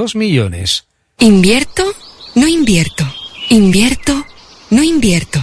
Dos 0.00 0.14
millones. 0.14 0.86
¿Invierto? 1.18 1.82
No 2.36 2.46
invierto. 2.46 3.02
¿Invierto? 3.50 4.24
No 4.70 4.84
invierto. 4.84 5.40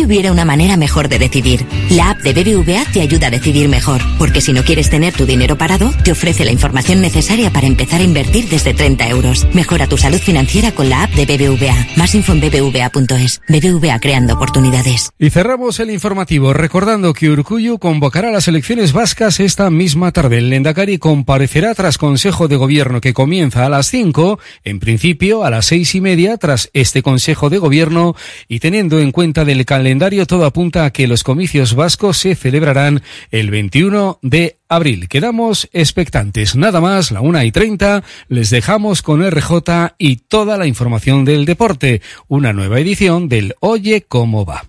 ¿Y 0.00 0.04
si 0.04 0.06
hubiera 0.06 0.32
una 0.32 0.46
manera 0.46 0.78
mejor 0.78 1.10
de 1.10 1.18
decidir? 1.18 1.66
La 1.90 2.12
app 2.12 2.20
de 2.20 2.32
BBVA 2.32 2.86
te 2.90 3.02
ayuda 3.02 3.26
a 3.26 3.30
decidir 3.30 3.68
mejor, 3.68 4.00
porque 4.18 4.40
si 4.40 4.54
no 4.54 4.64
quieres 4.64 4.88
tener 4.88 5.12
tu 5.12 5.26
dinero 5.26 5.58
parado, 5.58 5.92
te 6.02 6.12
ofrece 6.12 6.46
la 6.46 6.52
información 6.52 7.02
necesaria 7.02 7.50
para 7.50 7.66
empezar 7.66 8.00
a 8.00 8.04
invertir 8.04 8.48
desde 8.48 8.72
30 8.72 9.08
euros. 9.10 9.46
Mejora 9.52 9.88
tu 9.88 9.98
salud 9.98 10.18
financiera 10.18 10.72
con 10.72 10.88
la 10.88 11.02
app 11.02 11.10
de 11.10 11.26
BBVA. 11.26 11.88
Más 11.96 12.14
info 12.14 12.32
en 12.32 12.40
bbva.es. 12.40 13.42
BBVA 13.46 14.00
creando 14.00 14.32
oportunidades. 14.32 15.10
Y 15.18 15.28
cerramos 15.28 15.78
el 15.80 15.90
informativo 15.90 16.54
recordando 16.54 17.12
que 17.12 17.28
Urcuyu 17.28 17.78
convocará 17.78 18.30
las 18.30 18.48
elecciones 18.48 18.94
vascas 18.94 19.38
esta 19.38 19.68
misma 19.68 20.12
tarde. 20.12 20.38
El 20.38 20.48
Lendakari 20.48 20.96
comparecerá 20.96 21.74
tras 21.74 21.98
Consejo 21.98 22.48
de 22.48 22.56
Gobierno 22.56 23.02
que 23.02 23.12
comienza 23.12 23.66
a 23.66 23.68
las 23.68 23.90
5, 23.90 24.38
en 24.64 24.80
principio 24.80 25.44
a 25.44 25.50
las 25.50 25.66
seis 25.66 25.94
y 25.94 26.00
media 26.00 26.38
tras 26.38 26.70
este 26.72 27.02
Consejo 27.02 27.50
de 27.50 27.58
Gobierno 27.58 28.16
y 28.48 28.60
teniendo 28.60 28.98
en 28.98 29.12
cuenta 29.12 29.44
del 29.44 29.66
calendario 29.66 29.89
todo 30.26 30.44
apunta 30.44 30.84
a 30.84 30.92
que 30.92 31.08
los 31.08 31.24
comicios 31.24 31.74
vascos 31.74 32.18
se 32.18 32.34
celebrarán 32.34 33.02
el 33.30 33.50
21 33.50 34.18
de 34.22 34.58
abril. 34.68 35.08
Quedamos 35.08 35.68
expectantes. 35.72 36.54
Nada 36.54 36.80
más, 36.80 37.10
la 37.10 37.20
una 37.20 37.44
y 37.44 37.50
treinta, 37.50 38.04
les 38.28 38.50
dejamos 38.50 39.02
con 39.02 39.28
RJ 39.28 39.94
y 39.98 40.16
toda 40.16 40.56
la 40.56 40.66
información 40.66 41.24
del 41.24 41.44
deporte. 41.44 42.02
Una 42.28 42.52
nueva 42.52 42.78
edición 42.78 43.28
del 43.28 43.54
Oye 43.60 44.02
cómo 44.06 44.44
va. 44.44 44.64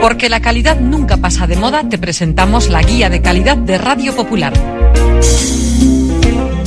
Porque 0.00 0.28
la 0.28 0.40
calidad 0.40 0.80
nunca 0.80 1.18
pasa 1.18 1.46
de 1.46 1.56
moda, 1.56 1.88
te 1.88 1.98
presentamos 1.98 2.68
la 2.70 2.82
guía 2.82 3.10
de 3.10 3.20
calidad 3.20 3.56
de 3.56 3.78
Radio 3.78 4.14
Popular. 4.16 4.54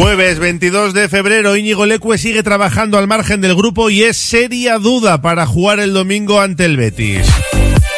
Jueves 0.00 0.38
22 0.38 0.94
de 0.94 1.10
febrero, 1.10 1.56
Íñigo 1.56 1.84
Lecue 1.84 2.16
sigue 2.16 2.42
trabajando 2.42 2.96
al 2.96 3.06
margen 3.06 3.42
del 3.42 3.54
grupo 3.54 3.90
y 3.90 4.02
es 4.02 4.16
seria 4.16 4.78
duda 4.78 5.20
para 5.20 5.44
jugar 5.44 5.78
el 5.78 5.92
domingo 5.92 6.40
ante 6.40 6.64
el 6.64 6.78
Betis. 6.78 7.26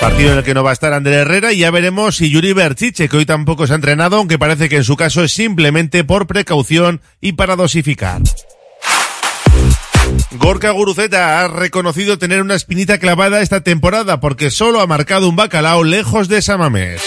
Partido 0.00 0.32
en 0.32 0.38
el 0.38 0.42
que 0.42 0.52
no 0.52 0.64
va 0.64 0.70
a 0.70 0.72
estar 0.72 0.92
Ander 0.92 1.14
Herrera 1.14 1.52
y 1.52 1.58
ya 1.58 1.70
veremos 1.70 2.16
si 2.16 2.28
Yuri 2.28 2.54
Berchiche, 2.54 3.08
que 3.08 3.18
hoy 3.18 3.24
tampoco 3.24 3.68
se 3.68 3.74
ha 3.74 3.76
entrenado, 3.76 4.16
aunque 4.16 4.36
parece 4.36 4.68
que 4.68 4.78
en 4.78 4.84
su 4.84 4.96
caso 4.96 5.22
es 5.22 5.30
simplemente 5.30 6.02
por 6.02 6.26
precaución 6.26 7.00
y 7.20 7.34
para 7.34 7.54
dosificar. 7.54 8.20
Gorka 10.32 10.72
Guruceta 10.72 11.40
ha 11.40 11.46
reconocido 11.46 12.18
tener 12.18 12.42
una 12.42 12.56
espinita 12.56 12.98
clavada 12.98 13.42
esta 13.42 13.60
temporada 13.60 14.18
porque 14.18 14.50
solo 14.50 14.80
ha 14.80 14.88
marcado 14.88 15.28
un 15.28 15.36
bacalao 15.36 15.84
lejos 15.84 16.26
de 16.26 16.42
Samamés. 16.42 17.00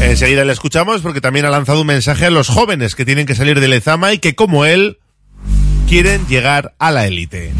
Enseguida 0.00 0.44
le 0.44 0.52
escuchamos 0.52 1.00
porque 1.00 1.20
también 1.20 1.46
ha 1.46 1.50
lanzado 1.50 1.80
un 1.80 1.86
mensaje 1.86 2.26
a 2.26 2.30
los 2.30 2.48
jóvenes 2.48 2.94
que 2.94 3.04
tienen 3.04 3.26
que 3.26 3.34
salir 3.34 3.60
de 3.60 3.68
Lezama 3.68 4.12
y 4.12 4.18
que 4.18 4.34
como 4.34 4.64
él 4.64 4.98
quieren 5.88 6.26
llegar 6.26 6.74
a 6.78 6.90
la 6.90 7.06
élite. 7.06 7.52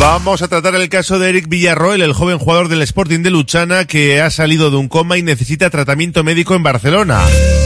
Vamos 0.00 0.40
a 0.40 0.48
tratar 0.48 0.74
el 0.76 0.88
caso 0.88 1.18
de 1.18 1.28
Eric 1.28 1.46
Villarroel, 1.46 2.00
el 2.00 2.14
joven 2.14 2.38
jugador 2.38 2.68
del 2.68 2.80
Sporting 2.80 3.20
de 3.20 3.28
Luchana 3.28 3.84
que 3.84 4.22
ha 4.22 4.30
salido 4.30 4.70
de 4.70 4.78
un 4.78 4.88
coma 4.88 5.18
y 5.18 5.22
necesita 5.22 5.68
tratamiento 5.68 6.24
médico 6.24 6.54
en 6.54 6.62
Barcelona. 6.62 7.20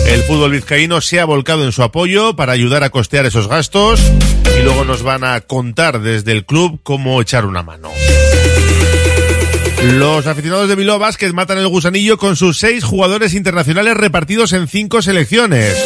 El 0.08 0.20
fútbol 0.24 0.50
vizcaíno 0.50 1.00
se 1.00 1.20
ha 1.20 1.24
volcado 1.26 1.64
en 1.64 1.70
su 1.70 1.84
apoyo 1.84 2.34
para 2.34 2.52
ayudar 2.52 2.82
a 2.82 2.90
costear 2.90 3.24
esos 3.24 3.46
gastos 3.46 4.00
y 4.58 4.64
luego 4.64 4.84
nos 4.84 5.04
van 5.04 5.22
a 5.22 5.40
contar 5.42 6.00
desde 6.00 6.32
el 6.32 6.44
club 6.44 6.80
cómo 6.82 7.20
echar 7.20 7.46
una 7.46 7.62
mano. 7.62 7.90
Los 9.92 10.26
aficionados 10.26 10.68
de 10.68 10.76
Bilbao 10.76 10.98
Basket 10.98 11.32
matan 11.32 11.58
el 11.58 11.68
gusanillo 11.68 12.16
con 12.16 12.36
sus 12.36 12.58
seis 12.58 12.84
jugadores 12.84 13.34
internacionales 13.34 13.96
repartidos 13.96 14.52
en 14.52 14.66
cinco 14.66 15.02
selecciones. 15.02 15.76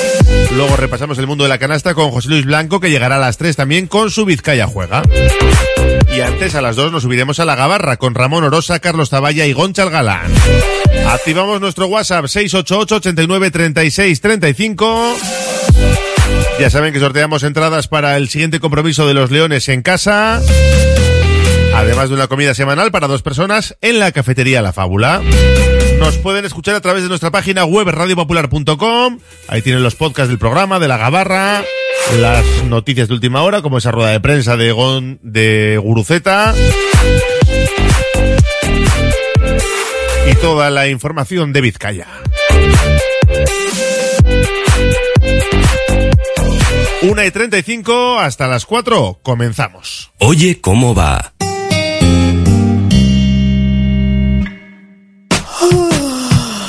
Luego 0.54 0.76
repasamos 0.76 1.18
el 1.18 1.26
mundo 1.26 1.44
de 1.44 1.48
la 1.48 1.58
canasta 1.58 1.94
con 1.94 2.10
José 2.10 2.28
Luis 2.28 2.44
Blanco 2.44 2.78
que 2.80 2.90
llegará 2.90 3.16
a 3.16 3.18
las 3.20 3.38
tres 3.38 3.56
también 3.56 3.86
con 3.88 4.10
su 4.10 4.24
Vizcaya 4.24 4.66
Juega. 4.66 5.02
Y 6.16 6.20
antes 6.20 6.54
a 6.54 6.62
las 6.62 6.76
dos 6.76 6.92
nos 6.92 7.02
subiremos 7.02 7.40
a 7.40 7.44
la 7.44 7.56
Gabarra 7.56 7.96
con 7.96 8.14
Ramón 8.14 8.44
Orosa, 8.44 8.78
Carlos 8.78 9.10
Taballa 9.10 9.46
y 9.46 9.52
Gonchal 9.52 9.90
Galán. 9.90 10.32
Activamos 11.08 11.60
nuestro 11.60 11.86
WhatsApp 11.86 12.26
688 12.26 12.96
89 12.96 13.50
36 13.50 14.20
35. 14.20 15.16
Ya 16.60 16.70
saben 16.70 16.92
que 16.92 17.00
sorteamos 17.00 17.42
entradas 17.42 17.88
para 17.88 18.16
el 18.16 18.28
siguiente 18.28 18.60
compromiso 18.60 19.06
de 19.06 19.14
los 19.14 19.30
Leones 19.30 19.68
en 19.68 19.82
casa. 19.82 20.40
Además 21.78 22.08
de 22.08 22.16
una 22.16 22.26
comida 22.26 22.54
semanal 22.54 22.90
para 22.90 23.06
dos 23.06 23.22
personas 23.22 23.76
en 23.80 24.00
la 24.00 24.10
cafetería 24.10 24.60
La 24.62 24.72
Fábula. 24.72 25.22
Nos 26.00 26.16
pueden 26.16 26.44
escuchar 26.44 26.74
a 26.74 26.80
través 26.80 27.04
de 27.04 27.08
nuestra 27.08 27.30
página 27.30 27.64
web 27.64 27.86
radiopopular.com. 27.88 29.20
Ahí 29.46 29.62
tienen 29.62 29.84
los 29.84 29.94
podcasts 29.94 30.28
del 30.28 30.40
programa, 30.40 30.80
de 30.80 30.88
la 30.88 30.96
Gabarra, 30.96 31.62
las 32.18 32.44
noticias 32.64 33.06
de 33.06 33.14
última 33.14 33.42
hora, 33.42 33.62
como 33.62 33.78
esa 33.78 33.92
rueda 33.92 34.10
de 34.10 34.18
prensa 34.18 34.56
de, 34.56 34.72
Gon, 34.72 35.20
de 35.22 35.78
Guruceta. 35.80 36.52
Y 40.28 40.34
toda 40.34 40.70
la 40.70 40.88
información 40.88 41.52
de 41.52 41.60
Vizcaya. 41.60 42.08
Una 47.02 47.24
y 47.24 47.30
treinta 47.30 47.56
y 47.56 47.62
cinco 47.62 48.18
hasta 48.18 48.48
las 48.48 48.66
cuatro. 48.66 49.20
Comenzamos. 49.22 50.10
Oye 50.18 50.60
cómo 50.60 50.92
va. 50.92 51.34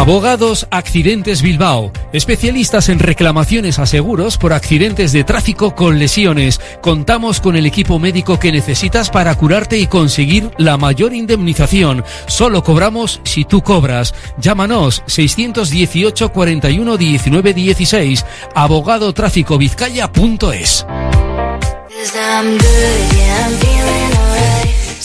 Abogados 0.00 0.66
Accidentes 0.70 1.42
Bilbao, 1.42 1.92
especialistas 2.12 2.88
en 2.88 3.00
reclamaciones 3.00 3.78
a 3.78 3.84
seguros 3.84 4.38
por 4.38 4.54
accidentes 4.54 5.12
de 5.12 5.24
tráfico 5.24 5.74
con 5.74 5.98
lesiones. 5.98 6.58
Contamos 6.80 7.38
con 7.40 7.54
el 7.54 7.66
equipo 7.66 7.98
médico 7.98 8.38
que 8.38 8.50
necesitas 8.50 9.10
para 9.10 9.34
curarte 9.34 9.78
y 9.78 9.86
conseguir 9.86 10.52
la 10.56 10.78
mayor 10.78 11.12
indemnización. 11.12 12.02
Solo 12.26 12.64
cobramos 12.64 13.20
si 13.24 13.44
tú 13.44 13.60
cobras. 13.62 14.14
Llámanos 14.38 15.02
618 15.06 16.32
41 16.32 16.96
19 16.96 17.52
16 17.52 18.24
abogadotráficovizcaya.es. 18.54 20.86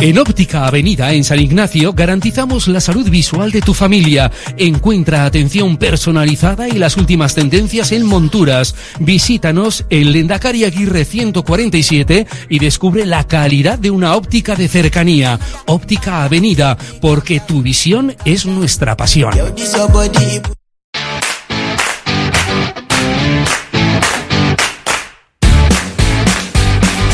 En 0.00 0.16
Óptica 0.16 0.64
Avenida, 0.64 1.12
en 1.12 1.24
San 1.24 1.40
Ignacio, 1.40 1.92
garantizamos 1.92 2.68
la 2.68 2.80
salud 2.80 3.10
visual 3.10 3.50
de 3.50 3.60
tu 3.60 3.74
familia. 3.74 4.30
Encuentra 4.56 5.24
atención 5.24 5.76
personalizada 5.76 6.68
y 6.68 6.78
las 6.78 6.96
últimas 6.96 7.34
tendencias 7.34 7.90
en 7.90 8.06
monturas. 8.06 8.76
Visítanos 9.00 9.84
en 9.90 10.12
Lendakari 10.12 10.62
Aguirre 10.62 11.04
147 11.04 12.28
y 12.48 12.58
descubre 12.60 13.06
la 13.06 13.26
calidad 13.26 13.76
de 13.76 13.90
una 13.90 14.14
óptica 14.14 14.54
de 14.54 14.68
cercanía. 14.68 15.40
Óptica 15.66 16.22
Avenida, 16.22 16.78
porque 17.00 17.40
tu 17.40 17.60
visión 17.62 18.14
es 18.24 18.46
nuestra 18.46 18.96
pasión. 18.96 19.32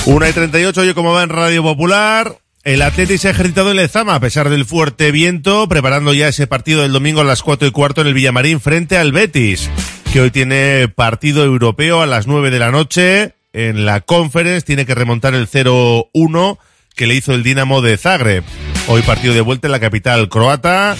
Una 0.05 0.29
y 0.29 0.33
38, 0.35 0.81
oye, 0.83 0.95
¿cómo 0.95 1.15
va 1.15 1.23
en 1.23 1.31
Radio 1.31 1.63
Popular? 1.63 2.44
El 2.65 2.81
Atleti 2.81 3.19
se 3.19 3.29
ha 3.29 3.33
ejercitado 3.33 3.71
en 3.71 3.77
Lezama 3.77 4.15
a 4.15 4.21
pesar 4.21 4.49
del 4.49 4.65
fuerte 4.65 5.13
viento, 5.13 5.69
preparando 5.69 6.15
ya 6.15 6.29
ese 6.29 6.47
partido 6.47 6.81
del 6.81 6.93
domingo 6.93 7.21
a 7.21 7.25
las 7.25 7.43
cuatro 7.43 7.69
y 7.69 7.71
cuarto 7.71 8.01
en 8.01 8.07
el 8.07 8.15
Villamarín 8.15 8.59
frente 8.59 8.97
al 8.97 9.13
Betis, 9.13 9.69
que 10.15 10.23
hoy 10.23 10.31
tiene 10.31 10.89
partido 10.89 11.45
europeo 11.45 12.01
a 12.01 12.07
las 12.07 12.27
9 12.27 12.51
de 12.51 12.59
la 12.59 12.71
noche 12.71 13.35
en 13.53 13.85
la 13.85 14.01
Conference, 14.01 14.65
tiene 14.65 14.87
que 14.87 14.95
remontar 14.95 15.35
el 15.35 15.47
0-1 15.47 16.59
que 16.97 17.07
le 17.07 17.15
hizo 17.15 17.35
el 17.35 17.43
Dinamo 17.43 17.83
de 17.83 17.99
Zagreb. 17.99 18.45
Hoy 18.89 19.03
partido 19.03 19.35
de 19.35 19.43
vuelta 19.43 19.69
en 19.69 19.73
la 19.73 19.81
capital 19.81 20.31
croata. 20.31 20.97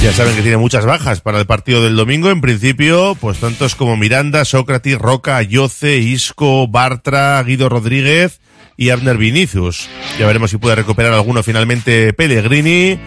Ya 0.00 0.12
saben 0.12 0.36
que 0.36 0.42
tiene 0.42 0.58
muchas 0.58 0.86
bajas 0.86 1.20
para 1.20 1.40
el 1.40 1.46
partido 1.46 1.82
del 1.82 1.96
domingo. 1.96 2.30
En 2.30 2.40
principio, 2.40 3.16
pues 3.20 3.40
tantos 3.40 3.74
como 3.74 3.96
Miranda, 3.96 4.44
Sócrates, 4.44 4.96
Roca, 4.96 5.38
Ayoce, 5.38 5.96
Isco, 5.96 6.68
Bartra, 6.68 7.42
Guido 7.42 7.68
Rodríguez 7.68 8.38
y 8.78 8.90
Abner 8.90 9.18
Vinicius. 9.18 9.90
Ya 10.18 10.26
veremos 10.26 10.50
si 10.50 10.56
puede 10.56 10.76
recuperar 10.76 11.12
alguno 11.12 11.42
finalmente 11.42 12.14
Pellegrini, 12.14 12.98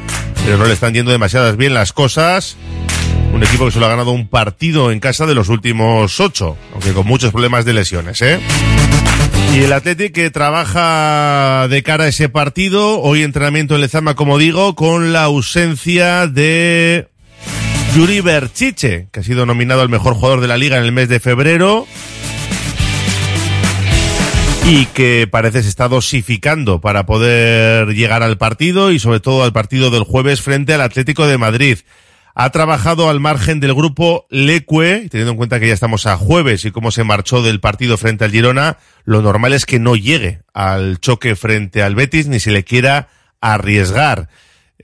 pero 0.43 0.57
no 0.57 0.65
le 0.65 0.73
están 0.73 0.93
yendo 0.93 1.11
demasiadas 1.11 1.55
bien 1.57 1.73
las 1.73 1.93
cosas. 1.93 2.57
Un 3.33 3.41
equipo 3.41 3.65
que 3.65 3.71
solo 3.71 3.85
ha 3.85 3.89
ganado 3.89 4.11
un 4.11 4.27
partido 4.27 4.91
en 4.91 4.99
casa 4.99 5.25
de 5.25 5.33
los 5.33 5.47
últimos 5.47 6.19
ocho, 6.19 6.57
aunque 6.73 6.91
con 6.91 7.07
muchos 7.07 7.31
problemas 7.31 7.63
de 7.63 7.73
lesiones, 7.73 8.21
¿eh? 8.21 8.39
Y 9.55 9.59
el 9.59 9.71
Athletic 9.71 10.13
que 10.13 10.29
trabaja 10.29 11.67
de 11.69 11.83
cara 11.83 12.03
a 12.03 12.07
ese 12.09 12.27
partido, 12.27 12.99
hoy 12.99 13.23
entrenamiento 13.23 13.75
en 13.75 13.81
Lezama, 13.81 14.15
como 14.15 14.37
digo, 14.37 14.75
con 14.75 15.13
la 15.13 15.23
ausencia 15.23 16.27
de 16.27 17.07
Yuri 17.95 18.19
Berchiche, 18.19 19.07
que 19.11 19.21
ha 19.21 19.23
sido 19.23 19.45
nominado 19.45 19.81
al 19.81 19.89
mejor 19.89 20.15
jugador 20.15 20.41
de 20.41 20.47
la 20.47 20.57
liga 20.57 20.77
en 20.77 20.83
el 20.83 20.91
mes 20.91 21.07
de 21.07 21.21
febrero 21.21 21.87
y 24.65 24.85
que 24.87 25.27
parece 25.29 25.63
se 25.63 25.69
está 25.69 25.87
dosificando 25.87 26.81
para 26.81 27.05
poder 27.05 27.89
llegar 27.89 28.23
al 28.23 28.37
partido 28.37 28.91
y 28.91 28.99
sobre 28.99 29.19
todo 29.19 29.43
al 29.43 29.53
partido 29.53 29.89
del 29.89 30.03
jueves 30.03 30.41
frente 30.41 30.73
al 30.73 30.81
Atlético 30.81 31.27
de 31.27 31.37
Madrid. 31.37 31.79
Ha 32.33 32.49
trabajado 32.51 33.09
al 33.09 33.19
margen 33.19 33.59
del 33.59 33.73
grupo 33.73 34.25
Leque, 34.29 35.07
teniendo 35.09 35.31
en 35.31 35.37
cuenta 35.37 35.59
que 35.59 35.67
ya 35.67 35.73
estamos 35.73 36.05
a 36.05 36.15
jueves 36.15 36.63
y 36.65 36.71
cómo 36.71 36.91
se 36.91 37.03
marchó 37.03 37.41
del 37.41 37.59
partido 37.59 37.97
frente 37.97 38.23
al 38.23 38.31
Girona, 38.31 38.77
lo 39.03 39.21
normal 39.21 39.53
es 39.53 39.65
que 39.65 39.79
no 39.79 39.95
llegue 39.95 40.41
al 40.53 40.99
choque 40.99 41.35
frente 41.35 41.83
al 41.83 41.95
Betis 41.95 42.27
ni 42.27 42.39
se 42.39 42.51
le 42.51 42.63
quiera 42.63 43.09
arriesgar. 43.41 44.29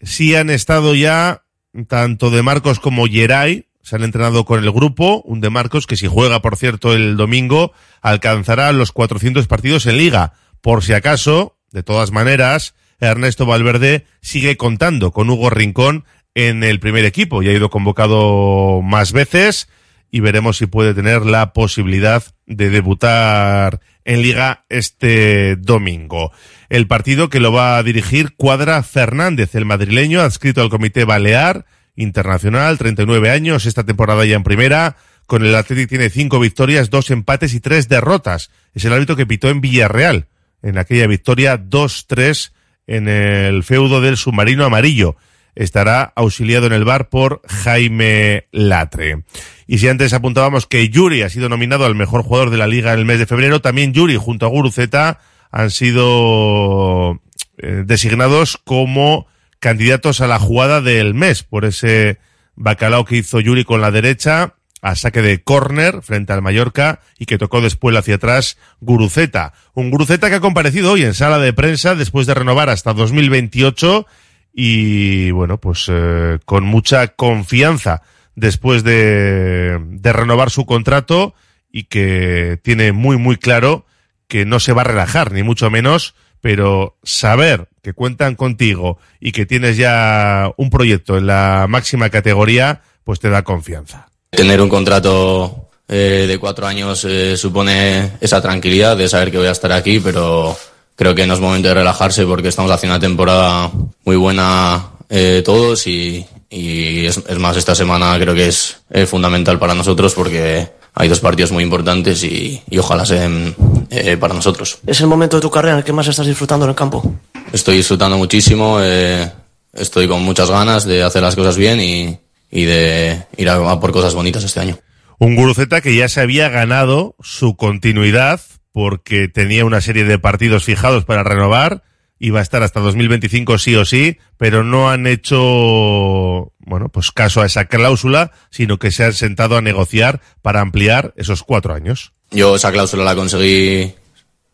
Sí 0.01 0.35
han 0.35 0.49
estado 0.49 0.93
ya 0.95 1.43
tanto 1.87 2.29
de 2.29 2.43
Marcos 2.43 2.79
como 2.79 3.05
Geray, 3.05 3.66
se 3.87 3.95
han 3.95 4.03
entrenado 4.03 4.43
con 4.43 4.61
el 4.61 4.69
grupo, 4.69 5.21
un 5.23 5.39
de 5.39 5.49
Marcos 5.49 5.87
que 5.87 5.95
si 5.95 6.07
juega, 6.07 6.41
por 6.41 6.57
cierto, 6.57 6.91
el 6.91 7.15
domingo, 7.15 7.71
alcanzará 8.01 8.73
los 8.73 8.91
400 8.91 9.47
partidos 9.47 9.85
en 9.85 9.97
liga. 9.97 10.33
Por 10.59 10.83
si 10.83 10.91
acaso, 10.91 11.55
de 11.71 11.83
todas 11.83 12.11
maneras, 12.11 12.75
Ernesto 12.99 13.45
Valverde 13.45 14.05
sigue 14.19 14.57
contando 14.57 15.13
con 15.13 15.29
Hugo 15.29 15.49
Rincón 15.49 16.03
en 16.35 16.65
el 16.65 16.81
primer 16.81 17.05
equipo. 17.05 17.41
Ya 17.41 17.51
ha 17.51 17.53
ido 17.53 17.69
convocado 17.69 18.81
más 18.81 19.13
veces 19.13 19.69
y 20.11 20.19
veremos 20.19 20.57
si 20.57 20.65
puede 20.65 20.93
tener 20.93 21.25
la 21.25 21.53
posibilidad 21.53 22.25
de 22.45 22.69
debutar 22.69 23.79
en 24.03 24.21
liga 24.21 24.65
este 24.67 25.55
domingo. 25.55 26.33
El 26.67 26.87
partido 26.87 27.29
que 27.29 27.39
lo 27.39 27.53
va 27.53 27.77
a 27.77 27.83
dirigir 27.83 28.35
Cuadra 28.35 28.83
Fernández, 28.83 29.55
el 29.55 29.63
madrileño 29.63 30.19
adscrito 30.19 30.61
al 30.61 30.69
Comité 30.69 31.05
Balear 31.05 31.65
Internacional, 31.97 32.77
39 32.77 33.29
años, 33.29 33.65
esta 33.65 33.83
temporada 33.83 34.23
ya 34.23 34.37
en 34.37 34.43
primera. 34.43 34.95
Con 35.25 35.45
el 35.45 35.53
Athletic 35.55 35.89
tiene 35.89 36.09
cinco 36.09 36.39
victorias, 36.39 36.89
dos 36.89 37.11
empates 37.11 37.53
y 37.53 37.59
tres 37.59 37.89
derrotas. 37.89 38.49
Es 38.73 38.85
el 38.85 38.93
árbitro 38.93 39.17
que 39.17 39.25
pitó 39.25 39.49
en 39.49 39.59
Villarreal 39.59 40.27
en 40.63 40.77
aquella 40.77 41.07
victoria 41.07 41.59
2-3 41.61 42.51
en 42.87 43.09
el 43.09 43.63
feudo 43.63 43.99
del 43.99 44.17
submarino 44.17 44.63
amarillo. 44.63 45.17
Estará 45.55 46.13
auxiliado 46.15 46.67
en 46.67 46.73
el 46.73 46.85
bar 46.85 47.09
por 47.09 47.41
Jaime 47.47 48.47
Latre. 48.51 49.23
Y 49.65 49.79
si 49.79 49.87
antes 49.87 50.13
apuntábamos 50.13 50.67
que 50.67 50.87
Yuri 50.87 51.23
ha 51.23 51.29
sido 51.29 51.49
nominado 51.49 51.85
al 51.85 51.95
mejor 51.95 52.21
jugador 52.21 52.49
de 52.51 52.57
la 52.57 52.67
liga 52.67 52.93
en 52.93 52.99
el 52.99 53.05
mes 53.05 53.19
de 53.19 53.25
febrero, 53.25 53.59
también 53.59 53.91
Yuri 53.91 54.15
junto 54.15 54.45
a 54.45 54.49
Guruceta 54.49 55.19
han 55.51 55.71
sido 55.71 57.19
eh, 57.57 57.83
designados 57.85 58.57
como 58.63 59.27
candidatos 59.59 60.21
a 60.21 60.27
la 60.27 60.39
jugada 60.39 60.81
del 60.81 61.13
mes 61.13 61.43
por 61.43 61.65
ese 61.65 62.19
bacalao 62.55 63.05
que 63.05 63.17
hizo 63.17 63.39
Yuri 63.39 63.63
con 63.63 63.81
la 63.81 63.91
derecha 63.91 64.55
a 64.81 64.95
saque 64.95 65.21
de 65.21 65.41
córner 65.43 66.01
frente 66.01 66.33
al 66.33 66.41
Mallorca 66.41 67.01
y 67.17 67.25
que 67.25 67.37
tocó 67.37 67.61
después 67.61 67.95
hacia 67.95 68.15
atrás 68.15 68.57
Guruceta. 68.79 69.53
Un 69.73 69.89
Guruceta 69.89 70.29
que 70.29 70.35
ha 70.35 70.39
comparecido 70.39 70.91
hoy 70.91 71.03
en 71.03 71.13
sala 71.13 71.39
de 71.39 71.53
prensa 71.53 71.95
después 71.95 72.27
de 72.27 72.35
renovar 72.35 72.69
hasta 72.69 72.93
2028 72.93 74.05
y 74.53 75.31
bueno, 75.31 75.59
pues 75.59 75.85
eh, 75.89 76.39
con 76.45 76.63
mucha 76.65 77.07
confianza 77.09 78.01
después 78.35 78.83
de, 78.83 79.79
de 79.83 80.13
renovar 80.13 80.51
su 80.51 80.65
contrato 80.65 81.33
y 81.71 81.83
que 81.85 82.59
tiene 82.63 82.91
muy 82.91 83.17
muy 83.17 83.37
claro 83.37 83.85
que 84.27 84.45
no 84.45 84.59
se 84.59 84.73
va 84.73 84.81
a 84.81 84.85
relajar, 84.85 85.31
ni 85.31 85.43
mucho 85.43 85.69
menos, 85.69 86.15
pero 86.41 86.97
saber 87.03 87.69
que 87.87 87.93
cuentan 87.93 88.35
contigo 88.35 88.97
y 89.21 89.31
que 89.31 89.45
tienes 89.45 89.77
ya 89.77 90.51
un 90.57 90.69
proyecto 90.69 91.17
en 91.17 91.25
la 91.25 91.67
máxima 91.69 92.09
categoría, 92.09 92.81
pues 93.05 93.21
te 93.21 93.29
da 93.29 93.43
confianza. 93.43 94.09
Tener 94.29 94.59
un 94.59 94.67
contrato 94.67 95.69
eh, 95.87 96.25
de 96.27 96.37
cuatro 96.37 96.67
años 96.67 97.05
eh, 97.05 97.37
supone 97.37 98.11
esa 98.19 98.41
tranquilidad 98.41 98.97
de 98.97 99.07
saber 99.07 99.31
que 99.31 99.37
voy 99.37 99.47
a 99.47 99.51
estar 99.51 99.71
aquí, 99.71 100.01
pero 100.01 100.57
creo 100.97 101.15
que 101.15 101.25
no 101.25 101.35
es 101.35 101.39
momento 101.39 101.69
de 101.69 101.75
relajarse 101.75 102.25
porque 102.25 102.49
estamos 102.49 102.69
haciendo 102.71 102.97
una 102.97 103.07
temporada 103.07 103.71
muy 104.03 104.17
buena 104.17 104.89
eh, 105.07 105.41
todos 105.45 105.87
y, 105.87 106.25
es, 106.49 107.39
más, 107.39 107.55
esta 107.55 107.73
semana 107.73 108.19
creo 108.19 108.35
que 108.35 108.49
es, 108.49 108.81
es 108.89 109.09
fundamental 109.09 109.59
para 109.59 109.75
nosotros 109.75 110.13
porque 110.13 110.67
hay 110.99 111.09
dos 111.09 111.19
partidos 111.19 111.51
muy 111.51 111.63
importantes 111.63 112.23
y, 112.23 112.61
y 112.69 112.77
ojalá 112.79 113.05
sean 113.05 113.55
eh, 113.91 114.17
para 114.17 114.33
nosotros. 114.33 114.79
¿Es 114.85 114.99
el 114.99 115.07
momento 115.07 115.37
de 115.37 115.41
tu 115.41 115.51
carrera 115.51 115.73
en 115.73 115.79
el 115.79 115.83
que 115.83 115.93
más 115.93 116.07
estás 116.07 116.25
disfrutando 116.25 116.65
en 116.65 116.69
el 116.69 116.75
campo? 116.75 117.15
Estoy 117.53 117.77
disfrutando 117.77 118.17
muchísimo, 118.17 118.79
eh, 118.81 119.31
estoy 119.73 120.07
con 120.07 120.23
muchas 120.23 120.49
ganas 120.49 120.85
de 120.85 121.03
hacer 121.03 121.21
las 121.21 121.35
cosas 121.35 121.55
bien 121.55 121.79
y, 121.79 122.17
y 122.49 122.65
de 122.65 123.25
ir 123.37 123.49
a, 123.49 123.71
a, 123.71 123.79
por 123.79 123.91
cosas 123.91 124.15
bonitas 124.15 124.43
este 124.43 124.59
año. 124.59 124.79
Un 125.19 125.35
Guruceta 125.35 125.81
que 125.81 125.95
ya 125.95 126.09
se 126.09 126.21
había 126.21 126.49
ganado 126.49 127.15
su 127.21 127.55
continuidad 127.55 128.41
porque 128.71 129.27
tenía 129.27 129.65
una 129.65 129.81
serie 129.81 130.03
de 130.03 130.19
partidos 130.19 130.63
fijados 130.63 131.05
para 131.05 131.23
renovar, 131.23 131.83
iba 132.19 132.39
a 132.39 132.43
estar 132.43 132.63
hasta 132.63 132.79
2025 132.79 133.57
sí 133.57 133.75
o 133.75 133.85
sí, 133.85 134.17
pero 134.37 134.63
no 134.63 134.89
han 134.89 135.07
hecho, 135.07 136.53
bueno, 136.59 136.89
pues 136.91 137.11
caso 137.11 137.41
a 137.41 137.45
esa 137.45 137.65
cláusula, 137.65 138.31
sino 138.49 138.77
que 138.79 138.91
se 138.91 139.03
han 139.03 139.13
sentado 139.13 139.57
a 139.57 139.61
negociar 139.61 140.21
para 140.41 140.61
ampliar 140.61 141.13
esos 141.17 141.43
cuatro 141.43 141.73
años. 141.73 142.13
Yo 142.31 142.55
esa 142.55 142.71
cláusula 142.71 143.03
la 143.03 143.15
conseguí, 143.15 143.93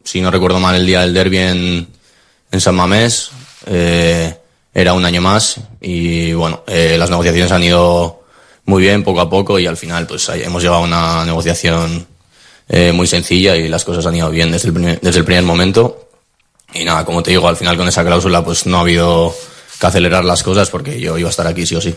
si 0.04 0.22
no 0.22 0.32
recuerdo 0.32 0.60
mal, 0.60 0.76
el 0.76 0.86
día 0.86 1.02
del 1.02 1.14
derby 1.14 1.38
en, 1.38 1.88
en 2.52 2.62
San 2.62 2.76
Mamés. 2.76 3.32
Eh, 3.66 4.38
era 4.74 4.94
un 4.94 5.06
año 5.06 5.22
más 5.22 5.60
y 5.80 6.34
bueno, 6.34 6.64
eh, 6.68 6.96
las 6.98 7.10
negociaciones 7.10 7.52
han 7.52 7.64
ido 7.64 8.24
muy 8.66 8.82
bien 8.82 9.04
poco 9.04 9.22
a 9.22 9.30
poco 9.30 9.60
y 9.60 9.68
al 9.68 9.78
final 9.78 10.08
pues 10.08 10.28
hemos 10.30 10.64
llegado 10.64 10.82
a 10.82 10.86
una 10.86 11.26
negociación 11.26 12.08
eh, 12.70 12.92
muy 12.92 13.06
sencilla 13.06 13.56
y 13.56 13.68
las 13.68 13.84
cosas 13.84 14.06
han 14.06 14.16
ido 14.16 14.30
bien 14.32 14.52
desde 14.52 14.70
el, 14.70 15.00
desde 15.02 15.20
el 15.20 15.26
primer 15.26 15.44
momento. 15.44 16.03
Y 16.74 16.86
nada, 16.86 17.06
como 17.06 17.22
te 17.22 17.32
digo, 17.32 17.48
al 17.48 17.58
final 17.58 17.78
con 17.78 17.88
esa 17.88 18.04
cláusula 18.04 18.44
pues 18.44 18.66
no 18.66 18.78
ha 18.78 18.82
habido 18.82 19.34
que 19.80 19.88
acelerar 19.88 20.24
las 20.26 20.44
cosas 20.44 20.70
porque 20.70 21.00
yo 21.00 21.18
iba 21.18 21.30
a 21.30 21.32
estar 21.32 21.48
aquí 21.48 21.66
sí 21.66 21.76
o 21.76 21.82
sí. 21.82 21.94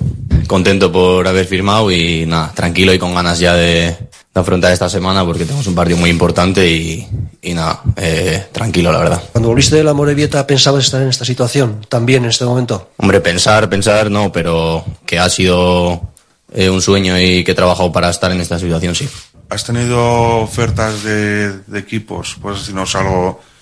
Contento 0.47 0.93
por 0.93 1.27
haber 1.27 1.47
firmado 1.47 1.91
y 1.91 2.27
nada, 2.27 2.53
tranquilo 2.55 2.93
y 2.93 2.99
con 2.99 3.15
ganas 3.15 3.39
ya 3.39 3.55
de, 3.55 3.97
de 4.35 4.41
afrontar 4.41 4.73
esta 4.73 4.89
semana 4.89 5.25
porque 5.25 5.45
tenemos 5.45 5.67
un 5.67 5.75
partido 5.75 5.99
muy 5.99 6.11
importante 6.11 6.69
y, 6.71 7.07
y 7.43 7.55
nada, 7.55 7.83
eh, 7.97 8.47
tranquilo 8.53 8.93
la 8.93 8.99
verdad. 8.99 9.23
Cuando 9.33 9.49
volviste 9.49 9.77
de 9.77 9.85
la 9.85 9.95
Morevieta, 9.95 10.47
¿pensabas 10.47 10.85
estar 10.85 11.01
en 11.01 11.09
esta 11.09 11.25
situación 11.25 11.87
también 11.89 12.25
en 12.25 12.31
este 12.31 12.45
momento? 12.45 12.91
Hombre, 12.99 13.21
pensar, 13.21 13.69
pensar 13.69 14.11
no, 14.11 14.31
pero 14.31 14.85
que 15.05 15.19
ha 15.19 15.29
sido 15.31 16.13
eh, 16.53 16.69
un 16.69 16.83
sueño 16.83 17.19
y 17.21 17.45
que 17.45 17.53
he 17.53 17.55
trabajado 17.55 17.93
para 17.93 18.11
estar 18.11 18.31
en 18.31 18.41
esta 18.41 18.59
situación, 18.59 18.95
sí. 18.95 19.09
¿Has 19.49 19.65
tenido 19.65 20.39
ofertas 20.39 21.05
de, 21.05 21.53
de 21.61 21.79
equipos? 21.79 22.37
Pues 22.43 22.63
si 22.63 22.73
no 22.73 22.83
es 22.83 22.95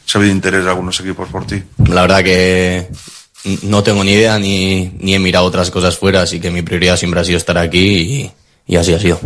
se 0.04 0.16
ha 0.16 0.20
habido 0.20 0.34
interés 0.34 0.64
de 0.64 0.70
algunos 0.70 0.98
equipos 1.00 1.28
por 1.28 1.46
ti. 1.46 1.62
La 1.88 2.02
verdad 2.02 2.22
que 2.22 2.88
no 3.62 3.82
tengo 3.82 4.04
ni 4.04 4.12
idea 4.12 4.38
ni, 4.38 4.92
ni 4.98 5.14
he 5.14 5.18
mirado 5.18 5.44
otras 5.46 5.70
cosas 5.70 5.96
fuera, 5.96 6.22
así 6.22 6.40
que 6.40 6.50
mi 6.50 6.62
prioridad 6.62 6.96
siempre 6.96 7.20
ha 7.20 7.24
sido 7.24 7.38
estar 7.38 7.58
aquí 7.58 7.78
y, 7.78 8.32
y 8.66 8.76
así 8.76 8.94
ha 8.94 8.98
sido. 8.98 9.20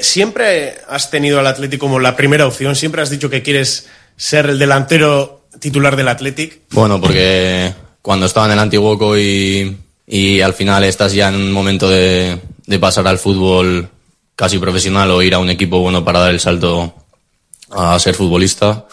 Siempre 0.00 0.74
has 0.88 1.10
tenido 1.10 1.38
al 1.38 1.46
Atlético 1.46 1.86
como 1.86 1.98
la 1.98 2.16
primera 2.16 2.46
opción, 2.46 2.76
siempre 2.76 3.02
has 3.02 3.10
dicho 3.10 3.30
que 3.30 3.42
quieres 3.42 3.88
ser 4.16 4.46
el 4.46 4.58
delantero 4.58 5.46
titular 5.58 5.96
del 5.96 6.08
Athletic. 6.08 6.60
Bueno, 6.70 7.00
porque 7.00 7.72
cuando 8.02 8.26
estaba 8.26 8.46
en 8.46 8.52
el 8.52 8.58
Antiguoco 8.58 9.18
y, 9.18 9.76
y 10.06 10.40
al 10.40 10.54
final 10.54 10.84
estás 10.84 11.12
ya 11.12 11.28
en 11.28 11.36
un 11.36 11.52
momento 11.52 11.88
de, 11.88 12.38
de 12.66 12.78
pasar 12.78 13.06
al 13.06 13.18
fútbol 13.18 13.88
casi 14.36 14.58
profesional 14.58 15.10
o 15.10 15.22
ir 15.22 15.34
a 15.34 15.38
un 15.38 15.50
equipo 15.50 15.78
bueno 15.78 16.04
para 16.04 16.20
dar 16.20 16.30
el 16.30 16.40
salto 16.40 16.94
a 17.70 17.98
ser 17.98 18.14
futbolista. 18.14 18.86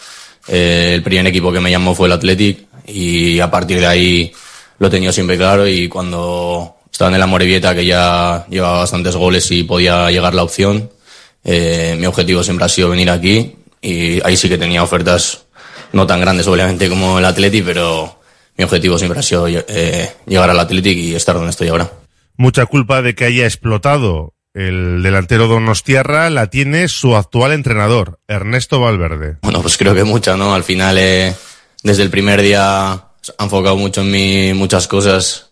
Eh, 0.52 0.94
el 0.96 1.02
primer 1.04 1.28
equipo 1.28 1.52
que 1.52 1.60
me 1.60 1.70
llamó 1.70 1.94
fue 1.94 2.08
el 2.08 2.12
Athletic 2.12 2.66
y 2.84 3.38
a 3.38 3.48
partir 3.48 3.78
de 3.78 3.86
ahí 3.86 4.32
lo 4.80 4.88
he 4.88 4.90
tenido 4.90 5.12
siempre 5.12 5.36
claro 5.36 5.68
y 5.68 5.88
cuando 5.88 6.74
estaba 6.90 7.08
en 7.10 7.14
el 7.14 7.22
Amorebieta 7.22 7.72
que 7.72 7.86
ya 7.86 8.44
llevaba 8.50 8.80
bastantes 8.80 9.14
goles 9.14 9.48
y 9.52 9.62
podía 9.62 10.10
llegar 10.10 10.34
la 10.34 10.42
opción, 10.42 10.90
eh, 11.44 11.94
mi 11.96 12.06
objetivo 12.06 12.42
siempre 12.42 12.66
ha 12.66 12.68
sido 12.68 12.90
venir 12.90 13.10
aquí 13.10 13.54
y 13.80 14.20
ahí 14.26 14.36
sí 14.36 14.48
que 14.48 14.58
tenía 14.58 14.82
ofertas 14.82 15.46
no 15.92 16.04
tan 16.04 16.20
grandes 16.20 16.48
obviamente 16.48 16.88
como 16.88 17.20
el 17.20 17.24
Athletic, 17.26 17.64
pero 17.64 18.18
mi 18.56 18.64
objetivo 18.64 18.98
siempre 18.98 19.20
ha 19.20 19.22
sido 19.22 19.46
eh, 19.46 20.10
llegar 20.26 20.50
al 20.50 20.58
Athletic 20.58 20.98
y 20.98 21.14
estar 21.14 21.36
donde 21.36 21.50
estoy 21.50 21.68
ahora. 21.68 21.92
Mucha 22.36 22.66
culpa 22.66 23.02
de 23.02 23.14
que 23.14 23.26
haya 23.26 23.44
explotado 23.44 24.34
el 24.54 25.02
delantero 25.02 25.46
Donostiarra 25.46 26.28
la 26.30 26.48
tiene 26.48 26.88
su 26.88 27.14
actual 27.16 27.52
entrenador, 27.52 28.18
Ernesto 28.26 28.80
Valverde. 28.80 29.36
Bueno, 29.42 29.62
pues 29.62 29.76
creo 29.76 29.94
que 29.94 30.04
mucha, 30.04 30.36
¿no? 30.36 30.54
Al 30.54 30.64
final, 30.64 30.98
eh, 30.98 31.34
desde 31.82 32.02
el 32.02 32.10
primer 32.10 32.42
día 32.42 32.92
ha 32.92 33.44
enfocado 33.44 33.76
mucho 33.76 34.00
en 34.00 34.10
mí 34.10 34.52
muchas 34.54 34.88
cosas 34.88 35.50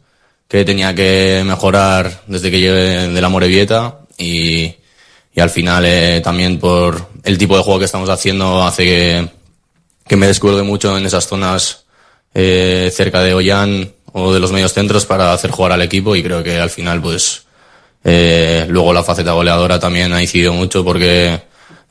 que 0.49 0.65
tenía 0.65 0.95
que 0.95 1.43
mejorar 1.45 2.23
desde 2.27 2.51
que 2.51 2.61
llegué 2.61 3.09
de 3.09 3.21
la 3.21 3.29
Morevieta 3.29 4.01
y, 4.17 4.75
y 5.35 5.41
al 5.41 5.51
final 5.51 5.85
eh, 5.87 6.21
también 6.25 6.59
por 6.59 7.09
el 7.23 7.37
tipo 7.37 7.57
de 7.57 7.63
juego 7.63 7.79
que 7.79 7.85
estamos 7.85 8.09
haciendo 8.09 8.65
hace 8.65 8.85
que, 8.85 9.29
que 10.07 10.17
me 10.17 10.27
descuelgue 10.27 10.63
mucho 10.63 10.97
en 10.97 11.05
esas 11.05 11.27
zonas 11.29 11.85
eh, 12.35 12.91
cerca 12.95 13.23
de 13.23 13.35
Ollán 13.35 13.93
o 14.13 14.33
de 14.33 14.41
los 14.41 14.53
medios 14.53 14.73
centros 14.73 15.05
para 15.05 15.33
hacer 15.33 15.51
jugar 15.51 15.73
al 15.73 15.83
equipo 15.83 16.17
y 16.17 16.23
creo 16.23 16.43
que 16.43 16.59
al 16.59 16.71
final 16.71 17.03
pues 17.03 17.47
eh, 18.11 18.67
luego 18.69 18.93
la 18.95 19.05
faceta 19.05 19.33
goleadora 19.33 19.79
también 19.79 20.13
ha 20.15 20.23
incidido 20.23 20.55
mucho 20.55 20.83
porque 20.83 21.35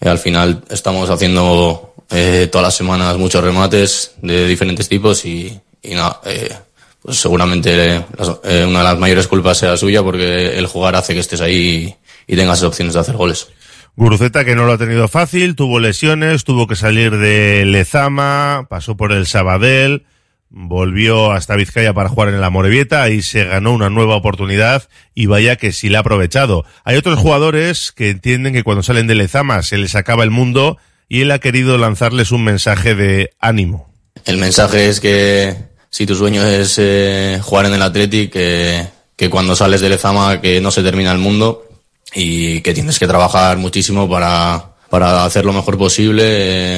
eh, 0.01 0.09
al 0.09 0.17
final 0.17 0.63
estamos 0.69 1.09
haciendo 1.09 1.93
eh, 2.09 2.47
todas 2.51 2.67
las 2.67 2.75
semanas 2.75 3.17
muchos 3.17 3.43
remates 3.43 4.13
de 4.21 4.47
diferentes 4.47 4.89
tipos 4.89 5.23
y, 5.25 5.59
y 5.83 5.91
eh, 6.25 6.55
pues 7.01 7.17
seguramente 7.17 8.03
una 8.17 8.79
de 8.79 8.83
las 8.83 8.97
mayores 8.97 9.27
culpas 9.27 9.59
sea 9.59 9.77
suya 9.77 10.01
porque 10.01 10.57
el 10.57 10.65
jugar 10.65 10.95
hace 10.95 11.13
que 11.13 11.19
estés 11.19 11.41
ahí 11.41 11.95
y, 12.27 12.33
y 12.33 12.35
tengas 12.35 12.63
opciones 12.63 12.95
de 12.95 12.99
hacer 12.99 13.15
goles. 13.15 13.47
Guruceta 13.95 14.43
que 14.43 14.55
no 14.55 14.65
lo 14.65 14.73
ha 14.73 14.77
tenido 14.77 15.07
fácil, 15.07 15.55
tuvo 15.55 15.79
lesiones, 15.79 16.43
tuvo 16.43 16.67
que 16.67 16.75
salir 16.75 17.17
de 17.17 17.63
Lezama, 17.65 18.65
pasó 18.69 18.97
por 18.97 19.11
el 19.11 19.27
Sabadell, 19.27 20.05
volvió 20.49 21.31
hasta 21.31 21.55
Vizcaya 21.55 21.93
para 21.93 22.09
jugar 22.09 22.29
en 22.29 22.41
la 22.41 22.49
Morevieta 22.49 23.09
y 23.09 23.21
se 23.21 23.43
ganó 23.43 23.73
una 23.73 23.89
nueva 23.89 24.15
oportunidad 24.15 24.87
y 25.13 25.25
vaya 25.25 25.55
que 25.55 25.71
sí 25.71 25.89
la 25.89 25.99
ha 25.99 26.01
aprovechado. 26.01 26.65
Hay 26.83 26.97
otros 26.97 27.19
jugadores 27.19 27.91
que 27.91 28.09
entienden 28.09 28.53
que 28.53 28.63
cuando 28.63 28.83
salen 28.83 29.07
de 29.07 29.15
Lezama 29.15 29.61
se 29.63 29.77
les 29.77 29.95
acaba 29.95 30.23
el 30.23 30.31
mundo 30.31 30.77
y 31.09 31.21
él 31.21 31.31
ha 31.31 31.39
querido 31.39 31.77
lanzarles 31.77 32.31
un 32.31 32.43
mensaje 32.43 32.95
de 32.95 33.31
ánimo. 33.39 33.93
El 34.25 34.37
mensaje 34.37 34.89
es 34.89 34.99
que 34.99 35.55
si 35.89 36.05
tu 36.05 36.15
sueño 36.15 36.43
es 36.43 36.75
eh, 36.77 37.39
jugar 37.41 37.65
en 37.65 37.73
el 37.73 37.81
Athletic, 37.81 38.31
que, 38.31 39.29
cuando 39.29 39.55
sales 39.55 39.81
de 39.81 39.89
Lezama 39.89 40.41
que 40.41 40.61
no 40.61 40.71
se 40.71 40.83
termina 40.83 41.11
el 41.11 41.17
mundo 41.17 41.67
y 42.13 42.61
que 42.61 42.73
tienes 42.73 42.99
que 42.99 43.07
trabajar 43.07 43.57
muchísimo 43.57 44.09
para, 44.09 44.75
para 44.89 45.25
hacer 45.25 45.45
lo 45.45 45.53
mejor 45.53 45.77
posible. 45.77 46.23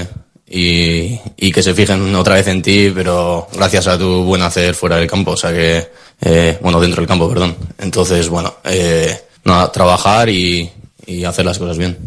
Eh, 0.01 0.07
y, 0.49 1.19
y, 1.37 1.51
que 1.51 1.61
se 1.61 1.75
fijen 1.75 2.15
otra 2.15 2.35
vez 2.35 2.47
en 2.47 2.61
ti, 2.61 2.91
pero 2.93 3.47
gracias 3.53 3.87
a 3.87 3.97
tu 3.97 4.23
buen 4.23 4.41
hacer 4.41 4.73
fuera 4.73 4.97
del 4.97 5.07
campo, 5.07 5.31
o 5.31 5.37
sea 5.37 5.51
que, 5.53 5.87
eh, 6.21 6.57
bueno, 6.61 6.81
dentro 6.81 7.01
del 7.01 7.07
campo, 7.07 7.29
perdón. 7.29 7.55
Entonces, 7.77 8.29
bueno, 8.29 8.55
eh, 8.63 9.15
nada, 9.45 9.71
trabajar 9.71 10.27
y, 10.29 10.69
y, 11.05 11.23
hacer 11.23 11.45
las 11.45 11.59
cosas 11.59 11.77
bien. 11.77 11.97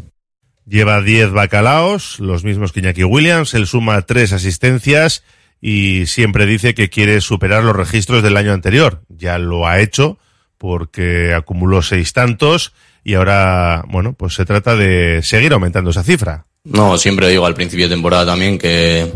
Lleva 0.67 1.01
10 1.01 1.31
bacalaos, 1.31 2.19
los 2.19 2.43
mismos 2.43 2.73
que 2.73 2.81
Iñaki 2.81 3.05
Williams, 3.05 3.55
él 3.55 3.67
suma 3.67 4.03
3 4.03 4.33
asistencias 4.33 5.23
y 5.61 6.07
siempre 6.07 6.45
dice 6.45 6.75
que 6.75 6.91
quiere 6.91 7.21
superar 7.21 7.63
los 7.63 7.77
registros 7.77 8.25
del 8.25 8.37
año 8.37 8.53
anterior. 8.53 9.03
Ya 9.09 9.39
lo 9.39 9.69
ha 9.69 9.79
hecho 9.79 10.19
porque 10.59 11.35
acumuló 11.35 11.83
seis 11.83 12.13
tantos 12.13 12.73
y 13.05 13.15
ahora, 13.15 13.85
bueno, 13.89 14.13
pues 14.13 14.35
se 14.35 14.45
trata 14.45 14.77
de 14.77 15.21
seguir 15.23 15.53
aumentando 15.53 15.91
esa 15.91 16.03
cifra. 16.03 16.47
No, 16.65 16.97
siempre 16.97 17.29
digo 17.29 17.45
al 17.45 17.55
principio 17.55 17.89
de 17.89 17.95
temporada 17.95 18.27
también 18.27 18.57
que 18.59 19.13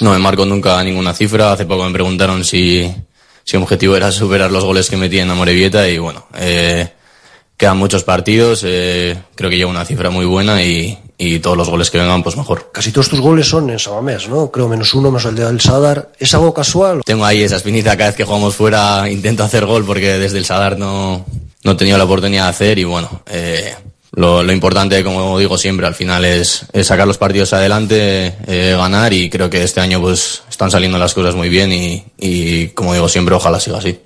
no 0.00 0.12
me 0.12 0.18
marco 0.18 0.46
nunca 0.46 0.82
ninguna 0.82 1.12
cifra. 1.12 1.52
Hace 1.52 1.66
poco 1.66 1.84
me 1.84 1.92
preguntaron 1.92 2.44
si, 2.44 2.90
si 3.44 3.56
mi 3.56 3.62
objetivo 3.62 3.96
era 3.96 4.10
superar 4.10 4.50
los 4.50 4.64
goles 4.64 4.88
que 4.88 4.96
metí 4.96 5.18
en 5.18 5.30
Amorebieta 5.30 5.88
y 5.88 5.98
bueno, 5.98 6.26
eh, 6.34 6.92
quedan 7.56 7.76
muchos 7.76 8.04
partidos, 8.04 8.62
eh, 8.64 9.16
creo 9.34 9.50
que 9.50 9.56
llevo 9.56 9.70
una 9.70 9.84
cifra 9.84 10.08
muy 10.08 10.24
buena 10.24 10.62
y, 10.62 10.98
y 11.18 11.38
todos 11.40 11.56
los 11.56 11.68
goles 11.68 11.90
que 11.90 11.98
vengan, 11.98 12.22
pues 12.22 12.36
mejor. 12.36 12.70
Casi 12.72 12.90
todos 12.90 13.08
tus 13.08 13.20
goles 13.20 13.46
son 13.46 13.68
en 13.70 13.78
Samamés, 13.78 14.28
¿no? 14.28 14.50
Creo 14.50 14.68
menos 14.68 14.92
uno, 14.94 15.10
menos 15.10 15.24
el 15.26 15.34
de 15.34 15.46
El 15.46 15.60
Sadar. 15.60 16.12
¿Es 16.18 16.34
algo 16.34 16.52
casual? 16.54 17.02
Tengo 17.04 17.24
ahí 17.24 17.42
esa 17.42 17.56
espinita, 17.56 17.96
cada 17.96 18.10
vez 18.10 18.16
que 18.16 18.24
jugamos 18.24 18.54
fuera 18.54 19.10
intento 19.10 19.44
hacer 19.44 19.66
gol 19.66 19.84
porque 19.84 20.18
desde 20.18 20.38
el 20.38 20.44
Sadar 20.44 20.78
no, 20.78 21.24
no 21.64 21.72
he 21.72 21.74
tenido 21.74 21.98
la 21.98 22.04
oportunidad 22.04 22.44
de 22.44 22.50
hacer 22.50 22.78
y 22.78 22.84
bueno, 22.84 23.22
eh, 23.26 23.74
lo, 24.16 24.42
lo, 24.42 24.52
importante, 24.52 25.04
como 25.04 25.38
digo 25.38 25.56
siempre, 25.56 25.86
al 25.86 25.94
final 25.94 26.24
es, 26.24 26.66
es 26.72 26.86
sacar 26.86 27.06
los 27.06 27.18
partidos 27.18 27.52
adelante, 27.52 28.34
eh, 28.46 28.74
ganar 28.76 29.12
y 29.12 29.30
creo 29.30 29.48
que 29.48 29.62
este 29.62 29.80
año 29.80 30.00
pues 30.00 30.42
están 30.48 30.70
saliendo 30.70 30.98
las 30.98 31.14
cosas 31.14 31.34
muy 31.34 31.48
bien 31.48 31.72
y, 31.72 32.02
y 32.18 32.68
como 32.68 32.94
digo 32.94 33.08
siempre, 33.08 33.34
ojalá 33.34 33.60
siga 33.60 33.78
así. 33.78 34.00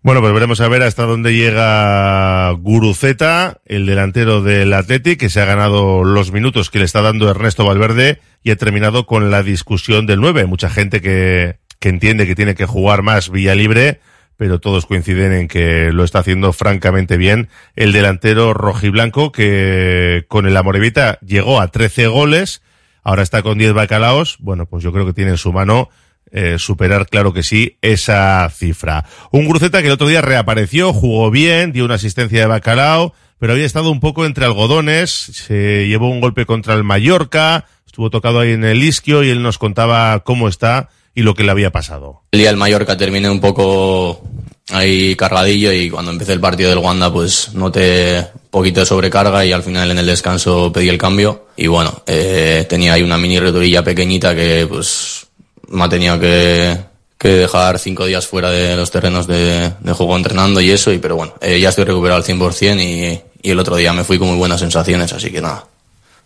Bueno, 0.00 0.20
pues 0.20 0.32
veremos 0.32 0.60
a 0.60 0.68
ver 0.68 0.84
hasta 0.84 1.02
dónde 1.02 1.34
llega 1.34 2.50
Guruceta, 2.52 3.58
el 3.66 3.84
delantero 3.84 4.42
del 4.42 4.72
Athletic, 4.72 5.18
que 5.18 5.28
se 5.28 5.40
ha 5.40 5.44
ganado 5.44 6.04
los 6.04 6.30
minutos 6.30 6.70
que 6.70 6.78
le 6.78 6.84
está 6.84 7.02
dando 7.02 7.28
Ernesto 7.28 7.66
Valverde 7.66 8.20
y 8.44 8.52
ha 8.52 8.56
terminado 8.56 9.06
con 9.06 9.32
la 9.32 9.42
discusión 9.42 10.06
del 10.06 10.20
9. 10.20 10.46
Mucha 10.46 10.70
gente 10.70 11.02
que, 11.02 11.56
que 11.80 11.88
entiende 11.88 12.28
que 12.28 12.36
tiene 12.36 12.54
que 12.54 12.64
jugar 12.64 13.02
más 13.02 13.28
vía 13.30 13.56
libre, 13.56 14.00
pero 14.38 14.60
todos 14.60 14.86
coinciden 14.86 15.32
en 15.32 15.48
que 15.48 15.90
lo 15.92 16.04
está 16.04 16.20
haciendo 16.20 16.52
francamente 16.54 17.18
bien 17.18 17.48
el 17.76 17.92
delantero 17.92 18.54
rojiblanco 18.54 19.32
que 19.32 20.24
con 20.28 20.46
el 20.46 20.56
Amorevita 20.56 21.18
llegó 21.20 21.60
a 21.60 21.68
13 21.68 22.06
goles, 22.06 22.62
ahora 23.02 23.22
está 23.22 23.42
con 23.42 23.58
10 23.58 23.74
bacalaos, 23.74 24.36
bueno, 24.38 24.64
pues 24.64 24.84
yo 24.84 24.92
creo 24.92 25.04
que 25.04 25.12
tiene 25.12 25.32
en 25.32 25.38
su 25.38 25.52
mano 25.52 25.90
eh, 26.30 26.56
superar, 26.58 27.06
claro 27.08 27.32
que 27.32 27.42
sí, 27.42 27.78
esa 27.82 28.48
cifra. 28.50 29.04
Un 29.32 29.48
Gruceta 29.48 29.80
que 29.80 29.88
el 29.88 29.94
otro 29.94 30.06
día 30.06 30.20
reapareció, 30.20 30.92
jugó 30.92 31.30
bien, 31.30 31.72
dio 31.72 31.84
una 31.84 31.94
asistencia 31.94 32.40
de 32.40 32.46
bacalao, 32.46 33.14
pero 33.38 33.54
había 33.54 33.66
estado 33.66 33.90
un 33.90 33.98
poco 33.98 34.24
entre 34.24 34.44
algodones, 34.44 35.10
se 35.10 35.88
llevó 35.88 36.08
un 36.08 36.20
golpe 36.20 36.46
contra 36.46 36.74
el 36.74 36.84
Mallorca, 36.84 37.66
estuvo 37.86 38.08
tocado 38.08 38.38
ahí 38.38 38.52
en 38.52 38.64
el 38.64 38.84
isquio 38.84 39.24
y 39.24 39.30
él 39.30 39.42
nos 39.42 39.58
contaba 39.58 40.20
cómo 40.20 40.48
está 40.48 40.90
y 41.18 41.22
lo 41.22 41.34
que 41.34 41.42
le 41.42 41.50
había 41.50 41.72
pasado. 41.72 42.22
El 42.30 42.38
día 42.38 42.50
del 42.50 42.56
Mallorca 42.56 42.96
terminé 42.96 43.28
un 43.28 43.40
poco 43.40 44.22
ahí 44.70 45.16
cargadillo 45.16 45.72
y 45.72 45.90
cuando 45.90 46.10
empecé 46.10 46.32
el 46.32 46.40
partido 46.40 46.70
del 46.70 46.78
Wanda 46.78 47.12
pues 47.12 47.54
noté 47.54 48.26
poquito 48.50 48.80
de 48.80 48.86
sobrecarga 48.86 49.44
y 49.44 49.52
al 49.52 49.62
final 49.62 49.90
en 49.90 49.98
el 49.98 50.06
descanso 50.06 50.72
pedí 50.72 50.88
el 50.88 50.98
cambio 50.98 51.46
y 51.56 51.66
bueno, 51.66 52.02
eh, 52.06 52.66
tenía 52.68 52.94
ahí 52.94 53.02
una 53.02 53.18
mini 53.18 53.40
roturilla 53.40 53.82
pequeñita 53.82 54.34
que 54.34 54.66
pues 54.68 55.26
me 55.68 55.84
ha 55.84 55.88
tenido 55.88 56.18
que, 56.18 56.76
que 57.18 57.28
dejar 57.28 57.78
cinco 57.78 58.06
días 58.06 58.26
fuera 58.26 58.50
de 58.50 58.76
los 58.76 58.90
terrenos 58.90 59.26
de, 59.26 59.72
de 59.80 59.92
juego 59.92 60.16
entrenando 60.16 60.60
y 60.60 60.70
eso, 60.70 60.92
y 60.92 60.98
pero 60.98 61.16
bueno, 61.16 61.34
eh, 61.40 61.60
ya 61.60 61.70
estoy 61.70 61.84
recuperado 61.84 62.20
al 62.20 62.24
100% 62.24 62.80
y, 62.80 63.20
y 63.42 63.50
el 63.50 63.58
otro 63.58 63.76
día 63.76 63.92
me 63.92 64.04
fui 64.04 64.18
con 64.18 64.28
muy 64.28 64.38
buenas 64.38 64.60
sensaciones, 64.60 65.12
así 65.12 65.30
que 65.30 65.40
nada, 65.40 65.66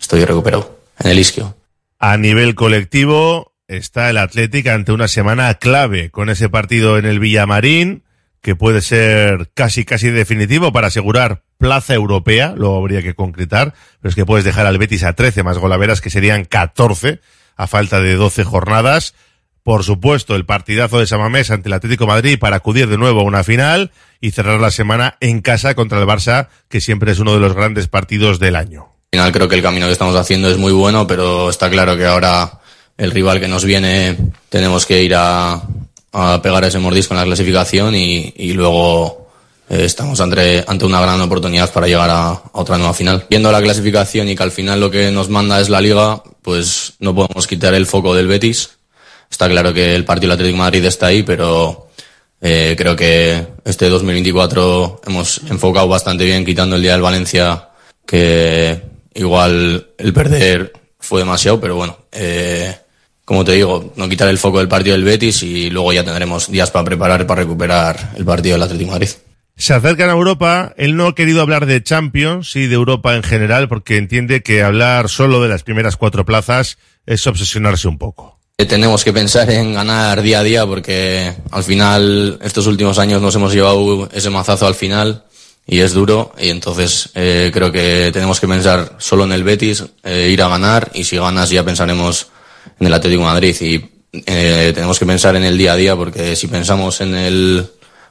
estoy 0.00 0.24
recuperado 0.24 0.78
en 0.98 1.10
el 1.10 1.18
isquio. 1.18 1.56
A 1.98 2.16
nivel 2.16 2.54
colectivo 2.54 3.52
está 3.68 4.10
el 4.10 4.18
Athletic 4.18 4.66
ante 4.66 4.92
una 4.92 5.08
semana 5.08 5.54
clave 5.54 6.10
con 6.10 6.30
ese 6.30 6.48
partido 6.48 6.98
en 6.98 7.06
el 7.06 7.20
Villamarín 7.20 8.02
que 8.42 8.54
puede 8.56 8.82
ser 8.82 9.50
casi 9.54 9.84
casi 9.84 10.10
definitivo 10.10 10.72
para 10.72 10.88
asegurar 10.88 11.42
plaza 11.58 11.94
europea, 11.94 12.54
lo 12.56 12.76
habría 12.76 13.02
que 13.02 13.14
concretar, 13.14 13.72
pero 14.00 14.10
es 14.10 14.14
que 14.14 14.26
puedes 14.26 14.44
dejar 14.44 14.66
al 14.66 14.78
Betis 14.78 15.04
a 15.04 15.14
13 15.14 15.42
más 15.42 15.58
golaveras 15.58 16.00
que 16.00 16.10
serían 16.10 16.44
14 16.44 17.20
a 17.56 17.66
falta 17.66 18.00
de 18.00 18.16
12 18.16 18.44
jornadas 18.44 19.14
por 19.62 19.84
supuesto, 19.84 20.34
el 20.34 20.44
partidazo 20.44 20.98
de 20.98 21.06
Samamés 21.06 21.50
ante 21.50 21.68
el 21.68 21.74
Atlético 21.74 22.06
Madrid 22.06 22.38
para 22.38 22.56
acudir 22.56 22.88
de 22.88 22.98
nuevo 22.98 23.20
a 23.20 23.24
una 23.24 23.44
final 23.44 23.92
y 24.20 24.32
cerrar 24.32 24.60
la 24.60 24.72
semana 24.72 25.16
en 25.20 25.40
casa 25.40 25.74
contra 25.74 26.00
el 26.00 26.06
Barça, 26.06 26.48
que 26.68 26.80
siempre 26.80 27.12
es 27.12 27.20
uno 27.20 27.32
de 27.34 27.40
los 27.40 27.54
grandes 27.54 27.86
partidos 27.86 28.40
del 28.40 28.56
año. 28.56 28.88
Al 29.12 29.18
final 29.18 29.32
creo 29.32 29.48
que 29.48 29.54
el 29.54 29.62
camino 29.62 29.86
que 29.86 29.92
estamos 29.92 30.16
haciendo 30.16 30.50
es 30.50 30.58
muy 30.58 30.72
bueno, 30.72 31.06
pero 31.06 31.48
está 31.48 31.70
claro 31.70 31.96
que 31.96 32.06
ahora 32.06 32.60
el 32.98 33.12
rival 33.12 33.38
que 33.38 33.46
nos 33.46 33.64
viene 33.64 34.16
tenemos 34.48 34.84
que 34.84 35.02
ir 35.02 35.14
a, 35.14 35.62
a 36.12 36.40
pegar 36.42 36.64
ese 36.64 36.78
mordisco 36.78 37.14
en 37.14 37.20
la 37.20 37.26
clasificación 37.26 37.94
y, 37.94 38.32
y 38.36 38.52
luego 38.52 39.28
eh, 39.68 39.84
estamos 39.84 40.20
ante, 40.20 40.64
ante 40.66 40.84
una 40.84 41.00
gran 41.00 41.20
oportunidad 41.20 41.72
para 41.72 41.86
llegar 41.86 42.10
a, 42.10 42.42
otra 42.52 42.76
nueva 42.78 42.94
final. 42.94 43.26
Viendo 43.30 43.50
la 43.50 43.62
clasificación 43.62 44.28
y 44.28 44.36
que 44.36 44.42
al 44.42 44.52
final 44.52 44.80
lo 44.80 44.90
que 44.90 45.10
nos 45.10 45.28
manda 45.28 45.60
es 45.60 45.68
la 45.68 45.80
liga, 45.80 46.22
pues 46.42 46.94
no 46.98 47.14
podemos 47.14 47.46
quitar 47.46 47.74
el 47.74 47.86
foco 47.86 48.14
del 48.14 48.26
Betis 48.26 48.70
Está 49.32 49.48
claro 49.48 49.72
que 49.72 49.94
el 49.94 50.04
partido 50.04 50.28
del 50.28 50.34
Atlético 50.34 50.58
de 50.58 50.62
Madrid 50.62 50.84
está 50.84 51.06
ahí, 51.06 51.22
pero 51.22 51.88
eh, 52.42 52.74
creo 52.76 52.94
que 52.94 53.46
este 53.64 53.88
2024 53.88 55.00
hemos 55.06 55.40
enfocado 55.48 55.88
bastante 55.88 56.26
bien, 56.26 56.44
quitando 56.44 56.76
el 56.76 56.82
día 56.82 56.92
del 56.92 57.00
Valencia, 57.00 57.70
que 58.04 58.82
igual 59.14 59.88
el 59.96 60.12
perder 60.12 60.74
fue 60.98 61.20
demasiado, 61.20 61.58
pero 61.58 61.76
bueno, 61.76 61.96
eh, 62.12 62.76
como 63.32 63.46
te 63.46 63.52
digo, 63.52 63.94
no 63.96 64.10
quitar 64.10 64.28
el 64.28 64.36
foco 64.36 64.58
del 64.58 64.68
partido 64.68 64.94
del 64.94 65.04
Betis 65.04 65.42
y 65.42 65.70
luego 65.70 65.90
ya 65.94 66.04
tendremos 66.04 66.50
días 66.50 66.70
para 66.70 66.84
preparar, 66.84 67.26
para 67.26 67.40
recuperar 67.40 68.12
el 68.14 68.26
partido 68.26 68.56
del 68.56 68.62
Atlético 68.64 68.90
de 68.90 68.92
Madrid. 68.92 69.08
Se 69.56 69.72
acercan 69.72 70.10
a 70.10 70.12
Europa. 70.12 70.74
Él 70.76 70.96
no 70.96 71.06
ha 71.06 71.14
querido 71.14 71.40
hablar 71.40 71.64
de 71.64 71.82
Champions 71.82 72.54
y 72.56 72.66
de 72.66 72.74
Europa 72.74 73.16
en 73.16 73.22
general 73.22 73.70
porque 73.70 73.96
entiende 73.96 74.42
que 74.42 74.62
hablar 74.62 75.08
solo 75.08 75.40
de 75.40 75.48
las 75.48 75.62
primeras 75.62 75.96
cuatro 75.96 76.26
plazas 76.26 76.76
es 77.06 77.26
obsesionarse 77.26 77.88
un 77.88 77.96
poco. 77.96 78.38
Tenemos 78.58 79.02
que 79.02 79.14
pensar 79.14 79.48
en 79.48 79.72
ganar 79.72 80.20
día 80.20 80.40
a 80.40 80.42
día 80.42 80.66
porque 80.66 81.32
al 81.52 81.64
final 81.64 82.38
estos 82.42 82.66
últimos 82.66 82.98
años 82.98 83.22
nos 83.22 83.34
hemos 83.34 83.54
llevado 83.54 84.10
ese 84.12 84.28
mazazo 84.28 84.66
al 84.66 84.74
final 84.74 85.24
y 85.66 85.78
es 85.78 85.94
duro 85.94 86.34
y 86.38 86.50
entonces 86.50 87.08
eh, 87.14 87.50
creo 87.50 87.72
que 87.72 88.10
tenemos 88.12 88.40
que 88.40 88.46
pensar 88.46 88.94
solo 88.98 89.24
en 89.24 89.32
el 89.32 89.42
Betis, 89.42 89.84
eh, 90.04 90.28
ir 90.30 90.42
a 90.42 90.48
ganar 90.48 90.90
y 90.92 91.04
si 91.04 91.16
ganas 91.16 91.48
ya 91.48 91.64
pensaremos 91.64 92.31
en 92.82 92.88
el 92.88 92.94
Atlético 92.94 93.22
Madrid 93.22 93.54
y 93.60 93.76
eh, 94.26 94.72
tenemos 94.74 94.98
que 94.98 95.06
pensar 95.06 95.36
en 95.36 95.44
el 95.44 95.56
día 95.56 95.74
a 95.74 95.76
día 95.76 95.94
porque 95.94 96.34
si 96.34 96.48
pensamos 96.48 97.00
en 97.00 97.14
el 97.14 97.64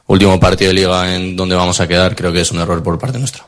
último 0.06 0.40
partido 0.40 0.68
de 0.68 0.74
liga 0.74 1.14
en 1.14 1.36
donde 1.36 1.54
vamos 1.54 1.78
a 1.80 1.86
quedar 1.86 2.16
creo 2.16 2.32
que 2.32 2.40
es 2.40 2.50
un 2.52 2.58
error 2.58 2.82
por 2.82 2.98
parte 2.98 3.18
nuestra. 3.18 3.44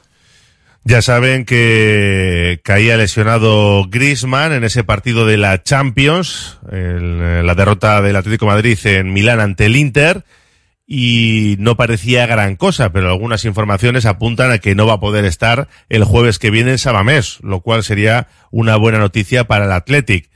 Ya 0.85 1.01
saben 1.01 1.47
que 1.47 2.61
caía 2.63 2.99
lesionado 2.99 3.87
Griezmann 3.89 4.53
en 4.53 4.65
ese 4.65 4.85
partido 4.85 5.25
de 5.25 5.39
la 5.39 5.63
Champions, 5.63 6.59
la 6.71 7.55
derrota 7.55 8.03
del 8.03 8.17
Atlético 8.17 8.45
Madrid 8.45 8.79
en 8.85 9.15
Milán 9.15 9.41
ante 9.41 9.65
el 9.65 9.77
Inter, 9.77 10.25
y 10.87 11.57
no 11.59 11.79
parecía 11.79 12.27
gran 12.27 12.57
cosa, 12.57 12.93
pero 12.93 13.09
algunas 13.09 13.47
informaciones 13.47 14.05
apuntan 14.05 14.51
a 14.51 14.59
que 14.59 14.75
no 14.75 14.87
va 14.87 14.95
a 14.95 15.01
poder 15.01 15.25
estar 15.25 15.69
el 15.89 16.05
jueves 16.05 16.39
que 16.39 16.51
viene 16.51 16.73
en 16.73 16.79
Sabamés, 16.79 17.39
lo 17.41 17.61
cual 17.61 17.83
sería 17.83 18.29
una 18.51 18.77
buena 18.77 18.99
noticia 18.99 19.45
para 19.45 19.65
el 19.65 19.73
Athletic. 19.73 20.29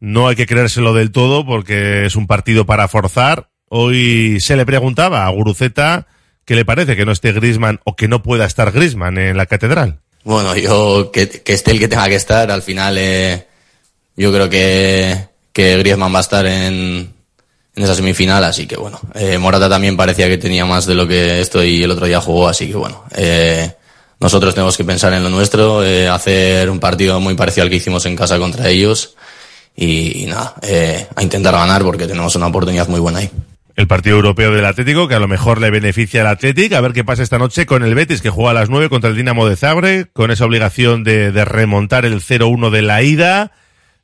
No 0.00 0.28
hay 0.28 0.36
que 0.36 0.46
creérselo 0.46 0.92
del 0.94 1.12
todo 1.12 1.46
porque 1.46 2.06
es 2.06 2.16
un 2.16 2.26
partido 2.26 2.66
para 2.66 2.88
forzar. 2.88 3.48
Hoy 3.68 4.40
se 4.40 4.56
le 4.56 4.66
preguntaba 4.66 5.26
a 5.26 5.30
Guruceta 5.30 6.06
¿Qué 6.46 6.54
le 6.54 6.64
parece 6.64 6.94
que 6.94 7.04
no 7.04 7.10
esté 7.10 7.32
Grisman 7.32 7.80
o 7.84 7.96
que 7.96 8.06
no 8.06 8.22
pueda 8.22 8.46
estar 8.46 8.70
Grisman 8.70 9.18
en 9.18 9.36
la 9.36 9.46
catedral? 9.46 9.98
Bueno, 10.22 10.56
yo 10.56 11.10
que, 11.12 11.28
que 11.28 11.52
esté 11.52 11.72
el 11.72 11.80
que 11.80 11.88
tenga 11.88 12.08
que 12.08 12.14
estar, 12.14 12.52
al 12.52 12.62
final 12.62 12.96
eh, 12.98 13.48
yo 14.16 14.32
creo 14.32 14.48
que, 14.48 15.26
Griezmann 15.52 16.14
va 16.14 16.18
a 16.18 16.20
estar 16.20 16.46
en, 16.46 17.12
en 17.74 17.82
esa 17.82 17.96
semifinal, 17.96 18.44
así 18.44 18.66
que 18.66 18.76
bueno. 18.76 19.00
Eh, 19.14 19.38
Morata 19.38 19.68
también 19.68 19.96
parecía 19.96 20.28
que 20.28 20.38
tenía 20.38 20.64
más 20.64 20.86
de 20.86 20.94
lo 20.94 21.08
que 21.08 21.40
esto 21.40 21.64
y 21.64 21.82
el 21.82 21.90
otro 21.90 22.06
día 22.06 22.20
jugó, 22.20 22.48
así 22.48 22.68
que 22.68 22.76
bueno. 22.76 23.04
Eh, 23.16 23.72
nosotros 24.20 24.54
tenemos 24.54 24.76
que 24.76 24.84
pensar 24.84 25.12
en 25.14 25.24
lo 25.24 25.30
nuestro, 25.30 25.84
eh, 25.84 26.08
hacer 26.08 26.70
un 26.70 26.78
partido 26.78 27.18
muy 27.18 27.34
parecido 27.34 27.64
al 27.64 27.70
que 27.70 27.76
hicimos 27.76 28.06
en 28.06 28.14
casa 28.14 28.38
contra 28.38 28.68
ellos 28.68 29.16
y, 29.76 30.24
y 30.24 30.26
nada, 30.26 30.54
eh, 30.62 31.06
a 31.14 31.22
intentar 31.22 31.54
ganar 31.54 31.82
porque 31.82 32.06
tenemos 32.06 32.34
una 32.34 32.46
oportunidad 32.46 32.88
muy 32.88 33.00
buena 33.00 33.18
ahí 33.18 33.30
el 33.76 33.86
partido 33.86 34.16
europeo 34.16 34.52
del 34.52 34.64
Atlético, 34.64 35.06
que 35.06 35.14
a 35.14 35.18
lo 35.18 35.28
mejor 35.28 35.60
le 35.60 35.70
beneficia 35.70 36.22
al 36.22 36.28
Atlético. 36.28 36.76
A 36.76 36.80
ver 36.80 36.94
qué 36.94 37.04
pasa 37.04 37.22
esta 37.22 37.38
noche 37.38 37.66
con 37.66 37.84
el 37.84 37.94
Betis, 37.94 38.22
que 38.22 38.30
juega 38.30 38.52
a 38.52 38.54
las 38.54 38.70
9 38.70 38.88
contra 38.88 39.10
el 39.10 39.16
Dinamo 39.16 39.46
de 39.46 39.56
Zagreb, 39.56 40.10
con 40.14 40.30
esa 40.30 40.46
obligación 40.46 41.04
de, 41.04 41.30
de 41.30 41.44
remontar 41.44 42.06
el 42.06 42.22
0-1 42.22 42.70
de 42.70 42.82
la 42.82 43.02
ida. 43.02 43.52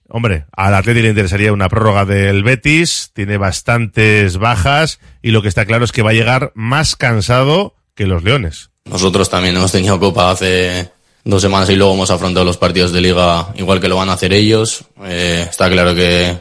Hombre, 0.08 0.44
al 0.54 0.74
Atlético 0.74 1.04
le 1.04 1.08
interesaría 1.08 1.54
una 1.54 1.70
prórroga 1.70 2.04
del 2.04 2.42
Betis, 2.42 3.12
tiene 3.14 3.38
bastantes 3.38 4.36
bajas 4.36 5.00
y 5.22 5.30
lo 5.30 5.40
que 5.40 5.48
está 5.48 5.64
claro 5.64 5.86
es 5.86 5.92
que 5.92 6.02
va 6.02 6.10
a 6.10 6.14
llegar 6.14 6.52
más 6.54 6.94
cansado 6.94 7.74
que 7.94 8.06
los 8.06 8.22
Leones. 8.22 8.68
Nosotros 8.84 9.30
también 9.30 9.56
hemos 9.56 9.72
tenido 9.72 9.98
Copa 9.98 10.32
hace 10.32 10.90
dos 11.24 11.42
semanas 11.42 11.70
y 11.70 11.76
luego 11.76 11.94
hemos 11.94 12.10
afrontado 12.10 12.44
los 12.44 12.56
partidos 12.56 12.92
de 12.92 13.00
Liga 13.00 13.48
igual 13.56 13.80
que 13.80 13.88
lo 13.88 13.96
van 13.96 14.08
a 14.08 14.14
hacer 14.14 14.32
ellos. 14.32 14.84
Eh, 15.04 15.46
está 15.48 15.70
claro 15.70 15.94
que 15.94 16.36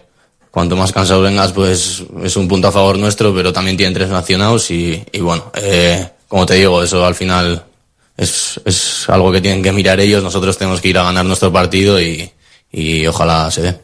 cuanto 0.49 0.75
más 0.75 0.91
cansado 0.91 1.21
vengas, 1.21 1.51
pues 1.53 2.03
es 2.23 2.35
un 2.35 2.47
punto 2.47 2.67
a 2.67 2.71
favor 2.71 2.97
nuestro, 2.97 3.33
pero 3.33 3.53
también 3.53 3.77
tienen 3.77 3.93
tres 3.93 4.09
nacionados 4.09 4.69
y, 4.71 5.03
y 5.11 5.19
bueno, 5.19 5.51
eh, 5.55 6.07
como 6.27 6.45
te 6.45 6.55
digo, 6.55 6.83
eso 6.83 7.05
al 7.05 7.15
final 7.15 7.63
es, 8.17 8.59
es 8.65 9.09
algo 9.09 9.31
que 9.31 9.41
tienen 9.41 9.63
que 9.63 9.71
mirar 9.71 9.99
ellos, 9.99 10.23
nosotros 10.23 10.57
tenemos 10.57 10.81
que 10.81 10.89
ir 10.89 10.97
a 10.97 11.03
ganar 11.03 11.25
nuestro 11.25 11.51
partido 11.51 12.01
y, 12.01 12.29
y 12.71 13.07
ojalá 13.07 13.49
se 13.51 13.61
dé. 13.61 13.79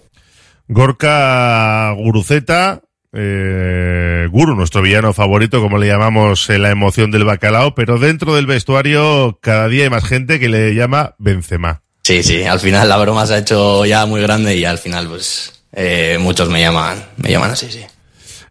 Gorka 0.68 1.94
Guruceta, 1.94 2.82
eh, 3.14 4.28
Guru, 4.30 4.56
nuestro 4.56 4.82
villano 4.82 5.14
favorito, 5.14 5.62
como 5.62 5.78
le 5.78 5.88
llamamos 5.88 6.50
en 6.50 6.62
la 6.62 6.72
emoción 6.72 7.12
del 7.12 7.24
bacalao, 7.24 7.76
pero 7.76 8.00
dentro 8.00 8.36
del 8.36 8.46
vestuario 8.46 9.40
cada 9.42 9.68
día 9.68 9.86
hay 9.86 9.90
más 9.90 10.06
gente 10.06 10.40
que 10.40 10.50
le 10.50 10.76
llama 10.76 11.16
Benzema. 11.18 11.82
Sí, 12.04 12.24
sí, 12.24 12.44
al 12.44 12.60
final 12.60 12.88
la 12.88 12.98
broma 12.98 13.26
se 13.26 13.34
ha 13.34 13.38
hecho 13.40 13.86
ya 13.86 14.06
muy 14.06 14.22
grande 14.22 14.56
y 14.56 14.66
al 14.66 14.78
final 14.78 15.08
pues 15.08 15.64
eh, 15.74 16.18
muchos 16.20 16.50
me 16.50 16.62
llaman, 16.62 17.04
me 17.18 17.32
llaman 17.32 17.52
así, 17.52 17.70
sí. 17.70 17.82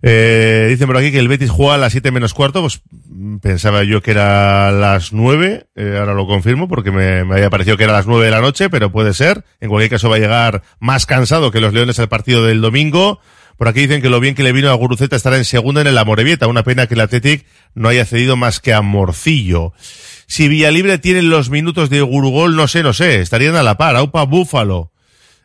Eh, 0.03 0.67
dicen 0.69 0.87
por 0.87 0.97
aquí 0.97 1.11
que 1.11 1.19
el 1.19 1.29
Betis 1.29 1.51
juega 1.51 1.75
a 1.75 1.79
las 1.79 1.93
7 1.93 2.11
menos 2.11 2.35
cuarto, 2.35 2.61
pues 2.61 2.83
pensaba 3.41 3.83
yo 3.83 4.03
que 4.03 4.11
era 4.11 4.69
a 4.69 4.73
las 4.73 5.13
9, 5.13 5.67
eh, 5.75 5.97
ahora 5.99 6.15
lo 6.15 6.27
confirmo 6.27 6.69
porque 6.69 6.91
me, 6.91 7.25
me, 7.25 7.37
había 7.37 7.51
parecido 7.51 7.77
que 7.77 7.85
era 7.85 7.95
a 7.95 7.97
las 7.97 8.07
9 8.07 8.25
de 8.27 8.31
la 8.31 8.41
noche, 8.41 8.69
pero 8.69 8.93
puede 8.93 9.15
ser. 9.15 9.45
En 9.61 9.71
cualquier 9.71 9.91
caso 9.91 10.11
va 10.11 10.17
a 10.17 10.21
llegar 10.21 10.63
más 10.79 11.07
cansado 11.07 11.51
que 11.51 11.61
los 11.61 11.73
Leones 11.73 11.99
al 11.99 12.09
partido 12.09 12.45
del 12.45 12.61
domingo. 12.61 13.21
Por 13.57 13.69
aquí 13.69 13.81
dicen 13.81 14.03
que 14.03 14.11
lo 14.11 14.21
bien 14.21 14.35
que 14.35 14.43
le 14.43 14.53
vino 14.53 14.71
a 14.71 14.75
Guruceta 14.75 15.17
estar 15.17 15.33
en 15.35 15.45
segunda 15.45 15.81
en 15.81 15.87
el 15.87 15.99
Amorebieta, 15.99 16.47
una 16.47 16.63
pena 16.63 16.87
que 16.87 16.95
el 16.95 17.01
Athletic 17.01 17.47
no 17.75 17.89
haya 17.89 18.05
cedido 18.05 18.37
más 18.37 18.61
que 18.61 18.75
a 18.75 18.83
Morcillo. 18.83 19.73
Si 20.27 20.49
Villalibre 20.49 20.99
tiene 20.99 21.23
los 21.23 21.49
minutos 21.51 21.89
de 21.89 22.03
Gurugol, 22.03 22.57
no 22.57 22.69
sé, 22.69 22.83
no 22.83 22.93
sé, 22.93 23.21
estarían 23.21 23.57
a 23.57 23.63
la 23.63 23.79
par, 23.79 23.97
Aupa 23.97 24.25
Búfalo. 24.25 24.93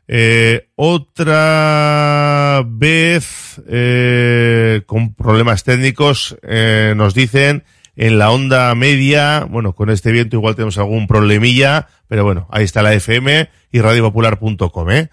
Eh, 0.08 0.67
otra 0.76 2.63
vez, 2.67 3.62
eh, 3.69 4.82
con 4.86 5.13
problemas 5.13 5.63
técnicos, 5.63 6.36
eh, 6.43 6.93
nos 6.97 7.13
dicen 7.13 7.63
en 7.95 8.17
la 8.17 8.32
onda 8.32 8.76
media, 8.76 9.45
bueno, 9.50 9.74
con 9.74 9.89
este 9.89 10.12
viento 10.12 10.36
igual 10.36 10.56
tenemos 10.56 10.78
algún 10.78 11.08
problemilla, 11.08 11.88
pero 12.10 12.26
bueno, 12.26 12.47
ahí 12.52 12.65
está 12.65 12.82
la 12.82 12.93
FM 12.93 13.50
y 13.71 13.80
radiopopular.com, 13.80 14.91
¿eh? 14.91 15.10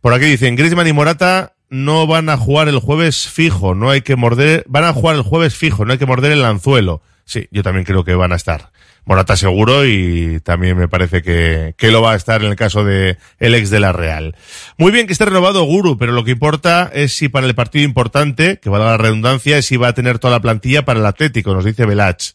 Por 0.00 0.14
aquí 0.14 0.24
dicen, 0.24 0.56
Griezmann 0.56 0.86
y 0.86 0.92
Morata 0.92 1.54
no 1.70 2.06
van 2.06 2.28
a 2.28 2.36
jugar 2.36 2.68
el 2.68 2.78
jueves 2.78 3.28
fijo, 3.28 3.74
no 3.74 3.90
hay 3.90 4.02
que 4.02 4.16
morder, 4.16 4.64
van 4.68 4.84
a 4.84 4.92
jugar 4.92 5.16
el 5.16 5.22
jueves 5.22 5.54
fijo, 5.54 5.84
no 5.84 5.92
hay 5.92 5.98
que 5.98 6.06
morder 6.06 6.32
el 6.32 6.44
anzuelo. 6.44 7.02
Sí, 7.24 7.46
yo 7.50 7.62
también 7.62 7.84
creo 7.84 8.04
que 8.04 8.14
van 8.14 8.32
a 8.32 8.36
estar. 8.36 8.70
Morata 9.04 9.36
seguro 9.36 9.86
y 9.86 10.40
también 10.40 10.76
me 10.76 10.88
parece 10.88 11.22
que, 11.22 11.74
que 11.76 11.90
lo 11.90 12.02
va 12.02 12.12
a 12.12 12.16
estar 12.16 12.42
en 12.42 12.50
el 12.50 12.56
caso 12.56 12.84
de 12.84 13.16
el 13.38 13.54
ex 13.54 13.70
de 13.70 13.80
la 13.80 13.92
Real. 13.92 14.36
Muy 14.76 14.92
bien 14.92 15.06
que 15.06 15.12
esté 15.12 15.24
renovado 15.24 15.64
Guru, 15.64 15.96
pero 15.96 16.12
lo 16.12 16.24
que 16.24 16.32
importa 16.32 16.90
es 16.92 17.14
si 17.14 17.28
para 17.28 17.46
el 17.46 17.54
partido 17.54 17.84
importante, 17.84 18.58
que 18.60 18.70
va 18.70 18.78
a 18.78 18.80
dar 18.80 18.90
la 18.90 18.96
redundancia, 18.98 19.58
es 19.58 19.66
si 19.66 19.76
va 19.76 19.88
a 19.88 19.94
tener 19.94 20.18
toda 20.18 20.34
la 20.34 20.40
plantilla 20.40 20.84
para 20.84 21.00
el 21.00 21.06
Atlético, 21.06 21.54
nos 21.54 21.64
dice 21.64 21.86
Velach. 21.86 22.32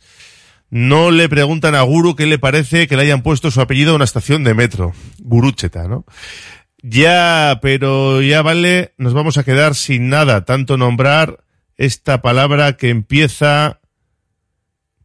No 0.71 1.11
le 1.11 1.29
preguntan 1.29 1.75
a 1.75 1.83
Guru 1.83 2.15
qué 2.15 2.25
le 2.25 2.39
parece 2.39 2.87
que 2.87 2.95
le 2.95 3.03
hayan 3.03 3.21
puesto 3.21 3.51
su 3.51 3.61
apellido 3.61 3.91
a 3.91 3.95
una 3.95 4.05
estación 4.05 4.43
de 4.43 4.55
metro. 4.55 4.93
Gurucheta, 5.19 5.87
¿no? 5.87 6.05
Ya, 6.83 7.59
pero 7.61 8.21
ya 8.21 8.41
vale, 8.41 8.93
nos 8.97 9.13
vamos 9.13 9.37
a 9.37 9.45
quedar 9.45 9.73
sin 9.73 10.09
nada, 10.09 10.43
tanto 10.43 10.77
nombrar 10.77 11.39
esta 11.77 12.21
palabra 12.21 12.75
que 12.75 12.89
empieza 12.89 13.79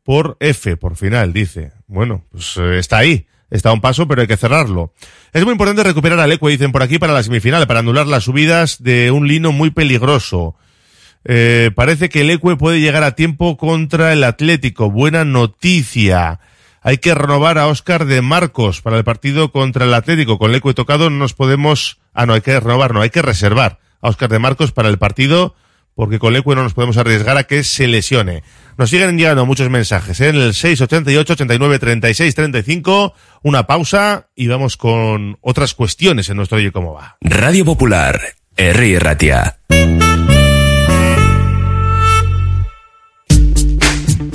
por 0.02 0.36
F, 0.40 0.76
por 0.76 0.96
final, 0.96 1.32
dice. 1.32 1.70
Bueno, 1.86 2.24
pues 2.32 2.56
eh, 2.56 2.78
está 2.78 2.98
ahí. 2.98 3.26
Está 3.48 3.70
a 3.70 3.72
un 3.72 3.80
paso, 3.80 4.08
pero 4.08 4.20
hay 4.20 4.26
que 4.26 4.36
cerrarlo. 4.36 4.92
Es 5.32 5.44
muy 5.44 5.52
importante 5.52 5.82
recuperar 5.84 6.18
al 6.18 6.32
Ecue, 6.32 6.50
dicen 6.50 6.72
por 6.72 6.82
aquí, 6.82 6.98
para 6.98 7.14
la 7.14 7.22
semifinal, 7.22 7.66
para 7.66 7.80
anular 7.80 8.06
las 8.06 8.24
subidas 8.24 8.82
de 8.82 9.10
un 9.10 9.28
lino 9.28 9.52
muy 9.52 9.70
peligroso. 9.70 10.56
Eh, 11.24 11.70
parece 11.74 12.08
que 12.08 12.22
el 12.22 12.30
Ecue 12.30 12.56
puede 12.56 12.80
llegar 12.80 13.04
a 13.04 13.14
tiempo 13.14 13.56
contra 13.56 14.12
el 14.12 14.24
Atlético. 14.24 14.90
Buena 14.90 15.24
noticia. 15.24 16.40
Hay 16.88 16.96
que 16.96 17.14
renovar 17.14 17.58
a 17.58 17.66
Óscar 17.66 18.06
de 18.06 18.22
Marcos 18.22 18.80
para 18.80 18.96
el 18.96 19.04
partido 19.04 19.52
contra 19.52 19.84
el 19.84 19.92
Atlético. 19.92 20.38
Con 20.38 20.48
el 20.52 20.56
Ecue 20.56 20.72
tocado 20.72 21.10
no 21.10 21.18
nos 21.18 21.34
podemos... 21.34 21.98
Ah, 22.14 22.24
no, 22.24 22.32
hay 22.32 22.40
que 22.40 22.58
renovar, 22.58 22.94
no, 22.94 23.02
hay 23.02 23.10
que 23.10 23.20
reservar 23.20 23.78
a 24.00 24.08
Óscar 24.08 24.30
de 24.30 24.38
Marcos 24.38 24.72
para 24.72 24.88
el 24.88 24.96
partido 24.96 25.54
porque 25.94 26.18
con 26.18 26.32
el 26.32 26.40
Ecue 26.40 26.56
no 26.56 26.62
nos 26.62 26.72
podemos 26.72 26.96
arriesgar 26.96 27.36
a 27.36 27.44
que 27.44 27.62
se 27.62 27.88
lesione. 27.88 28.42
Nos 28.78 28.88
siguen 28.88 29.18
llegando 29.18 29.44
muchos 29.44 29.68
mensajes 29.68 30.18
¿eh? 30.22 30.30
en 30.30 30.36
el 30.36 30.54
688 30.54 31.34
89 31.34 31.78
36 31.78 32.34
35. 32.34 33.12
Una 33.42 33.66
pausa 33.66 34.30
y 34.34 34.46
vamos 34.46 34.78
con 34.78 35.36
otras 35.42 35.74
cuestiones 35.74 36.30
en 36.30 36.38
nuestro 36.38 36.56
Oye 36.56 36.72
Cómo 36.72 36.94
Va. 36.94 37.18
Radio 37.20 37.66
Popular, 37.66 38.18
R. 38.56 38.98
Ratia. 38.98 39.58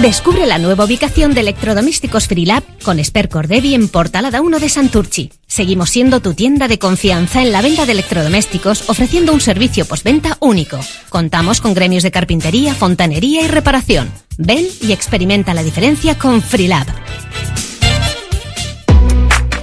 Descubre 0.00 0.46
la 0.46 0.58
nueva 0.58 0.84
ubicación 0.84 1.34
de 1.34 1.40
electrodomésticos 1.40 2.28
Freelab 2.28 2.62
con 2.84 3.00
Esper 3.00 3.28
Cordevi 3.28 3.74
en 3.74 3.88
Portalada 3.88 4.40
1 4.40 4.60
de 4.60 4.68
Santurchi. 4.68 5.32
Seguimos 5.48 5.90
siendo 5.90 6.20
tu 6.20 6.34
tienda 6.34 6.68
de 6.68 6.78
confianza 6.78 7.42
en 7.42 7.50
la 7.50 7.62
venta 7.62 7.84
de 7.84 7.92
electrodomésticos 7.92 8.88
ofreciendo 8.88 9.32
un 9.32 9.40
servicio 9.40 9.86
postventa 9.86 10.36
único. 10.38 10.78
Contamos 11.08 11.60
con 11.60 11.74
gremios 11.74 12.04
de 12.04 12.12
carpintería, 12.12 12.74
fontanería 12.74 13.42
y 13.42 13.48
reparación. 13.48 14.08
Ven 14.36 14.68
y 14.80 14.92
experimenta 14.92 15.52
la 15.52 15.64
diferencia 15.64 16.16
con 16.16 16.42
Freelab. 16.42 16.86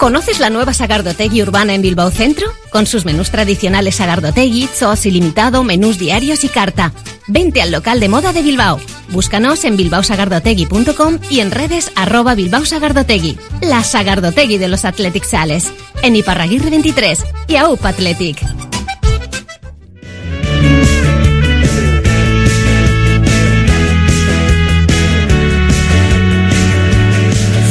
¿Conoces 0.00 0.40
la 0.40 0.48
nueva 0.48 0.72
Sagardotegui 0.72 1.42
urbana 1.42 1.74
en 1.74 1.82
Bilbao 1.82 2.10
Centro? 2.10 2.46
Con 2.70 2.86
sus 2.86 3.04
menús 3.04 3.30
tradicionales 3.30 3.96
Sagardotegui, 3.96 4.66
sos 4.74 5.04
ilimitado, 5.04 5.62
menús 5.62 5.98
diarios 5.98 6.42
y 6.42 6.48
carta. 6.48 6.94
Vente 7.26 7.60
al 7.60 7.70
local 7.70 8.00
de 8.00 8.08
moda 8.08 8.32
de 8.32 8.40
Bilbao. 8.40 8.80
Búscanos 9.10 9.62
en 9.64 9.76
bilbaosagardotegui.com 9.76 11.18
y 11.28 11.40
en 11.40 11.50
redes 11.50 11.92
arroba 11.96 12.34
bilbaosagardotegui. 12.34 13.38
La 13.60 13.84
Sagardotegui 13.84 14.56
de 14.56 14.68
los 14.68 14.86
Athletic 14.86 15.24
Sales. 15.24 15.70
En 16.00 16.16
Iparraguirre 16.16 16.70
23 16.70 17.22
y 17.48 17.56
AUP 17.56 17.84
Athletic. 17.84 18.40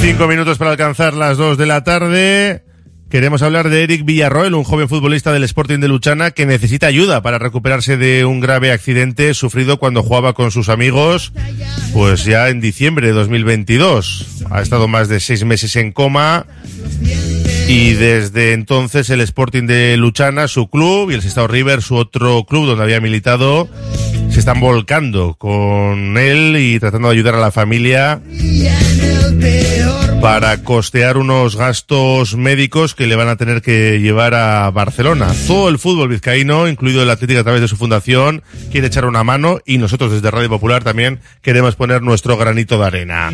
Cinco 0.10 0.28
minutos 0.28 0.58
para 0.58 0.72
alcanzar 0.72 1.14
las 1.14 1.38
dos 1.38 1.56
de 1.60 1.68
la 1.68 1.84
tarde. 1.84 2.64
Queremos 3.12 3.44
hablar 3.44 3.70
de 3.70 3.84
Eric 3.84 4.06
Villarroel, 4.06 4.56
un 4.56 4.64
joven 4.64 4.90
futbolista 4.90 5.32
del 5.32 5.44
Sporting 5.44 5.78
de 5.78 5.88
Luchana 5.88 6.32
que 6.32 6.48
necesita 6.48 6.88
ayuda 6.88 7.22
para 7.22 7.38
recuperarse 7.38 7.96
de 7.96 8.26
un 8.26 8.40
grave 8.40 8.72
accidente 8.72 9.36
sufrido 9.36 9.78
cuando 9.78 10.02
jugaba 10.02 10.34
con 10.34 10.50
sus 10.50 10.68
amigos, 10.70 11.32
pues 11.94 12.26
ya 12.26 12.50
en 12.50 12.60
diciembre 12.60 13.06
de 13.06 13.14
2022. 13.14 14.46
Ha 14.50 14.64
estado 14.64 14.88
más 14.88 15.10
de 15.10 15.20
seis 15.20 15.46
meses 15.46 15.76
en 15.76 15.92
coma 15.92 16.48
y 17.68 17.94
desde 17.94 18.54
entonces 18.54 19.12
el 19.12 19.22
Sporting 19.22 19.68
de 19.68 19.96
Luchana, 19.96 20.48
su 20.48 20.72
club, 20.72 21.12
y 21.12 21.14
el 21.14 21.22
Sestao 21.22 21.48
River, 21.48 21.84
su 21.84 21.94
otro 21.96 22.46
club 22.46 22.66
donde 22.66 22.84
había 22.84 23.00
militado, 23.00 23.70
se 24.30 24.40
están 24.40 24.60
volcando 24.60 25.36
con 25.36 26.18
él 26.18 26.56
y 26.58 26.80
tratando 26.80 27.10
de 27.10 27.16
ayudar 27.16 27.36
a 27.36 27.40
la 27.40 27.52
familia 27.52 28.22
para 30.22 30.64
costear 30.64 31.18
unos 31.18 31.56
gastos 31.56 32.36
médicos 32.36 32.94
que 32.94 33.08
le 33.08 33.16
van 33.16 33.30
a 33.30 33.38
tener 33.38 33.62
que 33.62 34.00
llevar 34.00 34.34
a 34.34 34.70
Barcelona. 34.70 35.32
Todo 35.48 35.70
el 35.70 35.80
fútbol 35.80 36.10
vizcaíno, 36.10 36.68
incluido 36.68 37.02
el 37.04 37.10
Atlético 37.10 37.40
a 37.40 37.44
través 37.44 37.62
de 37.62 37.68
su 37.68 37.78
fundación, 37.78 38.44
quiere 38.72 38.88
echar 38.88 39.06
una 39.06 39.24
mano 39.24 39.60
y 39.66 39.78
nosotros 39.78 40.12
desde 40.12 40.30
Radio 40.30 40.50
Popular 40.50 40.84
también 40.84 41.20
queremos 41.42 41.76
poner 41.76 42.02
nuestro 42.02 42.38
granito 42.38 42.78
de 42.78 42.86
arena. 42.86 43.32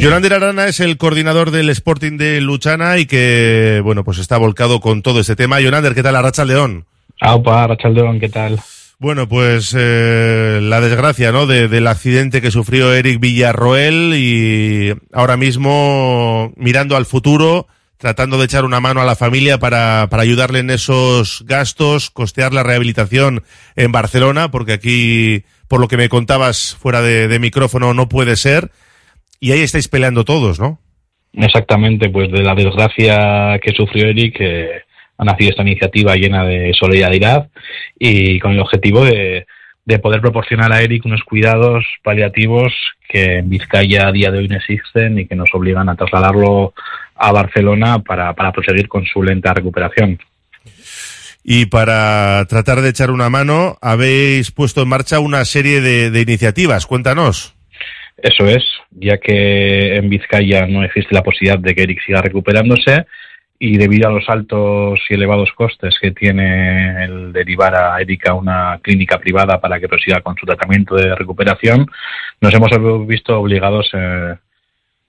Yolander 0.00 0.34
Arana 0.34 0.68
es 0.68 0.80
el 0.80 0.96
coordinador 0.98 1.50
del 1.50 1.68
Sporting 1.70 2.16
de 2.16 2.40
Luchana 2.40 2.98
y 2.98 3.06
que, 3.06 3.80
bueno, 3.82 4.04
pues 4.04 4.18
está 4.18 4.38
volcado 4.38 4.80
con 4.80 5.02
todo 5.02 5.20
este 5.20 5.36
tema. 5.36 5.60
Yolander, 5.60 5.94
¿qué 5.94 6.02
tal? 6.02 6.16
Arracha 6.16 6.44
León. 6.44 6.86
Aupa, 7.20 7.64
Arracha 7.64 7.88
León, 7.88 8.20
¿qué 8.20 8.28
tal? 8.28 8.60
Bueno, 9.00 9.26
pues 9.26 9.74
eh, 9.78 10.60
la 10.62 10.82
desgracia, 10.82 11.32
¿no? 11.32 11.46
De, 11.46 11.68
del 11.68 11.86
accidente 11.86 12.42
que 12.42 12.50
sufrió 12.50 12.92
Eric 12.92 13.18
Villarroel 13.18 14.12
y 14.14 14.92
ahora 15.10 15.38
mismo 15.38 16.52
mirando 16.56 16.98
al 16.98 17.06
futuro, 17.06 17.66
tratando 17.96 18.36
de 18.36 18.44
echar 18.44 18.66
una 18.66 18.78
mano 18.78 19.00
a 19.00 19.06
la 19.06 19.16
familia 19.16 19.56
para, 19.56 20.08
para 20.10 20.22
ayudarle 20.22 20.58
en 20.58 20.68
esos 20.68 21.46
gastos, 21.46 22.10
costear 22.10 22.52
la 22.52 22.62
rehabilitación 22.62 23.42
en 23.74 23.90
Barcelona, 23.90 24.50
porque 24.50 24.74
aquí, 24.74 25.44
por 25.66 25.80
lo 25.80 25.88
que 25.88 25.96
me 25.96 26.10
contabas 26.10 26.76
fuera 26.78 27.00
de, 27.00 27.26
de 27.26 27.38
micrófono, 27.38 27.94
no 27.94 28.06
puede 28.06 28.36
ser. 28.36 28.70
Y 29.40 29.52
ahí 29.52 29.60
estáis 29.60 29.88
peleando 29.88 30.26
todos, 30.26 30.60
¿no? 30.60 30.78
Exactamente, 31.32 32.10
pues 32.10 32.30
de 32.30 32.42
la 32.42 32.54
desgracia 32.54 33.58
que 33.62 33.72
sufrió 33.72 34.08
Eric, 34.08 34.36
eh, 34.40 34.82
ha 35.20 35.24
nacido 35.24 35.50
esta 35.50 35.62
iniciativa 35.62 36.16
llena 36.16 36.44
de 36.44 36.72
solidaridad 36.72 37.48
y 37.98 38.38
con 38.40 38.52
el 38.52 38.60
objetivo 38.60 39.04
de, 39.04 39.46
de 39.84 39.98
poder 39.98 40.22
proporcionar 40.22 40.72
a 40.72 40.80
Eric 40.80 41.04
unos 41.04 41.22
cuidados 41.24 41.84
paliativos 42.02 42.72
que 43.06 43.36
en 43.36 43.50
Vizcaya 43.50 44.08
a 44.08 44.12
día 44.12 44.30
de 44.30 44.38
hoy 44.38 44.48
no 44.48 44.56
existen 44.56 45.18
y 45.18 45.26
que 45.26 45.36
nos 45.36 45.50
obligan 45.52 45.90
a 45.90 45.94
trasladarlo 45.94 46.72
a 47.16 47.32
Barcelona 47.32 47.98
para, 47.98 48.32
para 48.32 48.50
proseguir 48.50 48.88
con 48.88 49.04
su 49.04 49.22
lenta 49.22 49.52
recuperación. 49.52 50.18
Y 51.44 51.66
para 51.66 52.46
tratar 52.46 52.80
de 52.80 52.88
echar 52.88 53.10
una 53.10 53.28
mano, 53.28 53.76
habéis 53.82 54.50
puesto 54.50 54.80
en 54.80 54.88
marcha 54.88 55.20
una 55.20 55.44
serie 55.44 55.82
de, 55.82 56.10
de 56.10 56.20
iniciativas. 56.22 56.86
Cuéntanos. 56.86 57.54
Eso 58.16 58.46
es, 58.46 58.64
ya 58.90 59.18
que 59.18 59.96
en 59.96 60.08
Vizcaya 60.08 60.66
no 60.66 60.82
existe 60.82 61.14
la 61.14 61.22
posibilidad 61.22 61.58
de 61.58 61.74
que 61.74 61.82
Eric 61.82 62.00
siga 62.06 62.22
recuperándose 62.22 63.04
y 63.62 63.76
debido 63.76 64.08
a 64.08 64.12
los 64.12 64.26
altos 64.30 65.00
y 65.10 65.14
elevados 65.14 65.52
costes 65.52 65.94
que 66.00 66.12
tiene 66.12 67.04
el 67.04 67.30
derivar 67.30 67.74
a 67.74 68.00
Erika 68.00 68.32
una 68.32 68.80
clínica 68.82 69.18
privada 69.18 69.60
para 69.60 69.78
que 69.78 69.86
prosiga 69.86 70.22
con 70.22 70.34
su 70.36 70.46
tratamiento 70.46 70.96
de 70.96 71.14
recuperación, 71.14 71.86
nos 72.40 72.54
hemos 72.54 73.06
visto 73.06 73.38
obligados, 73.38 73.90
eh, 73.92 74.36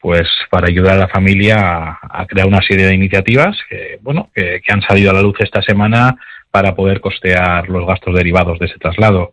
pues, 0.02 0.28
para 0.50 0.68
ayudar 0.68 0.96
a 0.96 1.04
la 1.04 1.08
familia 1.08 1.98
a, 2.02 2.26
crear 2.28 2.46
una 2.46 2.62
serie 2.62 2.88
de 2.88 2.94
iniciativas 2.96 3.58
que, 3.70 4.00
bueno, 4.02 4.30
que, 4.36 4.62
han 4.68 4.82
salido 4.82 5.12
a 5.12 5.14
la 5.14 5.22
luz 5.22 5.38
esta 5.40 5.62
semana 5.62 6.18
para 6.52 6.76
poder 6.76 7.00
costear 7.00 7.70
los 7.70 7.88
gastos 7.88 8.14
derivados 8.14 8.60
de 8.60 8.66
ese 8.66 8.80
traslado. 8.80 9.32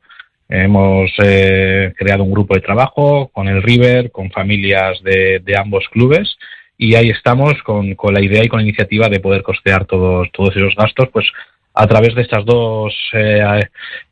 Hemos 0.48 1.10
eh, 1.24 1.92
creado 1.98 2.22
un 2.22 2.30
grupo 2.30 2.54
de 2.54 2.60
trabajo 2.60 3.30
con 3.32 3.48
el 3.48 3.64
River, 3.64 4.12
con 4.12 4.30
familias 4.30 5.02
de 5.02 5.56
ambos 5.58 5.88
clubes 5.88 6.38
y 6.78 6.94
ahí 6.94 7.10
estamos 7.10 7.60
con, 7.64 7.96
con, 7.96 8.14
la 8.14 8.22
idea 8.22 8.44
y 8.44 8.48
con 8.48 8.60
la 8.60 8.66
iniciativa 8.66 9.08
de 9.08 9.18
poder 9.18 9.42
costear 9.42 9.84
todos, 9.84 10.30
todos 10.32 10.56
esos 10.56 10.76
gastos, 10.76 11.08
pues 11.12 11.26
a 11.74 11.86
través 11.88 12.14
de 12.14 12.22
estas 12.22 12.44
dos 12.44 12.94
eh, 13.12 13.68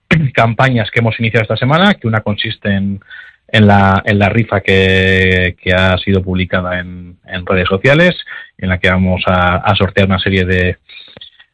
campañas 0.34 0.90
que 0.90 0.98
hemos 0.98 1.18
iniciado 1.20 1.44
esta 1.44 1.56
semana, 1.56 1.94
que 1.94 2.08
una 2.08 2.20
consiste 2.22 2.68
en, 2.68 3.00
en, 3.48 3.66
la, 3.68 4.02
en 4.04 4.18
la 4.18 4.28
rifa 4.28 4.60
que, 4.60 5.56
que 5.62 5.72
ha 5.72 5.96
sido 5.98 6.22
publicada 6.22 6.80
en, 6.80 7.16
en, 7.24 7.46
redes 7.46 7.68
sociales, 7.68 8.16
en 8.58 8.68
la 8.68 8.78
que 8.78 8.90
vamos 8.90 9.22
a, 9.26 9.58
a 9.58 9.76
sortear 9.76 10.08
una 10.08 10.18
serie 10.18 10.44
de, 10.44 10.78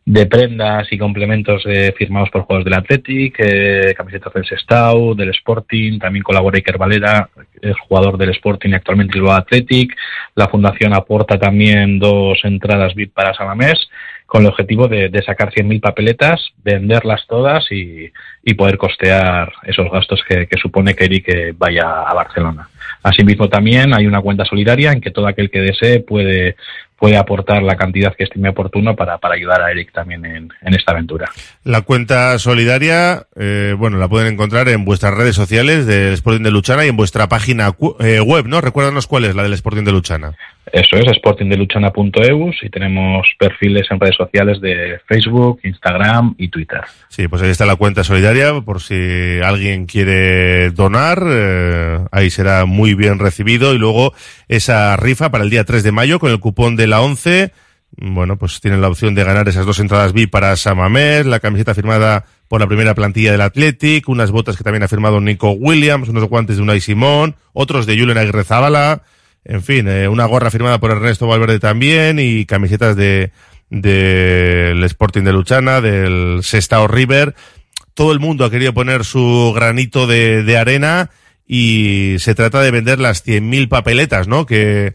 de 0.05 0.27
prendas 0.27 0.93
y 0.93 0.99
complementos 0.99 1.63
eh, 1.65 1.95
firmados 1.97 2.29
por 2.31 2.43
jugadores 2.43 2.65
del 2.65 2.75
Athletic, 2.75 3.37
eh, 3.39 3.95
camisetas 3.97 4.33
del 4.33 4.45
Sestao, 4.45 5.15
del 5.15 5.31
Sporting, 5.31 6.01
también 6.01 6.25
colabora 6.25 6.57
Iker 6.57 6.77
Valera, 6.77 7.29
es 7.61 7.79
jugador 7.87 8.19
del 8.19 8.31
Sporting 8.31 8.71
y 8.71 8.75
actualmente 8.75 9.19
lo 9.19 9.33
Athletic. 9.33 9.95
La 10.35 10.49
fundación 10.49 10.93
aporta 10.93 11.39
también 11.39 12.01
dos 12.01 12.41
entradas 12.43 12.95
VIP 12.95 13.15
para 13.15 13.35
Salamés 13.35 13.89
con 14.27 14.43
el 14.43 14.49
objetivo 14.49 14.89
de, 14.89 15.11
de 15.11 15.23
sacar 15.23 15.53
100.000 15.53 15.81
papeletas, 15.81 16.41
venderlas 16.65 17.27
todas 17.29 17.71
y, 17.71 18.11
y, 18.43 18.55
poder 18.55 18.79
costear 18.79 19.53
esos 19.65 19.91
gastos 19.91 20.23
que, 20.27 20.47
que 20.47 20.59
supone 20.59 20.95
que 20.95 21.05
Eric 21.05 21.55
vaya 21.59 22.01
a 22.01 22.15
Barcelona. 22.15 22.67
Asimismo 23.03 23.51
también 23.51 23.93
hay 23.95 24.07
una 24.07 24.23
cuenta 24.23 24.47
solidaria 24.47 24.91
en 24.91 25.03
que 25.03 25.11
todo 25.11 25.27
aquel 25.27 25.51
que 25.51 25.61
desee 25.61 26.01
puede 26.01 26.57
puede 27.03 27.17
aportar 27.17 27.65
la 27.65 27.75
cantidad 27.75 28.15
que 28.15 28.23
estime 28.23 28.51
oportuno 28.51 28.95
para, 28.95 29.19
para 29.19 29.35
ayudar 29.35 29.61
a 29.61 29.73
Eric 29.73 29.91
también 29.91 30.25
en, 30.25 30.53
en, 30.61 30.75
esta 30.75 30.93
aventura. 30.93 31.29
La 31.65 31.81
cuenta 31.81 32.39
solidaria, 32.39 33.27
eh, 33.35 33.75
bueno, 33.77 33.99
la 33.99 34.07
pueden 34.07 34.33
encontrar 34.33 34.69
en 34.69 34.85
vuestras 34.85 35.13
redes 35.13 35.35
sociales 35.35 35.85
del 35.85 36.13
Sporting 36.13 36.45
de 36.45 36.53
Luchana 36.53 36.85
y 36.85 36.91
en 36.91 36.97
vuestra 36.97 37.29
página 37.29 37.73
eh, 37.99 38.21
web, 38.21 38.47
¿no? 38.47 38.61
Recuérdanos 38.61 39.09
cuál 39.09 39.25
es 39.25 39.35
la 39.35 39.43
del 39.43 39.53
Sporting 39.55 39.83
de 39.83 39.91
Luchana. 39.91 40.37
Eso 40.73 40.97
es, 40.97 41.17
sportingdeluchana.eus 41.19 42.57
y 42.63 42.71
tenemos 42.71 43.29
perfiles 43.39 43.87
en 43.91 44.01
redes 44.01 44.17
sociales 44.17 44.59
de 44.63 44.99
Facebook, 45.07 45.61
Instagram 45.65 46.35
y 46.39 46.49
Twitter. 46.49 46.81
Sí, 47.09 47.29
pues 47.29 47.43
ahí 47.43 47.51
está 47.51 47.67
la 47.67 47.77
cuenta 47.77 48.03
solidaria, 48.05 48.59
por 48.63 48.81
si 48.81 49.39
alguien 49.45 49.85
quiere 49.85 50.71
donar, 50.71 51.23
eh, 51.29 51.99
ahí 52.11 52.31
será 52.31 52.65
muy 52.65 52.95
bien 52.95 53.19
recibido. 53.19 53.75
Y 53.75 53.79
luego 53.79 54.15
esa 54.49 54.97
rifa 54.97 55.31
para 55.31 55.45
el 55.45 55.51
día 55.51 55.65
3 55.65 55.83
de 55.83 55.93
mayo 55.93 56.19
con 56.19 56.31
el 56.31 56.41
cupón 56.41 56.75
de 56.75 56.87
la 56.87 57.03
11. 57.03 57.53
Bueno, 57.99 58.39
pues 58.39 58.59
tienen 58.63 58.81
la 58.81 58.89
opción 58.89 59.15
de 59.15 59.25
ganar 59.25 59.47
esas 59.49 59.67
dos 59.67 59.79
entradas 59.79 60.15
VIP 60.15 60.31
para 60.31 60.57
Samamer, 60.57 61.27
la 61.27 61.41
camiseta 61.41 61.75
firmada 61.75 62.25
por 62.49 62.61
la 62.61 62.67
primera 62.67 62.95
plantilla 62.95 63.33
del 63.33 63.43
Athletic, 63.43 64.09
unas 64.09 64.31
botas 64.31 64.57
que 64.57 64.65
también 64.65 64.83
ha 64.83 64.89
firmado 64.89 65.21
Nico 65.21 65.51
Williams, 65.51 66.09
unos 66.09 66.25
guantes 66.25 66.57
de 66.57 66.63
Unai 66.63 66.81
Simón, 66.81 67.37
otros 67.53 67.85
de 67.85 67.99
Julen 67.99 68.17
Aguirre 68.17 68.45
Zabala, 68.45 69.03
en 69.45 69.63
fin, 69.63 69.89
eh, 69.89 70.09
una 70.09 70.27
gorra 70.27 70.51
firmada 70.51 70.79
por 70.79 70.91
Ernesto 70.91 71.27
Valverde 71.27 71.59
también 71.59 72.19
y 72.19 72.47
camisetas 72.47 72.97
de 72.97 73.33
del 73.73 74.85
Sporting 74.85 75.23
de 75.23 75.33
Luchana, 75.33 75.81
del 75.81 76.41
Sestao 76.43 76.89
River. 76.89 77.35
Todo 77.95 78.13
el 78.13 78.21
mundo 78.21 78.45
ha 78.45 78.51
querido 78.51 78.75
poner 78.75 79.05
su 79.05 79.53
granito 79.55 80.07
de, 80.07 80.57
arena 80.59 81.09
y 81.47 82.17
se 82.19 82.35
trata 82.35 82.61
de 82.61 82.71
vender 82.71 83.01
las 83.01 83.27
100.000 83.27 83.69
papeletas, 83.69 84.29
¿no? 84.29 84.45
Que, 84.45 84.93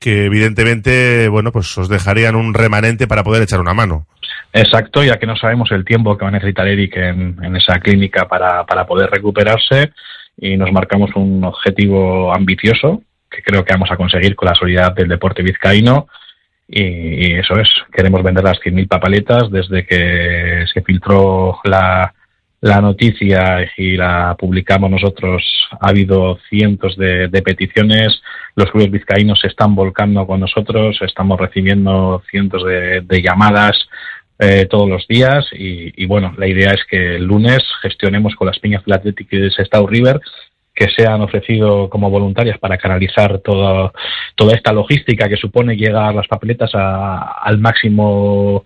que 0.00 0.24
evidentemente, 0.24 1.28
bueno, 1.28 1.52
pues 1.52 1.78
os 1.78 1.88
dejarían 1.88 2.34
un 2.34 2.52
remanente 2.52 3.06
para 3.06 3.22
poder 3.22 3.44
echar 3.44 3.60
una 3.60 3.74
mano. 3.74 4.06
Exacto, 4.52 5.04
ya 5.04 5.18
que 5.18 5.26
no 5.26 5.36
sabemos 5.36 5.70
el 5.70 5.84
tiempo 5.84 6.18
que 6.18 6.24
va 6.24 6.30
a 6.30 6.32
necesitar 6.32 6.66
Eric 6.66 6.96
en, 6.96 7.36
en 7.44 7.56
esa 7.56 7.78
clínica 7.78 8.26
para, 8.26 8.64
para 8.64 8.86
poder 8.86 9.08
recuperarse 9.08 9.92
y 10.36 10.56
nos 10.56 10.72
marcamos 10.72 11.10
un 11.14 11.44
objetivo 11.44 12.34
ambicioso 12.34 13.02
que 13.36 13.42
creo 13.42 13.64
que 13.64 13.74
vamos 13.74 13.90
a 13.90 13.96
conseguir 13.96 14.34
con 14.34 14.48
la 14.48 14.54
solidaridad 14.54 14.94
del 14.94 15.08
deporte 15.08 15.42
vizcaíno. 15.42 16.08
Y, 16.68 17.34
eso 17.34 17.54
es, 17.60 17.68
queremos 17.92 18.22
vender 18.22 18.42
las 18.42 18.58
100.000 18.58 18.88
papaletas 18.88 19.50
desde 19.50 19.86
que 19.86 20.64
se 20.72 20.82
filtró 20.82 21.60
la, 21.64 22.12
la 22.60 22.80
noticia 22.80 23.70
y 23.76 23.96
la 23.96 24.34
publicamos 24.38 24.90
nosotros. 24.90 25.44
Ha 25.80 25.90
habido 25.90 26.38
cientos 26.48 26.96
de, 26.96 27.28
de, 27.28 27.42
peticiones, 27.42 28.20
los 28.56 28.70
clubes 28.70 28.90
vizcaínos 28.90 29.40
se 29.40 29.48
están 29.48 29.74
volcando 29.74 30.26
con 30.26 30.40
nosotros, 30.40 30.98
estamos 31.02 31.38
recibiendo 31.38 32.22
cientos 32.30 32.64
de, 32.64 33.02
de 33.02 33.22
llamadas 33.22 33.76
eh, 34.38 34.66
todos 34.68 34.86
los 34.86 35.06
días 35.08 35.46
y, 35.52 36.04
bueno, 36.04 36.34
la 36.36 36.46
idea 36.46 36.70
es 36.72 36.84
que 36.90 37.16
el 37.16 37.24
lunes 37.24 37.62
gestionemos 37.80 38.34
con 38.34 38.46
las 38.46 38.58
piñas 38.58 38.84
del 38.84 38.94
Atlético 38.94 39.34
Sestao 39.50 39.86
River 39.86 40.20
que 40.76 40.88
se 40.94 41.06
han 41.06 41.22
ofrecido 41.22 41.88
como 41.88 42.10
voluntarias 42.10 42.58
para 42.58 42.76
canalizar 42.76 43.38
toda, 43.38 43.90
toda 44.34 44.54
esta 44.54 44.74
logística 44.74 45.26
que 45.26 45.36
supone 45.38 45.74
llegar 45.74 46.14
las 46.14 46.28
papeletas 46.28 46.70
a- 46.74 47.38
al 47.42 47.56
máximo 47.58 48.62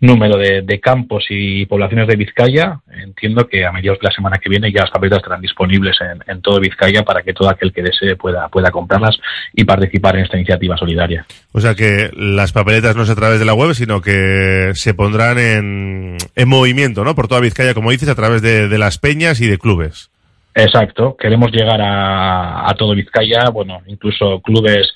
número 0.00 0.36
de, 0.36 0.60
de 0.60 0.78
campos 0.80 1.24
y 1.30 1.64
poblaciones 1.64 2.06
de 2.06 2.16
Vizcaya. 2.16 2.80
Entiendo 3.02 3.48
que 3.48 3.64
a 3.64 3.72
mediados 3.72 3.98
de 4.00 4.08
la 4.08 4.14
semana 4.14 4.36
que 4.38 4.50
viene 4.50 4.70
ya 4.70 4.82
las 4.82 4.90
papeletas 4.90 5.20
estarán 5.20 5.40
disponibles 5.40 5.96
en, 6.02 6.22
en 6.30 6.42
todo 6.42 6.60
Vizcaya 6.60 7.02
para 7.02 7.22
que 7.22 7.32
todo 7.32 7.48
aquel 7.48 7.72
que 7.72 7.82
desee 7.82 8.14
pueda, 8.16 8.46
pueda 8.48 8.70
comprarlas 8.70 9.16
y 9.54 9.64
participar 9.64 10.16
en 10.16 10.24
esta 10.24 10.36
iniciativa 10.36 10.76
solidaria. 10.76 11.24
O 11.52 11.60
sea 11.60 11.74
que 11.74 12.10
las 12.14 12.52
papeletas 12.52 12.94
no 12.94 13.04
es 13.04 13.10
a 13.10 13.14
través 13.16 13.38
de 13.38 13.46
la 13.46 13.54
web, 13.54 13.72
sino 13.72 14.02
que 14.02 14.72
se 14.74 14.92
pondrán 14.92 15.38
en, 15.38 16.18
en 16.36 16.48
movimiento, 16.48 17.04
¿no? 17.04 17.14
Por 17.14 17.26
toda 17.26 17.40
Vizcaya, 17.40 17.72
como 17.72 17.90
dices, 17.90 18.10
a 18.10 18.14
través 18.14 18.42
de, 18.42 18.68
de 18.68 18.78
las 18.78 18.98
peñas 18.98 19.40
y 19.40 19.46
de 19.46 19.56
clubes. 19.56 20.10
Exacto, 20.54 21.16
queremos 21.16 21.50
llegar 21.50 21.80
a, 21.80 22.70
a 22.70 22.74
todo 22.74 22.94
Vizcaya, 22.94 23.50
bueno, 23.50 23.82
incluso 23.86 24.40
clubes 24.40 24.94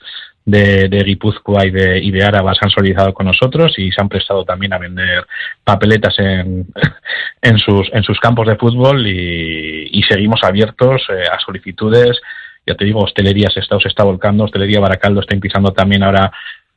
de, 0.48 0.88
de 0.88 1.04
Guipúzcoa 1.04 1.66
y 1.66 1.70
de, 1.70 1.98
y 1.98 2.10
de 2.10 2.20
se 2.20 2.30
han 2.30 2.70
solidarizado 2.70 3.12
con 3.12 3.26
nosotros 3.26 3.74
y 3.76 3.92
se 3.92 4.00
han 4.00 4.08
prestado 4.08 4.44
también 4.44 4.72
a 4.72 4.78
vender 4.78 5.26
papeletas 5.62 6.14
en, 6.18 6.66
en, 7.42 7.58
sus, 7.58 7.90
en 7.92 8.02
sus 8.02 8.18
campos 8.18 8.46
de 8.46 8.56
fútbol 8.56 9.06
y, 9.06 9.90
y 9.92 10.02
seguimos 10.04 10.40
abiertos 10.42 11.02
eh, 11.10 11.24
a 11.30 11.38
solicitudes. 11.38 12.18
Ya 12.66 12.74
te 12.74 12.86
digo, 12.86 13.00
hostelería 13.00 13.50
se 13.50 13.60
está, 13.60 13.78
se 13.78 13.88
está 13.88 14.04
volcando, 14.04 14.44
hostelería 14.44 14.80
Baracaldo 14.80 15.20
está 15.20 15.34
empezando 15.34 15.72
también 15.72 16.02
ahora 16.02 16.32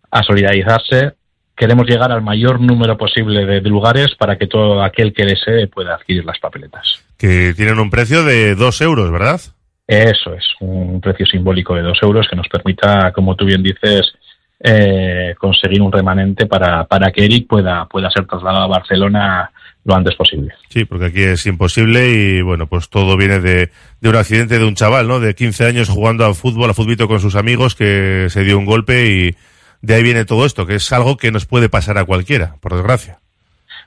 a 0.10 0.24
solidarizarse. 0.24 1.14
Queremos 1.62 1.86
llegar 1.86 2.12
al 2.12 2.24
mayor 2.24 2.60
número 2.60 2.98
posible 2.98 3.46
de, 3.46 3.62
de 3.62 3.70
lugares 3.70 4.16
para 4.18 4.36
que 4.36 4.48
todo 4.48 4.82
aquel 4.82 5.14
que 5.14 5.26
desee 5.26 5.68
pueda 5.68 5.94
adquirir 5.94 6.26
las 6.26 6.40
papeletas. 6.40 7.06
Que 7.20 7.54
tienen 7.56 7.78
un 7.78 7.92
precio 7.92 8.24
de 8.24 8.56
dos 8.56 8.82
euros, 8.82 9.12
¿verdad? 9.12 9.40
Eso 9.86 10.34
es, 10.34 10.44
un 10.60 11.00
precio 11.00 11.24
simbólico 11.28 11.76
de 11.76 11.84
dos 11.84 12.00
euros 12.02 12.28
que 12.28 12.36
nos 12.36 12.48
permita, 12.48 13.12
como 13.12 13.36
tú 13.36 13.46
bien 13.46 13.62
dices, 13.62 14.12
eh, 14.60 15.36
conseguir 15.38 15.84
un 15.84 15.92
remanente 15.92 16.48
para, 16.48 16.86
para 16.86 17.12
que 17.12 17.26
Eric 17.26 17.46
pueda, 17.48 17.86
pueda 17.86 18.10
ser 18.10 18.26
trasladado 18.26 18.64
a 18.64 18.80
Barcelona 18.80 19.52
lo 19.86 19.94
antes 19.94 20.16
posible. 20.16 20.56
Sí, 20.70 20.86
porque 20.86 21.06
aquí 21.06 21.22
es 21.22 21.46
imposible 21.46 22.10
y 22.10 22.42
bueno, 22.42 22.66
pues 22.66 22.90
todo 22.90 23.16
viene 23.18 23.40
de, 23.40 23.70
de 24.00 24.10
un 24.10 24.16
accidente 24.16 24.58
de 24.58 24.66
un 24.66 24.74
chaval, 24.74 25.08
¿no? 25.08 25.20
De 25.20 25.36
15 25.36 25.68
años 25.68 25.90
jugando 25.90 26.26
a 26.26 26.34
fútbol, 26.34 26.72
a 26.72 26.74
futbito 26.74 27.08
con 27.08 27.20
sus 27.20 27.36
amigos 27.36 27.76
que 27.76 28.30
se 28.32 28.44
dio 28.44 28.58
un 28.58 28.66
golpe 28.66 29.06
y 29.06 29.36
de 29.82 29.96
ahí 29.96 30.04
viene 30.04 30.26
todo 30.26 30.46
esto, 30.46 30.66
que 30.66 30.76
es 30.76 30.92
algo 30.92 31.18
que 31.18 31.32
nos 31.32 31.46
puede 31.46 31.70
pasar 31.70 31.98
a 31.98 32.06
cualquiera, 32.06 32.56
por 32.62 32.74
desgracia. 32.74 33.20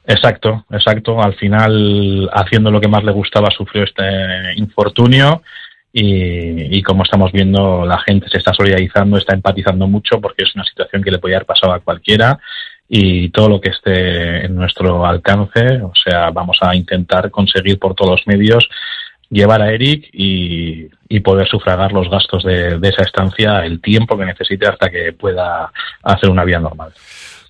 Exacto, 0.07 0.65
exacto. 0.71 1.23
Al 1.23 1.35
final, 1.35 2.29
haciendo 2.33 2.71
lo 2.71 2.81
que 2.81 2.89
más 2.89 3.05
le 3.05 3.13
gustaba, 3.13 3.51
sufrió 3.51 3.85
este 3.85 4.05
infortunio 4.57 5.43
y, 5.93 6.83
como 6.83 7.05
estamos 7.05 7.31
viendo, 7.33 7.87
la 7.87 7.99
gente 8.01 8.29
se 8.29 8.39
está 8.39 8.53
solidarizando, 8.53 9.17
está 9.17 9.35
empatizando 9.35 9.87
mucho 9.87 10.21
porque 10.21 10.43
es 10.43 10.55
una 10.55 10.65
situación 10.65 11.03
que 11.03 11.11
le 11.11 11.19
podía 11.19 11.37
haber 11.37 11.47
pasado 11.47 11.73
a 11.73 11.81
cualquiera 11.81 12.39
y 12.89 13.31
todo 13.31 13.49
lo 13.49 13.61
que 13.61 13.71
esté 13.71 14.45
en 14.45 14.57
nuestro 14.57 15.07
alcance, 15.07 15.81
o 15.83 15.93
sea, 15.95 16.31
vamos 16.31 16.59
a 16.61 16.75
intentar 16.75 17.31
conseguir 17.31 17.79
por 17.79 17.95
todos 17.95 18.11
los 18.11 18.27
medios 18.27 18.69
llevar 19.31 19.63
a 19.63 19.73
Eric 19.73 20.09
y, 20.13 20.91
poder 21.21 21.47
sufragar 21.47 21.93
los 21.93 22.11
gastos 22.11 22.43
de, 22.43 22.79
de 22.79 22.89
esa 22.89 23.03
estancia 23.03 23.65
el 23.65 23.81
tiempo 23.81 24.19
que 24.19 24.27
necesite 24.27 24.67
hasta 24.67 24.91
que 24.91 25.13
pueda 25.13 25.73
hacer 26.03 26.29
una 26.29 26.45
vida 26.45 26.59
normal. 26.59 26.93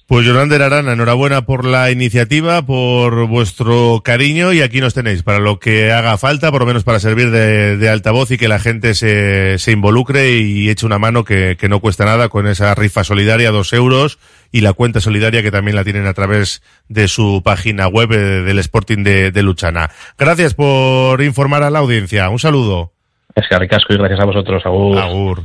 Pues 0.06 0.26
Yolander 0.26 0.60
Arana, 0.60 0.92
enhorabuena 0.92 1.46
por 1.46 1.64
la 1.64 1.90
iniciativa, 1.90 2.60
por 2.60 3.26
vuestro 3.26 4.02
cariño 4.04 4.52
y 4.52 4.60
aquí 4.60 4.82
nos 4.82 4.92
tenéis 4.92 5.22
para 5.22 5.38
lo 5.38 5.58
que 5.58 5.92
haga 5.92 6.18
falta, 6.18 6.50
por 6.52 6.60
lo 6.60 6.66
menos 6.66 6.84
para 6.84 7.00
servir 7.00 7.30
de, 7.30 7.78
de 7.78 7.88
altavoz 7.88 8.30
y 8.30 8.36
que 8.36 8.46
la 8.46 8.58
gente 8.58 8.94
se, 8.94 9.58
se 9.58 9.72
involucre 9.72 10.38
y 10.38 10.68
eche 10.68 10.84
una 10.84 10.98
mano 10.98 11.24
que, 11.24 11.56
que 11.58 11.70
no 11.70 11.80
cuesta 11.80 12.04
nada 12.04 12.28
con 12.28 12.46
esa 12.46 12.74
rifa 12.74 13.02
solidaria, 13.02 13.50
dos 13.50 13.72
euros 13.72 14.18
y 14.52 14.60
la 14.60 14.74
cuenta 14.74 15.00
solidaria 15.00 15.42
que 15.42 15.50
también 15.50 15.74
la 15.74 15.84
tienen 15.84 16.06
a 16.06 16.12
través 16.12 16.62
de 16.88 17.08
su 17.08 17.40
página 17.42 17.88
web 17.88 18.12
eh, 18.12 18.42
del 18.42 18.58
Sporting 18.58 19.04
de, 19.04 19.30
de 19.30 19.42
Luchana. 19.42 19.90
Gracias 20.18 20.52
por 20.52 21.22
informar 21.22 21.62
a 21.62 21.70
la 21.70 21.78
audiencia. 21.78 22.28
Un 22.28 22.38
saludo. 22.38 22.92
Es 23.34 23.46
que 23.48 23.58
ricasco 23.58 23.94
y 23.94 23.96
gracias 23.96 24.20
a 24.20 24.26
vosotros. 24.26 24.62
Agur. 24.66 24.98
Agur. 24.98 25.42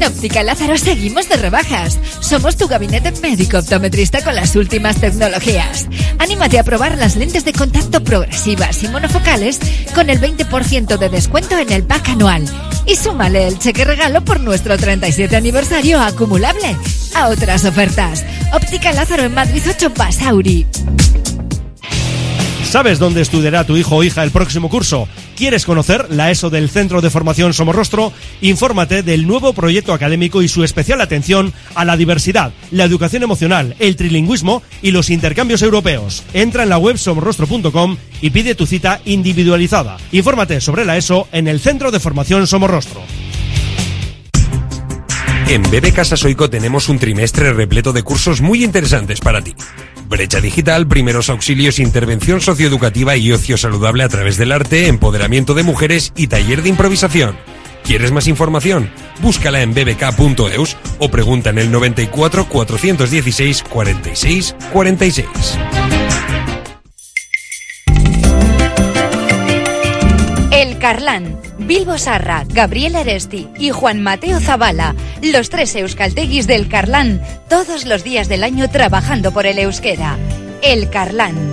En 0.00 0.06
Óptica 0.06 0.42
Lázaro 0.42 0.78
seguimos 0.78 1.28
de 1.28 1.36
rebajas. 1.36 1.98
Somos 2.20 2.56
tu 2.56 2.66
gabinete 2.68 3.12
médico 3.20 3.58
optometrista 3.58 4.24
con 4.24 4.34
las 4.34 4.56
últimas 4.56 4.98
tecnologías. 4.98 5.88
Anímate 6.18 6.58
a 6.58 6.64
probar 6.64 6.96
las 6.96 7.16
lentes 7.16 7.44
de 7.44 7.52
contacto 7.52 8.02
progresivas 8.02 8.82
y 8.82 8.88
monofocales 8.88 9.60
con 9.94 10.08
el 10.08 10.18
20% 10.18 10.96
de 10.96 11.08
descuento 11.10 11.58
en 11.58 11.70
el 11.70 11.82
pack 11.82 12.08
anual. 12.08 12.46
Y 12.86 12.96
súmale 12.96 13.46
el 13.46 13.58
cheque 13.58 13.84
regalo 13.84 14.24
por 14.24 14.40
nuestro 14.40 14.78
37 14.78 15.36
aniversario 15.36 16.00
acumulable 16.00 16.74
a 17.14 17.28
otras 17.28 17.66
ofertas. 17.66 18.24
Óptica 18.54 18.92
Lázaro 18.92 19.24
en 19.24 19.34
Madrid 19.34 19.62
8 19.68 19.92
Basauri. 19.94 20.66
¿Sabes 22.64 22.98
dónde 22.98 23.20
estudiará 23.20 23.64
tu 23.64 23.76
hijo 23.76 23.96
o 23.96 24.02
hija 24.02 24.22
el 24.22 24.30
próximo 24.30 24.70
curso? 24.70 25.08
¿Quieres 25.40 25.64
conocer 25.64 26.08
la 26.10 26.30
ESO 26.30 26.50
del 26.50 26.68
Centro 26.68 27.00
de 27.00 27.08
Formación 27.08 27.54
Somorrostro? 27.54 28.12
Infórmate 28.42 29.02
del 29.02 29.26
nuevo 29.26 29.54
proyecto 29.54 29.94
académico 29.94 30.42
y 30.42 30.48
su 30.48 30.64
especial 30.64 31.00
atención 31.00 31.54
a 31.74 31.86
la 31.86 31.96
diversidad, 31.96 32.52
la 32.70 32.84
educación 32.84 33.22
emocional, 33.22 33.74
el 33.78 33.96
trilingüismo 33.96 34.62
y 34.82 34.90
los 34.90 35.08
intercambios 35.08 35.62
europeos. 35.62 36.24
Entra 36.34 36.64
en 36.64 36.68
la 36.68 36.76
web 36.76 36.98
somorrostro.com 36.98 37.96
y 38.20 38.28
pide 38.28 38.54
tu 38.54 38.66
cita 38.66 39.00
individualizada. 39.06 39.96
Infórmate 40.12 40.60
sobre 40.60 40.84
la 40.84 40.98
ESO 40.98 41.26
en 41.32 41.48
el 41.48 41.58
Centro 41.60 41.90
de 41.90 42.00
Formación 42.00 42.46
Somorrostro. 42.46 43.00
En 45.48 45.62
BB 45.62 45.94
Casa 45.94 46.18
Soico 46.18 46.50
tenemos 46.50 46.90
un 46.90 46.98
trimestre 46.98 47.54
repleto 47.54 47.94
de 47.94 48.02
cursos 48.02 48.42
muy 48.42 48.62
interesantes 48.62 49.20
para 49.20 49.40
ti. 49.40 49.54
Brecha 50.10 50.40
digital, 50.40 50.88
primeros 50.88 51.30
auxilios, 51.30 51.78
intervención 51.78 52.40
socioeducativa 52.40 53.16
y 53.16 53.30
ocio 53.30 53.56
saludable 53.56 54.02
a 54.02 54.08
través 54.08 54.36
del 54.38 54.50
arte, 54.50 54.88
empoderamiento 54.88 55.54
de 55.54 55.62
mujeres 55.62 56.12
y 56.16 56.26
taller 56.26 56.64
de 56.64 56.68
improvisación. 56.68 57.36
¿Quieres 57.84 58.10
más 58.10 58.26
información? 58.26 58.90
Búscala 59.22 59.62
en 59.62 59.72
bbk.eus 59.72 60.76
o 60.98 61.08
pregunta 61.10 61.50
en 61.50 61.58
el 61.58 61.70
94 61.70 62.48
416 62.48 63.62
46 63.62 64.56
46. 64.72 65.28
Carlán, 70.80 71.38
Bilbo 71.58 71.98
Sarra, 71.98 72.44
Gabriel 72.48 72.96
Aresti 72.96 73.48
y 73.58 73.70
Juan 73.70 74.02
Mateo 74.02 74.40
Zavala, 74.40 74.94
los 75.22 75.50
tres 75.50 75.76
euskalteguis 75.76 76.46
del 76.46 76.68
Carlán, 76.68 77.22
todos 77.50 77.84
los 77.84 78.02
días 78.02 78.28
del 78.30 78.42
año 78.42 78.68
trabajando 78.70 79.30
por 79.30 79.44
el 79.44 79.58
euskera. 79.58 80.16
El 80.62 80.88
Carlán. 80.88 81.52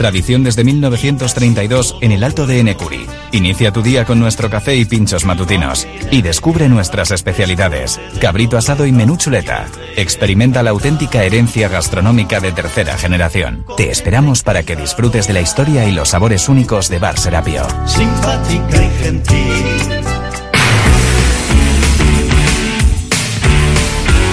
Tradición 0.00 0.42
desde 0.42 0.64
1932 0.64 1.96
en 2.00 2.12
el 2.12 2.24
Alto 2.24 2.46
de 2.46 2.58
Enecuri. 2.58 3.04
Inicia 3.32 3.70
tu 3.70 3.82
día 3.82 4.06
con 4.06 4.18
nuestro 4.18 4.48
café 4.48 4.74
y 4.74 4.86
pinchos 4.86 5.26
matutinos. 5.26 5.86
Y 6.10 6.22
descubre 6.22 6.70
nuestras 6.70 7.10
especialidades. 7.10 8.00
Cabrito 8.18 8.56
asado 8.56 8.86
y 8.86 8.92
menú 8.92 9.18
chuleta. 9.18 9.66
Experimenta 9.96 10.62
la 10.62 10.70
auténtica 10.70 11.22
herencia 11.24 11.68
gastronómica 11.68 12.40
de 12.40 12.50
tercera 12.52 12.96
generación. 12.96 13.66
Te 13.76 13.90
esperamos 13.90 14.42
para 14.42 14.62
que 14.62 14.74
disfrutes 14.74 15.26
de 15.26 15.34
la 15.34 15.42
historia 15.42 15.86
y 15.86 15.92
los 15.92 16.08
sabores 16.08 16.48
únicos 16.48 16.88
de 16.88 16.98
Bar 16.98 17.18
Serapio. 17.18 17.66
Simpática 17.84 18.82
y 18.82 19.04
gentil. 19.04 20.00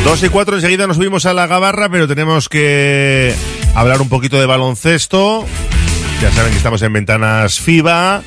Dos 0.06 0.24
y 0.24 0.30
cuatro 0.30 0.56
enseguida 0.56 0.88
nos 0.88 0.96
subimos 0.96 1.26
a 1.26 1.34
la 1.34 1.46
gabarra, 1.46 1.90
pero 1.90 2.08
tenemos 2.08 2.48
que 2.48 3.36
hablar 3.78 4.02
un 4.02 4.10
poquito 4.10 4.40
de 4.40 4.48
baloncesto. 4.48 5.46
Ya 6.20 6.32
saben 6.32 6.52
que 6.52 6.58
estamos 6.58 6.82
en 6.82 6.94
ventanas 6.94 7.60
FIBA. 7.60 8.24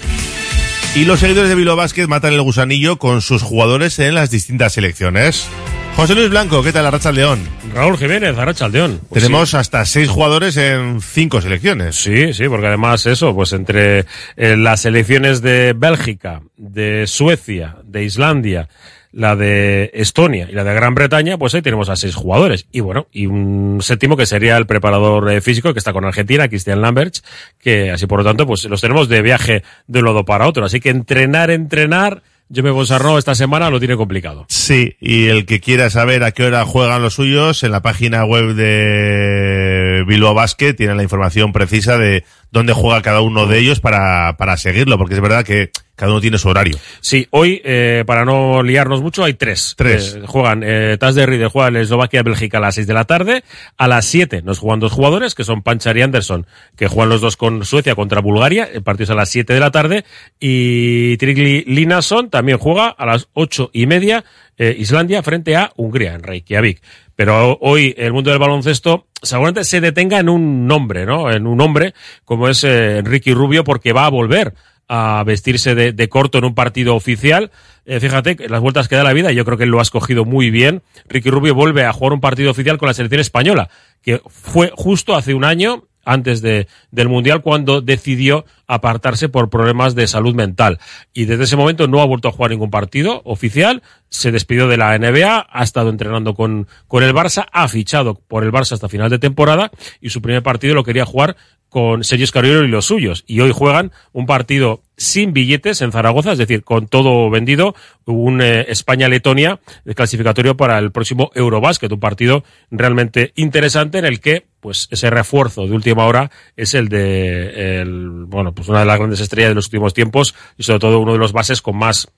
Y 0.95 1.05
los 1.05 1.21
seguidores 1.21 1.49
de 1.49 1.57
Bilbao 1.57 1.77
Basket 1.77 2.07
matan 2.07 2.33
el 2.33 2.43
gusanillo 2.43 2.99
con 2.99 3.21
sus 3.21 3.43
jugadores 3.43 3.99
en 3.99 4.15
las 4.15 4.31
distintas 4.31 4.75
selecciones. 4.75 5.49
José 5.97 6.15
Luis 6.15 6.31
Blanco, 6.31 6.63
¿qué 6.63 6.73
tal 6.73 6.87
Arracha 6.87 7.11
León? 7.11 7.41
Raúl 7.75 7.99
Jiménez, 7.99 8.39
Arracha 8.39 8.69
León. 8.69 9.01
Pues 9.09 9.25
Tenemos 9.25 9.51
sí. 9.51 9.57
hasta 9.57 9.85
seis 9.87 10.09
jugadores 10.09 10.57
en 10.57 11.01
cinco 11.01 11.41
selecciones. 11.41 11.97
Sí, 11.97 12.33
sí, 12.33 12.49
porque 12.49 12.69
además 12.69 13.07
eso, 13.07 13.35
pues 13.35 13.53
entre 13.53 14.07
eh, 14.37 14.57
las 14.57 14.83
selecciones 14.83 15.43
de 15.43 15.75
Bélgica, 15.77 16.43
de 16.57 17.07
Suecia, 17.09 17.77
de 17.85 18.05
Islandia, 18.05 18.69
la 19.13 19.37
de 19.37 19.91
Estonia 19.95 20.49
y 20.51 20.53
la 20.55 20.65
de 20.65 20.75
Gran 20.75 20.95
Bretaña, 20.95 21.39
pues 21.39 21.55
ahí 21.55 21.63
tenemos 21.63 21.89
a 21.89 21.97
seis 21.97 22.15
jugadores. 22.15 22.67
Y 22.73 22.81
bueno, 22.81 23.07
y 23.13 23.27
un 23.27 23.79
séptimo 23.83 24.17
que 24.17 24.27
sería 24.27 24.57
el 24.57 24.67
preparador 24.67 25.31
eh, 25.31 25.41
físico 25.41 25.73
que 25.73 25.79
está 25.79 25.93
con 25.93 26.05
Argentina, 26.05 26.49
Cristian 26.49 26.81
Lamberts, 26.81 27.25
que 27.59 27.91
así 27.91 28.07
por 28.07 28.21
lo 28.21 28.25
tanto, 28.25 28.47
pues 28.47 28.65
los 28.65 28.81
tenemos 28.81 29.09
de 29.09 29.23
viaje 29.23 29.63
de 29.87 29.99
un 29.99 30.05
lado 30.07 30.25
para 30.25 30.47
otro. 30.47 30.65
Así 30.65 30.81
que 30.81 30.91
entrenar, 30.91 31.51
entrenar, 31.51 32.23
yo 32.49 32.65
me 32.65 32.71
Bonsarro 32.71 33.17
esta 33.17 33.37
semana 33.37 33.71
lo 33.71 33.79
tiene 33.79 33.97
complicado. 33.97 34.45
Sí, 34.49 34.97
y 35.01 35.27
el 35.29 35.47
que 35.47 35.61
quiera 35.61 35.89
saber 35.89 36.25
a 36.25 36.33
qué 36.33 36.45
hora 36.45 36.65
juegan 36.65 37.01
los 37.01 37.15
suyos, 37.15 37.63
en 37.63 37.71
la 37.71 37.81
página 37.81 38.25
web 38.25 38.55
de 38.55 39.90
Bilbao 40.05 40.35
Basket 40.35 40.75
tiene 40.75 40.95
la 40.95 41.03
información 41.03 41.53
precisa 41.53 41.99
de 41.99 42.25
dónde 42.51 42.73
juega 42.73 43.03
cada 43.03 43.21
uno 43.21 43.47
de 43.47 43.59
ellos 43.59 43.81
para, 43.81 44.37
para 44.37 44.57
seguirlo, 44.57 44.99
porque 44.99 45.15
es 45.15 45.21
verdad 45.21 45.45
que 45.45 45.71
cada 46.01 46.13
uno 46.13 46.21
tiene 46.23 46.39
su 46.39 46.49
horario. 46.49 46.79
Sí, 47.01 47.27
hoy, 47.29 47.61
eh, 47.63 48.05
para 48.07 48.25
no 48.25 48.63
liarnos 48.63 49.03
mucho, 49.03 49.23
hay 49.23 49.35
tres. 49.35 49.75
Tres. 49.77 50.15
Eh, 50.15 50.23
juegan, 50.27 50.63
eh, 50.65 50.97
Tas 50.99 51.15
de 51.15 51.27
Rieder 51.27 51.49
juega 51.49 51.69
en 51.69 51.77
Eslovaquia-Bélgica 51.77 52.57
a 52.57 52.61
las 52.63 52.77
seis 52.77 52.87
de 52.87 52.95
la 52.95 53.05
tarde. 53.05 53.45
A 53.77 53.87
las 53.87 54.07
siete 54.07 54.41
nos 54.41 54.59
juegan 54.59 54.81
dos 54.81 54.93
jugadores, 54.93 55.35
que 55.35 55.45
son 55.45 55.61
Panchar 55.63 55.99
y 55.99 56.03
Anderson, 56.03 56.47
que 56.75 56.89
juegan 56.89 57.11
los 57.11 57.21
dos 57.21 57.37
con 57.37 57.67
Suecia 57.67 57.95
contra 57.95 58.23
Bulgaria. 58.23 58.67
El 58.73 58.83
partido 58.83 59.05
es 59.05 59.11
a 59.11 59.15
las 59.15 59.29
siete 59.29 59.53
de 59.53 59.61
la 59.61 59.71
tarde. 59.71 60.07
Y 60.41 61.19
Trigli 61.19 61.65
Linason 61.67 62.31
también 62.31 62.57
juega 62.57 62.89
a 62.89 63.05
las 63.05 63.29
ocho 63.35 63.69
y 63.75 63.85
media, 63.85 64.25
eh, 64.61 64.77
Islandia 64.79 65.23
frente 65.23 65.57
a 65.57 65.73
Hungría, 65.77 66.13
en 66.13 66.23
Reykjavik. 66.23 66.83
Pero 67.17 67.57
hoy 67.63 67.95
el 67.97 68.13
mundo 68.13 68.29
del 68.29 68.39
baloncesto 68.39 69.07
seguramente 69.23 69.65
se 69.65 69.81
detenga 69.81 70.19
en 70.19 70.29
un 70.29 70.67
nombre, 70.67 71.07
¿no? 71.07 71.31
En 71.31 71.47
un 71.47 71.63
hombre 71.63 71.95
como 72.27 72.47
es 72.47 72.63
eh, 72.65 72.99
Enrique 72.99 73.33
Rubio, 73.33 73.65
porque 73.65 73.95
va 73.95 74.05
a 74.05 74.11
volver 74.11 74.53
a 74.87 75.23
vestirse 75.25 75.75
de, 75.75 76.09
corto 76.11 76.37
en 76.37 76.45
un 76.45 76.55
partido 76.55 76.95
oficial. 76.95 77.51
Eh, 77.87 78.01
fíjate, 78.01 78.37
las 78.51 78.61
vueltas 78.61 78.87
que 78.87 78.97
da 78.97 79.05
la 79.05 79.15
vida, 79.15 79.33
yo 79.33 79.47
creo 79.47 79.57
que 79.57 79.65
él 79.65 79.71
lo 79.71 79.79
ha 79.79 79.83
escogido 79.83 80.27
muy 80.27 80.51
bien. 80.51 80.83
Ricky 81.09 81.31
Rubio 81.31 81.55
vuelve 81.55 81.85
a 81.87 81.93
jugar 81.95 82.13
un 82.13 82.21
partido 82.21 82.51
oficial 82.51 82.77
con 82.77 82.89
la 82.89 82.95
selección 82.95 83.21
española, 83.21 83.71
que 84.03 84.21
fue 84.27 84.73
justo 84.75 85.15
hace 85.15 85.33
un 85.33 85.45
año, 85.45 85.85
antes 86.05 86.43
de, 86.43 86.67
del 86.91 87.09
Mundial, 87.09 87.43
cuando 87.43 87.81
decidió 87.81 88.45
apartarse 88.67 89.29
por 89.29 89.51
problemas 89.51 89.95
de 89.95 90.07
salud 90.07 90.35
mental. 90.35 90.79
Y 91.13 91.25
desde 91.25 91.45
ese 91.45 91.57
momento 91.57 91.89
no 91.89 92.01
ha 92.01 92.07
vuelto 92.07 92.29
a 92.29 92.33
jugar 92.33 92.51
ningún 92.53 92.71
partido 92.71 93.23
oficial, 93.25 93.83
se 94.09 94.33
despidió 94.33 94.69
de 94.69 94.77
la 94.77 94.97
NBA, 94.99 95.47
ha 95.49 95.63
estado 95.63 95.91
entrenando 95.91 96.35
con, 96.35 96.67
con 96.89 97.03
el 97.03 97.15
Barça, 97.15 97.47
ha 97.53 97.69
fichado 97.69 98.15
por 98.15 98.45
el 98.45 98.53
Barça 98.53 98.73
hasta 98.73 98.89
final 98.89 99.11
de 99.11 99.19
temporada 99.19 99.71
y 100.01 100.11
su 100.11 100.23
primer 100.23 100.43
partido 100.43 100.75
lo 100.75 100.85
quería 100.85 101.05
jugar 101.05 101.37
con 101.71 102.05
Sergio 102.05 102.25
Escariolo 102.25 102.65
y 102.65 102.69
los 102.69 102.85
suyos. 102.85 103.25
Y 103.27 103.41
hoy 103.41 103.53
juegan 103.53 103.93
un 104.13 104.27
partido 104.27 104.83
sin 104.97 105.33
billetes 105.33 105.81
en 105.81 105.93
Zaragoza, 105.93 106.33
es 106.33 106.39
decir, 106.39 106.63
con 106.63 106.89
todo 106.89 107.31
vendido, 107.31 107.75
un 108.05 108.43
eh, 108.43 108.67
España-Letonia 108.69 109.61
clasificatorio 109.95 110.57
para 110.57 110.79
el 110.79 110.93
próximo 110.93 111.31
Eurobasket, 111.35 111.91
un 111.93 112.01
partido 112.01 112.45
realmente 112.71 113.33
interesante 113.37 113.99
en 113.99 114.05
el 114.05 114.21
que, 114.21 114.47
pues, 114.61 114.89
ese 114.91 115.09
refuerzo 115.09 115.67
de 115.67 115.73
última 115.73 116.05
hora 116.05 116.31
es 116.57 116.75
el 116.75 116.89
de, 116.89 117.81
el, 117.81 118.27
bueno, 118.27 118.53
pues 118.53 118.69
una 118.69 118.81
de 118.81 118.87
las 118.87 118.99
grandes 118.99 119.21
estrellas 119.21 119.51
de 119.51 119.55
los 119.55 119.67
últimos 119.67 119.95
tiempos 119.95 120.35
y 120.59 120.65
sobre 120.65 120.81
todo 120.81 120.99
uno 120.99 121.13
de 121.13 121.19
los 121.19 121.33
bases 121.33 121.63
con 121.63 121.79
más, 121.79 122.09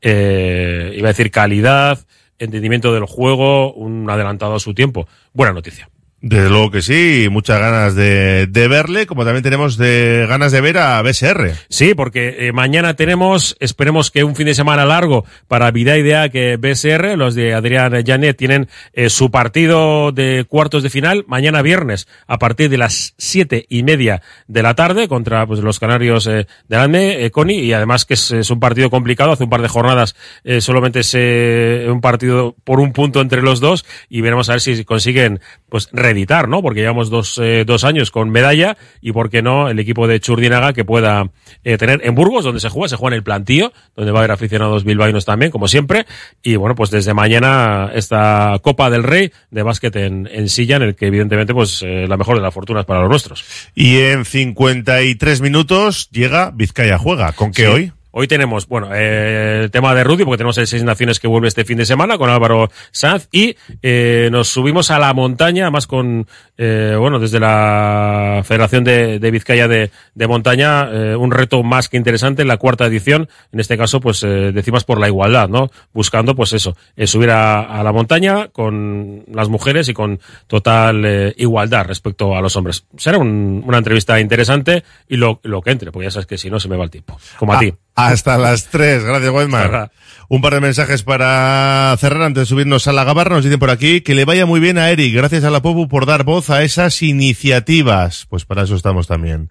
eh, 0.00 0.94
iba 0.96 1.08
a 1.08 1.12
decir 1.12 1.30
calidad, 1.30 2.06
entendimiento 2.38 2.94
del 2.94 3.04
juego, 3.04 3.74
un 3.74 4.08
adelantado 4.08 4.54
a 4.54 4.60
su 4.60 4.72
tiempo. 4.72 5.06
Buena 5.34 5.52
noticia. 5.52 5.90
Desde 6.22 6.50
luego 6.50 6.70
que 6.70 6.82
sí, 6.82 7.28
muchas 7.30 7.58
ganas 7.60 7.94
de, 7.94 8.46
de, 8.46 8.68
verle, 8.68 9.06
como 9.06 9.24
también 9.24 9.42
tenemos 9.42 9.78
de 9.78 10.26
ganas 10.28 10.52
de 10.52 10.60
ver 10.60 10.76
a 10.76 11.00
BSR. 11.00 11.52
Sí, 11.70 11.94
porque 11.94 12.48
eh, 12.48 12.52
mañana 12.52 12.94
tenemos, 12.94 13.56
esperemos 13.58 14.10
que 14.10 14.22
un 14.22 14.36
fin 14.36 14.44
de 14.44 14.54
semana 14.54 14.84
largo 14.84 15.24
para 15.48 15.70
Vida 15.70 15.96
Idea 15.96 16.28
que 16.28 16.58
BSR, 16.58 17.16
los 17.16 17.34
de 17.34 17.54
Adrián 17.54 17.94
Janet, 18.04 18.36
tienen 18.36 18.68
eh, 18.92 19.08
su 19.08 19.30
partido 19.30 20.12
de 20.12 20.44
cuartos 20.46 20.82
de 20.82 20.90
final 20.90 21.24
mañana 21.26 21.62
viernes 21.62 22.06
a 22.26 22.38
partir 22.38 22.68
de 22.68 22.76
las 22.76 23.14
siete 23.16 23.64
y 23.68 23.82
media 23.82 24.20
de 24.46 24.62
la 24.62 24.74
tarde 24.74 25.08
contra 25.08 25.46
pues, 25.46 25.60
los 25.60 25.80
canarios 25.80 26.26
eh, 26.26 26.46
de 26.68 26.76
ANME, 26.76 27.24
eh, 27.24 27.30
Coni, 27.30 27.60
y 27.60 27.72
además 27.72 28.04
que 28.04 28.14
es, 28.14 28.50
un 28.50 28.60
partido 28.60 28.90
complicado, 28.90 29.32
hace 29.32 29.44
un 29.44 29.50
par 29.50 29.62
de 29.62 29.68
jornadas 29.68 30.14
solamente 30.60 31.00
es 31.00 31.14
un 31.14 32.00
partido 32.00 32.56
por 32.64 32.80
un 32.80 32.92
punto 32.92 33.20
entre 33.20 33.42
los 33.42 33.60
dos 33.60 33.84
y 34.08 34.20
veremos 34.20 34.48
a 34.48 34.52
ver 34.52 34.60
si 34.60 34.84
consiguen 34.84 35.40
pues 35.68 35.88
reeditar, 36.10 36.48
¿no? 36.48 36.62
Porque 36.62 36.80
llevamos 36.80 37.08
dos, 37.08 37.38
eh, 37.38 37.64
dos 37.64 37.84
años 37.84 38.10
con 38.10 38.30
medalla 38.30 38.76
y, 39.00 39.12
¿por 39.12 39.30
qué 39.30 39.42
no?, 39.42 39.68
el 39.68 39.78
equipo 39.78 40.06
de 40.06 40.20
Churdinaga 40.20 40.72
que 40.72 40.84
pueda 40.84 41.30
eh, 41.64 41.78
tener 41.78 42.00
en 42.04 42.14
Burgos, 42.14 42.44
donde 42.44 42.60
se 42.60 42.68
juega, 42.68 42.88
se 42.88 42.96
juega 42.96 43.14
en 43.14 43.18
el 43.18 43.22
plantío, 43.22 43.72
donde 43.94 44.12
va 44.12 44.18
a 44.18 44.22
haber 44.22 44.32
aficionados 44.32 44.84
bilbaínos 44.84 45.24
también, 45.24 45.50
como 45.52 45.68
siempre. 45.68 46.06
Y 46.42 46.56
bueno, 46.56 46.74
pues 46.74 46.90
desde 46.90 47.14
mañana 47.14 47.90
esta 47.94 48.58
Copa 48.62 48.90
del 48.90 49.04
Rey 49.04 49.32
de 49.50 49.62
básquet 49.62 49.94
en, 49.96 50.28
en 50.30 50.48
silla, 50.48 50.76
en 50.76 50.82
el 50.82 50.94
que 50.96 51.06
evidentemente, 51.06 51.54
pues 51.54 51.82
eh, 51.82 52.06
la 52.08 52.16
mejor 52.16 52.36
de 52.36 52.42
las 52.42 52.52
fortunas 52.52 52.84
para 52.84 53.00
los 53.00 53.08
nuestros. 53.08 53.44
Y 53.74 53.98
en 53.98 54.24
53 54.24 55.40
minutos 55.40 56.08
llega 56.10 56.50
Vizcaya 56.50 56.98
Juega. 56.98 57.32
¿Con 57.32 57.52
qué 57.52 57.62
sí. 57.62 57.68
hoy? 57.68 57.92
Hoy 58.12 58.26
tenemos, 58.26 58.66
bueno, 58.66 58.88
eh, 58.92 59.62
el 59.64 59.70
tema 59.70 59.94
de 59.94 60.04
Rudy, 60.04 60.24
porque 60.24 60.38
tenemos 60.38 60.58
el 60.58 60.66
Seis 60.66 60.82
Naciones 60.82 61.20
que 61.20 61.28
vuelve 61.28 61.48
este 61.48 61.64
fin 61.64 61.78
de 61.78 61.86
semana 61.86 62.18
con 62.18 62.28
Álvaro 62.30 62.70
Sanz 62.90 63.28
y 63.30 63.56
eh, 63.82 64.28
nos 64.32 64.48
subimos 64.48 64.90
a 64.90 64.98
la 64.98 65.12
montaña, 65.14 65.64
además 65.64 65.86
con, 65.86 66.26
eh, 66.58 66.96
bueno, 66.98 67.18
desde 67.18 67.40
la 67.40 68.42
Federación 68.44 68.84
de, 68.84 69.18
de 69.18 69.30
Vizcaya 69.30 69.68
de, 69.68 69.90
de 70.14 70.26
Montaña, 70.26 70.88
eh, 70.90 71.16
un 71.16 71.30
reto 71.30 71.62
más 71.62 71.88
que 71.88 71.96
interesante 71.96 72.42
en 72.42 72.48
la 72.48 72.56
cuarta 72.56 72.86
edición, 72.86 73.28
en 73.52 73.60
este 73.60 73.78
caso, 73.78 74.00
pues 74.00 74.22
eh, 74.22 74.52
decimos 74.52 74.84
por 74.84 75.00
la 75.00 75.08
igualdad, 75.08 75.48
¿no? 75.48 75.70
Buscando, 75.92 76.34
pues 76.34 76.52
eso, 76.52 76.76
eh, 76.96 77.06
subir 77.06 77.30
a, 77.30 77.60
a, 77.62 77.82
la 77.82 77.92
montaña 77.92 78.48
con 78.48 79.24
las 79.32 79.48
mujeres 79.48 79.88
y 79.88 79.94
con 79.94 80.20
total 80.46 81.04
eh, 81.04 81.34
igualdad 81.38 81.86
respecto 81.86 82.36
a 82.36 82.40
los 82.40 82.56
hombres. 82.56 82.84
Será 82.96 83.18
un, 83.18 83.62
una 83.66 83.78
entrevista 83.78 84.20
interesante 84.20 84.84
y 85.08 85.16
lo, 85.16 85.40
lo 85.42 85.62
que 85.62 85.70
entre, 85.70 85.92
porque 85.92 86.06
ya 86.06 86.10
sabes 86.10 86.26
que 86.26 86.38
si 86.38 86.50
no 86.50 86.60
se 86.60 86.68
me 86.68 86.76
va 86.76 86.84
el 86.84 86.90
tiempo, 86.90 87.18
como 87.38 87.52
a 87.52 87.56
ah. 87.56 87.60
ti. 87.60 87.74
Hasta 87.94 88.38
las 88.38 88.68
3, 88.68 89.04
gracias 89.04 89.30
Weidmar. 89.30 89.90
Un 90.28 90.40
par 90.40 90.54
de 90.54 90.60
mensajes 90.60 91.02
para 91.02 91.94
cerrar 91.98 92.22
antes 92.22 92.42
de 92.42 92.46
subirnos 92.46 92.86
a 92.86 92.92
la 92.92 93.04
gabarra. 93.04 93.34
Nos 93.34 93.44
dicen 93.44 93.58
por 93.58 93.70
aquí 93.70 94.00
que 94.00 94.14
le 94.14 94.24
vaya 94.24 94.46
muy 94.46 94.60
bien 94.60 94.78
a 94.78 94.90
Eric. 94.90 95.14
Gracias 95.14 95.44
a 95.44 95.50
la 95.50 95.60
POPU 95.60 95.88
por 95.88 96.06
dar 96.06 96.24
voz 96.24 96.50
a 96.50 96.62
esas 96.62 97.02
iniciativas. 97.02 98.26
Pues 98.30 98.44
para 98.44 98.62
eso 98.62 98.76
estamos 98.76 99.06
también. 99.06 99.50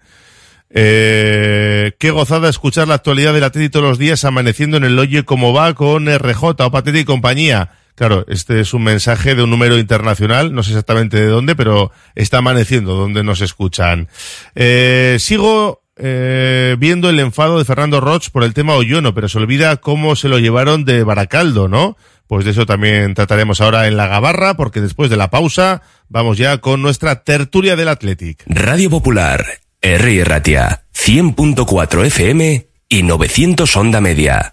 Eh, 0.72 1.92
qué 1.98 2.10
gozada 2.10 2.48
escuchar 2.48 2.86
la 2.88 2.94
actualidad 2.94 3.34
del 3.34 3.44
Atleti 3.44 3.68
todos 3.70 3.84
los 3.84 3.98
días 3.98 4.24
amaneciendo 4.24 4.76
en 4.76 4.84
el 4.84 4.98
Oye 4.98 5.24
como 5.24 5.52
va 5.52 5.74
con 5.74 6.06
RJ, 6.06 6.42
Opateti 6.64 7.00
y 7.00 7.04
compañía. 7.04 7.70
Claro, 7.96 8.24
este 8.28 8.60
es 8.60 8.72
un 8.72 8.84
mensaje 8.84 9.34
de 9.34 9.42
un 9.42 9.50
número 9.50 9.76
internacional, 9.76 10.54
no 10.54 10.62
sé 10.62 10.70
exactamente 10.70 11.20
de 11.20 11.26
dónde, 11.26 11.54
pero 11.54 11.90
está 12.14 12.38
amaneciendo 12.38 12.94
donde 12.94 13.22
nos 13.22 13.42
escuchan. 13.42 14.08
Eh, 14.54 15.16
sigo 15.18 15.79
eh, 16.02 16.76
viendo 16.78 17.10
el 17.10 17.20
enfado 17.20 17.58
de 17.58 17.64
Fernando 17.64 18.00
Roch 18.00 18.30
por 18.30 18.44
el 18.44 18.54
tema 18.54 18.74
Oyono, 18.74 19.14
pero 19.14 19.28
se 19.28 19.38
olvida 19.38 19.76
cómo 19.76 20.16
se 20.16 20.28
lo 20.28 20.38
llevaron 20.38 20.84
de 20.84 21.04
Baracaldo, 21.04 21.68
¿no? 21.68 21.96
Pues 22.26 22.44
de 22.44 22.52
eso 22.52 22.64
también 22.64 23.14
trataremos 23.14 23.60
ahora 23.60 23.86
en 23.88 23.96
la 23.96 24.06
gabarra, 24.06 24.54
porque 24.54 24.80
después 24.80 25.10
de 25.10 25.16
la 25.16 25.30
pausa 25.30 25.82
vamos 26.08 26.38
ya 26.38 26.58
con 26.58 26.80
nuestra 26.80 27.24
tertulia 27.24 27.76
del 27.76 27.88
Athletic. 27.88 28.44
Radio 28.46 28.88
Popular, 28.88 29.44
R. 29.82 30.24
Ratia, 30.24 30.84
100.4 30.94 32.06
FM 32.06 32.68
y 32.88 33.02
900 33.02 33.76
Onda 33.76 34.00
Media. 34.00 34.52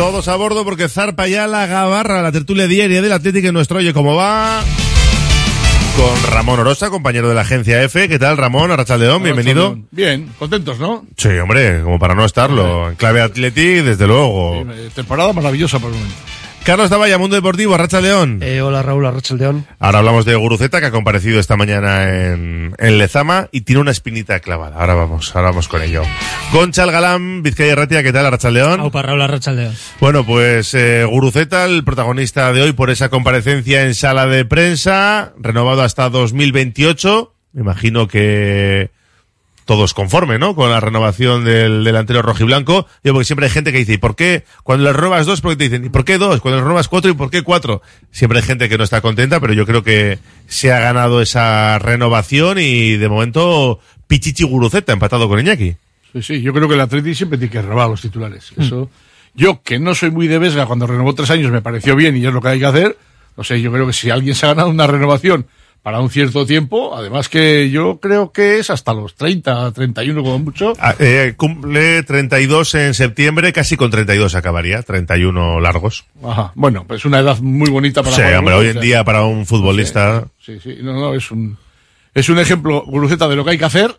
Todos 0.00 0.28
a 0.28 0.36
bordo 0.36 0.64
porque 0.64 0.88
zarpa 0.88 1.28
ya 1.28 1.46
la 1.46 1.66
gabarra, 1.66 2.22
la 2.22 2.32
tertulia 2.32 2.66
diaria 2.66 3.02
del 3.02 3.12
Atlético 3.12 3.48
en 3.48 3.52
nuestro 3.52 3.80
Oye 3.80 3.92
Cómo 3.92 4.14
Va. 4.14 4.62
Con 5.94 6.32
Ramón 6.32 6.58
Orosa, 6.58 6.88
compañero 6.88 7.28
de 7.28 7.34
la 7.34 7.42
agencia 7.42 7.82
F. 7.82 8.08
¿Qué 8.08 8.18
tal, 8.18 8.38
Ramón? 8.38 8.70
Arrachaldeón, 8.70 9.22
bienvenido. 9.22 9.78
Bien, 9.90 10.32
contentos, 10.38 10.78
¿no? 10.78 11.04
Sí, 11.18 11.28
hombre, 11.28 11.82
como 11.82 11.98
para 11.98 12.14
no 12.14 12.24
estarlo. 12.24 12.88
En 12.88 12.94
clave 12.94 13.20
Atleti, 13.20 13.82
desde 13.82 14.06
luego. 14.06 14.64
Temporada 14.94 15.34
maravillosa 15.34 15.78
por 15.78 15.90
el 15.90 15.96
momento. 15.96 16.16
Carlos 16.70 16.88
Davalla, 16.88 17.18
Mundo 17.18 17.34
Deportivo, 17.34 17.74
Arracha 17.74 18.00
León. 18.00 18.38
Eh, 18.44 18.60
hola 18.60 18.80
Raúl, 18.80 19.04
Arracha 19.04 19.34
León. 19.34 19.66
Ahora 19.80 19.98
hablamos 19.98 20.24
de 20.24 20.36
Guruceta, 20.36 20.78
que 20.78 20.86
ha 20.86 20.90
comparecido 20.92 21.40
esta 21.40 21.56
mañana 21.56 22.04
en, 22.04 22.76
en 22.78 22.98
Lezama 22.98 23.48
y 23.50 23.62
tiene 23.62 23.80
una 23.80 23.90
espinita 23.90 24.38
clavada. 24.38 24.76
Ahora 24.78 24.94
vamos, 24.94 25.34
ahora 25.34 25.48
vamos 25.48 25.66
con 25.66 25.82
ello. 25.82 26.04
Concha 26.52 26.84
el 26.84 26.92
Galán, 26.92 27.42
Vizcaya 27.42 27.74
Ratia, 27.74 28.04
¿qué 28.04 28.12
tal, 28.12 28.24
Arracha 28.26 28.52
León? 28.52 28.78
Aupa, 28.78 29.02
Raúl 29.02 29.20
Arracha 29.20 29.50
León. 29.50 29.74
Bueno, 29.98 30.24
pues 30.24 30.72
eh, 30.74 31.04
Guruceta, 31.04 31.64
el 31.64 31.82
protagonista 31.82 32.52
de 32.52 32.62
hoy 32.62 32.72
por 32.72 32.90
esa 32.90 33.08
comparecencia 33.08 33.82
en 33.82 33.96
sala 33.96 34.28
de 34.28 34.44
prensa, 34.44 35.32
renovado 35.40 35.82
hasta 35.82 36.08
2028. 36.08 37.34
Me 37.54 37.62
imagino 37.62 38.06
que 38.06 38.92
todos 39.70 39.94
conformes, 39.94 40.40
¿no? 40.40 40.56
Con 40.56 40.68
la 40.68 40.80
renovación 40.80 41.44
del 41.44 41.84
delantero 41.84 42.22
rojiblanco. 42.22 42.88
Yo 43.04 43.12
porque 43.12 43.24
siempre 43.24 43.46
hay 43.46 43.52
gente 43.52 43.70
que 43.70 43.78
dice, 43.78 43.92
¿y 43.92 43.98
por 43.98 44.16
qué? 44.16 44.42
Cuando 44.64 44.84
le 44.84 44.92
robas 44.92 45.26
dos, 45.26 45.40
porque 45.40 45.54
te 45.58 45.68
dicen, 45.68 45.84
¿y 45.84 45.90
por 45.90 46.04
qué 46.04 46.18
dos? 46.18 46.40
Cuando 46.40 46.58
le 46.58 46.66
robas 46.66 46.88
cuatro, 46.88 47.08
¿y 47.08 47.14
por 47.14 47.30
qué 47.30 47.42
cuatro? 47.42 47.80
Siempre 48.10 48.40
hay 48.40 48.44
gente 48.44 48.68
que 48.68 48.76
no 48.76 48.82
está 48.82 49.00
contenta, 49.00 49.38
pero 49.38 49.52
yo 49.52 49.66
creo 49.66 49.84
que 49.84 50.18
se 50.48 50.72
ha 50.72 50.80
ganado 50.80 51.22
esa 51.22 51.78
renovación 51.78 52.58
y 52.58 52.96
de 52.96 53.08
momento 53.08 53.78
Pichichi 54.08 54.42
Guruceta 54.42 54.92
empatado 54.92 55.28
con 55.28 55.38
Iñaki. 55.38 55.76
Sí, 56.14 56.22
sí, 56.22 56.42
yo 56.42 56.52
creo 56.52 56.66
que 56.66 56.74
el 56.74 56.80
Atleti 56.80 57.14
siempre 57.14 57.38
tiene 57.38 57.52
que 57.52 57.62
renovar 57.62 57.86
a 57.86 57.90
los 57.90 58.00
titulares. 58.00 58.50
Eso, 58.56 58.90
yo 59.36 59.62
que 59.62 59.78
no 59.78 59.94
soy 59.94 60.10
muy 60.10 60.26
de 60.26 60.40
Vesga, 60.40 60.66
cuando 60.66 60.88
renovó 60.88 61.14
tres 61.14 61.30
años 61.30 61.52
me 61.52 61.62
pareció 61.62 61.94
bien 61.94 62.16
y 62.16 62.26
es 62.26 62.34
lo 62.34 62.40
que 62.40 62.48
hay 62.48 62.58
que 62.58 62.66
hacer. 62.66 62.98
No 63.36 63.44
sé, 63.44 63.60
yo 63.60 63.70
creo 63.70 63.86
que 63.86 63.92
si 63.92 64.10
alguien 64.10 64.34
se 64.34 64.46
ha 64.46 64.48
ganado 64.48 64.68
una 64.68 64.88
renovación 64.88 65.46
para 65.82 66.00
un 66.00 66.10
cierto 66.10 66.44
tiempo, 66.44 66.94
además 66.94 67.28
que 67.28 67.70
yo 67.70 68.00
creo 68.00 68.32
que 68.32 68.58
es 68.58 68.68
hasta 68.68 68.92
los 68.92 69.14
30, 69.14 69.72
31 69.72 70.22
como 70.22 70.38
mucho. 70.38 70.74
Ah, 70.78 70.94
eh, 70.98 71.34
cumple 71.36 72.02
32 72.02 72.74
en 72.74 72.94
septiembre, 72.94 73.52
casi 73.52 73.76
con 73.76 73.90
32 73.90 74.34
acabaría, 74.34 74.82
31 74.82 75.60
largos. 75.60 76.04
Ajá, 76.22 76.52
bueno, 76.54 76.84
pues 76.86 77.04
una 77.04 77.20
edad 77.20 77.38
muy 77.40 77.70
bonita 77.70 78.02
para 78.02 78.14
Sí, 78.14 78.22
jugar 78.22 78.38
hombre, 78.38 78.54
hoy 78.54 78.68
en 78.68 78.78
o 78.78 78.80
día 78.80 78.96
sea, 78.96 79.04
para 79.04 79.22
un 79.24 79.46
futbolista... 79.46 80.28
Sí, 80.38 80.60
sí, 80.62 80.78
no, 80.82 80.92
no, 80.92 81.14
es 81.14 81.30
un, 81.30 81.56
es 82.14 82.28
un 82.28 82.38
ejemplo, 82.38 82.84
Guruceta, 82.86 83.26
de 83.28 83.36
lo 83.36 83.44
que 83.44 83.52
hay 83.52 83.58
que 83.58 83.64
hacer 83.64 83.96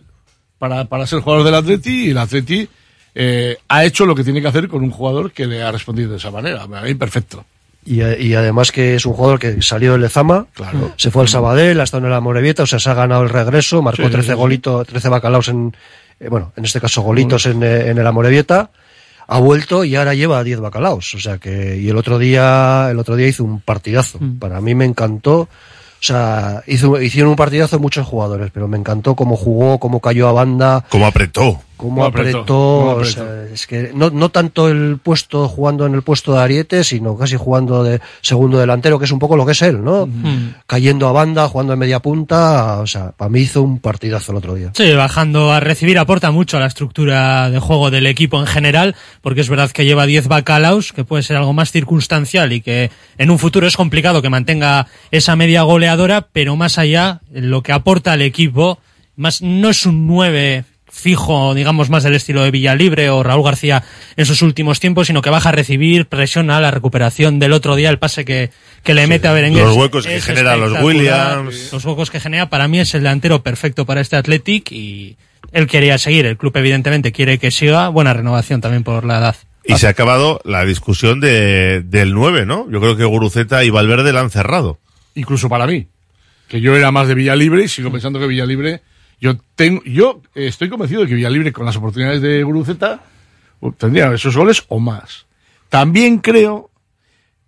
para, 0.59 0.85
para 0.85 1.07
ser 1.07 1.21
jugador 1.21 1.43
del 1.43 1.55
Atleti 1.55 2.07
y 2.07 2.09
el 2.11 2.17
Atleti 2.19 2.69
eh, 3.15 3.57
ha 3.67 3.83
hecho 3.83 4.05
lo 4.05 4.13
que 4.13 4.23
tiene 4.23 4.41
que 4.41 4.47
hacer 4.47 4.67
con 4.67 4.83
un 4.83 4.91
jugador 4.91 5.31
que 5.31 5.47
le 5.47 5.63
ha 5.63 5.71
respondido 5.71 6.11
de 6.11 6.17
esa 6.17 6.29
manera. 6.29 6.63
A 6.63 6.67
mí, 6.67 6.93
perfecto. 6.93 7.43
Y, 7.83 8.03
y 8.03 8.35
además 8.35 8.71
que 8.71 8.95
es 8.95 9.05
un 9.05 9.13
jugador 9.13 9.39
que 9.39 9.61
salió 9.61 9.93
del 9.93 10.01
Lezama, 10.01 10.45
Claro. 10.53 10.93
se 10.97 11.09
fue 11.09 11.23
al 11.23 11.27
Sabadell, 11.29 11.79
ha 11.79 11.83
estado 11.83 12.05
en 12.05 12.11
la 12.11 12.19
Morevieta, 12.21 12.63
o 12.63 12.67
sea, 12.67 12.77
se 12.79 12.89
ha 12.89 12.93
ganado 12.93 13.23
el 13.23 13.29
regreso, 13.29 13.81
marcó 13.81 14.03
Sí, 14.03 14.07
sí, 14.07 14.11
13 14.11 14.25
sí, 14.27 14.31
sí. 14.33 14.37
golitos, 14.37 14.87
13 14.87 15.09
bacalaos 15.09 15.47
en, 15.47 15.75
eh, 16.19 16.27
bueno, 16.29 16.53
en 16.55 16.65
este 16.65 16.79
caso 16.79 17.01
golitos 17.01 17.45
en, 17.47 17.63
eh, 17.63 17.89
en 17.89 17.97
el 17.97 18.05
Amorebieta, 18.05 18.69
ha 19.27 19.39
vuelto 19.39 19.83
y 19.83 19.95
ahora 19.95 20.13
lleva 20.13 20.43
10 20.43 20.59
bacalaos, 20.59 21.15
o 21.15 21.19
sea 21.19 21.37
que, 21.39 21.77
y 21.77 21.89
el 21.89 21.97
otro 21.97 22.19
día, 22.19 22.89
el 22.91 22.99
otro 22.99 23.15
día 23.15 23.27
hizo 23.27 23.43
un 23.43 23.61
partidazo, 23.61 24.19
para 24.39 24.61
mí 24.61 24.75
me 24.75 24.85
encantó, 24.85 25.39
o 25.41 25.47
sea, 26.03 26.63
hizo, 26.67 27.01
hicieron 27.01 27.31
un 27.31 27.35
partidazo 27.35 27.79
muchos 27.79 28.05
jugadores, 28.05 28.51
pero 28.53 28.67
me 28.67 28.77
encantó 28.77 29.15
cómo 29.15 29.35
jugó, 29.37 29.79
cómo 29.79 29.99
cayó 30.01 30.27
a 30.27 30.33
banda, 30.33 30.85
Cómo 30.89 31.07
apretó. 31.07 31.61
Cómo 31.81 32.05
apretó, 32.05 32.29
apretó, 32.29 32.45
cómo 32.45 32.85
o 32.85 32.91
apretó. 32.91 33.11
sea, 33.11 33.43
es 33.51 33.65
que 33.65 33.91
no, 33.93 34.11
no 34.11 34.29
tanto 34.29 34.69
el 34.69 34.99
puesto 35.01 35.47
jugando 35.47 35.85
en 35.87 35.95
el 35.95 36.03
puesto 36.03 36.33
de 36.33 36.41
Ariete, 36.41 36.83
sino 36.83 37.17
casi 37.17 37.37
jugando 37.37 37.83
de 37.83 37.99
segundo 38.21 38.59
delantero, 38.59 38.99
que 38.99 39.05
es 39.05 39.11
un 39.11 39.19
poco 39.19 39.35
lo 39.35 39.45
que 39.45 39.53
es 39.53 39.61
él, 39.63 39.83
¿no? 39.83 40.07
Cayendo 40.67 41.07
a 41.07 41.11
banda, 41.11 41.47
jugando 41.47 41.73
en 41.73 41.79
media 41.79 41.99
punta, 41.99 42.79
o 42.79 42.87
sea, 42.87 43.11
para 43.11 43.29
mí 43.29 43.39
hizo 43.39 43.63
un 43.63 43.79
partidazo 43.79 44.31
el 44.31 44.37
otro 44.37 44.53
día. 44.53 44.71
Sí, 44.75 44.93
bajando 44.93 45.51
a 45.51 45.59
recibir 45.59 45.97
aporta 45.97 46.31
mucho 46.31 46.57
a 46.57 46.59
la 46.59 46.67
estructura 46.67 47.49
de 47.49 47.59
juego 47.59 47.89
del 47.89 48.05
equipo 48.05 48.39
en 48.39 48.47
general, 48.47 48.95
porque 49.21 49.41
es 49.41 49.49
verdad 49.49 49.71
que 49.71 49.85
lleva 49.85 50.05
10 50.05 50.27
bacalaos, 50.27 50.93
que 50.93 51.03
puede 51.03 51.23
ser 51.23 51.37
algo 51.37 51.53
más 51.53 51.71
circunstancial 51.71 52.53
y 52.53 52.61
que 52.61 52.91
en 53.17 53.31
un 53.31 53.39
futuro 53.39 53.65
es 53.65 53.75
complicado 53.75 54.21
que 54.21 54.29
mantenga 54.29 54.87
esa 55.09 55.35
media 55.35 55.63
goleadora, 55.63 56.27
pero 56.31 56.55
más 56.55 56.77
allá, 56.77 57.21
lo 57.31 57.63
que 57.63 57.71
aporta 57.71 58.13
al 58.13 58.21
equipo, 58.21 58.79
más 59.15 59.41
no 59.41 59.69
es 59.69 59.85
un 59.85 60.07
9 60.07 60.65
fijo, 60.91 61.53
digamos, 61.55 61.89
más 61.89 62.03
del 62.03 62.15
estilo 62.15 62.43
de 62.43 62.51
Villalibre 62.51 63.09
o 63.09 63.23
Raúl 63.23 63.43
García 63.43 63.83
en 64.17 64.25
sus 64.25 64.41
últimos 64.41 64.79
tiempos, 64.79 65.07
sino 65.07 65.21
que 65.21 65.29
baja 65.29 65.49
a 65.49 65.51
recibir, 65.51 66.05
presiona 66.05 66.59
la 66.59 66.69
recuperación 66.69 67.39
del 67.39 67.53
otro 67.53 67.75
día, 67.75 67.89
el 67.89 67.97
pase 67.97 68.25
que, 68.25 68.51
que 68.83 68.93
le 68.93 69.07
mete 69.07 69.27
a 69.27 69.33
Berenguer. 69.33 69.63
Los 69.63 69.77
huecos 69.77 70.05
que 70.05 70.17
es 70.17 70.25
genera 70.25 70.55
los. 70.57 70.81
Williams. 70.83 71.69
Los 71.71 71.85
huecos 71.85 72.11
que 72.11 72.19
genera, 72.19 72.49
para 72.49 72.67
mí 72.67 72.79
es 72.79 72.93
el 72.93 73.01
delantero 73.01 73.41
perfecto 73.41 73.85
para 73.85 74.01
este 74.01 74.17
Athletic 74.17 74.71
y 74.71 75.17
él 75.51 75.67
quería 75.67 75.97
seguir. 75.97 76.25
El 76.25 76.37
club, 76.37 76.55
evidentemente, 76.57 77.11
quiere 77.11 77.39
que 77.39 77.51
siga. 77.51 77.89
Buena 77.89 78.13
renovación 78.13 78.61
también 78.61 78.83
por 78.83 79.05
la 79.05 79.19
edad. 79.19 79.35
Y 79.63 79.75
se 79.75 79.87
ha 79.87 79.91
acabado 79.91 80.41
la 80.43 80.65
discusión 80.65 81.19
de, 81.19 81.81
del 81.85 82.13
9, 82.13 82.45
¿no? 82.45 82.69
Yo 82.69 82.79
creo 82.79 82.97
que 82.97 83.05
Guruceta 83.05 83.63
y 83.63 83.69
Valverde 83.69 84.11
la 84.11 84.21
han 84.21 84.31
cerrado. 84.31 84.79
Incluso 85.15 85.49
para 85.49 85.67
mí. 85.67 85.87
Que 86.47 86.61
yo 86.61 86.75
era 86.75 86.91
más 86.91 87.07
de 87.07 87.15
Villalibre 87.15 87.63
y 87.63 87.67
sigo 87.67 87.91
pensando 87.91 88.19
que 88.19 88.27
Villalibre. 88.27 88.81
Yo 89.21 89.37
tengo, 89.55 89.83
yo 89.83 90.21
estoy 90.33 90.67
convencido 90.67 91.01
de 91.01 91.07
que 91.07 91.13
Villalibre, 91.13 91.53
con 91.53 91.65
las 91.65 91.77
oportunidades 91.77 92.21
de 92.21 92.43
Guruceta, 92.43 93.03
tendría 93.77 94.11
esos 94.11 94.35
goles 94.35 94.63
o 94.67 94.79
más. 94.79 95.27
También 95.69 96.17
creo 96.17 96.71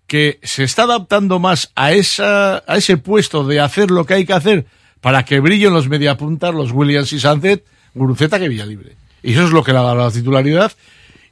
que 0.05 0.39
se 0.43 0.63
está 0.63 0.83
adaptando 0.83 1.39
más 1.39 1.71
a 1.75 1.91
esa, 1.91 2.63
a 2.67 2.77
ese 2.77 2.97
puesto 2.97 3.43
de 3.43 3.59
hacer 3.59 3.89
lo 3.89 4.05
que 4.05 4.13
hay 4.13 4.25
que 4.25 4.33
hacer 4.33 4.67
para 5.01 5.25
que 5.25 5.39
brillen 5.39 5.73
los 5.73 5.89
mediapuntas, 5.89 6.53
los 6.53 6.71
Williams 6.71 7.11
y 7.11 7.19
Sánchez, 7.19 7.63
Guruceta 7.95 8.39
que 8.39 8.49
Villalibre. 8.49 8.95
Y 9.23 9.33
eso 9.33 9.43
es 9.43 9.49
lo 9.49 9.63
que 9.63 9.71
le 9.71 9.79
ha 9.79 9.81
dado 9.81 9.95
la 9.95 10.11
titularidad. 10.11 10.71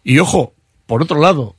Y 0.03 0.17
ojo, 0.17 0.55
por 0.87 1.03
otro 1.03 1.21
lado, 1.21 1.55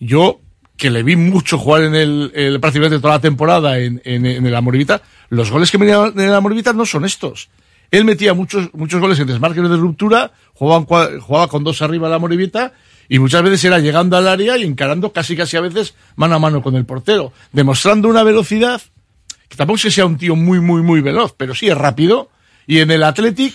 yo 0.00 0.40
que 0.76 0.90
le 0.90 1.04
vi 1.04 1.14
mucho 1.14 1.56
jugar 1.56 1.84
en 1.84 1.94
el, 1.94 2.32
el 2.34 2.58
prácticamente 2.58 2.98
toda 2.98 3.14
la 3.14 3.20
temporada 3.20 3.78
en, 3.78 4.02
en, 4.04 4.26
en 4.26 4.44
el 4.44 5.00
los 5.30 5.50
goles 5.50 5.70
que 5.70 5.78
venía 5.78 6.04
en 6.06 6.18
el 6.18 6.34
Amoribita 6.34 6.72
no 6.72 6.84
son 6.84 7.04
estos. 7.04 7.48
Él 7.94 8.04
metía 8.04 8.34
muchos, 8.34 8.72
muchos 8.74 9.00
goles 9.00 9.20
en 9.20 9.28
desmarques 9.28 9.62
de 9.62 9.76
ruptura, 9.76 10.32
jugaba, 10.52 11.20
jugaba 11.20 11.48
con 11.48 11.62
dos 11.62 11.80
arriba 11.80 12.08
la 12.08 12.18
Moribita 12.18 12.72
y 13.08 13.20
muchas 13.20 13.42
veces 13.42 13.64
era 13.64 13.78
llegando 13.78 14.16
al 14.16 14.26
área 14.26 14.56
y 14.58 14.64
encarando 14.64 15.12
casi 15.12 15.36
casi 15.36 15.56
a 15.56 15.60
veces 15.60 15.94
mano 16.16 16.34
a 16.34 16.38
mano 16.40 16.60
con 16.60 16.74
el 16.74 16.86
portero, 16.86 17.32
demostrando 17.52 18.08
una 18.08 18.24
velocidad 18.24 18.82
que 19.48 19.56
tampoco 19.56 19.76
es 19.76 19.82
que 19.82 19.90
sea 19.92 20.06
un 20.06 20.18
tío 20.18 20.34
muy, 20.34 20.58
muy, 20.60 20.82
muy 20.82 21.02
veloz, 21.02 21.34
pero 21.36 21.54
sí 21.54 21.68
es 21.68 21.78
rápido 21.78 22.30
y 22.66 22.80
en 22.80 22.90
el 22.90 23.04
Athletic 23.04 23.54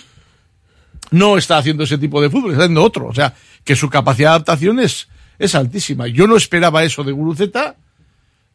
no 1.10 1.36
está 1.36 1.58
haciendo 1.58 1.84
ese 1.84 1.98
tipo 1.98 2.22
de 2.22 2.30
fútbol, 2.30 2.52
está 2.52 2.64
haciendo 2.64 2.82
otro. 2.82 3.08
O 3.08 3.14
sea, 3.14 3.34
que 3.62 3.76
su 3.76 3.90
capacidad 3.90 4.30
de 4.30 4.34
adaptación 4.36 4.80
es, 4.80 5.08
es 5.38 5.54
altísima. 5.54 6.06
Yo 6.06 6.26
no 6.26 6.36
esperaba 6.36 6.82
eso 6.82 7.04
de 7.04 7.12
Guruceta, 7.12 7.76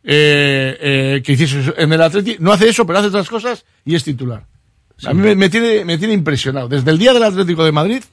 eh, 0.03 0.77
eh, 0.81 1.21
que 1.23 1.33
hiciese 1.33 1.75
en 1.77 1.93
el 1.93 2.01
Athletic. 2.01 2.39
No 2.39 2.51
hace 2.51 2.69
eso, 2.69 2.87
pero 2.87 2.97
hace 2.97 3.09
otras 3.09 3.29
cosas 3.29 3.65
y 3.85 3.93
es 3.93 4.03
titular. 4.03 4.45
A 5.03 5.13
mí 5.13 5.21
me, 5.21 5.35
me 5.35 5.49
tiene, 5.49 5.83
me 5.85 5.97
tiene 5.97 6.13
impresionado. 6.13 6.67
Desde 6.67 6.89
el 6.91 6.97
día 6.97 7.13
del 7.13 7.23
Atlético 7.23 7.65
de 7.65 7.71
Madrid, 7.71 8.03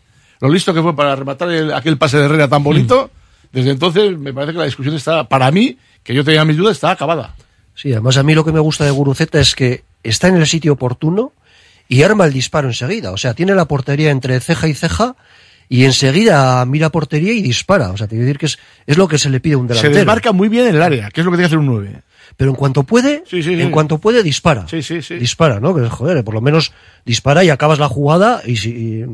lo 0.40 0.48
listo 0.48 0.74
que 0.74 0.82
fue 0.82 0.96
para 0.96 1.14
rematar 1.14 1.50
el- 1.50 1.72
aquel 1.72 1.96
pase 1.98 2.18
de 2.18 2.24
Herrera 2.24 2.48
tan 2.48 2.62
bonito, 2.64 3.10
desde 3.52 3.70
entonces 3.70 4.18
me 4.18 4.32
parece 4.32 4.52
que 4.52 4.58
la 4.58 4.64
discusión 4.64 4.94
está, 4.96 5.28
para 5.28 5.50
mí, 5.50 5.78
que 6.02 6.14
yo 6.14 6.24
tenía 6.24 6.44
mis 6.44 6.56
dudas, 6.56 6.72
está 6.76 6.90
acabada. 6.90 7.34
Sí, 7.74 7.92
además 7.92 8.16
a 8.16 8.22
mí 8.22 8.34
lo 8.34 8.44
que 8.44 8.52
me 8.52 8.60
gusta 8.60 8.84
de 8.84 8.90
Guruceta 8.90 9.38
es 9.40 9.54
que 9.54 9.84
está 10.02 10.28
en 10.28 10.36
el 10.36 10.46
sitio 10.46 10.72
oportuno 10.72 11.32
y 11.88 12.02
arma 12.02 12.24
el 12.26 12.32
disparo 12.32 12.68
enseguida. 12.68 13.12
O 13.12 13.16
sea, 13.16 13.34
tiene 13.34 13.54
la 13.54 13.66
portería 13.66 14.10
entre 14.10 14.40
ceja 14.40 14.66
y 14.68 14.74
ceja 14.74 15.14
y 15.68 15.84
enseguida 15.84 16.64
mira 16.66 16.90
portería 16.90 17.32
y 17.32 17.40
dispara. 17.42 17.90
O 17.90 17.96
sea, 17.96 18.06
te 18.08 18.16
quiero 18.16 18.26
decir 18.26 18.38
que 18.38 18.46
es, 18.46 18.58
es 18.86 18.98
lo 18.98 19.06
que 19.08 19.18
se 19.18 19.30
le 19.30 19.40
pide 19.40 19.54
a 19.54 19.58
un 19.58 19.68
Se 19.68 19.74
delantero. 19.74 19.96
desmarca 19.96 20.32
muy 20.32 20.48
bien 20.48 20.66
en 20.66 20.74
el 20.76 20.82
área, 20.82 21.10
que 21.10 21.20
es 21.20 21.24
lo 21.24 21.30
que 21.30 21.36
tiene 21.36 21.44
que 21.48 21.54
hacer 21.54 21.58
un 21.58 21.66
9. 21.66 22.02
Pero 22.36 22.50
en 22.50 22.56
cuanto 22.56 22.82
puede, 22.82 23.22
sí. 23.28 23.42
en 23.62 23.70
cuanto 23.70 23.98
puede 23.98 24.22
dispara. 24.22 24.66
Sí, 24.68 24.82
sí, 24.82 25.02
sí. 25.02 25.14
Dispara, 25.16 25.60
¿no? 25.60 25.74
Que 25.74 25.88
joder, 25.88 26.22
por 26.24 26.34
lo 26.34 26.40
menos 26.40 26.72
dispara 27.04 27.44
y 27.44 27.50
acabas 27.50 27.78
la 27.78 27.88
jugada 27.88 28.40
y 28.46 28.56
si 28.56 28.70
y- 28.70 29.04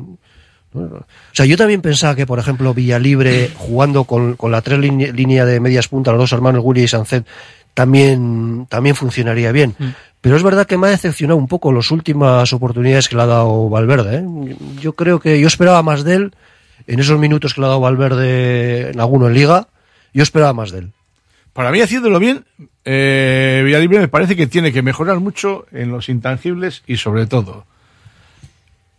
o 0.75 1.05
sea, 1.33 1.47
yo 1.47 1.57
también 1.57 1.81
pensaba 1.81 2.15
que, 2.15 2.27
por 2.27 2.39
ejemplo, 2.39 2.75
Villalibre 2.75 3.51
jugando 3.57 4.05
con, 4.05 4.37
con 4.37 4.53
la 4.53 4.61
tres 4.61 4.79
line- 4.79 5.13
línea 5.13 5.47
de 5.47 5.61
medias 5.61 5.89
puntas, 5.89 6.13
los 6.13 6.21
dos 6.25 6.33
hermanos 6.33 6.61
Willy 6.63 6.83
y 6.83 6.89
Sancet, 6.89 7.27
también, 7.73 8.67
también 8.69 8.95
funcionaría 8.95 9.51
bien. 9.51 9.75
Pero 10.21 10.37
es 10.37 10.43
verdad 10.43 10.67
que 10.67 10.77
me 10.77 10.89
ha 10.89 10.91
decepcionado 10.91 11.39
un 11.39 11.49
poco 11.49 11.73
las 11.73 11.91
últimas 11.91 12.53
oportunidades 12.53 13.09
que 13.09 13.17
le 13.17 13.23
ha 13.23 13.27
dado 13.27 13.69
Valverde. 13.71 14.17
¿eh? 14.19 14.57
Yo 14.81 14.93
creo 14.93 15.21
que 15.21 15.41
yo 15.41 15.47
esperaba 15.47 15.83
más 15.83 16.05
de 16.05 16.15
él 16.17 16.35
en 16.87 17.01
esos 17.01 17.19
minutos 17.19 17.55
que 17.55 17.61
le 17.61 17.67
ha 17.67 17.71
dado 17.71 17.81
Valverde 17.81 18.91
en 18.91 19.01
alguno 19.01 19.27
en 19.29 19.35
Liga. 19.35 19.69
Yo 20.13 20.23
esperaba 20.23 20.53
más 20.53 20.71
de 20.71 20.81
él. 20.81 20.93
Para 21.59 21.73
mí, 21.73 21.81
haciéndolo 21.81 22.21
bien, 22.21 22.45
eh, 22.85 23.63
Villalibre 23.65 23.99
me 23.99 24.07
parece 24.07 24.37
que 24.37 24.47
tiene 24.47 24.73
que 24.73 24.81
mejorar 24.81 25.19
mucho 25.19 25.67
en 25.73 25.91
los 25.91 26.09
intangibles 26.09 26.85
y 26.87 26.99
sobre 26.99 27.27
todo 27.27 27.65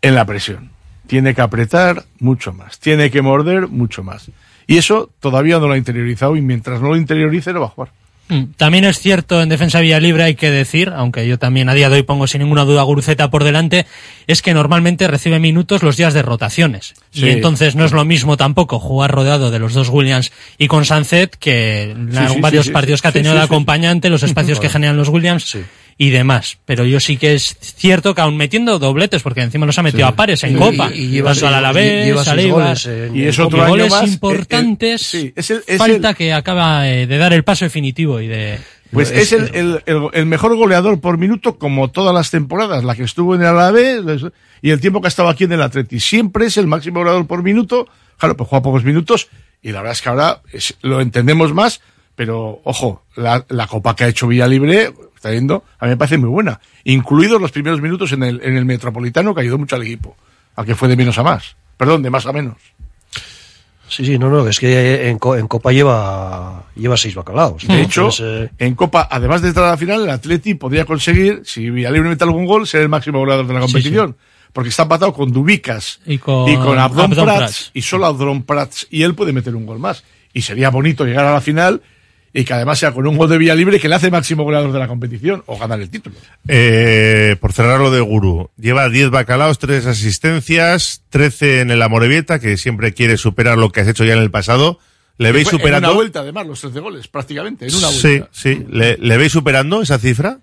en 0.02 0.14
la 0.14 0.26
presión. 0.26 0.70
Tiene 1.08 1.34
que 1.34 1.40
apretar 1.40 2.04
mucho 2.20 2.52
más, 2.52 2.78
tiene 2.80 3.12
que 3.12 3.22
morder 3.22 3.70
mucho 3.70 4.04
más. 4.04 4.30
Y 4.68 4.76
eso 4.76 5.10
todavía 5.22 5.58
no 5.60 5.68
lo 5.68 5.74
ha 5.76 5.78
interiorizado 5.78 6.36
y 6.36 6.42
mientras 6.42 6.82
no 6.82 6.90
lo 6.90 6.98
interiorice 6.98 7.54
no 7.54 7.62
va 7.62 7.68
a 7.68 7.70
jugar. 7.70 7.94
Mm, 8.30 8.54
También 8.58 8.86
es 8.86 9.00
cierto 9.00 9.42
en 9.42 9.50
defensa 9.50 9.80
vía 9.80 10.00
libre 10.00 10.24
hay 10.24 10.36
que 10.36 10.52
decir, 10.52 10.94
aunque 10.96 11.28
yo 11.28 11.40
también 11.40 11.68
a 11.68 11.74
día 11.74 11.90
de 11.90 11.96
hoy 11.96 12.04
pongo 12.04 12.28
sin 12.28 12.42
ninguna 12.42 12.64
duda 12.64 12.82
a 12.82 12.84
Guruceta 12.84 13.32
por 13.32 13.44
delante, 13.44 13.88
es 14.28 14.44
que 14.44 14.54
normalmente 14.54 15.08
recibe 15.08 15.40
minutos 15.40 15.82
los 15.82 15.98
días 15.98 16.14
de 16.14 16.22
rotaciones. 16.22 16.94
Sí. 17.10 17.26
Y 17.26 17.30
entonces 17.30 17.76
no 17.76 17.86
es 17.86 17.92
lo 17.92 18.06
mismo 18.06 18.38
tampoco 18.38 18.80
jugar 18.80 19.12
rodeado 19.12 19.50
de 19.50 19.58
los 19.58 19.74
dos 19.74 19.90
Williams 19.90 20.32
y 20.60 20.68
con 20.68 20.86
Sancet 20.86 21.36
que 21.38 21.92
en 21.92 22.12
Sí, 22.14 22.34
sí, 22.36 22.40
varios 22.40 22.70
partidos 22.70 23.02
que 23.02 23.08
ha 23.08 23.12
tenido 23.12 23.34
de 23.34 23.42
acompañante, 23.42 24.10
los 24.10 24.24
espacios 24.24 24.60
que 24.60 24.70
generan 24.70 24.96
los 24.96 25.10
Williams 25.10 25.58
y 26.02 26.10
demás. 26.12 26.58
Pero 26.66 26.86
yo 26.86 27.00
sí 27.02 27.18
que 27.18 27.34
es 27.34 27.58
cierto 27.60 28.16
que 28.16 28.22
aún 28.22 28.38
metiendo 28.38 28.80
dobletes, 28.80 29.22
porque 29.22 29.42
encima 29.42 29.66
los 29.66 29.78
ha 29.78 29.84
metido 29.84 30.08
Sí. 30.08 30.14
a 30.14 30.16
pares 30.16 30.42
en 30.46 30.52
Sí, 30.54 30.56
Copa, 30.56 30.90
y- 30.94 31.00
y 31.02 31.08
lleva 31.10 31.32
tanto 31.34 31.48
al 31.50 31.54
Alavés, 31.56 32.06
lleva 32.06 32.24
Eibar, 32.24 32.64
goles 32.68 32.86
en- 32.86 33.16
Y 33.18 33.24
es 33.26 33.38
otro 33.38 33.60
año 33.62 33.70
goles 33.70 33.92
más, 33.92 34.02
eh, 34.04 34.06
eh, 34.06 34.10
importantes. 34.14 35.02
sí, 35.02 35.34
es 35.36 35.52
el- 35.52 35.64
es 35.68 35.78
falta 35.78 36.10
el- 36.12 36.16
que 36.16 36.32
acaba 36.34 36.90
eh, 36.90 37.06
de 37.06 37.18
dar 37.18 37.34
el 37.34 37.44
paso 37.44 37.66
definitivo 37.66 38.22
y 38.22 38.28
de 38.28 38.60
Pues 38.92 39.12
es 39.12 39.34
el, 39.34 39.54
el- 39.54 39.84
el- 39.86 40.08
el 40.14 40.26
mejor 40.26 40.56
goleador 40.56 41.00
por 41.02 41.18
minuto 41.18 41.58
como 41.60 41.92
todas 41.92 42.16
las 42.16 42.32
temporadas, 42.32 42.84
la 42.84 42.96
que 42.96 43.04
estuvo 43.04 43.36
en 43.36 43.42
el 43.42 43.48
Alavés 43.48 44.02
y 44.62 44.70
el 44.72 44.80
tiempo 44.80 45.02
que 45.02 45.08
ha 45.08 45.10
estado 45.10 45.30
aquí 45.30 45.44
en 45.44 45.52
el 45.52 45.62
Atleti. 45.62 46.00
Siempre 46.00 46.46
es 46.48 46.56
el 46.58 46.66
máximo 46.66 47.00
goleador 47.02 47.28
por 47.28 47.44
minuto. 47.44 47.88
Claro, 48.18 48.36
pues 48.38 48.50
juega 48.50 48.64
pocos 48.64 48.84
minutos 48.84 49.28
y 49.62 49.72
la 49.74 49.80
verdad 49.82 49.92
es 49.94 50.02
que 50.02 50.10
ahora 50.10 50.42
es- 50.54 50.76
lo 50.82 51.02
entendemos 51.02 51.54
más, 51.54 51.82
pero 52.16 52.62
ojo, 52.64 53.04
la, 53.16 53.46
la 53.50 53.68
copa 53.68 53.96
que 53.96 54.06
ha 54.06 54.08
hecho 54.08 54.28
Villalibre, 54.28 54.92
está 55.20 55.30
viendo, 55.32 55.64
a 55.80 55.86
mí 55.86 55.90
me 55.92 55.98
parece 55.98 56.18
muy 56.18 56.30
buena. 56.30 56.60
Incluidos 56.86 57.42
los 57.42 57.52
primeros 57.52 57.82
minutos 57.82 58.12
en 58.14 58.24
el, 58.24 58.42
en 58.44 58.56
el 58.56 58.66
Metropolitano, 58.66 59.36
que 59.36 59.42
ayudó 59.42 59.58
mucho 59.58 59.76
al 59.76 59.84
equipo. 59.84 60.16
Al 60.56 60.66
que 60.66 60.76
fue 60.76 60.88
de 60.88 60.96
menos 60.96 61.18
a 61.18 61.24
más. 61.24 61.56
Perdón, 61.78 62.02
de 62.04 62.10
más 62.10 62.26
a 62.26 62.34
menos. 62.34 62.56
Sí, 63.88 64.06
sí, 64.06 64.20
no, 64.20 64.30
no, 64.30 64.48
es 64.48 64.60
que 64.60 65.10
en, 65.10 65.18
Co- 65.18 65.36
en 65.36 65.48
Copa 65.48 65.72
lleva, 65.72 66.64
lleva 66.76 66.96
seis 66.96 67.16
bacalaos. 67.16 67.64
De 67.68 67.74
¿no? 67.74 67.80
hecho, 67.80 68.02
Entonces, 68.02 68.50
eh, 68.50 68.52
en 68.60 68.76
Copa, 68.76 69.08
además 69.10 69.42
de 69.42 69.48
entrar 69.48 69.66
a 69.66 69.72
la 69.72 69.78
final, 69.78 70.04
el 70.04 70.10
Atleti 70.12 70.54
podría 70.54 70.86
conseguir, 70.86 71.42
si 71.44 71.70
Villalibre 71.72 72.08
mete 72.10 72.24
algún 72.24 72.46
gol, 72.46 72.68
ser 72.68 72.82
el 72.82 72.90
máximo 72.90 73.18
goleador 73.20 73.48
de 73.48 73.54
la 73.54 73.62
competición. 73.62 74.16
Porque 74.54 74.70
está 74.70 74.84
empatado 74.84 75.14
con 75.14 75.32
Dubicas 75.32 76.00
y 76.06 76.18
con, 76.18 76.50
y 76.50 76.56
con 76.56 76.78
Abdon, 76.80 77.12
Abdon 77.12 77.26
Prats, 77.26 77.38
Prats. 77.40 77.72
y 77.74 77.82
solo 77.84 78.06
Abdon 78.08 78.44
Prats, 78.44 78.88
y 78.90 79.04
él 79.04 79.14
puede 79.16 79.32
meter 79.34 79.56
un 79.56 79.66
gol 79.66 79.78
más. 79.80 80.04
Y 80.34 80.42
sería 80.42 80.70
bonito 80.70 81.06
llegar 81.06 81.26
a 81.26 81.34
la 81.34 81.42
final 81.42 81.82
y 82.34 82.44
que 82.44 82.54
además 82.54 82.78
sea 82.80 82.92
con 82.92 83.08
un 83.08 83.18
gol 83.18 83.30
de 83.30 83.38
Villalibre 83.38 83.80
que 83.80 83.90
le 83.90 83.96
hace 83.96 84.12
máximo 84.12 84.44
goleador 84.44 84.72
de 84.72 84.80
la 84.80 84.88
competición 84.88 85.44
o 85.48 85.58
ganar 85.58 85.80
el 85.82 85.90
título. 85.90 86.16
Eh, 86.48 87.36
por 87.40 87.54
cerrar 87.54 87.80
lo 87.80 87.90
de 87.92 88.02
Guru, 88.02 88.52
lleva 88.58 88.88
10 88.90 89.10
bacalaos, 89.10 89.58
3 89.60 89.86
asistencias, 89.86 91.02
13 91.10 91.62
en 91.62 91.72
el 91.72 91.82
Amorebieta, 91.82 92.40
que 92.40 92.56
siempre 92.58 92.94
quiere 92.94 93.18
superar 93.18 93.58
lo 93.58 93.72
que 93.72 93.82
has 93.82 93.88
hecho 93.88 94.06
ya 94.06 94.14
en 94.14 94.20
el 94.20 94.32
pasado. 94.32 94.80
¿Le 95.18 95.32
veis 95.34 95.50
Fue 95.50 95.58
En 95.58 95.60
superando? 95.62 95.90
una 95.90 95.96
vuelta, 95.96 96.20
además, 96.22 96.48
los 96.48 96.62
13 96.62 96.80
goles, 96.80 97.08
prácticamente, 97.10 97.68
en 97.68 97.76
una 97.76 97.88
Sí, 97.90 98.08
vuelta. 98.08 98.30
sí. 98.32 98.66
¿Le, 98.70 98.96
le 98.98 99.18
veis 99.18 99.32
superando 99.34 99.82
esa 99.82 100.00
cifra? 100.00 100.40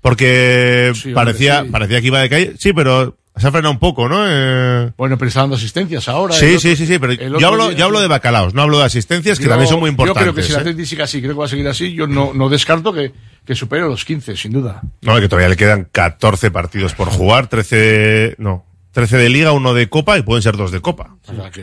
Porque 0.00 0.92
Sí, 0.94 1.08
hombre, 1.08 1.14
parecía, 1.14 1.62
sí. 1.64 1.68
parecía 1.70 2.00
que 2.00 2.06
iba 2.06 2.20
de 2.22 2.28
calle. 2.30 2.54
Sí, 2.58 2.72
pero 2.72 3.17
se 3.38 3.46
ha 3.46 3.50
frenado 3.52 3.70
un 3.72 3.78
poco, 3.78 4.08
¿no? 4.08 4.24
Eh, 4.28 4.92
Bueno, 4.96 5.16
pero 5.18 5.28
está 5.28 5.40
dando 5.40 5.56
asistencias 5.56 6.08
ahora. 6.08 6.34
sí, 6.34 6.46
otro- 6.46 6.60
sí, 6.60 6.76
sí, 6.76 6.86
sí, 6.86 6.98
pero 6.98 7.12
yo 7.12 7.46
hablo, 7.48 7.68
día- 7.68 7.78
yo 7.78 7.84
hablo 7.86 8.00
de 8.00 8.08
bacalaos, 8.08 8.54
no 8.54 8.62
hablo 8.62 8.78
de 8.78 8.84
asistencias, 8.84 9.38
que 9.38 9.44
Yo- 9.44 9.50
también 9.50 9.68
son 9.68 9.80
muy 9.80 9.90
importantes. 9.90 10.24
Yo 10.26 10.32
creo 10.32 10.34
que 10.34 10.42
si 10.46 10.52
la 10.52 10.58
¿eh? 10.58 10.60
Atleti 10.62 10.86
sigue 10.86 11.02
así, 11.02 11.20
creo 11.20 11.32
que 11.34 11.38
va 11.38 11.44
a 11.44 11.48
seguir 11.48 11.68
así, 11.68 11.92
yo 11.94 12.06
no, 12.06 12.32
no 12.34 12.48
descarto 12.48 12.92
que, 12.92 13.12
que 13.44 13.54
supere 13.54 13.82
los 13.82 14.04
15, 14.04 14.36
sin 14.36 14.52
duda. 14.52 14.80
No, 15.02 15.18
que 15.20 15.28
todavía 15.28 15.48
le 15.48 15.56
quedan 15.56 15.88
14 15.90 16.50
partidos 16.50 16.94
por 16.94 17.08
jugar, 17.08 17.46
13, 17.46 18.34
no, 18.38 18.64
13 18.92 19.16
de 19.16 19.28
liga, 19.28 19.52
uno 19.52 19.74
de 19.74 19.88
copa 19.88 20.18
y 20.18 20.22
pueden 20.22 20.42
ser 20.42 20.56
dos 20.56 20.70
de 20.72 20.80
copa. 20.80 21.16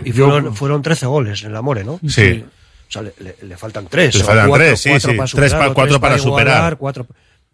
y 0.03 0.11
fueron, 0.11 0.55
fueron 0.55 0.81
13 0.81 1.05
goles 1.05 1.43
en 1.43 1.51
el 1.51 1.57
Amore, 1.57 1.83
¿no? 1.83 1.99
Sí. 2.07 2.43
O 2.87 2.91
sea, 2.91 3.01
le, 3.01 3.13
le- 3.19 3.35
le 3.41 3.57
faltan 3.57 3.87
tres. 3.89 4.13
Le 4.15 4.21
o 4.21 4.25
faltan 4.25 4.47
cuatro- 4.47 4.67
tres, 4.67 4.79
sí, 4.79 4.89
cuatro 4.91 5.11
sí. 5.11 5.17
para 5.17 5.27
Tres 5.31 5.51
superar, 5.51 5.59
pa- 5.67 5.71
o 5.71 5.73
cuatro 5.73 5.89
tres 5.95 6.01
para 6.01 6.17
igualar, 6.17 6.45
superar. 6.45 6.77
cuatro- 6.77 7.07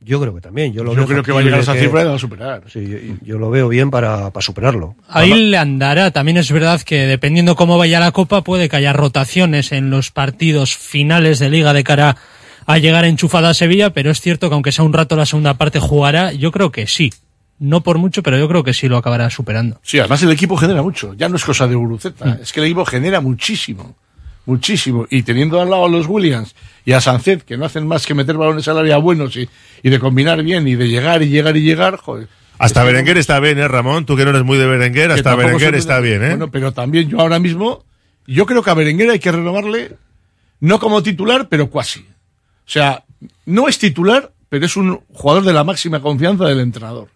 Yo 0.04 0.20
creo 0.20 0.34
que 0.34 0.42
también. 0.42 0.74
Yo, 0.74 0.84
lo 0.84 0.92
Yo 0.92 0.98
veo 0.98 1.08
creo 1.08 1.24
que 1.24 1.32
va 1.32 1.40
a 1.42 1.44
llegar 1.44 1.60
a 1.60 1.64
esa 1.64 1.76
cifra 1.76 2.02
y 2.02 2.04
la 2.06 2.10
va 2.10 2.16
a 2.16 2.20
superar. 2.20 2.64
Sí, 2.68 2.88
yo, 2.88 2.98
yo 3.22 3.38
lo 3.38 3.52
veo 3.52 3.70
bien 3.70 3.92
para, 3.92 4.32
para 4.32 4.42
superarlo. 4.44 4.96
Ahí 5.08 5.50
le 5.50 5.58
andará. 5.58 6.10
También 6.10 6.38
es 6.38 6.52
verdad 6.52 6.82
que 6.82 7.06
dependiendo 7.06 7.56
cómo 7.56 7.78
vaya 7.78 8.00
la 8.00 8.12
Copa, 8.12 8.42
puede 8.44 8.68
que 8.68 8.78
haya 8.78 8.94
rotaciones 8.94 9.72
en 9.72 9.92
los 9.92 10.10
partidos 10.10 10.76
finales 10.76 11.38
de 11.38 11.50
Liga 11.52 11.74
de 11.74 11.84
cara 11.84 12.18
a 12.66 12.78
llegar 12.80 13.06
enchufada 13.06 13.50
a 13.50 13.54
Sevilla, 13.54 13.92
pero 13.92 14.10
es 14.12 14.22
cierto 14.22 14.50
que 14.50 14.56
aunque 14.56 14.72
sea 14.72 14.86
un 14.86 14.94
rato 14.94 15.16
la 15.16 15.26
segunda 15.26 15.54
parte 15.56 15.80
jugará, 15.80 16.32
yo 16.32 16.52
creo 16.52 16.72
que 16.72 16.88
sí. 16.88 17.12
no 17.60 17.82
por 17.82 18.00
mucho, 18.00 18.24
pero 18.24 18.40
yo 18.40 18.48
creo 18.48 18.64
que 18.64 18.74
sí 18.74 18.88
lo 18.88 18.98
acabará 18.98 19.30
superando. 19.30 19.80
Sí, 19.84 20.00
además 20.00 20.24
el 20.24 20.32
equipo 20.32 20.58
genera 20.58 20.82
mucho. 20.82 21.14
Ya 21.14 21.30
no 21.30 21.36
es 21.36 21.46
cosa 21.46 21.68
de 21.68 21.76
Guruceta. 21.76 22.26
Mm. 22.26 22.40
Es 22.42 22.52
que 22.52 22.60
el 22.60 22.66
equipo 22.66 22.86
genera 22.86 23.22
muchísimo. 23.22 23.96
Muchísimo. 24.52 25.08
Y 25.10 25.24
teniendo 25.24 25.62
al 25.62 25.70
lado 25.70 25.86
a 25.86 25.90
los 25.90 26.08
Williams 26.08 26.56
y 26.86 26.92
a 26.92 27.00
Sancet, 27.00 27.44
que 27.44 27.56
no 27.58 27.66
hacen 27.66 27.88
más 27.88 28.06
que 28.06 28.14
meter 28.14 28.36
balones 28.36 28.68
al 28.68 28.78
área 28.80 28.98
buenos 28.98 29.36
y, 29.38 29.48
y 29.82 29.90
de 29.90 29.98
combinar 30.00 30.44
bien 30.44 30.68
y 30.68 30.76
de 30.76 30.90
llegar 30.90 31.24
y 31.24 31.30
llegar 31.30 31.56
y 31.56 31.62
llegar, 31.62 31.96
joder. 31.98 32.28
Hasta 32.60 32.84
Berenguer 32.84 33.18
está 33.18 33.40
bien, 33.40 33.58
¿eh, 33.60 33.68
Ramón? 33.68 34.06
Tú 34.06 34.16
que 34.18 34.24
no 34.26 34.32
eres 34.32 34.44
muy 34.44 34.58
de 34.58 34.66
Berenguer, 34.68 35.12
hasta 35.12 35.36
Berenguer 35.36 35.74
está 35.76 36.02
de- 36.02 36.08
bien, 36.10 36.24
¿eh? 36.24 36.30
Bueno, 36.30 36.52
pero 36.52 36.72
también 36.74 37.08
yo 37.10 37.20
ahora 37.22 37.40
mismo, 37.40 37.86
yo 38.28 38.46
creo 38.46 38.62
que 38.62 38.70
a 38.70 38.74
Berenguer 38.76 39.10
hay 39.12 39.20
que 39.20 39.32
renovarle, 39.32 39.94
no 40.60 40.80
como 40.80 41.02
titular, 41.02 41.48
pero 41.50 41.70
cuasi. 41.70 42.02
O 42.02 42.70
sea, 42.70 43.04
no 43.46 43.68
es 43.70 43.80
titular, 43.80 44.32
pero 44.50 44.66
es 44.66 44.76
un 44.76 45.00
jugador 45.14 45.44
de 45.44 45.54
la 45.54 45.64
máxima 45.64 46.02
confianza 46.02 46.46
del 46.46 46.60
entrenador. 46.60 47.08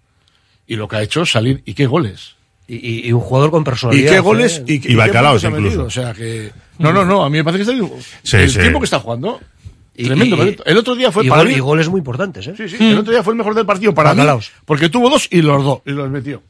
Y 0.68 0.78
lo 0.78 0.88
que 0.88 0.96
ha 0.96 1.02
hecho 1.04 1.24
es 1.24 1.32
salir, 1.32 1.62
y 1.66 1.74
qué 1.76 1.86
goles. 1.86 2.36
Y, 2.68 2.76
y- 2.78 3.08
y 3.08 3.12
un 3.12 3.20
jugador 3.22 3.52
con 3.52 3.62
Y 3.62 3.66
personalidad. 3.66 4.12
qué 4.14 4.20
goles, 4.20 4.64
¿eh? 4.66 4.80
y, 4.84 4.94
Y 4.94 4.96
bacalaos 4.96 5.44
incluso. 5.44 5.84
O 5.84 5.90
sea 5.92 6.14
que, 6.14 6.52
no, 6.80 6.94
no, 6.94 7.06
no, 7.06 7.24
a 7.26 7.30
mí 7.30 7.38
me 7.38 7.44
parece 7.44 7.66
que 7.66 7.72
está, 7.72 7.96
Sí, 8.24 8.38
el 8.38 8.50
sí. 8.52 8.60
tiempo 8.60 8.80
que 8.80 8.86
está 8.86 9.00
jugando. 9.00 9.40
Y- 9.98 10.06
tremendo. 10.08 10.46
y- 10.46 10.58
el 10.66 10.78
otro 10.78 10.94
día 10.96 11.10
fue 11.12 11.26
y 11.26 11.30
para 11.30 11.42
gol- 11.44 11.48
mí- 11.50 11.56
y 11.56 11.60
goles 11.60 11.88
muy 11.88 12.00
importantes, 12.00 12.46
¿eh? 12.48 12.54
Sí, 12.58 12.68
sí, 12.68 12.76
el 12.92 12.98
otro 12.98 13.14
día 13.14 13.24
fue 13.24 13.32
el 13.32 13.38
mejor 13.38 13.56
del 13.56 13.66
partido 13.66 13.94
para 13.94 14.12
mí, 14.14 14.18
Bacalaos. 14.18 14.52
porque 14.66 14.90
tuvo 14.90 15.10
dos 15.10 15.28
y 15.32 15.42
los 15.42 15.64
dos, 15.64 15.80
y 15.86 15.92
los 15.92 16.10
metió. 16.10 16.44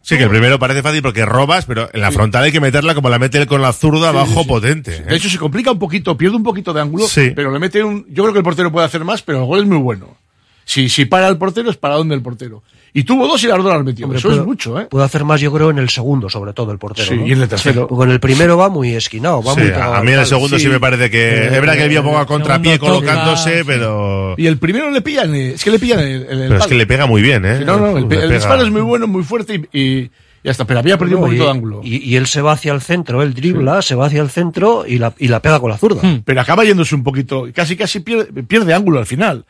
Sí, 0.00 0.16
que 0.16 0.22
el 0.22 0.30
primero 0.30 0.58
parece 0.58 0.80
fácil 0.82 1.02
porque 1.02 1.26
robas, 1.26 1.66
pero 1.66 1.90
en 1.92 2.00
la 2.00 2.10
frontal 2.12 2.44
hay 2.44 2.52
que 2.52 2.60
meterla 2.60 2.94
como 2.94 3.10
la 3.10 3.18
mete 3.18 3.36
él 3.38 3.46
con 3.46 3.60
la 3.60 3.72
zurda 3.72 4.10
Sí, 4.12 4.16
abajo 4.16 4.32
sí, 4.34 4.42
sí. 4.42 4.48
potente. 4.48 4.96
¿eh? 4.96 5.02
De 5.08 5.16
hecho, 5.16 5.28
se 5.28 5.36
complica 5.38 5.72
un 5.72 5.78
poquito, 5.78 6.16
pierde 6.16 6.36
un 6.36 6.42
poquito 6.44 6.72
de 6.72 6.80
ángulo, 6.80 7.06
Sí. 7.08 7.32
pero 7.34 7.50
le 7.50 7.58
mete 7.58 7.82
un. 7.82 8.06
Yo 8.08 8.22
creo 8.22 8.32
que 8.32 8.38
el 8.38 8.44
portero 8.44 8.70
puede 8.72 8.86
hacer 8.86 9.04
más, 9.04 9.22
pero 9.22 9.40
el 9.40 9.44
gol 9.44 9.58
es 9.60 9.66
muy 9.66 9.78
bueno. 9.78 10.16
Si, 10.64 10.88
si 10.88 11.04
para 11.04 11.28
el 11.28 11.36
portero, 11.36 11.70
es 11.70 11.76
para 11.76 11.94
donde 11.96 12.14
el 12.14 12.22
portero. 12.22 12.62
Y 12.96 13.02
tuvo 13.02 13.26
dos 13.26 13.42
y 13.42 13.48
las 13.48 13.58
dos 13.58 13.72
las 13.72 13.84
metió. 13.84 14.06
Hombre, 14.06 14.18
Eso 14.20 14.28
puede- 14.28 14.40
es 14.40 14.46
mucho, 14.46 14.80
¿eh? 14.80 14.86
Puede 14.88 15.04
hacer 15.04 15.24
más, 15.24 15.40
yo 15.40 15.52
creo, 15.52 15.70
en 15.70 15.78
el 15.78 15.88
segundo, 15.88 16.30
sobre 16.30 16.52
todo, 16.52 16.70
el 16.70 16.78
portero. 16.78 17.08
Sí, 17.08 17.16
¿no? 17.16 17.26
y 17.26 17.32
en 17.32 17.42
el 17.42 17.48
tercero. 17.48 17.88
En 18.02 18.10
el 18.10 18.20
primero 18.20 18.56
va 18.56 18.68
muy 18.68 18.94
esquinado, 18.94 19.42
va 19.42 19.54
Sí, 19.54 19.62
muy 19.62 19.70
a 19.72 20.00
mí 20.02 20.12
en 20.12 20.18
el 20.20 20.26
segundo 20.26 20.56
sí, 20.58 20.64
sí. 20.66 20.68
me 20.70 20.78
parece 20.78 21.10
que 21.10 21.18
Eh, 21.28 21.44
es 21.46 21.50
verdad 21.50 21.74
que 21.74 21.82
el 21.82 21.88
vio 21.88 22.04
poco 22.04 22.18
a 22.18 22.26
contrapié 22.26 22.74
segundo 22.74 23.00
toca, 23.00 23.06
colocándose, 23.14 23.58
sí. 23.58 23.64
pero 23.66 24.34
Y 24.38 24.46
el 24.46 24.58
primero 24.58 24.90
le 24.92 25.00
pillan, 25.02 25.34
eh, 25.34 25.54
es 25.54 25.64
que 25.64 25.70
le 25.72 25.78
pillan 25.80 25.98
el, 26.00 26.24
pero 26.28 26.56
es 26.58 26.66
que 26.68 26.74
le 26.76 26.86
pega 26.86 27.06
muy 27.06 27.20
bien, 27.20 27.44
¿eh? 27.44 27.58
Sí, 27.58 27.64
no, 27.64 27.78
no, 27.78 27.98
el, 27.98 28.12
el 28.12 28.30
disparo 28.30 28.62
es 28.62 28.70
muy 28.70 28.82
bueno, 28.82 29.08
muy 29.08 29.24
fuerte 29.24 29.62
y, 29.72 29.78
y 29.80 30.10
ya 30.44 30.52
está, 30.52 30.64
pero 30.64 30.78
había 30.78 30.96
perdido 30.96 31.18
No, 31.18 31.24
un 31.24 31.30
poquito 31.30 31.42
y, 31.42 31.46
de 31.46 31.50
ángulo. 31.52 31.80
Y, 31.82 31.96
y 32.10 32.14
él 32.16 32.26
se 32.28 32.42
va 32.42 32.52
hacia 32.52 32.72
el 32.74 32.80
centro, 32.80 33.22
él 33.22 33.34
dribla, 33.34 33.82
se 33.82 33.96
va 33.96 34.06
hacia 34.06 34.22
el 34.22 34.30
centro 34.30 34.84
y 34.86 34.98
la, 34.98 35.12
y 35.18 35.26
la 35.26 35.40
pega 35.40 35.58
con 35.58 35.68
la 35.70 35.78
zurda. 35.78 36.00
Hmm. 36.00 36.22
pero 36.24 36.40
acaba 36.40 36.64
yéndose 36.64 36.94
un 36.94 37.02
poquito, 37.02 37.48
casi 37.52 37.76
casi 37.76 38.00
pierde, 38.00 38.42
pierde 38.44 38.72
ángulo 38.72 39.00
al 39.00 39.06
final. 39.06 39.44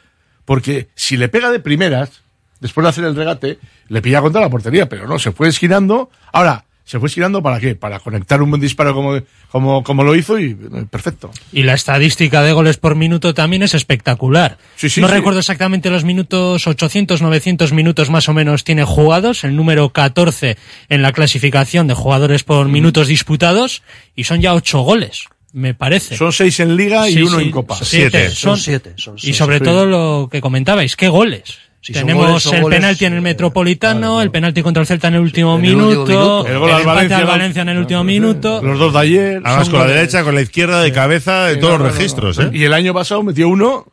Porque 0.45 0.89
si 0.95 1.17
le 1.17 1.29
pega 1.29 1.51
de 1.51 1.61
primeras, 1.61 2.23
después 2.61 2.83
de 2.85 2.89
hacer 2.91 3.05
el 3.05 3.17
regate, 3.17 3.59
le 3.89 4.03
pilla 4.03 4.21
contra 4.21 4.41
la 4.41 4.51
portería, 4.51 4.89
pero 4.89 5.07
no, 5.07 5.19
se 5.19 5.33
fue 5.33 5.49
esquinando. 5.49 6.11
Ahora, 6.33 6.65
¿se 6.85 6.99
fue 6.99 7.09
esquinando 7.09 7.43
para 7.43 7.61
qué? 7.61 7.75
Para 7.75 7.99
conectar 7.99 8.43
un 8.43 8.51
buen 8.51 8.61
disparo 8.61 8.95
como, 8.95 9.21
como, 9.51 9.83
como 9.83 10.05
lo 10.05 10.15
hizo 10.15 10.39
y 10.39 10.53
eh, 10.53 10.87
perfecto. 10.91 11.31
Y 11.53 11.63
la 11.63 11.75
estadística 11.75 12.43
de 12.43 12.53
goles 12.53 12.77
por 12.77 12.95
minuto 12.95 13.35
también 13.35 13.63
es 13.63 13.75
espectacular. 13.75 14.59
Sí, 14.77 14.89
sí, 14.91 15.01
no 15.01 15.09
sí. 15.09 15.15
recuerdo 15.15 15.41
exactamente 15.41 15.91
los 15.91 16.05
minutos, 16.05 16.67
800, 16.67 17.23
900 17.23 17.73
minutos 17.73 18.11
más 18.11 18.29
o 18.29 18.35
menos 18.35 18.65
tiene 18.65 18.85
jugados, 18.85 19.45
el 19.45 19.57
número 19.57 19.91
14 19.91 20.57
en 20.89 21.03
la 21.03 21.13
clasificación 21.13 21.87
de 21.87 21.95
jugadores 21.95 22.45
por 22.45 22.69
minutos 22.69 23.09
disputados, 23.09 23.83
y 24.15 24.25
son 24.25 24.41
ya 24.41 24.55
ocho 24.55 24.81
goles, 24.81 25.29
me 25.55 25.73
parece. 25.73 26.17
Son 26.17 26.33
seis 26.33 26.61
en 26.61 26.77
liga 26.77 27.09
y 27.09 27.15
Sí, 27.15 27.23
uno 27.23 27.39
sí, 27.39 27.45
en 27.45 27.51
copa. 27.51 27.77
siete. 27.81 28.29
Son 28.31 28.37
Son- 28.37 28.59
siete. 28.59 28.93
Son 28.97 29.17
Y 29.23 29.33
sobre 29.33 29.59
sí. 29.59 29.65
todo 29.65 29.87
lo 29.87 30.29
que 30.31 30.41
comentabais, 30.41 30.95
¿qué 30.97 31.09
goles? 31.09 31.43
Son 31.81 31.93
Tenemos 31.95 32.27
goles, 32.27 32.47
el 32.47 32.63
goles, 32.63 32.79
penalti 32.79 33.05
en 33.05 33.13
el 33.13 33.19
eh, 33.19 33.23
Metropolitano, 33.23 34.01
claro, 34.01 34.23
el 34.23 34.31
penalti 34.31 34.63
contra 34.63 34.81
el 34.81 34.87
Celta 34.87 35.09
en 35.09 35.15
el 35.15 35.21
último 35.21 35.59
en 35.59 35.65
el 35.67 35.71
minuto, 35.77 36.01
último 36.01 36.19
minuto. 36.19 36.47
El 36.49 36.59
gol 36.59 36.71
al 36.73 36.85
Valencia, 36.85 37.17
al 37.19 37.25
¿no? 37.25 37.29
Valencia 37.31 37.63
en 37.63 37.69
el 37.69 37.79
último 37.79 38.05
minuto. 38.05 38.63
Los 38.63 38.79
dos 38.79 38.93
de 38.95 38.99
ayer. 39.01 39.41
Además 39.45 39.69
con 39.69 39.79
la 39.81 39.87
derecha, 39.87 40.25
con 40.25 40.35
la 40.35 40.41
izquierda, 40.41 40.81
de 40.83 40.93
cabeza, 40.93 41.45
de 41.45 41.55
Sí, 41.57 41.61
todos 41.61 41.73
no, 41.79 41.79
los 41.79 41.87
no, 41.89 41.93
no, 41.93 41.99
registros, 41.99 42.39
no. 42.39 42.45
¿eh? 42.47 42.51
Y 42.55 42.65
el 42.65 42.73
año 42.73 42.95
pasado 42.95 43.23
metió 43.23 43.49
uno. 43.51 43.87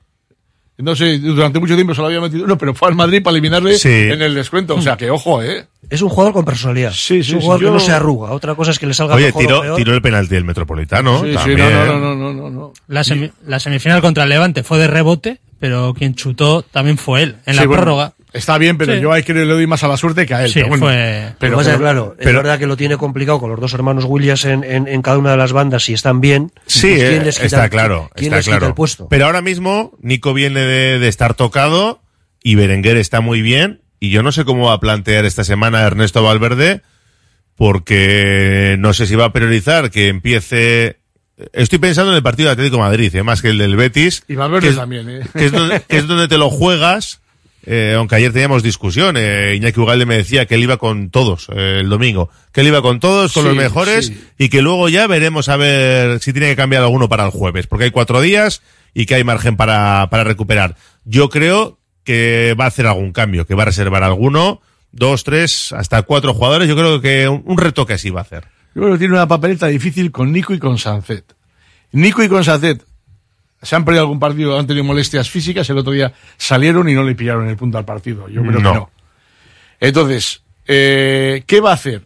No 0.81 0.95
sé, 0.95 1.19
durante 1.19 1.59
mucho 1.59 1.75
tiempo 1.75 1.93
solo 1.93 2.07
había 2.07 2.21
metido 2.21 2.43
uno, 2.45 2.57
pero 2.57 2.73
fue 2.73 2.89
al 2.89 2.95
Madrid 2.95 3.21
para 3.23 3.31
eliminarle 3.33 3.75
Sí. 3.77 3.89
en 3.89 4.21
el 4.21 4.33
descuento. 4.35 4.75
O 4.75 4.81
sea 4.81 4.97
que, 4.97 5.09
ojo, 5.09 5.41
¿eh? 5.43 5.65
Es 5.89 6.01
un 6.01 6.09
jugador 6.09 6.33
con 6.33 6.45
personalidad. 6.45 6.91
Sí, 6.93 7.19
es 7.19 7.27
sí, 7.27 7.33
un 7.33 7.39
sí, 7.41 7.45
jugador 7.45 7.61
yo- 7.61 7.67
que 7.69 7.73
no 7.73 7.79
se 7.79 7.91
arruga. 7.91 8.31
Otra 8.31 8.55
cosa 8.55 8.71
es 8.71 8.79
que 8.79 8.85
le 8.87 8.93
salga 8.93 9.15
Oye, 9.15 9.25
mejor 9.27 9.43
o 9.43 9.61
tiró, 9.61 9.75
tiró 9.75 9.93
el 9.93 10.01
penalti 10.01 10.35
del 10.35 10.45
Metropolitano. 10.45 11.21
Sí, 11.21 11.29
sí, 11.29 11.33
también. 11.35 11.59
no, 11.59 11.85
no, 11.85 11.99
no, 11.99 12.15
no, 12.15 12.15
no, 12.15 12.33
no, 12.33 12.49
no. 12.49 12.73
La, 12.87 13.01
semi- 13.03 13.31
la 13.45 13.59
semifinal 13.59 14.01
contra 14.01 14.23
el 14.23 14.29
Levante 14.29 14.63
fue 14.63 14.77
de 14.79 14.87
rebote, 14.87 15.39
pero 15.59 15.93
quien 15.93 16.15
chutó 16.15 16.61
también 16.63 16.97
fue 16.97 17.23
él, 17.23 17.35
en 17.45 17.53
Sí, 17.53 17.59
la 17.59 17.65
bueno, 17.67 17.81
prórroga. 17.83 18.13
Está 18.33 18.57
bien, 18.57 18.77
pero 18.77 18.93
Sí. 18.95 19.01
yo 19.01 19.11
ahí 19.11 19.23
creo 19.23 19.41
que 19.41 19.45
le 19.45 19.53
doy 19.53 19.67
más 19.67 19.83
a 19.83 19.89
la 19.89 19.97
suerte 19.97 20.25
que 20.25 20.33
a 20.33 20.43
él. 20.45 20.47
Sí, 20.49 20.55
pero 20.59 20.69
bueno, 20.69 20.85
fue- 20.85 21.35
pero, 21.37 21.57
claro, 21.79 22.15
es 22.17 22.25
verdad 22.33 22.57
que 22.57 22.65
lo 22.65 22.77
tiene 22.77 22.95
complicado 22.95 23.39
con 23.39 23.49
los 23.49 23.59
dos 23.59 23.73
hermanos 23.73 24.05
Williams 24.07 24.45
en, 24.45 24.63
en, 24.63 24.87
en 24.87 25.01
cada 25.01 25.17
una 25.17 25.31
de 25.31 25.37
las 25.37 25.51
bandas 25.51 25.83
si 25.83 25.93
están 25.93 26.21
bien. 26.21 26.51
Sí, 26.65 26.87
pues, 26.95 27.09
¿quién 27.09 27.21
eh, 27.21 27.25
les 27.25 27.35
quita 27.35 27.45
está 27.47 27.69
claro, 27.69 28.09
¿quién 28.15 28.27
está 28.27 28.37
les 28.37 28.45
quita 28.45 28.57
claro. 28.57 28.67
el 28.69 28.73
puesto? 28.73 29.07
Pero 29.09 29.25
ahora 29.25 29.41
mismo 29.41 29.91
Nico 30.01 30.33
viene 30.33 30.61
de, 30.61 30.99
de 30.99 31.07
estar 31.09 31.33
tocado 31.33 32.01
y 32.41 32.55
Berenguer 32.55 32.95
está 32.97 33.19
muy 33.19 33.41
bien 33.41 33.81
y 33.99 34.11
yo 34.11 34.23
no 34.23 34.31
sé 34.31 34.45
cómo 34.45 34.67
va 34.67 34.73
a 34.75 34.79
plantear 34.79 35.25
esta 35.25 35.43
semana 35.43 35.81
Ernesto 35.81 36.23
Valverde 36.23 36.81
porque 37.55 38.75
no 38.79 38.93
sé 38.93 39.07
si 39.07 39.15
va 39.15 39.25
a 39.25 39.33
priorizar 39.33 39.91
que 39.91 40.07
empiece 40.07 40.97
Estoy 41.53 41.79
pensando 41.79 42.11
en 42.11 42.17
el 42.17 42.23
partido 42.23 42.49
de 42.49 42.53
Atlético 42.53 42.75
de 42.77 42.83
Madrid, 42.83 43.15
eh, 43.15 43.23
más 43.23 43.41
que 43.41 43.49
el 43.49 43.57
del 43.57 43.75
Betis. 43.75 44.23
Y 44.27 44.35
Valverde 44.35 44.61
que 44.67 44.69
es- 44.69 44.75
también, 44.75 45.09
¿eh? 45.09 45.21
que 45.33 45.45
es 45.45 45.51
donde, 45.51 45.81
que 45.81 45.97
es 45.97 46.05
donde 46.07 46.27
te 46.27 46.37
lo 46.37 46.51
juegas. 46.51 47.20
Eh, 47.63 47.93
aunque 47.97 48.15
ayer 48.15 48.31
teníamos 48.33 48.63
discusión, 48.63 49.15
eh, 49.17 49.53
Iñaki 49.55 49.79
Ugalde 49.79 50.05
me 50.05 50.17
decía 50.17 50.45
que 50.45 50.55
él 50.55 50.63
iba 50.63 50.77
con 50.77 51.09
todos 51.09 51.47
eh, 51.55 51.77
el 51.81 51.89
domingo, 51.89 52.29
que 52.51 52.61
él 52.61 52.67
iba 52.67 52.81
con 52.81 52.99
todos, 52.99 53.33
con 53.33 53.43
Sí, 53.43 53.49
los 53.49 53.57
mejores, 53.57 54.07
sí. 54.07 54.23
y 54.37 54.49
que 54.49 54.61
luego 54.61 54.89
ya 54.89 55.07
veremos 55.07 55.47
a 55.49 55.57
ver 55.57 56.19
si 56.19 56.33
tiene 56.33 56.49
que 56.49 56.55
cambiar 56.55 56.83
alguno 56.83 57.07
para 57.09 57.25
el 57.25 57.31
jueves, 57.31 57.67
porque 57.67 57.85
hay 57.85 57.91
cuatro 57.91 58.21
días 58.21 58.61
y 58.93 59.05
que 59.05 59.15
hay 59.15 59.23
margen 59.23 59.55
para, 59.57 60.07
para 60.09 60.23
recuperar. 60.23 60.75
Yo 61.05 61.29
creo 61.29 61.77
que 62.03 62.55
va 62.59 62.65
a 62.65 62.67
hacer 62.69 62.87
algún 62.87 63.11
cambio, 63.11 63.45
que 63.45 63.53
va 63.55 63.63
a 63.63 63.67
reservar 63.67 64.03
alguno, 64.03 64.61
dos, 64.91 65.23
tres, 65.23 65.71
hasta 65.71 66.01
cuatro 66.01 66.33
jugadores, 66.33 66.67
yo 66.67 66.75
creo 66.75 66.99
que 66.99 67.27
un, 67.27 67.43
un 67.45 67.57
retoque 67.57 67.93
así 67.93 68.09
va 68.09 68.21
a 68.21 68.23
hacer. 68.23 68.45
Yo 68.73 68.81
creo 68.81 68.93
que 68.93 68.99
tiene 68.99 69.13
una 69.13 69.27
papeleta 69.27 69.67
difícil 69.67 70.11
con 70.11 70.31
Nico 70.31 70.53
y 70.53 70.59
con 70.59 70.77
Sancet. 70.77 71.25
Nico 71.91 72.23
y 72.23 72.29
con 72.29 72.43
Sancet 72.43 72.83
se 73.61 73.75
han 73.75 73.85
perdido 73.85 74.01
algún 74.03 74.19
partido, 74.19 74.57
han 74.57 74.67
tenido 74.67 74.83
molestias 74.83 75.29
físicas, 75.29 75.69
el 75.69 75.77
otro 75.77 75.91
día 75.93 76.13
salieron 76.37 76.87
y 76.89 76.93
no 76.93 77.03
le 77.03 77.15
pillaron 77.15 77.47
el 77.47 77.55
punto 77.57 77.77
al 77.77 77.85
partido. 77.85 78.27
Yo 78.29 78.41
creo 78.41 78.53
No. 78.53 78.57
que 78.57 78.63
no. 78.79 78.89
Entonces, 79.79 80.41
eh, 80.67 81.43
¿qué 81.47 81.59
va 81.59 81.71
a 81.71 81.73
hacer? 81.75 82.03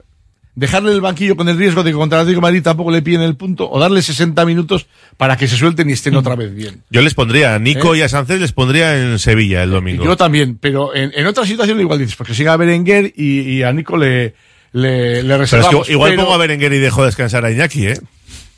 ¿Dejarle 0.57 0.93
el 0.93 1.01
banquillo 1.01 1.35
con 1.35 1.49
el 1.49 1.57
riesgo 1.57 1.83
de 1.83 1.91
que 1.91 1.97
contra 1.97 2.17
el 2.19 2.21
Atlético 2.21 2.37
de 2.39 2.47
Madrid 2.49 2.63
tampoco 2.63 2.89
le 2.89 3.01
pillen 3.01 3.21
el 3.21 3.35
punto? 3.35 3.69
¿O 3.69 3.77
darle 3.77 4.01
60 4.01 4.45
minutos 4.45 4.87
para 5.17 5.35
que 5.35 5.49
se 5.49 5.57
suelten 5.57 5.89
y 5.89 5.93
estén 5.93 6.15
otra 6.15 6.35
vez 6.37 6.55
bien? 6.55 6.81
Yo 6.89 7.01
les 7.01 7.13
pondría 7.13 7.55
a 7.55 7.59
Nico 7.59 7.93
¿Eh? 7.93 7.97
y 7.97 8.01
a 8.03 8.07
Sánchez 8.09 8.39
les 8.39 8.53
pondría 8.53 8.97
en 8.97 9.19
Sevilla 9.19 9.63
el 9.63 9.71
domingo. 9.71 10.05
Yo 10.05 10.15
también, 10.15 10.57
pero 10.57 10.95
en, 10.95 11.11
en 11.13 11.27
otra 11.27 11.45
situación 11.45 11.81
igual 11.81 11.99
dices, 11.99 12.15
porque 12.15 12.33
siga 12.33 12.53
a 12.53 12.57
Berenguer 12.57 13.11
y, 13.17 13.41
y 13.41 13.63
a 13.63 13.73
Nico 13.73 13.97
le, 13.97 14.33
le, 14.71 15.15
le 15.15 15.21
Pero 15.23 15.33
es 15.43 15.51
reservamos. 15.51 15.87
que 15.87 15.91
igual 15.91 16.11
pero- 16.11 16.21
pongo 16.23 16.35
a 16.35 16.37
Berenguer 16.37 16.71
y 16.71 16.77
dejo 16.79 17.03
descansar 17.03 17.43
a 17.43 17.51
Iñaki, 17.51 17.87
¿eh? 17.87 17.99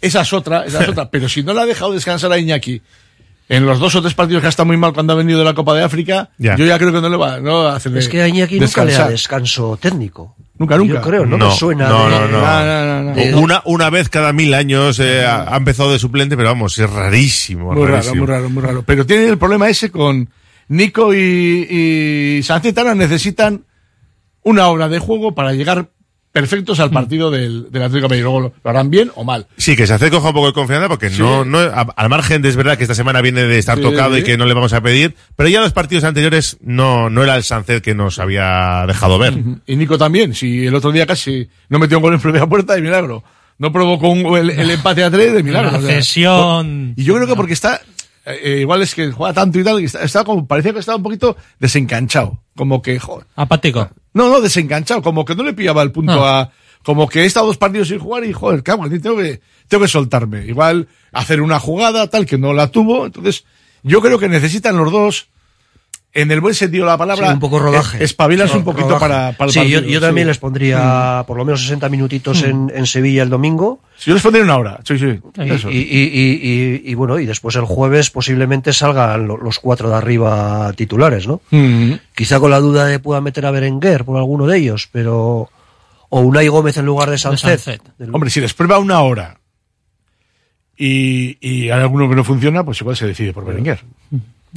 Esa 0.02 0.22
es 0.22 0.34
otra, 0.34 0.64
esa 0.66 0.84
es 0.84 0.90
otra. 0.90 1.10
Pero 1.12 1.28
si 1.30 1.44
no 1.44 1.54
le 1.54 1.62
ha 1.62 1.66
dejado 1.66 1.92
descansar 1.94 2.32
a 2.32 2.38
Iñaki 2.38 2.82
en 3.50 3.66
los 3.66 3.80
dos 3.80 3.96
o 3.96 4.02
tres 4.02 4.14
partidos 4.14 4.42
que 4.42 4.48
ha 4.48 4.50
estado 4.50 4.68
muy 4.68 4.76
mal 4.78 4.94
cuando 4.94 5.14
ha 5.14 5.16
venido 5.16 5.40
de 5.40 5.46
la 5.46 5.54
Copa 5.54 5.74
de 5.74 5.82
África, 5.84 6.30
Ya. 6.38 6.56
yo 6.58 6.66
ya 6.66 6.78
creo 6.78 6.92
que 6.92 7.00
no 7.02 7.10
le 7.10 7.16
va, 7.18 7.40
no 7.40 7.62
a 7.62 7.76
hacerle 7.78 8.00
Es 8.00 8.10
que 8.10 8.22
a 8.22 8.28
Iñaki 8.28 8.60
nunca 8.60 8.84
le 8.86 8.92
da 8.94 9.10
descanso 9.10 9.78
técnico. 9.82 10.36
Nunca, 10.60 10.76
nunca. 10.76 10.96
Yo 10.96 11.02
creo, 11.02 11.26
no, 11.26 11.38
No, 11.38 11.50
me 11.50 11.56
suena. 11.56 11.88
no, 11.88 12.10
de- 12.10 12.32
no, 12.32 13.04
no. 13.04 13.14
De- 13.16 13.36
Una, 13.36 13.62
una 13.66 13.90
vez 13.92 14.10
cada 14.10 14.34
mil 14.34 14.54
años 14.54 15.00
eh, 15.00 15.24
ha, 15.26 15.54
ha 15.54 15.58
empezado 15.58 15.92
de 15.94 16.00
suplente, 16.00 16.36
pero 16.36 16.50
vamos, 16.50 16.78
es 16.80 16.90
rarísimo. 16.90 17.74
Muy 17.74 17.84
raro, 17.84 17.94
rarísimo. 17.98 18.16
muy 18.18 18.26
raro, 18.28 18.50
muy 18.50 18.64
raro. 18.64 18.84
Pero 18.84 19.06
tienen 19.06 19.30
el 19.30 19.38
problema 19.38 19.70
ese 19.70 19.92
con 19.92 20.30
Nico 20.70 21.14
y, 21.14 21.18
y 22.40 22.44
Sánchez 22.44 22.74
Tana 22.74 22.96
necesitan 22.96 23.64
una 24.44 24.68
hora 24.68 24.90
de 24.90 25.00
juego 25.00 25.34
para 25.36 25.54
llegar 25.54 25.90
perfectos 26.40 26.80
al 26.80 26.92
partido 26.92 27.32
del, 27.32 27.72
del 27.72 27.82
Atlético 27.84 28.08
de 28.08 28.10
Madrid. 28.10 28.22
Luego 28.24 28.40
lo, 28.40 28.54
lo 28.64 28.70
harán 28.70 28.90
bien 28.90 29.12
o 29.16 29.24
mal. 29.24 29.48
Sí, 29.58 29.76
que 29.76 29.88
se 29.88 29.94
hace 29.94 30.12
coja 30.12 30.28
un 30.28 30.34
poco 30.34 30.48
de 30.48 30.54
confianza 30.54 30.88
porque 30.88 31.10
Sí. 31.10 31.20
no, 31.22 31.44
no, 31.46 31.58
a- 31.60 31.94
al 31.96 32.10
margen 32.10 32.42
de 32.42 32.50
es 32.50 32.56
verdad 32.56 32.78
que 32.78 32.84
esta 32.84 32.94
semana 32.96 33.22
viene 33.22 33.44
de 33.44 33.58
estar 33.58 33.78
Sí, 33.78 33.84
tocado 33.84 34.14
sí. 34.16 34.22
y 34.22 34.24
que 34.24 34.38
no 34.38 34.46
le 34.46 34.54
vamos 34.54 34.74
a 34.74 34.82
pedir, 34.82 35.16
pero 35.36 35.50
ya 35.50 35.62
los 35.62 35.74
partidos 35.74 36.04
anteriores 36.04 36.58
no, 36.62 37.10
no 37.10 37.24
era 37.24 37.36
el 37.36 37.44
Sánchez 37.44 37.82
que 37.82 37.96
nos 37.96 38.20
había 38.20 38.86
dejado 38.88 39.18
ver. 39.18 39.34
Y 39.66 39.76
Nico 39.76 39.98
también, 39.98 40.36
si 40.36 40.68
el 40.68 40.76
otro 40.76 40.92
día 40.92 41.06
casi 41.08 41.50
no 41.70 41.80
metió 41.80 41.98
un 41.98 42.04
gol 42.04 42.14
en 42.14 42.20
propia 42.20 42.46
puerta, 42.46 42.76
de 42.76 42.82
milagro. 42.82 43.24
No 43.60 43.72
provocó 43.72 44.10
un- 44.10 44.38
el, 44.38 44.52
el 44.52 44.70
empate 44.70 45.04
a 45.04 45.10
tres, 45.10 45.34
de 45.34 45.42
milagro. 45.42 45.70
Una 45.70 45.80
o 45.80 45.82
sea, 45.82 45.96
cesión. 45.96 46.94
Y 46.96 47.04
yo 47.04 47.16
creo 47.16 47.26
que 47.26 47.36
porque 47.36 47.54
está, 47.54 47.82
eh, 48.26 48.40
eh, 48.44 48.58
igual 48.62 48.84
es 48.84 48.94
que 48.94 49.12
juega 49.12 49.34
tanto 49.34 49.58
y 49.58 49.64
tal, 49.64 49.82
y 49.82 49.86
está, 49.86 50.04
está 50.04 50.24
como, 50.24 50.46
parecía 50.46 50.74
que 50.74 50.80
estaba 50.80 50.98
un 50.98 51.04
poquito 51.04 51.36
desencanchado. 51.60 52.40
Como 52.56 52.82
que, 52.82 53.00
joder. 53.00 53.26
Apático. 53.36 53.90
No, 54.18 54.30
no, 54.30 54.42
desenganchado, 54.42 55.02
como 55.04 55.24
que 55.24 55.36
no 55.36 55.44
le 55.44 55.54
pillaba 55.54 55.84
el 55.84 55.92
punto 55.92 56.26
Ah. 56.26 56.40
a, 56.42 56.52
como 56.84 57.08
que 57.08 57.22
he 57.22 57.26
estado 57.26 57.46
dos 57.46 57.58
partidos 57.58 57.88
sin 57.90 58.00
jugar 58.00 58.24
y 58.26 58.34
joder, 58.34 58.64
cago, 58.64 58.90
tengo 58.90 59.18
que, 59.18 59.42
tengo 59.68 59.84
que 59.84 59.88
soltarme. 59.88 60.46
Igual 60.46 60.88
hacer 61.12 61.42
una 61.42 61.60
jugada 61.60 62.10
tal 62.10 62.26
que 62.26 62.38
no 62.38 62.52
la 62.54 62.72
tuvo, 62.72 63.06
entonces 63.06 63.46
yo 63.84 64.02
creo 64.02 64.18
que 64.18 64.28
necesitan 64.28 64.76
los 64.76 64.92
dos 64.92 65.30
en 66.14 66.32
el 66.32 66.42
buen 66.42 66.56
sentido 66.56 66.86
de 66.86 66.92
la 66.92 66.98
palabra, 66.98 67.28
Sí, 67.28 67.34
un 67.34 67.40
poco 67.40 67.60
rodaje. 67.60 68.00
eh, 68.00 68.04
espabilas 68.04 68.54
un 68.56 68.64
poquito 68.64 68.88
Rodaje. 68.88 69.00
para, 69.02 69.32
para 69.34 69.48
el 69.50 69.54
Sí, 69.54 69.60
yo, 69.70 69.78
partido, 69.80 69.94
yo 69.94 70.02
también 70.02 70.26
sí. 70.26 70.30
les 70.30 70.38
pondría 70.40 71.24
por 71.28 71.38
lo 71.38 71.46
menos 71.46 71.62
60 71.62 71.90
minutitos 71.90 72.42
en, 72.44 72.72
en 72.74 72.86
Sevilla 72.88 73.22
el 73.22 73.30
domingo. 73.30 73.82
Sí, 73.98 74.10
yo 74.10 74.14
les 74.16 74.24
pondría 74.24 74.44
una 74.44 74.58
hora, 74.58 74.80
sí, 74.84 74.98
sí. 74.98 75.20
Y, 75.44 75.50
eso. 75.52 75.70
y- 75.70 75.76
y- 75.78 75.82
y- 75.82 76.40
y- 76.86 76.92
y 76.92 76.96
bueno, 76.96 77.20
y 77.20 77.26
después 77.28 77.56
el 77.58 77.66
jueves 77.66 78.10
posiblemente 78.10 78.74
salgan 78.74 79.28
lo- 79.28 79.38
los 79.38 79.60
cuatro 79.60 79.90
de 79.90 79.96
arriba 79.96 80.74
titulares, 80.76 81.28
¿no? 81.28 81.42
Mm. 81.52 81.92
Quizá 82.16 82.40
con 82.40 82.50
la 82.50 82.60
duda 82.60 82.86
de 82.86 82.98
pueda 83.00 83.22
meter 83.22 83.46
a 83.46 83.52
Berenguer 83.52 84.04
por 84.04 84.18
alguno 84.18 84.48
de 84.48 84.58
ellos, 84.58 84.90
pero. 84.92 85.50
O 86.10 86.22
Unai 86.22 86.48
Gómez 86.48 86.78
en 86.78 86.86
lugar 86.86 87.10
de 87.10 87.18
Sánchez. 87.18 87.68
Hombre, 88.14 88.30
si 88.30 88.40
les 88.40 88.54
prueba 88.54 88.80
una 88.80 89.02
hora 89.02 89.42
y, 90.78 91.38
y 91.42 91.70
hay 91.70 91.82
alguno 91.82 92.08
que 92.08 92.16
no 92.16 92.24
funciona, 92.24 92.64
pues 92.64 92.80
igual 92.82 92.96
se 92.96 93.08
decide 93.08 93.34
por 93.34 93.44
Berenguer. 93.46 93.82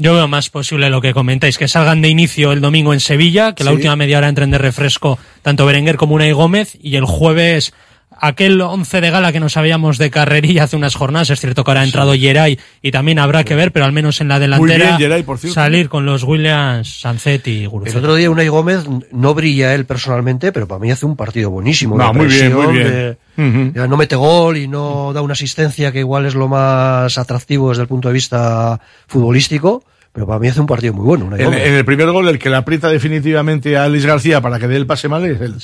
Yo 0.01 0.14
veo 0.14 0.26
más 0.28 0.48
posible 0.48 0.88
lo 0.88 1.03
que 1.03 1.12
comentáis, 1.12 1.59
que 1.59 1.68
salgan 1.68 2.01
de 2.01 2.09
inicio 2.09 2.53
el 2.53 2.62
domingo 2.62 2.94
en 2.94 3.01
Sevilla, 3.01 3.55
que 3.55 3.64
la 3.64 3.72
última 3.72 3.96
media 3.96 4.16
hora 4.16 4.30
entren 4.30 4.51
de 4.51 4.57
refresco 4.57 5.18
tanto 5.42 5.66
Berenguer 5.66 5.98
como 5.98 6.14
Unai 6.14 6.32
Gómez, 6.32 6.78
y 6.80 6.96
el 6.96 7.05
jueves 7.05 7.74
aquel 8.20 8.60
once 8.60 9.00
de 9.00 9.10
gala 9.10 9.32
que 9.32 9.40
nos 9.40 9.52
sabíamos 9.54 9.98
de 9.98 10.10
carrerilla 10.10 10.64
hace 10.64 10.76
unas 10.76 10.94
jornadas, 10.94 11.30
es 11.30 11.40
cierto 11.40 11.64
que 11.64 11.70
ahora 11.70 11.80
ha 11.80 11.84
entrado 11.84 12.12
Geray 12.14 12.58
y 12.82 12.90
también 12.90 13.18
habrá 13.18 13.44
que 13.44 13.54
ver, 13.54 13.72
pero 13.72 13.84
al 13.86 13.92
menos 13.92 14.20
en 14.20 14.28
la 14.28 14.38
delantera 14.38 14.86
bien, 14.96 14.98
Geray, 14.98 15.22
por 15.22 15.38
salir 15.38 15.88
con 15.88 16.06
los 16.06 16.22
Williams, 16.22 17.00
Sanzet 17.00 17.46
y 17.48 17.66
Guruceta. 17.66 17.98
El 17.98 18.04
otro 18.04 18.14
día 18.16 18.30
Unai 18.30 18.48
Gómez 18.48 18.84
no 19.12 19.34
brilla 19.34 19.74
él 19.74 19.86
personalmente, 19.86 20.52
pero 20.52 20.68
para 20.68 20.78
mí 20.78 20.90
hace 20.90 21.06
un 21.06 21.16
partido 21.16 21.50
buenísimo. 21.50 21.96
No, 21.96 22.12
muy 22.12 22.26
bien, 22.26 22.54
muy 22.54 22.72
bien. 22.74 23.16
de- 23.36 23.88
no 23.88 23.96
mete 23.96 24.16
gol 24.16 24.56
y 24.58 24.68
no 24.68 25.12
da 25.14 25.22
una 25.22 25.32
asistencia 25.32 25.90
que 25.92 26.00
igual 26.00 26.26
es 26.26 26.34
lo 26.34 26.46
más 26.48 27.16
atractivo 27.16 27.70
desde 27.70 27.82
el 27.82 27.88
punto 27.88 28.08
de 28.08 28.14
vista 28.14 28.78
futbolístico, 29.06 29.82
pero 30.12 30.26
para 30.26 30.38
mí 30.38 30.48
hace 30.48 30.60
un 30.60 30.66
partido 30.66 30.92
muy 30.92 31.04
bueno. 31.06 31.24
Unai 31.26 31.40
En, 31.40 31.44
Gómez. 31.46 31.66
en 31.66 31.74
el 31.74 31.84
primer 31.84 32.10
gol, 32.10 32.28
el 32.28 32.38
que 32.38 32.50
le 32.50 32.56
aprieta 32.56 32.88
definitivamente 32.88 33.76
a 33.76 33.88
Luis 33.88 34.04
García 34.04 34.40
para 34.40 34.58
que 34.58 34.66
dé 34.68 34.76
el 34.76 34.86
pase 34.86 35.08
mal 35.08 35.24
es 35.24 35.40
él. 35.40 35.54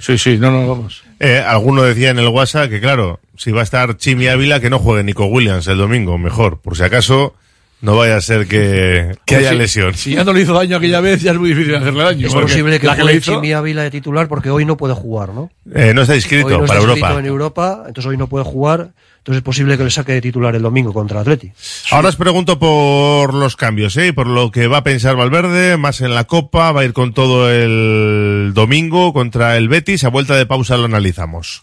Sí, 0.00 0.18
sí, 0.18 0.38
no, 0.38 0.50
no, 0.50 0.68
vamos. 0.68 1.02
Eh, 1.18 1.38
alguno 1.38 1.82
decía 1.82 2.10
en 2.10 2.18
el 2.18 2.28
WhatsApp 2.28 2.70
que, 2.70 2.80
claro, 2.80 3.20
si 3.36 3.50
va 3.50 3.60
a 3.60 3.64
estar 3.64 3.96
Chimi 3.96 4.28
Ávila, 4.28 4.60
que 4.60 4.70
no 4.70 4.78
juegue 4.78 5.02
Nico 5.02 5.26
Williams 5.26 5.66
el 5.66 5.78
domingo, 5.78 6.18
mejor, 6.18 6.60
por 6.60 6.76
si 6.76 6.84
acaso 6.84 7.34
no 7.82 7.96
vaya 7.96 8.16
a 8.16 8.20
ser 8.20 8.46
que, 8.48 9.14
que 9.26 9.36
haya 9.36 9.50
Si- 9.50 9.56
lesión. 9.56 9.94
Si 9.94 10.14
ya 10.14 10.24
no 10.24 10.32
le 10.32 10.40
hizo 10.40 10.54
daño 10.54 10.76
aquella 10.78 11.00
vez, 11.00 11.20
ya 11.20 11.32
es 11.32 11.38
muy 11.38 11.50
difícil 11.50 11.74
hacerle 11.74 12.02
daño. 12.02 12.26
es 12.26 12.32
posible 12.34 12.80
que 12.80 12.86
la 12.86 12.92
que 12.96 13.02
le 13.04 13.04
juegue 13.04 13.20
Chimi 13.20 13.52
Ávila 13.52 13.82
de 13.82 13.90
titular 13.90 14.28
porque 14.28 14.48
hoy 14.50 14.64
no 14.64 14.76
puede 14.78 14.94
jugar, 14.94 15.30
¿no? 15.34 15.50
Eh, 15.74 15.92
no 15.94 16.02
está 16.02 16.14
inscrito 16.16 16.46
hoy 16.46 16.52
no 16.54 16.58
para 16.60 16.78
está 16.80 16.86
inscrito 16.86 17.06
Europa. 17.06 17.20
en 17.20 17.26
Europa, 17.26 17.78
entonces 17.88 18.08
hoy 18.08 18.16
no 18.16 18.26
puede 18.28 18.44
jugar, 18.44 18.90
entonces 19.18 19.38
es 19.38 19.42
posible 19.44 19.76
que 19.78 19.84
le 19.84 19.90
saque 19.90 20.12
de 20.12 20.20
titular 20.20 20.54
el 20.56 20.62
domingo 20.62 20.92
contra 20.92 21.20
Atleti. 21.20 21.52
Ahora 21.90 22.08
os 22.08 22.16
pregunto 22.16 22.58
por 22.58 23.34
los 23.34 23.56
cambios, 23.56 23.96
¿eh? 23.96 24.12
Por 24.12 24.26
lo 24.26 24.50
que 24.50 24.66
va 24.68 24.78
a 24.78 24.84
pensar 24.84 25.16
Valverde, 25.16 25.76
más 25.76 26.00
en 26.00 26.14
la 26.14 26.24
Copa, 26.24 26.72
va 26.72 26.80
a 26.80 26.84
ir 26.84 26.92
con 26.92 27.12
todo 27.12 27.50
el 27.50 28.52
domingo 28.54 29.12
contra 29.12 29.56
el 29.56 29.68
Betis. 29.68 30.04
A 30.04 30.08
vuelta 30.08 30.34
de 30.36 30.46
pausa 30.46 30.76
lo 30.76 30.84
analizamos. 30.86 31.62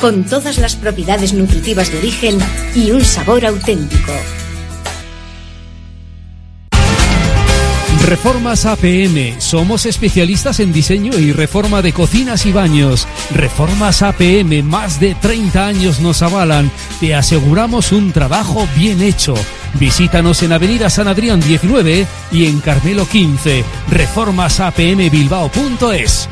con 0.00 0.24
todas 0.24 0.58
las 0.58 0.76
propiedades 0.76 1.32
nutritivas 1.32 1.90
de 1.90 1.98
origen 1.98 2.38
y 2.74 2.90
un 2.90 3.04
sabor 3.04 3.46
auténtico. 3.46 4.12
Reformas 8.06 8.64
APM. 8.64 9.38
Somos 9.38 9.84
especialistas 9.84 10.60
en 10.60 10.72
diseño 10.72 11.18
y 11.18 11.32
reforma 11.32 11.82
de 11.82 11.92
cocinas 11.92 12.46
y 12.46 12.52
baños. 12.52 13.06
Reformas 13.34 14.00
APM, 14.00 14.62
más 14.62 14.98
de 14.98 15.14
30 15.14 15.66
años 15.66 16.00
nos 16.00 16.22
avalan. 16.22 16.70
Te 17.00 17.14
aseguramos 17.14 17.92
un 17.92 18.12
trabajo 18.12 18.66
bien 18.76 19.02
hecho. 19.02 19.34
Visítanos 19.74 20.42
en 20.42 20.54
Avenida 20.54 20.88
San 20.88 21.06
Adrián 21.06 21.40
19 21.40 22.06
y 22.32 22.46
en 22.46 22.60
Carmelo 22.60 23.06
15. 23.06 23.62
Reformasapmbilbao.es. 23.90 26.30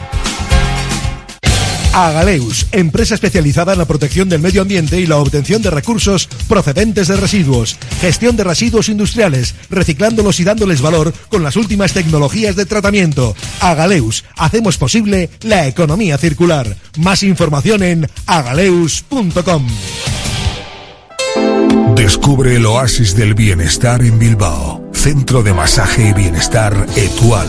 Agaleus, 1.97 2.67
empresa 2.73 3.15
especializada 3.15 3.73
en 3.73 3.79
la 3.79 3.87
protección 3.87 4.29
del 4.29 4.43
medio 4.43 4.61
ambiente 4.61 5.01
y 5.01 5.07
la 5.07 5.17
obtención 5.17 5.63
de 5.63 5.71
recursos 5.71 6.29
procedentes 6.47 7.09
de 7.09 7.17
residuos. 7.17 7.79
Gestión 8.03 8.37
de 8.37 8.45
residuos 8.45 8.91
industriales, 8.91 9.55
reciclándolos 9.71 10.39
y 10.39 10.45
dándoles 10.45 10.83
valor 10.83 11.15
con 11.31 11.43
las 11.43 11.57
últimas 11.57 11.95
tecnologías 11.95 12.55
de 12.55 12.67
tratamiento. 12.67 13.35
Agaleus, 13.61 14.25
hacemos 14.37 14.77
posible 14.77 15.31
la 15.41 15.67
economía 15.69 16.19
circular. 16.19 16.77
Más 16.99 17.23
información 17.23 17.83
en 17.83 18.07
agaleus.com. 18.27 19.67
Descubre 21.97 22.57
el 22.57 22.67
oasis 22.67 23.17
del 23.17 23.33
bienestar 23.33 24.03
en 24.03 24.19
Bilbao. 24.19 24.91
Centro 24.93 25.43
de 25.43 25.55
masaje 25.55 26.11
y 26.11 26.13
bienestar 26.13 26.87
Etual. 26.95 27.49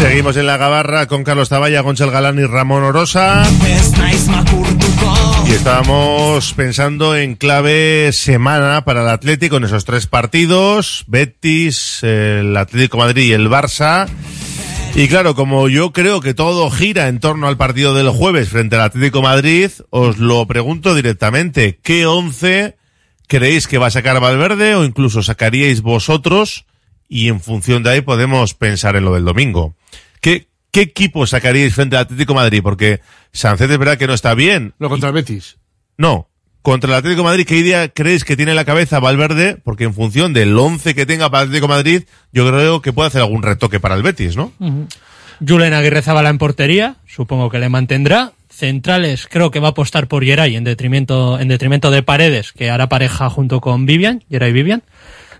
Seguimos 0.00 0.38
en 0.38 0.46
la 0.46 0.56
gabarra 0.56 1.06
con 1.06 1.24
Carlos 1.24 1.50
Taballa, 1.50 1.82
Gonzalo 1.82 2.10
Galán 2.10 2.38
y 2.38 2.44
Ramón 2.46 2.82
Orosa. 2.84 3.42
Y 5.46 5.50
estábamos 5.52 6.54
pensando 6.54 7.14
en 7.14 7.34
clave 7.34 8.10
semana 8.12 8.84
para 8.86 9.02
el 9.02 9.08
Atlético 9.08 9.58
en 9.58 9.64
esos 9.64 9.84
tres 9.84 10.06
partidos, 10.06 11.04
Betis, 11.06 12.02
el 12.02 12.56
Atlético 12.56 12.96
Madrid 12.96 13.24
y 13.24 13.32
el 13.32 13.50
Barça. 13.50 14.08
Y 14.94 15.06
claro, 15.08 15.34
como 15.34 15.68
yo 15.68 15.92
creo 15.92 16.22
que 16.22 16.32
todo 16.32 16.70
gira 16.70 17.08
en 17.08 17.20
torno 17.20 17.46
al 17.46 17.58
partido 17.58 17.92
del 17.94 18.08
jueves 18.08 18.48
frente 18.48 18.76
al 18.76 18.82
Atlético 18.82 19.20
Madrid, 19.20 19.70
os 19.90 20.16
lo 20.16 20.46
pregunto 20.46 20.94
directamente. 20.94 21.78
¿Qué 21.82 22.06
once 22.06 22.78
creéis 23.28 23.68
que 23.68 23.76
va 23.76 23.88
a 23.88 23.90
sacar 23.90 24.18
Valverde 24.18 24.74
o 24.76 24.84
incluso 24.84 25.22
sacaríais 25.22 25.82
vosotros? 25.82 26.64
Y 27.12 27.28
en 27.28 27.40
función 27.40 27.82
de 27.82 27.90
ahí 27.90 28.00
podemos 28.02 28.54
pensar 28.54 28.94
en 28.94 29.04
lo 29.04 29.12
del 29.12 29.24
domingo. 29.24 29.74
¿Qué, 30.20 30.46
qué 30.70 30.82
equipo 30.82 31.26
sacaríais 31.26 31.74
frente 31.74 31.96
al 31.96 32.02
Atlético 32.02 32.32
de 32.32 32.38
Madrid? 32.38 32.60
Porque 32.62 33.00
Sancet 33.32 33.68
es 33.68 33.78
verdad 33.78 33.98
que 33.98 34.06
no 34.06 34.14
está 34.14 34.34
bien. 34.34 34.74
No, 34.78 34.88
contra 34.88 35.08
el 35.08 35.14
Betis. 35.16 35.58
No. 35.98 36.28
Contra 36.62 36.88
el 36.88 36.96
Atlético 36.96 37.22
de 37.22 37.28
Madrid, 37.28 37.46
¿qué 37.48 37.56
idea 37.56 37.88
creéis 37.88 38.24
que 38.24 38.36
tiene 38.36 38.52
en 38.52 38.56
la 38.56 38.64
cabeza 38.64 39.00
Valverde? 39.00 39.56
Porque 39.64 39.84
en 39.84 39.92
función 39.92 40.32
del 40.32 40.56
11 40.56 40.94
que 40.94 41.04
tenga 41.04 41.30
para 41.30 41.42
el 41.42 41.48
Atlético 41.48 41.66
de 41.66 41.74
Madrid, 41.74 42.02
yo 42.32 42.46
creo 42.46 42.80
que 42.80 42.92
puede 42.92 43.08
hacer 43.08 43.22
algún 43.22 43.42
retoque 43.42 43.80
para 43.80 43.96
el 43.96 44.04
Betis, 44.04 44.36
¿no? 44.36 44.52
Julen 45.46 45.74
Aguirre 45.74 46.02
Zabala 46.02 46.28
en 46.28 46.38
portería, 46.38 46.96
supongo 47.08 47.50
que 47.50 47.58
le 47.58 47.68
mantendrá. 47.68 48.34
Centrales, 48.50 49.26
creo 49.28 49.50
que 49.50 49.58
va 49.58 49.68
a 49.68 49.70
apostar 49.70 50.06
por 50.06 50.22
Geray 50.22 50.54
en 50.54 50.64
detrimento, 50.64 51.40
en 51.40 51.48
detrimento 51.48 51.90
de 51.90 52.02
Paredes, 52.02 52.52
que 52.52 52.68
hará 52.68 52.88
pareja 52.88 53.30
junto 53.30 53.60
con 53.60 53.86
Vivian, 53.86 54.22
Geray 54.28 54.52
Vivian. 54.52 54.82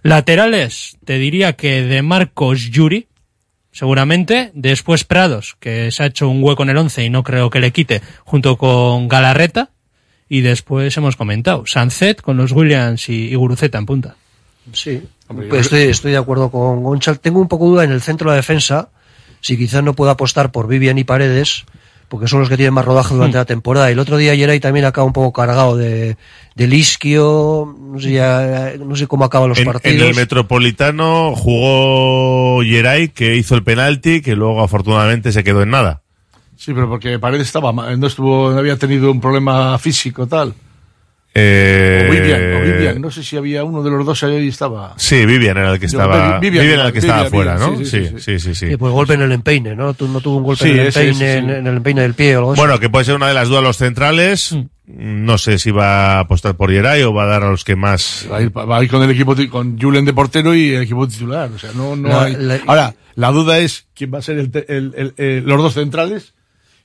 Laterales, 0.02 0.96
te 1.04 1.18
diría 1.18 1.54
que 1.54 1.82
de 1.82 2.02
Marcos 2.02 2.70
Yuri, 2.70 3.08
seguramente. 3.72 4.50
Después 4.54 5.04
Prados, 5.04 5.56
que 5.60 5.90
se 5.90 6.02
ha 6.02 6.06
hecho 6.06 6.28
un 6.28 6.42
hueco 6.42 6.62
en 6.62 6.70
el 6.70 6.76
11 6.76 7.04
y 7.04 7.10
no 7.10 7.22
creo 7.22 7.50
que 7.50 7.60
le 7.60 7.72
quite, 7.72 8.02
junto 8.24 8.56
con 8.56 9.08
Galarreta. 9.08 9.70
Y 10.28 10.42
después 10.42 10.96
hemos 10.96 11.16
comentado, 11.16 11.64
Sancet 11.66 12.20
con 12.22 12.36
los 12.36 12.52
Williams 12.52 13.08
y, 13.08 13.28
y 13.28 13.34
Guruceta 13.34 13.78
en 13.78 13.86
punta. 13.86 14.16
Sí, 14.72 15.02
pues 15.26 15.62
estoy, 15.62 15.82
estoy 15.82 16.12
de 16.12 16.18
acuerdo 16.18 16.50
con 16.50 16.82
Gonchal. 16.82 17.20
Tengo 17.20 17.40
un 17.40 17.48
poco 17.48 17.66
duda 17.66 17.84
en 17.84 17.92
el 17.92 18.00
centro 18.00 18.30
de 18.30 18.34
la 18.34 18.36
defensa, 18.36 18.90
si 19.40 19.56
quizás 19.56 19.82
no 19.82 19.94
puedo 19.94 20.10
apostar 20.10 20.52
por 20.52 20.68
Vivian 20.68 20.98
y 20.98 21.04
Paredes, 21.04 21.64
porque 22.10 22.26
son 22.26 22.40
los 22.40 22.48
que 22.48 22.56
tienen 22.56 22.74
más 22.74 22.84
rodaje 22.84 23.14
durante 23.14 23.38
la 23.38 23.44
temporada. 23.44 23.88
Y 23.88 23.92
el 23.92 23.98
otro 24.00 24.16
día 24.16 24.34
Yeray 24.34 24.58
también 24.58 24.84
acaba 24.84 25.06
un 25.06 25.12
poco 25.12 25.32
cargado 25.32 25.76
de, 25.76 26.16
de 26.56 26.66
Lisquio, 26.66 27.74
no 27.80 28.00
sé, 28.00 28.10
ya- 28.12 28.72
no 28.84 28.96
sé 28.96 29.06
cómo 29.06 29.24
acaban 29.24 29.48
los 29.48 29.58
En, 29.58 29.66
en 29.68 29.72
partidos. 29.72 30.08
el 30.10 30.16
Metropolitano 30.16 31.34
jugó 31.36 32.62
Geray, 32.62 33.08
que 33.10 33.36
hizo 33.36 33.54
el 33.54 33.62
penalti, 33.62 34.20
que 34.22 34.34
luego 34.36 34.60
afortunadamente 34.62 35.30
se 35.32 35.44
quedó 35.44 35.62
en 35.62 35.70
nada. 35.70 36.02
Sí, 36.56 36.74
pero 36.74 36.88
porque 36.88 37.18
Paredes 37.18 37.46
estaba, 37.46 37.72
ma- 37.72 37.94
no 37.96 38.06
estuvo, 38.06 38.50
no 38.50 38.58
había 38.58 38.76
tenido 38.76 39.10
un 39.10 39.20
problema 39.20 39.78
físico 39.78 40.26
tal. 40.26 40.52
Eh, 41.32 42.06
O 42.08 42.12
Vivian, 42.12 42.54
o 42.54 42.60
Vivian, 42.64 43.00
no 43.00 43.08
sé 43.10 43.22
si 43.22 43.36
había 43.36 43.62
uno 43.62 43.82
de 43.84 43.90
los 43.90 44.04
dos 44.04 44.20
ahí 44.24 44.48
estaba. 44.48 44.94
Sí, 44.96 45.24
Vivian 45.26 45.56
era 45.56 45.72
el 45.72 45.78
que 45.78 45.86
estaba. 45.86 46.40
Vivian, 46.40 46.64
Vivian, 46.64 46.66
era 46.80 46.86
el 46.88 46.92
que 46.92 46.98
estaba 46.98 47.30
fuera, 47.30 47.54
Vivian, 47.54 47.72
¿no? 47.72 47.78
sí, 47.78 47.84
Sí, 47.86 48.06
sí, 48.06 48.18
sí, 48.18 48.38
sí. 48.40 48.54
sí. 48.54 48.68
Sí, 48.70 48.76
pues 48.76 48.92
golpe 48.92 49.14
en 49.14 49.22
el 49.22 49.30
empeine, 49.32 49.76
¿no? 49.76 49.86
No 49.86 49.94
tuvo 50.20 50.36
un 50.38 50.42
golpe 50.42 50.64
Sí, 50.64 50.70
en 50.72 50.78
el 50.80 50.86
empeine, 50.88 51.08
en, 51.10 51.44
sí. 51.46 51.52
en 51.52 51.66
el 51.68 51.76
empeine 51.76 52.02
del 52.02 52.14
pie 52.14 52.34
o 52.36 52.38
algo 52.40 52.52
así. 52.54 52.60
Bueno, 52.60 52.80
que 52.80 52.90
puede 52.90 53.04
ser 53.04 53.14
una 53.14 53.28
de 53.28 53.34
las 53.34 53.48
dudas 53.48 53.62
los 53.62 53.76
centrales. 53.76 54.56
No 54.86 55.38
sé 55.38 55.60
si 55.60 55.70
va 55.70 56.14
a 56.16 56.18
apostar 56.20 56.56
por 56.56 56.72
Geray 56.72 57.04
o 57.04 57.14
va 57.14 57.22
a 57.22 57.26
dar 57.26 57.44
a 57.44 57.50
los 57.50 57.62
que 57.62 57.76
más. 57.76 58.26
Va 58.30 58.38
a 58.38 58.42
ir, 58.42 58.50
va 58.56 58.76
a 58.78 58.82
ir 58.82 58.90
con 58.90 59.00
el 59.04 59.10
equipo, 59.10 59.36
con 59.48 59.78
Julen 59.78 60.04
de 60.04 60.12
portero 60.12 60.52
y 60.52 60.70
el 60.74 60.82
equipo 60.82 61.06
titular. 61.06 61.48
O 61.54 61.58
sea, 61.60 61.70
no, 61.76 61.94
no 61.94 62.08
La- 62.08 62.24
hay. 62.24 62.34
la- 62.36 62.58
Ahora, 62.66 62.94
la 63.14 63.30
duda 63.30 63.58
es 63.60 63.86
quién 63.94 64.12
va 64.12 64.18
a 64.18 64.22
ser 64.22 64.38
el, 64.38 64.50
te- 64.50 64.66
el- 64.76 64.92
el- 64.96 65.14
el- 65.16 65.44
los 65.44 65.62
dos 65.62 65.74
centrales. 65.74 66.34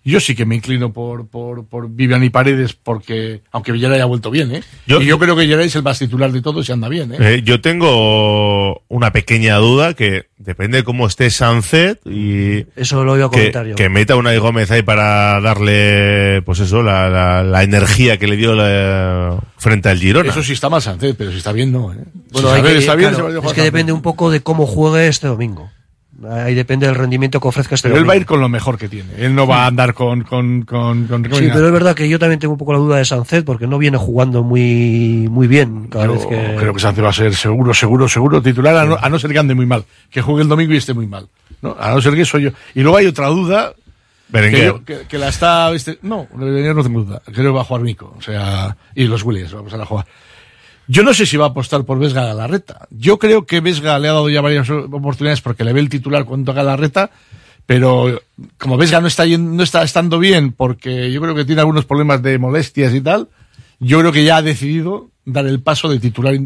Yo 0.08 0.20
sí 0.20 0.36
que 0.36 0.46
me 0.46 0.56
inclino 0.56 0.94
por, 0.94 1.28
por, 1.28 1.66
por 1.66 1.90
Vivian 1.90 2.24
y 2.24 2.30
Paredes 2.30 2.74
porque, 2.74 3.42
aunque 3.52 3.72
Villarreal 3.72 3.96
haya 4.02 4.06
vuelto 4.06 4.30
bien, 4.30 4.54
¿eh? 4.56 4.62
Yo- 4.86 5.02
y 5.02 5.06
yo 5.08 5.18
creo 5.18 5.36
que 5.36 5.42
Villarreal 5.42 5.68
es 5.68 5.76
el 5.76 5.82
más 5.84 5.98
titular 5.98 6.32
de 6.32 6.44
todos 6.44 6.70
y 6.70 6.72
anda 6.72 6.88
bien, 6.90 7.12
¿eh? 7.14 7.18
Eh, 7.20 7.42
yo 7.44 7.60
tengo 7.60 8.84
una 8.88 9.12
pequeña 9.12 9.56
duda 9.58 9.96
que 9.96 10.28
depende 10.38 10.78
de 10.78 10.84
cómo 10.84 11.08
esté 11.08 11.30
Sancet 11.32 12.02
y 12.06 12.66
Eso 12.76 13.04
lo 13.04 13.18
iba 13.18 13.26
a 13.26 13.30
que, 13.32 13.38
comentar 13.38 13.66
yo. 13.66 13.76
que 13.76 13.90
meta 13.90 14.16
una 14.16 14.36
Gómez 14.38 14.70
ahí 14.70 14.84
para 14.84 15.42
darle, 15.42 16.42
pues 16.44 16.60
eso, 16.60 16.84
la, 16.84 17.10
la, 17.10 17.44
la 17.44 17.64
energía 17.64 18.18
que 18.18 18.28
le 18.28 18.36
dio 18.38 18.54
la- 18.54 19.40
frente 19.58 19.90
al 19.90 19.98
Girona. 19.98 20.30
Eso 20.30 20.44
sí 20.44 20.54
está 20.54 20.70
mal 20.70 20.82
Sánchez, 20.84 21.16
pero 21.18 21.32
si 21.32 21.38
está 21.38 21.52
bien, 21.52 21.72
no, 21.72 21.92
¿eh? 21.94 21.98
Bueno, 22.32 22.50
Si 22.50 22.56
hay 22.56 22.62
que- 22.62 22.78
está 22.78 22.94
bien, 22.96 23.10
claro, 23.10 23.30
se 23.32 23.38
va 23.40 23.44
a 23.44 23.48
es 23.48 23.54
que 23.54 23.62
depende 23.62 23.92
un 23.92 24.02
poco 24.04 24.30
de 24.30 24.42
cómo 24.42 24.68
juegue 24.68 25.08
este 25.08 25.26
domingo. 25.28 25.72
Ahí 26.30 26.56
depende 26.56 26.86
del 26.86 26.96
rendimiento 26.96 27.42
que 27.42 27.48
ofrezca 27.50 27.76
este 27.76 27.90
Pero 27.90 28.00
él 28.00 28.08
va 28.10 28.14
a 28.14 28.16
ir 28.16 28.26
con 28.26 28.40
lo 28.40 28.48
mejor 28.48 28.78
que 28.78 28.88
tiene. 28.88 29.10
Él 29.18 29.36
no 29.36 29.46
va 29.46 29.64
a 29.64 29.68
andar 29.68 29.94
con, 29.94 30.24
con, 30.24 30.62
con, 30.64 31.08
con 31.08 31.26
Sí, 31.26 31.50
pero 31.52 31.68
es 31.68 31.74
verdad 31.74 31.94
que 31.94 32.08
yo 32.08 32.18
también 32.18 32.40
tengo 32.40 32.54
un 32.54 32.58
poco 32.58 32.72
la 32.72 32.80
duda 32.80 32.98
de 32.98 33.06
Sancet 33.06 33.44
porque 33.44 33.68
no 33.68 33.78
viene 33.78 33.98
jugando 33.98 34.42
muy 34.42 35.28
muy 35.30 35.48
bien 35.48 35.88
cada 35.88 36.06
Yo 36.06 36.14
vez 36.14 36.26
que 36.26 36.56
creo 36.58 36.74
que 36.74 36.80
Sánchez 36.80 37.04
va 37.04 37.10
a 37.10 37.14
ser 37.14 37.36
seguro, 37.36 37.74
seguro, 37.74 38.08
seguro 38.08 38.42
titular, 38.42 38.78
a 38.78 38.86
no, 38.86 38.98
a 39.02 39.10
no 39.10 39.20
ser 39.20 39.32
que 39.34 39.40
ande 39.40 39.56
muy 39.56 39.66
mal. 39.66 39.84
Que 40.10 40.22
juegue 40.22 40.44
el 40.44 40.48
domingo 40.48 40.74
y 40.74 40.78
esté 40.78 40.94
muy 40.94 41.06
mal. 41.08 41.28
¿no? 41.62 41.76
A 41.80 41.92
no 41.92 42.02
ser 42.02 42.14
que 42.14 42.22
eso 42.22 42.38
yo. 42.40 42.52
Y 42.74 42.82
luego 42.82 42.98
hay 42.98 43.08
otra 43.08 43.28
duda. 43.28 43.74
Berenguer. 44.30 44.60
Que, 44.62 44.66
yo- 44.68 44.86
que- 44.86 45.08
que 45.08 45.18
la 45.18 45.28
está. 45.28 45.72
este- 45.74 46.00
no, 46.02 46.28
Berenguer 46.34 46.76
no 46.76 46.82
tengo 46.84 47.04
duda. 47.04 47.22
Creo 47.26 47.52
que 47.52 47.56
va 47.58 47.62
a 47.62 47.66
jugar 47.66 47.84
Nico. 47.84 48.16
O 48.18 48.22
sea, 48.22 48.76
y 48.96 49.04
los 49.04 49.22
Williams 49.24 49.54
vamos 49.54 49.74
a 49.74 49.86
jugar. 49.86 50.06
Yo 50.88 51.04
no 51.04 51.14
sé 51.14 51.26
si 51.26 51.38
va 51.38 51.46
a 51.46 51.50
apostar 51.50 51.84
por 51.84 51.98
Vesga 51.98 52.24
a 52.24 52.28
Galarreta. 52.28 52.88
Yo 52.92 53.18
creo 53.18 53.46
que 53.46 53.60
Vesga 53.60 53.98
le 54.00 54.08
ha 54.08 54.14
dado 54.14 54.30
ya 54.30 54.42
varias 54.42 54.70
oportunidades 54.70 55.42
porque 55.42 55.64
le 55.64 55.74
ve 55.74 55.80
el 55.80 55.90
titular 55.90 56.26
cuando 56.26 56.52
a 56.52 56.56
Galarreta, 56.56 57.12
pero 57.66 58.22
como 58.58 58.78
Vesga 58.78 59.02
no 59.02 59.08
está, 59.08 59.26
no 59.26 59.64
está 59.64 59.84
estando 59.84 60.20
bien 60.20 60.52
porque 60.52 61.12
yo 61.12 61.22
creo 61.22 61.34
que 61.34 61.46
tiene 61.46 61.62
algunos 61.62 61.86
problemas 61.86 62.22
de 62.22 62.38
molestias 62.38 62.94
y 62.94 63.02
tal, 63.02 63.30
yo 63.80 64.00
creo 64.00 64.12
que 64.12 64.24
ya 64.24 64.38
ha 64.38 64.42
decidido 64.42 65.10
dar 65.26 65.48
el 65.48 65.60
paso 65.62 65.90
de 65.90 66.00
titular, 66.00 66.40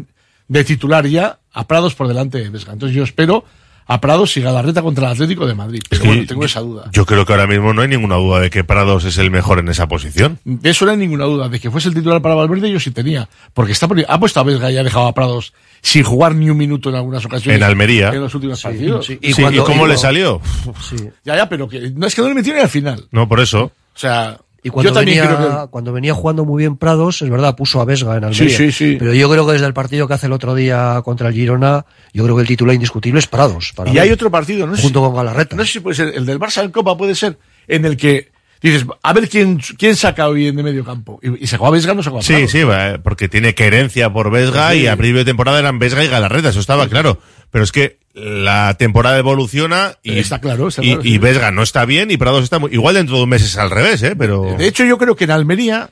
de 0.48 0.64
titular 0.64 1.06
ya 1.06 1.38
a 1.52 1.66
Prados 1.66 1.94
por 1.94 2.08
delante 2.08 2.38
de 2.38 2.48
Vesga. 2.48 2.72
Entonces 2.72 2.96
yo 2.96 3.04
espero 3.04 3.44
a 3.92 4.00
Prados 4.00 4.36
y 4.36 4.40
Galarreta 4.40 4.82
contra 4.82 5.06
el 5.08 5.12
Atlético 5.14 5.46
de 5.46 5.54
Madrid. 5.54 5.80
Pero 5.90 6.02
que 6.02 6.06
bueno, 6.08 6.22
yo- 6.22 6.28
tengo 6.28 6.44
esa 6.44 6.60
duda. 6.60 6.88
Yo 6.92 7.04
creo 7.06 7.26
que 7.26 7.32
ahora 7.32 7.48
mismo 7.48 7.72
no 7.74 7.82
hay 7.82 7.88
ninguna 7.88 8.14
duda 8.14 8.38
de 8.38 8.48
que 8.48 8.62
Prados 8.62 9.04
es 9.04 9.18
el 9.18 9.30
mejor 9.32 9.58
en 9.58 9.68
esa 9.68 9.88
posición. 9.88 10.38
De 10.44 10.70
eso 10.70 10.84
no 10.84 10.92
hay 10.92 10.96
ninguna 10.96 11.24
duda. 11.24 11.48
De 11.48 11.58
que 11.58 11.70
fuese 11.72 11.88
el 11.88 11.94
titular 11.94 12.22
para 12.22 12.36
Valverde, 12.36 12.70
yo 12.70 12.78
sí 12.78 12.92
tenía. 12.92 13.28
Porque 13.52 13.72
está 13.72 13.86
ha 14.08 14.20
puesto 14.20 14.38
a 14.40 14.42
Vesga 14.44 14.70
y 14.70 14.76
ha 14.76 14.84
dejado 14.84 15.08
a 15.08 15.12
Prados 15.14 15.52
sin 15.82 16.04
jugar 16.04 16.34
ni 16.36 16.48
un 16.50 16.56
minuto 16.56 16.88
en 16.90 16.94
algunas 16.94 17.24
ocasiones. 17.24 17.56
En 17.60 17.64
Almería. 17.64 18.10
En 18.10 18.20
los 18.20 18.34
últimos 18.34 18.62
partidos. 18.62 19.06
sí. 19.06 19.18
¿Y 19.20 19.32
Sí, 19.32 19.42
cuando- 19.42 19.62
¿y 19.62 19.64
cómo 19.64 19.86
le 19.88 19.96
salió? 19.96 20.40
Ya, 21.24 21.36
ya, 21.36 21.48
pero 21.48 21.68
que 21.68 21.90
no 21.90 22.06
es 22.06 22.14
que 22.14 22.22
no 22.22 22.28
le 22.28 22.34
metió 22.34 22.54
ni 22.54 22.60
al 22.60 22.68
final. 22.68 23.04
No, 23.10 23.28
por 23.28 23.40
eso. 23.40 23.64
O 23.94 23.98
sea, 23.98 24.38
y 24.62 24.70
cuando 24.70 24.90
yo 24.90 24.94
también 24.94 25.20
venía, 25.20 25.36
creo 25.36 25.62
que. 25.64 25.70
cuando 25.70 25.92
venía 25.92 26.14
jugando 26.14 26.44
muy 26.44 26.62
bien 26.62 26.76
Prados, 26.76 27.22
es 27.22 27.30
verdad, 27.30 27.56
puso 27.56 27.80
a 27.80 27.84
Vesga 27.84 28.16
en 28.16 28.24
Almería. 28.24 28.48
Sí, 28.56 28.70
sí, 28.70 28.72
sí. 28.72 28.96
Pero 28.98 29.14
yo 29.14 29.30
creo 29.30 29.46
que 29.46 29.52
desde 29.52 29.66
el 29.66 29.72
partido 29.74 30.06
que 30.08 30.14
hace 30.14 30.26
el 30.26 30.32
otro 30.32 30.54
día 30.54 31.00
contra 31.04 31.28
el 31.28 31.34
Girona, 31.34 31.86
yo 32.12 32.24
creo 32.24 32.36
que 32.36 32.42
el 32.42 32.48
titular 32.48 32.74
indiscutible 32.74 33.18
es 33.20 33.26
Prados. 33.26 33.72
para 33.74 33.90
Y 33.90 33.94
mí. 33.94 33.98
hay 33.98 34.10
otro 34.10 34.30
partido, 34.30 34.66
no 34.66 34.76
sé, 34.76 34.82
Junto 34.82 35.00
si, 35.00 35.06
con 35.06 35.14
Galarreta. 35.16 35.56
no 35.56 35.64
sé 35.64 35.72
si 35.72 35.80
puede 35.80 35.96
ser 35.96 36.12
el 36.14 36.26
del 36.26 36.38
Barça 36.38 36.62
en 36.64 36.70
Copa, 36.70 36.96
puede 36.96 37.14
ser 37.14 37.38
en 37.68 37.84
el 37.84 37.96
que 37.96 38.28
dices, 38.60 38.84
a 39.02 39.12
ver 39.14 39.28
quién, 39.30 39.58
quién 39.78 39.96
saca 39.96 40.28
hoy 40.28 40.48
en 40.48 40.56
de 40.56 40.62
medio 40.62 40.84
campo. 40.84 41.18
Y, 41.22 41.44
y 41.44 41.46
sacó 41.46 41.66
a 41.68 41.70
Vesga, 41.70 41.94
no 41.94 42.02
sacó 42.02 42.18
a 42.18 42.22
Sí, 42.22 42.32
Prados. 42.34 42.50
sí, 42.50 42.62
va, 42.64 42.98
porque 43.02 43.28
tiene 43.28 43.54
querencia 43.54 44.12
por 44.12 44.30
Vesga 44.30 44.72
Sí. 44.72 44.80
y 44.80 44.86
a 44.88 44.96
principio 44.96 45.20
de 45.20 45.24
temporada 45.24 45.58
eran 45.58 45.78
Vesga 45.78 46.04
y 46.04 46.08
Galarreta, 46.08 46.50
eso 46.50 46.60
estaba 46.60 46.86
claro. 46.88 47.18
Pero 47.50 47.64
es 47.64 47.72
que 47.72 47.99
la 48.12 48.74
temporada 48.74 49.18
evoluciona 49.18 49.96
y, 50.02 50.18
Está 50.18 50.40
claro, 50.40 50.68
está 50.68 50.82
y, 50.82 50.88
claro, 50.88 51.02
y 51.04 51.12
sí. 51.12 51.18
Vesga 51.18 51.50
no 51.50 51.62
está 51.62 51.84
bien 51.84 52.10
y 52.10 52.16
Prados 52.16 52.42
está 52.42 52.58
muy, 52.58 52.72
igual 52.72 52.94
dentro 52.94 53.16
de 53.16 53.22
un 53.22 53.28
mes 53.28 53.42
es 53.42 53.56
al 53.56 53.70
revés, 53.70 54.02
¿eh? 54.02 54.14
Pero 54.16 54.56
De 54.58 54.66
hecho, 54.66 54.84
yo 54.84 54.98
creo 54.98 55.14
que 55.14 55.24
en 55.24 55.30
Almería 55.30 55.90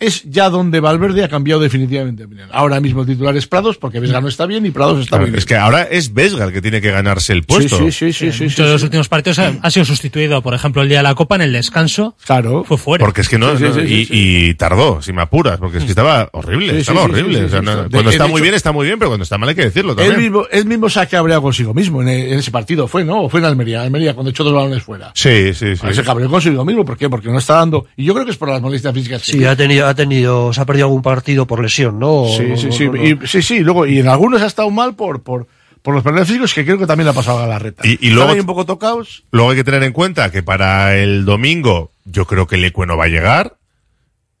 es 0.00 0.22
ya 0.24 0.50
donde 0.50 0.80
Valverde 0.80 1.22
ha 1.24 1.28
cambiado 1.28 1.60
definitivamente 1.60 2.22
de 2.22 2.26
opinión. 2.26 2.48
Ahora 2.52 2.80
mismo 2.80 3.02
el 3.02 3.06
titular 3.06 3.36
es 3.36 3.46
Prados, 3.46 3.76
porque 3.78 4.00
Vesga 4.00 4.20
no 4.20 4.28
está 4.28 4.46
bien 4.46 4.64
y 4.66 4.70
Prados 4.70 4.98
está 5.00 5.10
Claro, 5.10 5.22
muy 5.24 5.30
bien. 5.30 5.38
es 5.38 5.46
que 5.46 5.56
ahora 5.56 5.82
es 5.82 6.12
Vesga 6.14 6.46
el 6.46 6.52
que 6.52 6.60
tiene 6.62 6.80
que 6.80 6.90
ganarse 6.90 7.32
el 7.32 7.44
puesto. 7.44 7.76
sí, 7.78 7.92
sí, 7.92 8.12
sí, 8.12 8.32
sí, 8.32 8.44
en 8.44 8.50
sí, 8.50 8.56
todos 8.56 8.70
los 8.72 8.80
sí. 8.80 8.86
últimos 8.86 9.08
partidos 9.08 9.38
ha, 9.38 9.52
ha 9.62 9.70
sido 9.70 9.84
sustituido, 9.84 10.42
por 10.42 10.54
ejemplo, 10.54 10.82
el 10.82 10.88
día 10.88 10.98
de 10.98 11.04
la 11.04 11.14
Copa 11.14 11.36
en 11.36 11.42
el 11.42 11.52
descanso. 11.52 12.16
Claro. 12.24 12.64
Fue 12.64 12.78
fuera. 12.78 13.04
Porque 13.04 13.20
es 13.20 13.28
que 13.28 13.38
no, 13.38 13.52
Sí, 13.52 13.58
sí, 13.58 13.64
no- 13.64 13.74
sí, 13.74 13.80
sí, 13.86 13.94
y, 13.94 14.04
sí. 14.06 14.12
y 14.48 14.54
tardó, 14.54 15.02
si 15.02 15.12
me 15.12 15.22
apuras, 15.22 15.58
porque 15.58 15.78
es 15.78 15.84
que 15.84 15.90
estaba 15.90 16.28
horrible, 16.32 16.68
Sí, 16.68 16.74
sí, 16.74 16.80
estaba 16.80 17.04
sí, 17.04 17.10
horrible. 17.10 17.38
sí, 17.38 17.44
O 17.44 17.48
sea, 17.48 17.60
sí, 17.60 17.64
no- 17.66 17.72
sí. 17.72 17.82
De- 17.82 17.88
cuando 17.90 18.10
de 18.10 18.16
está 18.16 18.26
muy 18.26 18.32
hecho- 18.38 18.42
bien, 18.42 18.54
está 18.54 18.72
muy 18.72 18.86
bien, 18.86 18.98
pero 18.98 19.10
cuando 19.10 19.22
está 19.24 19.38
mal 19.38 19.48
hay 19.50 19.54
que 19.54 19.62
decirlo 19.64 19.92
Él 19.92 19.96
también. 19.98 20.20
mismo, 20.20 20.44
él 20.50 20.64
mismo 20.64 20.88
se 20.88 21.00
ha 21.00 21.06
cabreado 21.06 21.42
consigo 21.42 21.74
mismo 21.74 22.00
en, 22.02 22.08
en 22.08 22.38
ese 22.38 22.50
partido, 22.50 22.88
fue, 22.88 23.04
¿no? 23.04 23.22
O 23.24 23.28
fue 23.28 23.40
en 23.40 23.46
Almería, 23.46 23.82
Almería, 23.82 24.14
cuando 24.14 24.30
echó 24.30 24.44
dos 24.44 24.54
balones 24.54 24.82
fuera. 24.82 25.12
Sí, 25.14 25.52
sí, 25.54 25.76
sí. 25.76 25.86
Se 25.92 26.02
cabreó 26.02 26.28
consigo 26.30 26.64
mismo, 26.64 26.84
¿por 26.84 26.96
qué? 26.96 27.08
Porque 27.10 27.28
no 27.28 27.38
está 27.38 27.54
dando. 27.56 27.86
Y 27.96 28.04
yo 28.04 28.14
creo 28.14 28.24
que 28.24 28.32
es 28.32 28.36
por 28.38 28.48
las 28.48 28.60
molestias 28.62 28.94
físicas. 28.94 29.22
que 29.24 29.32
Sí, 29.32 29.44
ha 29.44 29.56
tenido, 29.56 29.89
ha 29.90 29.94
tenido, 29.94 30.52
se 30.52 30.60
ha 30.60 30.64
perdido 30.64 30.86
algún 30.86 31.02
partido 31.02 31.46
por 31.46 31.62
lesión, 31.62 31.98
¿no? 31.98 32.24
Sí, 32.28 32.42
No, 32.44 32.56
sí, 32.56 32.66
no, 32.66 32.72
sí. 32.72 32.84
no, 32.86 32.92
no. 32.94 33.04
Y, 33.04 33.18
sí, 33.26 33.42
sí, 33.42 33.60
luego, 33.60 33.86
y 33.86 33.98
en 33.98 34.08
algunos 34.08 34.40
ha 34.42 34.46
estado 34.46 34.70
mal 34.70 34.94
por, 34.94 35.22
por, 35.22 35.46
por 35.82 35.94
los 35.94 36.02
problemas 36.02 36.28
físicos 36.28 36.52
que 36.54 36.64
creo 36.64 36.78
que 36.78 36.86
también 36.86 37.06
le 37.06 37.10
ha 37.10 37.14
pasado 37.14 37.38
a 37.40 37.46
la 37.46 37.58
reta. 37.58 37.86
Y- 37.86 37.98
y 38.06 38.10
luego- 38.10 38.30
ahí 38.32 38.40
un 38.40 38.46
poco 38.46 38.66
tocados. 38.66 39.24
Luego 39.30 39.50
hay 39.50 39.56
que 39.56 39.64
tener 39.64 39.82
en 39.82 39.92
cuenta 39.92 40.30
que 40.30 40.42
para 40.42 40.96
el 40.96 41.24
domingo 41.24 41.90
yo 42.04 42.26
creo 42.26 42.46
que 42.46 42.56
el 42.56 42.64
Ecue 42.64 42.86
no 42.86 42.96
va 42.96 43.04
a 43.04 43.08
llegar. 43.08 43.56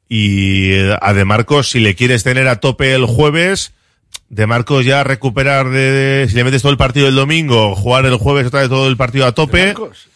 Y 0.08 0.72
eh, 0.72 0.96
a 1.00 1.12
De 1.12 1.24
Marcos, 1.24 1.70
si 1.70 1.78
le 1.80 1.94
quieres 1.94 2.24
tener 2.24 2.48
a 2.48 2.56
tope 2.56 2.94
el 2.94 3.04
jueves, 3.06 3.72
De 4.28 4.46
Marcos 4.46 4.84
ya 4.84 5.04
recuperar 5.04 5.70
de, 5.70 5.78
de- 5.90 6.28
si 6.28 6.34
le 6.34 6.44
metes 6.44 6.62
todo 6.62 6.72
el 6.72 6.78
partido 6.78 7.06
el 7.08 7.14
domingo, 7.14 7.74
jugar 7.76 8.06
el 8.06 8.16
jueves 8.16 8.46
otra 8.46 8.60
vez 8.60 8.68
todo 8.68 8.88
el 8.88 8.96
partido 8.96 9.26
a 9.26 9.32
tope. 9.32 9.58
De 9.58 9.66
Marcos, 9.66 10.08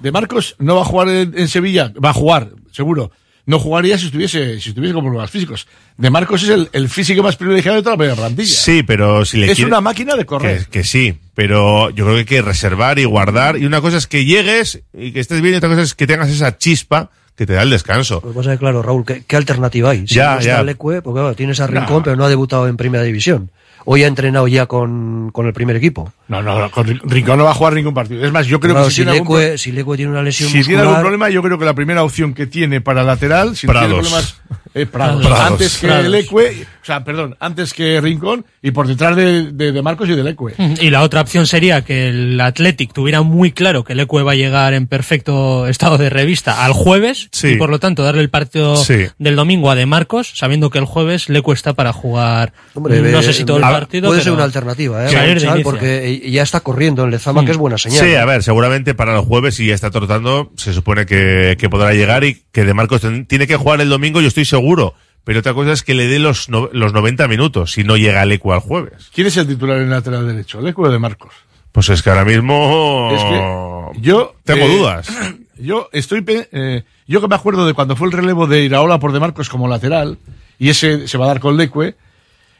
de 0.00 0.10
Marcos 0.12 0.56
no 0.58 0.74
va 0.74 0.82
a 0.82 0.84
jugar 0.84 1.08
en, 1.08 1.38
en 1.38 1.46
Sevilla, 1.48 1.92
va 2.04 2.10
a 2.10 2.14
jugar, 2.14 2.50
seguro. 2.72 3.12
No 3.44 3.58
jugaría 3.58 3.98
si 3.98 4.06
estuviese, 4.06 4.60
si 4.60 4.68
estuviese 4.68 4.94
con 4.94 5.02
problemas 5.02 5.30
físicos. 5.30 5.66
De 5.96 6.10
Marcos 6.10 6.44
es 6.44 6.48
el, 6.50 6.68
el 6.72 6.88
físico 6.88 7.22
más 7.24 7.34
privilegiado 7.36 7.76
de 7.78 7.82
toda 7.82 7.96
la 7.96 8.14
plantilla. 8.14 8.48
Sí, 8.54 8.84
pero 8.84 9.24
si 9.24 9.36
le 9.38 9.46
es 9.50 9.56
quiere- 9.56 9.68
una 9.68 9.80
máquina 9.80 10.14
de 10.14 10.24
correr. 10.24 10.64
Que, 10.66 10.70
que 10.70 10.84
sí, 10.84 11.18
pero 11.34 11.90
yo 11.90 12.04
creo 12.04 12.14
que 12.14 12.20
hay 12.20 12.24
que 12.24 12.42
reservar 12.42 13.00
y 13.00 13.04
guardar. 13.04 13.58
Y 13.58 13.66
una 13.66 13.80
cosa 13.80 13.96
es 13.96 14.06
que 14.06 14.24
llegues 14.24 14.82
y 14.96 15.10
que 15.12 15.18
estés 15.20 15.40
bien, 15.40 15.54
y 15.54 15.56
otra 15.58 15.68
cosa 15.70 15.82
es 15.82 15.94
que 15.94 16.06
tengas 16.06 16.30
esa 16.30 16.56
chispa 16.56 17.10
que 17.34 17.44
te 17.46 17.54
da 17.54 17.62
el 17.62 17.70
descanso. 17.70 18.20
Lo 18.22 18.30
que 18.30 18.36
pasa 18.36 18.52
es 18.52 18.58
que, 18.58 18.60
claro, 18.60 18.80
Raúl, 18.82 19.04
¿qué, 19.04 19.24
qué 19.26 19.36
alternativa 19.36 19.90
hay? 19.90 20.06
Si 20.06 20.14
Ya, 20.14 20.34
no 20.34 20.38
está 20.40 20.44
ya. 20.58 20.62
Lecue, 20.62 21.02
porque 21.02 21.18
claro, 21.20 21.34
tienes 21.34 21.58
a 21.60 21.66
No. 21.66 21.80
Rincón, 21.80 22.02
pero 22.04 22.14
no 22.14 22.24
ha 22.24 22.28
debutado 22.28 22.68
en 22.68 22.76
Primera 22.76 23.02
División. 23.02 23.50
Hoy 23.84 24.04
ha 24.04 24.06
entrenado 24.06 24.46
ya 24.46 24.66
con, 24.66 25.30
con 25.32 25.46
el 25.48 25.52
primer 25.52 25.74
equipo. 25.74 26.12
No, 26.40 26.58
no, 26.58 26.70
con 26.70 26.86
Rin- 26.86 27.00
Rincón 27.04 27.38
no 27.38 27.44
va 27.44 27.50
a 27.50 27.54
jugar 27.54 27.74
ningún 27.74 27.92
partido. 27.94 28.24
Es 28.24 28.32
más, 28.32 28.46
yo 28.46 28.58
creo 28.60 28.74
Claro, 28.74 28.86
que 28.86 28.90
si, 28.92 28.96
si, 28.96 29.02
tiene 29.02 29.18
algún 29.18 29.38
Lecue, 29.40 29.58
si 29.58 29.72
Lecue 29.72 29.96
tiene 29.96 30.12
una 30.12 30.22
lesión 30.22 30.48
si 30.48 30.52
tiene 30.54 30.68
muscular... 30.68 30.86
algún 30.88 31.00
problema, 31.02 31.30
yo 31.30 31.42
creo 31.42 31.58
que 31.58 31.64
la 31.64 31.74
primera 31.74 32.02
opción 32.04 32.34
que 32.34 32.46
tiene 32.46 32.80
para 32.80 33.02
lateral, 33.04 33.56
si 33.56 33.66
no 33.66 33.72
tiene 33.72 33.86
Prados. 33.88 34.08
problemas, 34.08 34.36
es 34.74 34.88
Prados. 34.88 35.26
Prados. 35.26 35.50
Antes 35.52 35.78
que 35.78 35.86
Prados. 35.86 36.08
Lecue, 36.08 36.66
o 36.82 36.84
sea, 36.84 37.04
perdón, 37.04 37.36
antes 37.40 37.74
que 37.74 38.00
Rincón 38.00 38.44
y 38.62 38.70
por 38.70 38.86
detrás 38.86 39.14
de, 39.16 39.52
de, 39.52 39.72
de 39.72 39.82
Marcos 39.82 40.08
y 40.08 40.14
de 40.14 40.22
Lecue. 40.24 40.54
Y 40.80 40.90
la 40.90 41.02
otra 41.02 41.20
opción 41.20 41.46
sería 41.46 41.82
que 41.84 42.08
el 42.08 42.40
Athletic 42.40 42.92
tuviera 42.92 43.22
muy 43.22 43.52
claro 43.52 43.84
que 43.84 43.92
el 43.92 44.00
Ecue 44.00 44.22
va 44.22 44.32
a 44.32 44.34
llegar 44.36 44.72
en 44.74 44.86
perfecto 44.86 45.66
estado 45.66 45.98
de 45.98 46.08
revista 46.10 46.64
al 46.64 46.72
jueves 46.72 47.28
Sí. 47.32 47.48
y 47.48 47.56
por 47.56 47.68
lo 47.70 47.78
tanto 47.78 48.02
darle 48.02 48.22
el 48.22 48.30
partido 48.30 48.76
Sí. 48.76 49.06
del 49.18 49.36
domingo 49.36 49.70
a 49.70 49.74
De 49.74 49.84
Marcos, 49.86 50.32
sabiendo 50.34 50.70
que 50.70 50.78
el 50.78 50.84
jueves 50.86 51.28
le 51.28 51.42
cuesta 51.42 51.74
para 51.74 51.92
jugar 51.92 52.52
Hombre, 52.74 53.00
no 53.02 53.18
eh, 53.20 53.22
sé 53.22 53.32
si 53.32 53.44
todo 53.44 53.56
el 53.58 53.62
partido. 53.62 54.08
Puede 54.08 54.22
ser 54.22 54.32
una 54.32 54.44
alternativa, 54.44 55.04
¿eh? 55.06 55.10
salir 55.10 55.40
de 55.40 55.60
porque 55.62 56.21
ya 56.30 56.42
está 56.42 56.60
corriendo 56.60 57.04
en 57.04 57.10
Lezama, 57.10 57.44
que 57.44 57.50
es 57.50 57.56
buena 57.56 57.78
señal. 57.78 58.04
Sí, 58.04 58.12
¿no? 58.12 58.18
a 58.20 58.24
ver, 58.24 58.42
seguramente 58.42 58.94
para 58.94 59.14
el 59.16 59.22
jueves, 59.24 59.54
si 59.56 59.66
ya 59.66 59.74
está 59.74 59.90
trotando, 59.90 60.50
se 60.56 60.72
supone 60.72 61.06
que, 61.06 61.56
que 61.58 61.68
podrá 61.70 61.92
llegar 61.94 62.24
y 62.24 62.42
que 62.52 62.64
De 62.64 62.74
Marcos 62.74 63.02
tiene 63.26 63.46
que 63.46 63.56
jugar 63.56 63.80
el 63.80 63.88
domingo, 63.88 64.20
yo 64.20 64.28
estoy 64.28 64.44
seguro. 64.44 64.94
Pero 65.24 65.38
otra 65.38 65.54
cosa 65.54 65.72
es 65.72 65.82
que 65.84 65.94
le 65.94 66.06
dé 66.08 66.18
los, 66.18 66.48
no- 66.48 66.68
los 66.72 66.92
90 66.92 67.28
minutos, 67.28 67.72
si 67.72 67.84
no 67.84 67.96
llega 67.96 68.22
el 68.24 68.32
Ecue 68.32 68.54
al 68.54 68.60
jueves. 68.60 69.08
¿Quién 69.14 69.28
es 69.28 69.36
el 69.36 69.46
titular 69.46 69.78
en 69.78 69.88
lateral 69.90 70.26
derecho? 70.26 70.60
¿Lecue 70.60 70.88
o 70.88 70.92
de 70.92 70.98
Marcos? 70.98 71.32
Pues 71.70 71.88
es 71.90 72.02
que 72.02 72.10
ahora 72.10 72.24
mismo 72.24 73.10
Es 73.14 73.22
que 73.22 74.00
yo 74.00 74.34
tengo 74.44 74.66
eh, 74.66 74.76
dudas. 74.76 75.08
Yo 75.58 75.88
estoy 75.92 76.22
pe- 76.22 76.48
eh, 76.50 76.82
yo 77.06 77.20
que 77.20 77.28
me 77.28 77.36
acuerdo 77.36 77.64
de 77.66 77.72
cuando 77.74 77.94
fue 77.94 78.08
el 78.08 78.12
relevo 78.12 78.48
de 78.48 78.64
Iraola 78.64 78.98
por 78.98 79.12
De 79.12 79.20
Marcos 79.20 79.48
como 79.48 79.68
lateral 79.68 80.18
y 80.58 80.70
ese 80.70 81.06
se 81.06 81.18
va 81.18 81.26
a 81.26 81.28
dar 81.28 81.38
con 81.40 81.56
Lecue. 81.56 81.94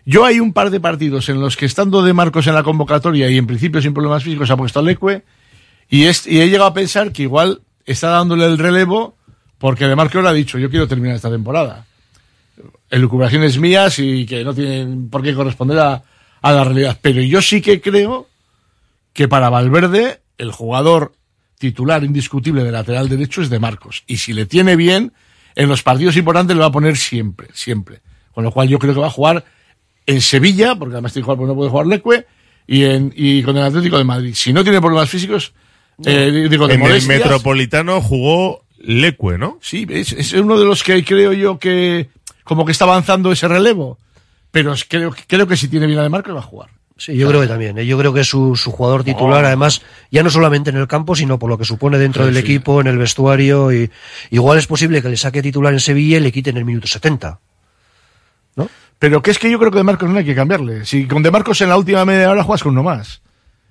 Yo 0.05 0.24
hay 0.24 0.40
un 0.40 0.53
par 0.53 0.70
de 0.70 0.80
partidos 0.80 1.28
en 1.28 1.40
los 1.40 1.57
que 1.57 1.66
estando 1.66 2.03
De 2.03 2.12
Marcos 2.12 2.46
en 2.46 2.55
la 2.55 2.62
convocatoria 2.62 3.30
y 3.30 3.38
en 3.38 3.46
principio 3.46 3.80
sin 3.80 3.94
problemas 3.94 4.24
físicos 4.24 4.50
ha 4.50 4.57
puesto 4.57 4.80
a 4.80 4.82
es- 6.05 6.26
y 6.26 6.40
he 6.40 6.46
llegado 6.48 6.66
a 6.66 6.74
pensar 6.74 7.12
que 7.12 7.22
igual 7.22 7.61
está 7.84 8.09
dándole 8.09 8.46
el 8.46 8.59
relevo 8.59 9.16
porque 9.59 9.86
De 9.86 9.94
Marcos 9.94 10.22
le 10.22 10.28
ha 10.28 10.32
dicho 10.32 10.59
yo 10.59 10.70
quiero 10.70 10.88
terminar 10.88 11.16
esta 11.16 11.30
temporada. 11.30 11.86
Elucubraciones 12.90 13.59
mías 13.59 13.98
y 13.98 14.26
que 14.26 14.44
no 14.44 14.55
tienen 14.55 15.09
por 15.09 15.22
qué 15.22 15.34
corresponder 15.34 15.78
a, 15.78 16.03
a 16.42 16.53
la 16.53 16.64
realidad. 16.64 16.98
Pero 17.00 17.22
yo 17.22 17.40
sí 17.40 17.62
que 17.62 17.80
creo 17.80 18.28
que 19.12 19.28
para 19.28 19.50
Valverde 19.50 20.20
el 20.36 20.50
jugador 20.50 21.14
titular 21.59 22.03
indiscutible 22.03 22.64
de 22.64 22.72
lateral 22.72 23.09
derecho 23.09 23.40
es 23.40 23.48
de 23.50 23.61
Marcos. 23.61 24.03
Y 24.07 24.16
si 24.16 24.32
le 24.32 24.46
tiene 24.46 24.74
bien, 24.76 25.12
en 25.55 25.68
los 25.68 25.82
partidos 25.82 26.16
importantes 26.16 26.57
le 26.57 26.61
va 26.61 26.66
a 26.68 26.72
poner 26.72 26.96
siempre, 26.96 27.48
siempre. 27.55 28.00
Con 28.34 28.44
lo 28.44 28.50
cual 28.50 28.68
yo 28.68 28.78
creo 28.78 28.94
que 28.94 29.00
va 29.00 29.07
a 29.07 29.11
jugar 29.11 29.44
en 30.07 30.20
Sevilla, 30.20 30.74
porque 30.74 30.94
además 30.94 31.12
tiene 31.12 31.22
que 31.22 31.26
jugar 31.26 31.38
porque 31.38 31.48
no 31.48 31.57
puede 31.57 31.70
jugar 31.70 31.86
Lecue, 31.86 32.26
y, 32.66 32.84
en, 32.84 33.12
y 33.16 33.42
con 33.42 33.57
el 33.57 33.64
Atlético 33.64 33.98
de 33.98 34.05
Madrid. 34.05 34.34
Si 34.34 34.53
no 34.53 34.62
tiene 34.62 34.80
problemas 34.80 35.11
físicos, 35.11 35.53
eh, 36.05 36.46
digo, 36.50 36.66
de 36.68 36.74
en 36.74 36.82
el 36.82 37.07
Metropolitano 37.07 38.00
jugó 38.00 38.64
Lecue, 38.78 39.38
¿no? 39.38 39.59
Sí, 39.61 39.86
es, 39.90 40.12
es 40.12 40.32
uno 40.32 40.59
de 40.59 40.64
los 40.64 40.82
que 40.82 41.05
creo 41.05 41.32
yo 41.32 41.59
que 41.59 42.09
como 42.44 42.64
que 42.64 42.72
está 42.72 42.84
avanzando 42.84 43.30
ese 43.32 43.46
relevo. 43.48 43.98
Pero 44.50 44.72
es- 44.72 44.84
creo, 44.84 45.14
creo 45.26 45.46
que 45.46 45.57
si 45.57 45.68
tiene 45.68 45.86
bien 45.86 45.98
a 45.98 46.03
de 46.03 46.09
Marcos 46.09 46.34
va 46.34 46.40
a 46.40 46.42
jugar. 46.42 46.70
Sí, 46.96 47.16
yo 47.16 47.26
creo 47.28 47.40
que 47.40 47.46
también. 47.46 47.78
¿eh? 47.78 47.86
Yo 47.86 47.98
creo 47.98 48.12
que 48.12 48.20
es 48.20 48.28
su, 48.28 48.55
su 48.55 48.70
jugador 48.70 49.03
titular, 49.03 49.42
Oh. 49.44 49.46
además, 49.46 49.82
ya 50.11 50.22
no 50.22 50.30
solamente 50.30 50.70
en 50.70 50.76
el 50.76 50.86
campo, 50.86 51.16
sino 51.16 51.38
por 51.38 51.48
lo 51.50 51.57
que 51.59 51.64
supone 51.64 51.98
dentro 51.98 52.22
Sí, 52.24 52.26
del 52.32 52.34
sí. 52.44 52.53
equipo, 52.53 52.80
en 52.80 52.86
el 52.86 52.98
vestuario. 52.98 53.72
y 53.72 53.90
Igual 54.30 54.59
es 54.59 54.66
posible 54.66 55.00
que 55.03 55.09
le 55.09 55.16
saque 55.16 55.42
titular 55.42 55.72
en 55.72 55.80
Sevilla 55.80 56.18
y 56.18 56.20
le 56.20 56.30
quiten 56.32 56.57
el 56.59 56.64
minuto 56.64 56.86
70. 56.86 57.40
Pero 59.03 59.20
que 59.20 59.32
es 59.32 59.38
que 59.40 59.50
yo 59.50 59.59
creo 59.59 59.72
que 59.72 59.78
de 59.78 59.82
Marcos 59.82 60.09
no 60.09 60.16
hay 60.16 60.24
que 60.24 60.32
cambiarle. 60.36 60.86
Si 60.86 61.09
con 61.09 61.24
de 61.24 61.32
Marcos 61.32 61.61
en 61.61 61.68
la 61.70 61.76
última 61.76 62.05
media 62.05 62.30
hora 62.30 62.44
juegas 62.44 62.62
con 62.62 62.70
uno 62.70 62.84
más. 62.84 63.20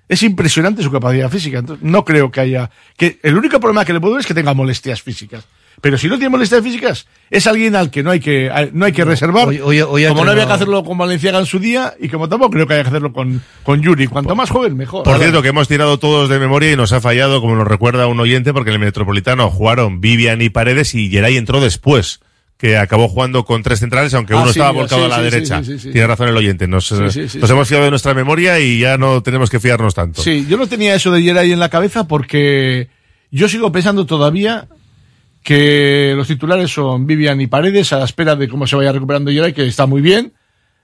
Es 0.09 0.23
impresionante 0.23 0.83
su 0.83 0.91
capacidad 0.91 1.29
física. 1.29 1.59
Entonces, 1.59 1.85
no 1.89 2.03
creo 2.03 2.29
que 2.31 2.41
haya. 2.41 2.69
que 2.97 3.17
El 3.23 3.37
único 3.37 3.57
problema 3.61 3.85
que 3.85 3.93
le 3.93 4.01
puedo 4.01 4.15
ver 4.15 4.19
es 4.21 4.27
que 4.27 4.33
tenga 4.33 4.53
molestias 4.53 5.01
físicas. 5.01 5.45
Pero 5.79 5.97
si 5.97 6.09
no 6.09 6.15
tiene 6.15 6.31
molestias 6.31 6.61
físicas, 6.61 7.07
es 7.29 7.47
alguien 7.47 7.77
al 7.77 7.89
que 7.91 8.03
no 8.03 8.11
hay 8.11 8.19
que, 8.19 8.51
no 8.73 8.83
hay 8.85 8.91
que 8.91 9.05
reservar. 9.05 9.47
Hoy- 9.47 9.61
hoy- 9.61 9.79
hoy 9.79 10.03
ha 10.03 10.09
como 10.09 10.25
no 10.25 10.31
había 10.31 10.45
que 10.45 10.51
hacerlo 10.51 10.83
con 10.83 10.97
Valenciaga 10.97 11.39
en 11.39 11.45
su 11.45 11.59
día, 11.59 11.93
y 11.97 12.09
como 12.09 12.27
tampoco 12.27 12.51
creo 12.51 12.67
que 12.67 12.73
haya 12.73 12.83
que 12.83 12.89
hacerlo 12.89 13.13
con, 13.13 13.41
con 13.63 13.81
Yuri. 13.81 14.07
Cuanto 14.07 14.35
más 14.35 14.49
joven, 14.49 14.75
mejor. 14.75 15.03
Por 15.03 15.17
cierto, 15.17 15.41
que 15.41 15.47
hemos 15.47 15.69
tirado 15.69 15.97
todos 15.97 16.27
de 16.27 16.39
memoria 16.39 16.73
y 16.73 16.75
nos 16.75 16.91
ha 16.91 16.99
fallado, 16.99 17.39
como 17.39 17.55
nos 17.55 17.65
recuerda 17.67 18.05
un 18.07 18.19
oyente, 18.19 18.51
porque 18.51 18.69
en 18.71 18.75
el 18.75 18.79
Metropolitano 18.81 19.49
jugaron 19.49 20.01
Vivian 20.01 20.41
y 20.41 20.49
Paredes 20.49 20.93
y 20.93 21.09
Geray 21.09 21.37
entró 21.37 21.61
después, 21.61 22.19
que 22.61 22.77
acabó 22.77 23.07
jugando 23.09 23.43
con 23.43 23.63
tres 23.63 23.79
centrales, 23.79 24.13
aunque 24.13 24.33
Ah, 24.35 24.37
uno 24.37 24.45
sí, 24.53 24.59
estaba 24.59 24.69
volcado 24.69 25.01
sí, 25.01 25.05
a 25.05 25.09
la 25.09 25.15
sí, 25.17 25.23
derecha. 25.23 25.61
Tiene 25.63 26.05
razón 26.05 26.27
el 26.27 26.37
oyente, 26.37 26.67
nos, 26.67 26.91
hemos 26.91 27.67
fiado 27.67 27.85
de 27.85 27.89
nuestra 27.89 28.13
memoria 28.13 28.59
y 28.59 28.77
ya 28.77 28.99
no 28.99 29.23
tenemos 29.23 29.49
que 29.49 29.59
fiarnos 29.59 29.95
tanto. 29.95 30.21
Sí, 30.21 30.45
yo 30.47 30.57
no 30.57 30.67
tenía 30.67 30.93
eso 30.93 31.11
de 31.11 31.23
Yeray 31.23 31.51
en 31.51 31.59
la 31.59 31.69
cabeza 31.69 32.07
porque 32.07 32.87
yo 33.31 33.49
sigo 33.49 33.71
pensando 33.71 34.05
todavía 34.05 34.67
que 35.43 36.13
los 36.15 36.27
titulares 36.27 36.71
son 36.71 37.07
Vivian 37.07 37.41
y 37.41 37.47
Paredes 37.47 37.91
a 37.93 37.97
la 37.97 38.05
espera 38.05 38.35
de 38.35 38.47
cómo 38.47 38.67
se 38.67 38.75
vaya 38.75 38.91
recuperando 38.91 39.31
Yeray, 39.31 39.53
que 39.53 39.65
está 39.65 39.87
muy 39.87 40.01
bien, 40.01 40.33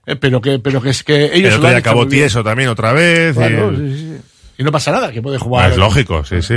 eh, 0.08 0.16
pero 0.16 0.42
que 0.42 0.58
pero 0.58 0.82
que 0.82 0.90
es 0.90 1.04
que 1.04 1.26
ellos 1.26 1.60
día 1.62 1.70
hecho 1.70 1.78
acabó 1.78 2.08
tieso 2.08 2.44
también 2.44 2.70
otra 2.70 2.92
vez. 2.92 3.36
Claro, 3.36 3.72
y- 3.74 4.18
no 4.64 4.72
pasa 4.72 4.92
nada, 4.92 5.12
que 5.12 5.22
puede 5.22 5.38
Ah, 5.38 5.42
jugar. 5.42 5.72
es 5.72 5.78
lógico, 5.78 6.26
sí, 6.26 6.42
sí. 6.42 6.56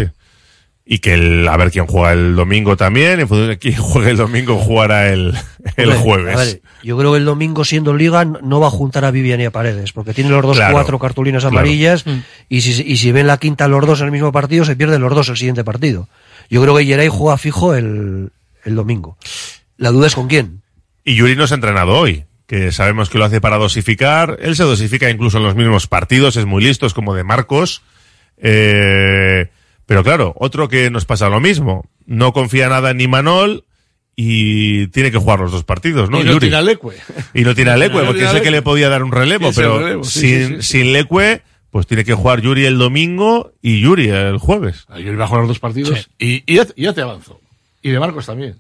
Y 0.93 0.99
que 0.99 1.15
el, 1.15 1.47
a 1.47 1.57
ver 1.57 1.71
quién 1.71 1.87
juega 1.87 2.13
el 2.15 2.35
domingo 2.35 2.77
también, 2.77 3.21
en 3.21 3.29
función 3.29 3.49
de 3.49 3.59
quién 3.59 3.77
juegue 3.81 4.11
el 4.11 4.17
domingo 4.17 4.59
jugará 4.59 5.09
el, 5.13 5.35
el 5.77 5.85
Hombre, 5.93 5.99
jueves. 6.03 6.35
a 6.35 6.39
ver, 6.41 6.63
yo 6.83 6.99
creo 6.99 7.13
que 7.13 7.19
el 7.19 7.25
domingo, 7.25 7.65
siendo 7.65 7.95
Liga, 7.95 8.25
no 8.25 8.59
va 8.59 8.67
a 8.67 8.71
juntar 8.71 9.05
a 9.05 9.13
Vivian 9.13 9.41
y 9.41 9.45
a 9.45 9.53
Paredes, 9.53 9.93
porque 9.93 10.15
tiene 10.15 10.31
los 10.31 10.43
dos 10.43 10.57
Claro, 10.57 10.73
cuatro 10.73 10.99
cartulinas 10.99 11.43
claro. 11.45 11.57
amarillas, 11.59 12.05
y, 12.49 12.63
si, 12.63 12.83
y 12.83 12.97
si 12.97 13.13
ven 13.13 13.29
la 13.29 13.37
quinta 13.39 13.69
los 13.69 13.87
dos 13.87 14.01
en 14.01 14.07
el 14.07 14.11
mismo 14.13 14.33
partido, 14.33 14.65
se 14.65 14.75
pierden 14.75 15.01
los 15.01 15.15
dos 15.15 15.29
el 15.29 15.37
siguiente 15.37 15.63
partido. 15.63 16.09
Yo 16.51 16.61
creo 16.61 16.77
que 16.77 16.85
Yeray 16.85 17.07
juega 17.09 17.39
fijo 17.39 17.77
el, 17.77 18.31
el 18.65 18.75
domingo. 18.75 19.17
La 19.77 19.91
duda 19.93 20.09
es 20.09 20.17
con 20.17 20.27
quién. 20.27 20.63
Y 21.05 21.15
Yuri 21.15 21.37
nos 21.37 21.53
ha 21.53 21.55
entrenado 21.55 21.93
hoy, 21.97 22.25
que 22.49 22.73
sabemos 22.73 23.09
que 23.11 23.19
lo 23.19 23.25
hace 23.27 23.41
para 23.41 23.59
dosificar. 23.59 24.39
Él 24.43 24.57
se 24.57 24.65
dosifica 24.65 25.09
incluso 25.09 25.39
en 25.39 25.45
los 25.45 25.55
mismos 25.55 25.87
partidos, 25.87 26.37
es 26.37 26.47
muy 26.47 26.65
listo, 26.65 26.85
es 26.87 26.95
como 26.95 27.15
de 27.15 27.23
Marcos. 27.23 27.83
Eh, 28.39 29.49
pero 29.91 30.05
claro, 30.05 30.35
otro 30.37 30.69
que 30.69 30.89
nos 30.89 31.05
pasa 31.05 31.29
lo 31.29 31.41
mismo. 31.41 31.85
No 32.07 32.33
confía 32.33 32.69
nada 32.69 32.93
en 32.93 33.01
Imanol 33.01 33.65
y 34.15 34.87
tiene 34.87 35.11
que 35.11 35.19
jugar 35.19 35.41
los 35.41 35.51
dos 35.51 35.65
partidos, 35.65 36.09
¿no? 36.11 36.21
y 36.21 36.23
no 36.23 36.35
Yuri? 36.35 36.43
tiene 36.43 36.57
a 36.59 36.63
Lecue. 36.63 36.95
Y 37.35 37.43
no 37.43 37.57
tiene 37.57 37.73
a 37.73 37.77
Lecue, 37.77 38.03
No 38.03 38.07
porque 38.07 38.29
sé 38.29 38.41
que 38.41 38.53
le 38.53 38.63
podía 38.63 38.89
dar 38.89 39.03
un 39.03 39.11
relevo, 39.11 39.51
pero 39.53 39.81
relevo, 39.81 40.05
sí, 40.05 40.21
sin, 40.21 40.31
sí, 40.31 40.55
sí. 40.63 40.79
sin 40.79 40.93
Lecue, 40.93 41.43
pues 41.73 41.89
tiene 41.89 42.05
que 42.05 42.15
jugar 42.15 42.41
Yuri 42.41 42.67
el 42.67 42.79
domingo 42.79 43.53
y 43.63 43.81
Yuri 43.81 44.11
el 44.11 44.39
jueves. 44.39 44.87
Yuri 44.97 45.17
va 45.17 45.25
a 45.25 45.27
jugar 45.27 45.41
los 45.41 45.49
dos 45.49 45.59
partidos 45.59 46.09
y, 46.21 46.45
y 46.47 46.55
ya, 46.55 46.69
y 46.77 46.85
ya 46.85 46.93
te 46.93 47.01
avanzo. 47.01 47.41
Y 47.83 47.91
de 47.91 47.99
Marcos 47.99 48.27
también. 48.27 48.59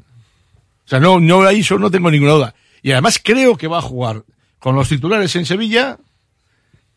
O 0.84 0.88
sea, 0.88 0.98
no, 0.98 1.20
no, 1.20 1.44
ahí 1.44 1.60
eso 1.60 1.78
no 1.78 1.92
tengo 1.92 2.10
ninguna 2.10 2.32
duda. 2.32 2.54
Y 2.82 2.90
además 2.90 3.20
creo 3.22 3.56
que 3.56 3.68
va 3.68 3.78
a 3.78 3.82
jugar 3.82 4.24
con 4.58 4.74
los 4.74 4.88
titulares 4.88 5.36
en 5.36 5.46
Sevilla 5.46 5.96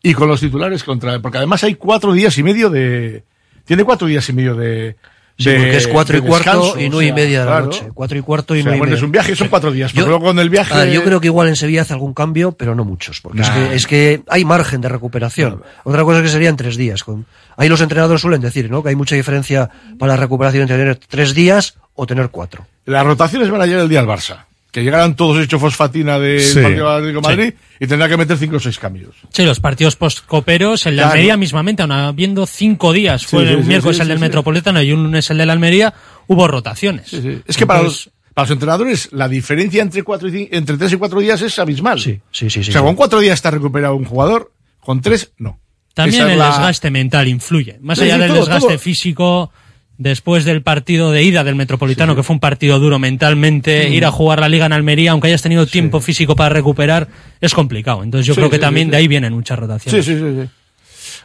y 0.02 0.12
con 0.14 0.26
los 0.26 0.40
titulares 0.40 0.82
contra, 0.82 1.20
porque 1.22 1.38
además 1.38 1.62
hay 1.62 1.76
cuatro 1.76 2.12
días 2.12 2.36
y 2.36 2.42
medio 2.42 2.68
de, 2.68 3.22
tiene 3.64 3.84
cuatro 3.84 4.06
días 4.06 4.28
y 4.28 4.32
medio 4.32 4.54
de, 4.54 4.96
Sí, 5.36 5.50
de- 5.50 5.56
porque 5.56 5.76
es 5.78 5.86
cuatro 5.88 6.16
y 6.16 6.20
cuarto 6.20 6.74
y 6.78 6.86
o 6.86 6.90
nueve 6.90 7.06
y 7.06 7.12
media 7.12 7.40
de 7.40 7.44
la 7.46 7.50
claro. 7.50 7.66
noche. 7.66 7.88
Cuatro 7.92 8.16
y 8.18 8.20
cuarto 8.22 8.54
y 8.54 8.60
O 8.60 8.62
sea, 8.62 8.64
nueve 8.66 8.76
y 8.76 8.78
bueno, 8.78 8.90
media. 8.92 8.98
es 8.98 9.02
un 9.04 9.10
viaje, 9.12 9.34
son 9.36 9.48
cuatro 9.48 9.72
días, 9.72 9.92
Yo- 9.92 9.96
pero 9.96 10.06
luego 10.10 10.24
con 10.26 10.38
el 10.38 10.48
viaje... 10.48 10.72
Ah, 10.74 10.84
yo 10.86 11.02
creo 11.02 11.20
que 11.20 11.26
igual 11.26 11.48
en 11.48 11.56
Sevilla 11.56 11.82
hace 11.82 11.92
algún 11.92 12.14
cambio, 12.14 12.52
pero 12.52 12.74
no 12.76 12.84
muchos, 12.84 13.20
porque 13.20 13.42
es, 13.42 13.48
Nah. 13.48 13.54
que, 13.68 13.74
es 13.74 13.86
que 13.88 14.22
hay 14.28 14.44
margen 14.44 14.80
de 14.80 14.88
recuperación. 14.88 15.62
Otra 15.82 16.04
cosa 16.04 16.18
es 16.18 16.22
que 16.24 16.28
serían 16.30 16.56
tres 16.56 16.76
días. 16.76 17.02
Con, 17.02 17.26
ahí 17.56 17.68
los 17.68 17.80
entrenadores 17.80 18.20
suelen 18.20 18.40
decir, 18.40 18.70
¿no? 18.70 18.82
Que 18.82 18.90
hay 18.90 18.96
mucha 18.96 19.16
diferencia 19.16 19.68
para 19.98 20.12
la 20.14 20.20
recuperación 20.20 20.62
entre 20.62 20.76
tener 20.78 20.96
tres 21.08 21.34
días 21.34 21.74
o 21.94 22.06
tener 22.06 22.28
cuatro. 22.28 22.66
Las 22.86 23.04
rotaciones 23.04 23.50
van 23.50 23.60
a 23.62 23.66
llegar 23.66 23.80
el 23.82 23.88
día 23.88 24.00
al 24.00 24.06
Barça. 24.06 24.44
Que 24.74 24.82
llegarán 24.82 25.14
todos 25.14 25.38
hechos 25.42 25.60
fosfatina 25.60 26.18
del 26.18 26.40
Sí. 26.40 26.58
partido 26.60 26.88
Atlético 26.90 27.20
de 27.20 27.24
Sí. 27.32 27.36
Madrid 27.36 27.54
y 27.78 27.86
tendrá 27.86 28.08
que 28.08 28.16
meter 28.16 28.36
cinco 28.36 28.56
o 28.56 28.60
seis 28.60 28.76
cambios. 28.78 29.14
Sí, 29.32 29.44
los 29.44 29.60
partidos 29.60 29.94
postcoperos, 29.94 30.84
el 30.86 30.96
de 30.96 31.02
Claro. 31.02 31.12
Almería 31.12 31.36
mismamente, 31.36 31.82
aun 31.82 31.92
habiendo 31.92 32.44
cinco 32.44 32.92
días, 32.92 33.24
fue 33.24 33.42
Sí, 33.42 33.46
sí, 33.48 33.54
el 33.54 33.62
sí, 33.62 33.68
miércoles 33.68 33.96
sí, 33.98 34.02
el 34.02 34.08
del 34.08 34.18
sí. 34.18 34.22
Metropolitano 34.22 34.82
y 34.82 34.90
un 34.90 35.04
lunes 35.04 35.30
el 35.30 35.38
del 35.38 35.50
Almería, 35.50 35.94
hubo 36.26 36.48
rotaciones. 36.48 37.12
Es 37.12 37.56
que 37.56 37.66
para 37.66 37.84
los, 37.84 38.10
para 38.34 38.46
los 38.46 38.50
entrenadores 38.50 39.10
la 39.12 39.28
diferencia 39.28 39.80
entre 39.80 40.02
cuatro 40.02 40.26
y 40.26 40.32
cin- 40.32 40.48
entre 40.50 40.76
tres 40.76 40.92
y 40.92 40.96
cuatro 40.96 41.20
días 41.20 41.40
es 41.40 41.56
abismal. 41.60 42.00
Sí, 42.00 42.20
sí, 42.32 42.50
sí. 42.50 42.58
o 42.58 42.64
sea, 42.64 42.82
con 42.82 42.96
cuatro 42.96 43.20
días 43.20 43.34
está 43.34 43.52
recuperado 43.52 43.94
un 43.94 44.04
jugador, 44.04 44.50
con 44.80 45.00
tres 45.00 45.30
no. 45.38 45.60
También 45.94 46.22
Esa 46.22 46.32
el 46.32 46.38
la- 46.40 46.48
desgaste 46.48 46.90
mental 46.90 47.28
influye. 47.28 47.78
Más 47.80 47.96
Sí, 47.96 48.06
allá 48.06 48.14
sí, 48.14 48.20
del 48.22 48.28
todo, 48.30 48.40
desgaste 48.40 48.68
todo. 48.70 48.78
físico, 48.80 49.52
después 49.98 50.44
del 50.44 50.62
partido 50.62 51.12
de 51.12 51.22
ida 51.22 51.44
del 51.44 51.54
Metropolitano, 51.54 52.16
que 52.16 52.22
fue 52.22 52.34
un 52.34 52.40
partido 52.40 52.78
duro 52.80 52.98
mentalmente, 52.98 53.88
Mm. 53.88 53.92
ir 53.92 54.04
a 54.06 54.10
jugar 54.10 54.40
la 54.40 54.48
Liga 54.48 54.66
en 54.66 54.72
Almería, 54.72 55.12
aunque 55.12 55.28
hayas 55.28 55.42
tenido 55.42 55.66
tiempo 55.66 56.00
físico 56.00 56.34
para 56.36 56.48
recuperar, 56.54 57.08
es 57.40 57.54
complicado. 57.54 58.02
Entonces 58.02 58.26
yo 58.26 58.34
Sí, 58.34 58.40
creo 58.40 58.50
que 58.50 58.56
sí, 58.56 58.62
también 58.62 58.88
sí, 58.88 58.90
de 58.92 58.96
sí. 58.96 59.00
ahí 59.02 59.08
vienen 59.08 59.32
muchas 59.32 59.58
rotaciones. 59.58 60.08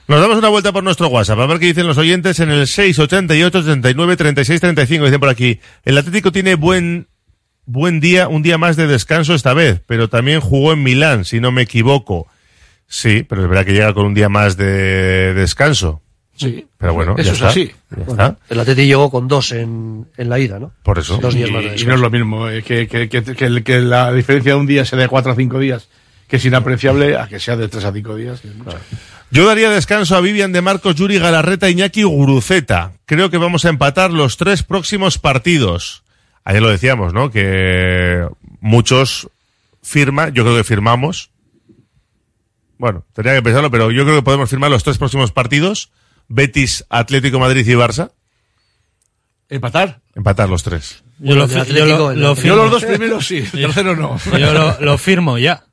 Nos 0.07 0.21
damos 0.21 0.37
una 0.37 0.49
vuelta 0.49 0.71
por 0.71 0.83
nuestro 0.83 1.07
WhatsApp 1.07 1.39
a 1.39 1.45
ver 1.45 1.59
qué 1.59 1.67
dicen 1.67 1.87
los 1.87 1.97
oyentes 1.97 2.39
en 2.39 2.49
el 2.49 2.67
688 2.67 3.63
39 3.63 4.17
36 4.17 4.59
35. 4.59 5.05
Dicen 5.05 5.19
por 5.19 5.29
aquí, 5.29 5.59
el 5.85 5.97
Atlético 5.97 6.31
tiene 6.31 6.55
buen 6.55 7.07
buen 7.65 7.99
día, 7.99 8.27
un 8.27 8.41
día 8.41 8.57
más 8.57 8.75
de 8.75 8.87
descanso 8.87 9.35
esta 9.35 9.53
vez, 9.53 9.81
pero 9.85 10.09
también 10.09 10.39
jugó 10.41 10.73
en 10.73 10.81
Milán, 10.81 11.25
si 11.25 11.39
no 11.39 11.51
me 11.51 11.61
equivoco. 11.61 12.27
Sí, 12.87 13.23
pero 13.27 13.43
es 13.43 13.49
verdad 13.49 13.65
que 13.65 13.73
llega 13.73 13.93
con 13.93 14.05
un 14.07 14.15
día 14.15 14.29
más 14.29 14.57
de 14.57 15.35
descanso. 15.35 16.01
Sí. 16.39 16.65
Pero 16.77 16.93
bueno, 16.93 17.15
Eso 17.17 17.23
ya 17.23 17.31
es 17.31 17.37
está. 17.37 17.47
así. 17.49 17.65
Ya 17.67 17.97
Bueno, 18.05 18.11
está. 18.11 18.37
el 18.49 18.59
Atleti 18.61 18.85
llegó 18.85 19.11
con 19.11 19.27
dos 19.27 19.51
en, 19.51 20.07
en 20.15 20.29
la 20.29 20.39
ida, 20.39 20.57
¿no? 20.57 20.71
Por 20.83 20.97
eso. 20.97 21.17
Dos 21.17 21.33
días 21.35 21.49
y, 21.49 21.51
más 21.53 21.61
de 21.61 21.67
y 21.67 21.71
descanso. 21.71 21.89
no 21.89 21.95
es 21.95 22.01
lo 22.01 22.09
mismo 22.09 22.49
eh, 22.49 22.63
que, 22.63 22.87
que, 22.87 23.09
que, 23.09 23.21
que 23.23 23.45
el- 23.45 23.63
que 23.63 23.79
la 23.81 24.13
diferencia 24.13 24.53
de 24.53 24.57
un 24.59 24.65
día 24.65 24.85
sea 24.85 24.97
de 24.97 25.07
cuatro 25.09 25.31
a 25.33 25.35
cinco 25.35 25.59
días, 25.59 25.89
que 26.27 26.37
es 26.37 26.45
inapreciable, 26.45 27.17
a 27.17 27.27
que 27.27 27.39
sea 27.39 27.57
de 27.57 27.67
tres 27.67 27.83
a 27.83 27.91
cinco 27.91 28.15
días. 28.15 28.41
Yo 29.31 29.45
daría 29.45 29.69
descanso 29.69 30.15
a 30.15 30.21
Vivian 30.21 30.53
de 30.53 30.61
Marcos, 30.61 30.95
Yuri 30.95 31.19
Galarreta, 31.19 31.69
Iñaki 31.69 32.03
Guruceta. 32.03 32.93
Creo 33.05 33.29
que 33.29 33.37
vamos 33.37 33.65
a 33.65 33.69
empatar 33.69 34.11
los 34.11 34.37
tres 34.37 34.63
próximos 34.63 35.17
partidos. 35.19 36.03
Ayer 36.45 36.61
lo 36.61 36.69
decíamos, 36.69 37.13
¿no? 37.13 37.29
Que 37.29 38.25
muchos 38.61 39.29
firman, 39.83 40.33
yo 40.33 40.43
creo 40.45 40.55
que 40.55 40.63
firmamos. 40.63 41.29
Bueno, 42.77 43.03
tendría 43.13 43.35
que 43.35 43.41
pensarlo, 43.43 43.69
pero 43.69 43.91
yo 43.91 44.03
creo 44.05 44.15
que 44.15 44.21
podemos 44.23 44.49
firmar 44.49 44.71
los 44.71 44.83
tres 44.83 44.97
próximos 44.97 45.31
partidos. 45.31 45.91
Betis, 46.29 46.85
Atlético 46.89 47.39
Madrid 47.39 47.67
y 47.67 47.73
Barça. 47.73 48.11
¿Empatar? 49.49 49.99
Empatar 50.15 50.47
los 50.49 50.63
tres. 50.63 51.03
Yo 51.19 51.35
lo, 51.35 51.47
yo 51.47 51.85
lo- 51.85 52.13
lo 52.13 52.35
firmo. 52.35 52.55
Yo 52.55 52.63
los 52.63 52.71
dos 52.71 52.85
primeros 52.85 53.27
sí, 53.27 53.37
el 53.37 53.51
tercero 53.51 53.95
no. 53.95 54.17
Yo 54.37 54.53
lo, 54.53 54.79
lo 54.79 54.97
firmo 54.97 55.37
ya. 55.37 55.63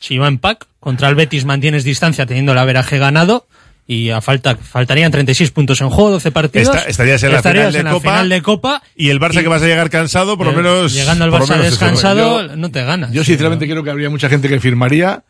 Si 0.00 0.18
va 0.18 0.28
en 0.28 0.38
pack, 0.38 0.66
contra 0.80 1.08
el 1.08 1.14
Betis 1.14 1.44
mantienes 1.44 1.84
distancia 1.84 2.26
teniendo 2.26 2.52
el 2.52 2.58
averaje 2.58 2.98
ganado 2.98 3.46
y 3.86 4.10
a 4.10 4.20
falta, 4.20 4.56
faltarían 4.56 5.10
36 5.12 5.50
puntos 5.52 5.80
en 5.80 5.90
juego, 5.90 6.10
12 6.10 6.32
partidos. 6.32 6.74
Esta- 6.74 6.88
estarías 6.88 7.22
en 7.22 7.32
la, 7.32 7.36
Estarías 7.38 7.66
final, 7.68 7.72
de 7.72 7.78
en 7.80 7.84
la 7.84 7.90
Copa, 7.92 8.10
final 8.10 8.28
de 8.28 8.42
Copa. 8.42 8.82
Y 8.96 9.10
el 9.10 9.20
Barça 9.20 9.40
y- 9.40 9.42
que 9.42 9.48
vas 9.48 9.62
a 9.62 9.66
llegar 9.66 9.90
cansado, 9.90 10.36
por 10.36 10.46
lo 10.46 10.52
menos. 10.52 10.92
Llegando 10.92 11.24
al 11.24 11.30
Barça 11.32 11.58
descansado, 11.58 12.46
Yo- 12.48 12.56
no 12.56 12.70
te 12.70 12.82
ganas. 12.84 13.12
Yo 13.12 13.24
sinceramente 13.24 13.66
creo 13.68 13.82
que 13.84 13.90
habría 13.90 14.10
mucha 14.10 14.28
gente 14.28 14.48
que 14.48 14.58
firmaría 14.60 15.22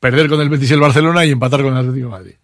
perder 0.00 0.28
con 0.28 0.40
el 0.40 0.48
Betis 0.48 0.70
y 0.70 0.74
el 0.74 0.80
Barcelona 0.80 1.24
y 1.24 1.30
empatar 1.30 1.62
con 1.62 1.72
el 1.72 1.78
Atlético 1.80 2.06
de 2.06 2.10
Madrid. 2.10 2.34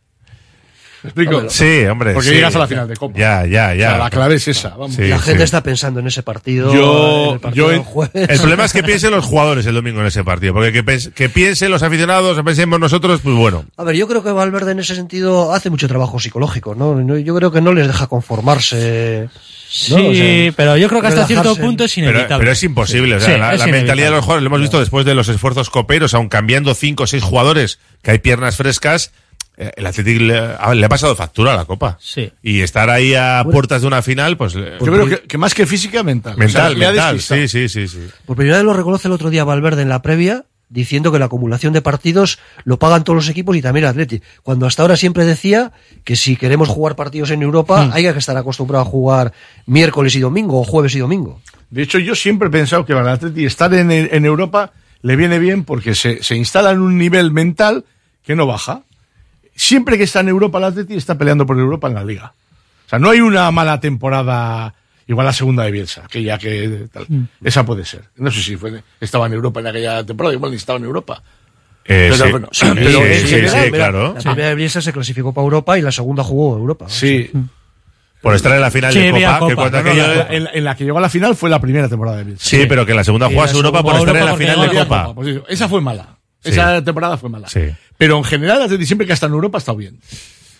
Sí, 1.48 1.84
hombre. 1.86 2.12
Porque 2.14 2.28
sí. 2.28 2.34
llegas 2.34 2.54
a 2.56 2.58
la 2.58 2.66
final 2.66 2.86
de 2.88 2.96
Copa. 2.96 3.18
Ya, 3.18 3.46
ya, 3.46 3.74
ya. 3.74 3.88
O 3.88 3.90
sea, 3.92 3.98
la 3.98 4.10
clave 4.10 4.34
es 4.36 4.48
esa. 4.48 4.70
Vamos. 4.70 4.94
Sí, 4.94 5.08
la 5.08 5.18
gente 5.18 5.38
sí. 5.38 5.44
está 5.44 5.62
pensando 5.62 6.00
en 6.00 6.06
ese 6.06 6.22
partido. 6.22 6.74
Yo- 6.74 7.26
en 7.28 7.34
el 7.34 7.40
partido 7.40 7.72
yo. 7.72 8.08
El 8.14 8.38
problema 8.38 8.64
es 8.64 8.72
que 8.72 8.82
piensen 8.82 9.10
los 9.12 9.24
jugadores 9.24 9.64
el 9.66 9.74
domingo 9.74 10.00
en 10.00 10.06
ese 10.06 10.24
partido, 10.24 10.52
porque 10.54 10.72
que, 11.14 11.28
piensen 11.28 11.70
los 11.70 11.82
aficionados, 11.82 12.36
que 12.36 12.44
pensemos 12.44 12.78
nosotros, 12.78 13.20
pues 13.22 13.34
bueno. 13.36 13.64
A 13.76 13.84
ver, 13.84 13.96
yo 13.96 14.06
creo 14.08 14.22
que 14.22 14.30
Valverde 14.30 14.72
en 14.72 14.80
ese 14.80 14.94
sentido 14.94 15.52
hace 15.52 15.70
mucho 15.70 15.88
trabajo 15.88 16.18
psicológico, 16.18 16.74
¿no? 16.74 17.18
Yo 17.18 17.34
creo 17.34 17.50
que 17.50 17.60
no 17.60 17.72
les 17.72 17.86
deja 17.86 18.06
conformarse. 18.06 19.24
¿no? 19.24 19.30
Sí, 19.70 19.92
O 19.94 20.14
sea, 20.14 20.52
pero 20.56 20.76
yo 20.76 20.88
creo 20.88 21.00
que 21.00 21.06
hasta 21.06 21.26
cierto 21.26 21.54
punto 21.54 21.84
es 21.84 21.96
inevitable. 21.96 22.38
pero 22.38 22.50
es 22.50 22.62
imposible, 22.64 23.14
o 23.14 23.20
sea, 23.20 23.34
Sí, 23.34 23.40
la, 23.40 23.52
es 23.54 23.60
la 23.60 23.68
inevitable. 23.68 23.72
mentalidad 23.78 24.06
de 24.06 24.10
los 24.16 24.24
jugadores, 24.24 24.42
lo 24.42 24.46
hemos 24.48 24.60
visto 24.60 24.80
después 24.80 25.06
de 25.06 25.14
los 25.14 25.28
esfuerzos 25.28 25.70
coperos, 25.70 26.12
aun 26.14 26.28
cambiando 26.28 26.74
cinco 26.74 27.04
o 27.04 27.06
seis 27.06 27.22
jugadores, 27.22 27.78
que 28.02 28.10
hay 28.10 28.18
piernas 28.18 28.56
frescas, 28.56 29.12
el 29.76 29.86
Atlético 29.86 30.24
le, 30.24 30.38
ha- 30.38 30.74
le 30.74 30.86
ha 30.86 30.88
pasado 30.88 31.14
factura 31.14 31.52
a 31.52 31.56
la 31.56 31.64
Copa. 31.64 31.98
Sí. 32.00 32.32
Y 32.42 32.60
estar 32.60 32.88
ahí 32.90 33.14
a 33.14 33.44
puertas 33.50 33.82
de 33.82 33.86
una 33.86 34.00
final, 34.02 34.36
pues... 34.36 34.54
Yo 34.54 34.62
creo 34.78 35.06
que, 35.06 35.22
que 35.22 35.38
más 35.38 35.54
que 35.54 35.66
física, 35.66 36.02
mental. 36.02 36.36
mental, 36.36 36.72
O 36.74 36.78
sea, 36.78 36.88
mental, 36.88 37.20
sí, 37.20 37.48
sí, 37.48 37.68
sí, 37.68 37.88
sí. 37.88 38.06
Por 38.26 38.36
primera 38.36 38.56
vez 38.56 38.64
lo 38.64 38.72
reconoce 38.72 39.08
el 39.08 39.12
otro 39.12 39.30
día 39.30 39.44
Valverde 39.44 39.82
en 39.82 39.88
la 39.88 40.02
previa, 40.02 40.44
diciendo 40.68 41.10
que 41.10 41.18
la 41.18 41.24
acumulación 41.24 41.72
de 41.72 41.82
partidos 41.82 42.38
lo 42.64 42.78
pagan 42.78 43.02
todos 43.02 43.16
los 43.16 43.28
equipos 43.28 43.56
y 43.56 43.60
también 43.62 43.84
el 43.84 43.90
Atleti. 43.90 44.22
Cuando 44.44 44.66
hasta 44.66 44.82
ahora 44.82 44.96
siempre 44.96 45.24
decía 45.24 45.72
que 46.04 46.14
si 46.16 46.36
queremos 46.36 46.68
jugar 46.68 46.94
partidos 46.96 47.30
en 47.30 47.42
Europa, 47.42 47.86
Hmm. 47.86 47.90
hay 47.92 48.04
que 48.04 48.18
estar 48.18 48.36
acostumbrado 48.36 48.82
a 48.82 48.86
jugar 48.88 49.32
miércoles 49.66 50.14
y 50.14 50.20
domingo, 50.20 50.60
o 50.60 50.64
jueves 50.64 50.94
y 50.94 51.00
domingo. 51.00 51.40
De 51.70 51.82
hecho, 51.82 51.98
yo 51.98 52.14
siempre 52.14 52.48
he 52.48 52.50
pensado 52.52 52.86
que 52.86 52.92
al 52.92 53.08
Atleti 53.08 53.44
estar 53.44 53.72
en, 53.74 53.90
en 53.90 54.24
Europa 54.24 54.72
le 55.02 55.16
viene 55.16 55.38
bien 55.38 55.64
porque 55.64 55.94
se, 55.94 56.22
se 56.22 56.36
instala 56.36 56.70
en 56.70 56.80
un 56.80 56.96
nivel 56.98 57.32
mental 57.32 57.84
que 58.22 58.34
no 58.36 58.46
baja. 58.46 58.82
Siempre 59.60 59.98
que 59.98 60.04
está 60.04 60.20
en 60.20 60.28
Europa 60.28 60.56
el 60.56 60.64
Atleti 60.64 60.94
está 60.94 61.18
peleando 61.18 61.44
por 61.44 61.58
Europa 61.58 61.86
en 61.86 61.94
la 61.94 62.02
Liga. 62.02 62.32
O 62.86 62.88
sea, 62.88 62.98
no 62.98 63.10
hay 63.10 63.20
una 63.20 63.50
mala 63.50 63.78
temporada 63.78 64.72
igual 65.06 65.26
la 65.26 65.34
segunda 65.34 65.64
de 65.64 65.70
Bielsa, 65.70 66.04
que 66.10 66.22
ya 66.22 66.38
que 66.38 66.86
tal. 66.90 67.06
Esa 67.44 67.62
puede 67.66 67.84
ser. 67.84 68.04
No 68.16 68.30
sé 68.30 68.40
si 68.40 68.56
fue, 68.56 68.82
estaba 69.00 69.26
en 69.26 69.34
Europa 69.34 69.60
en 69.60 69.66
aquella 69.66 70.02
temporada, 70.06 70.34
igual 70.34 70.50
ni 70.52 70.56
estaba 70.56 70.78
en 70.78 70.86
Europa. 70.86 71.22
Eh, 71.84 72.08
Pero 72.10 72.14
sí. 72.24 72.30
bueno, 72.30 72.48
Sí, 72.52 72.66
pero 72.74 72.90
sí, 72.90 72.96
en 72.96 73.14
sí, 73.20 73.26
general, 73.26 73.50
sí, 73.50 73.58
mira, 73.70 73.76
claro. 73.90 74.14
La 74.14 74.20
primera 74.20 74.48
de 74.48 74.54
Bielsa 74.54 74.80
se 74.80 74.92
clasificó 74.94 75.34
para 75.34 75.44
Europa 75.44 75.78
y 75.78 75.82
la 75.82 75.92
segunda 75.92 76.24
jugó 76.24 76.56
Europa. 76.56 76.86
Sí. 76.88 77.30
Por 78.22 78.34
estar 78.34 78.52
en 78.52 78.60
la 78.62 78.70
final 78.70 78.92
Sí, 78.94 78.98
de 79.00 79.10
Copa, 79.10 79.46
que 79.48 79.54
Copa, 79.56 79.70
No, 79.82 79.94
la- 79.94 80.26
en, 80.30 80.48
en 80.54 80.64
la 80.64 80.74
que 80.74 80.84
llegó 80.84 80.98
a 80.98 81.00
la 81.02 81.08
final 81.10 81.36
fue 81.36 81.50
la 81.50 81.60
primera 81.60 81.86
temporada 81.88 82.16
de 82.18 82.24
Bielsa. 82.24 82.48
Sí, 82.48 82.64
pero 82.66 82.86
que 82.86 82.94
la 82.94 83.04
segunda 83.04 83.28
la 83.28 83.50
Europa 83.50 83.82
por 83.82 83.94
estar 83.96 84.08
en 84.16 84.24
la 84.24 84.30
Europa 84.32 84.38
final 84.38 84.70
de 84.70 84.78
Copa. 84.78 85.14
Pues 85.14 85.28
eso, 85.28 85.44
esa 85.48 85.68
fue 85.68 85.80
mala. 85.82 86.16
Sí. 86.42 86.50
Esa 86.50 86.82
temporada 86.82 87.16
fue 87.18 87.28
mala. 87.28 87.48
Sí. 87.48 87.60
Pero 87.98 88.16
en 88.16 88.24
general, 88.24 88.62
Atleti 88.62 88.86
siempre 88.86 89.06
que 89.06 89.12
está 89.12 89.26
en 89.26 89.32
Europa 89.32 89.58
ha 89.58 89.60
estado 89.60 89.76
bien. 89.78 89.98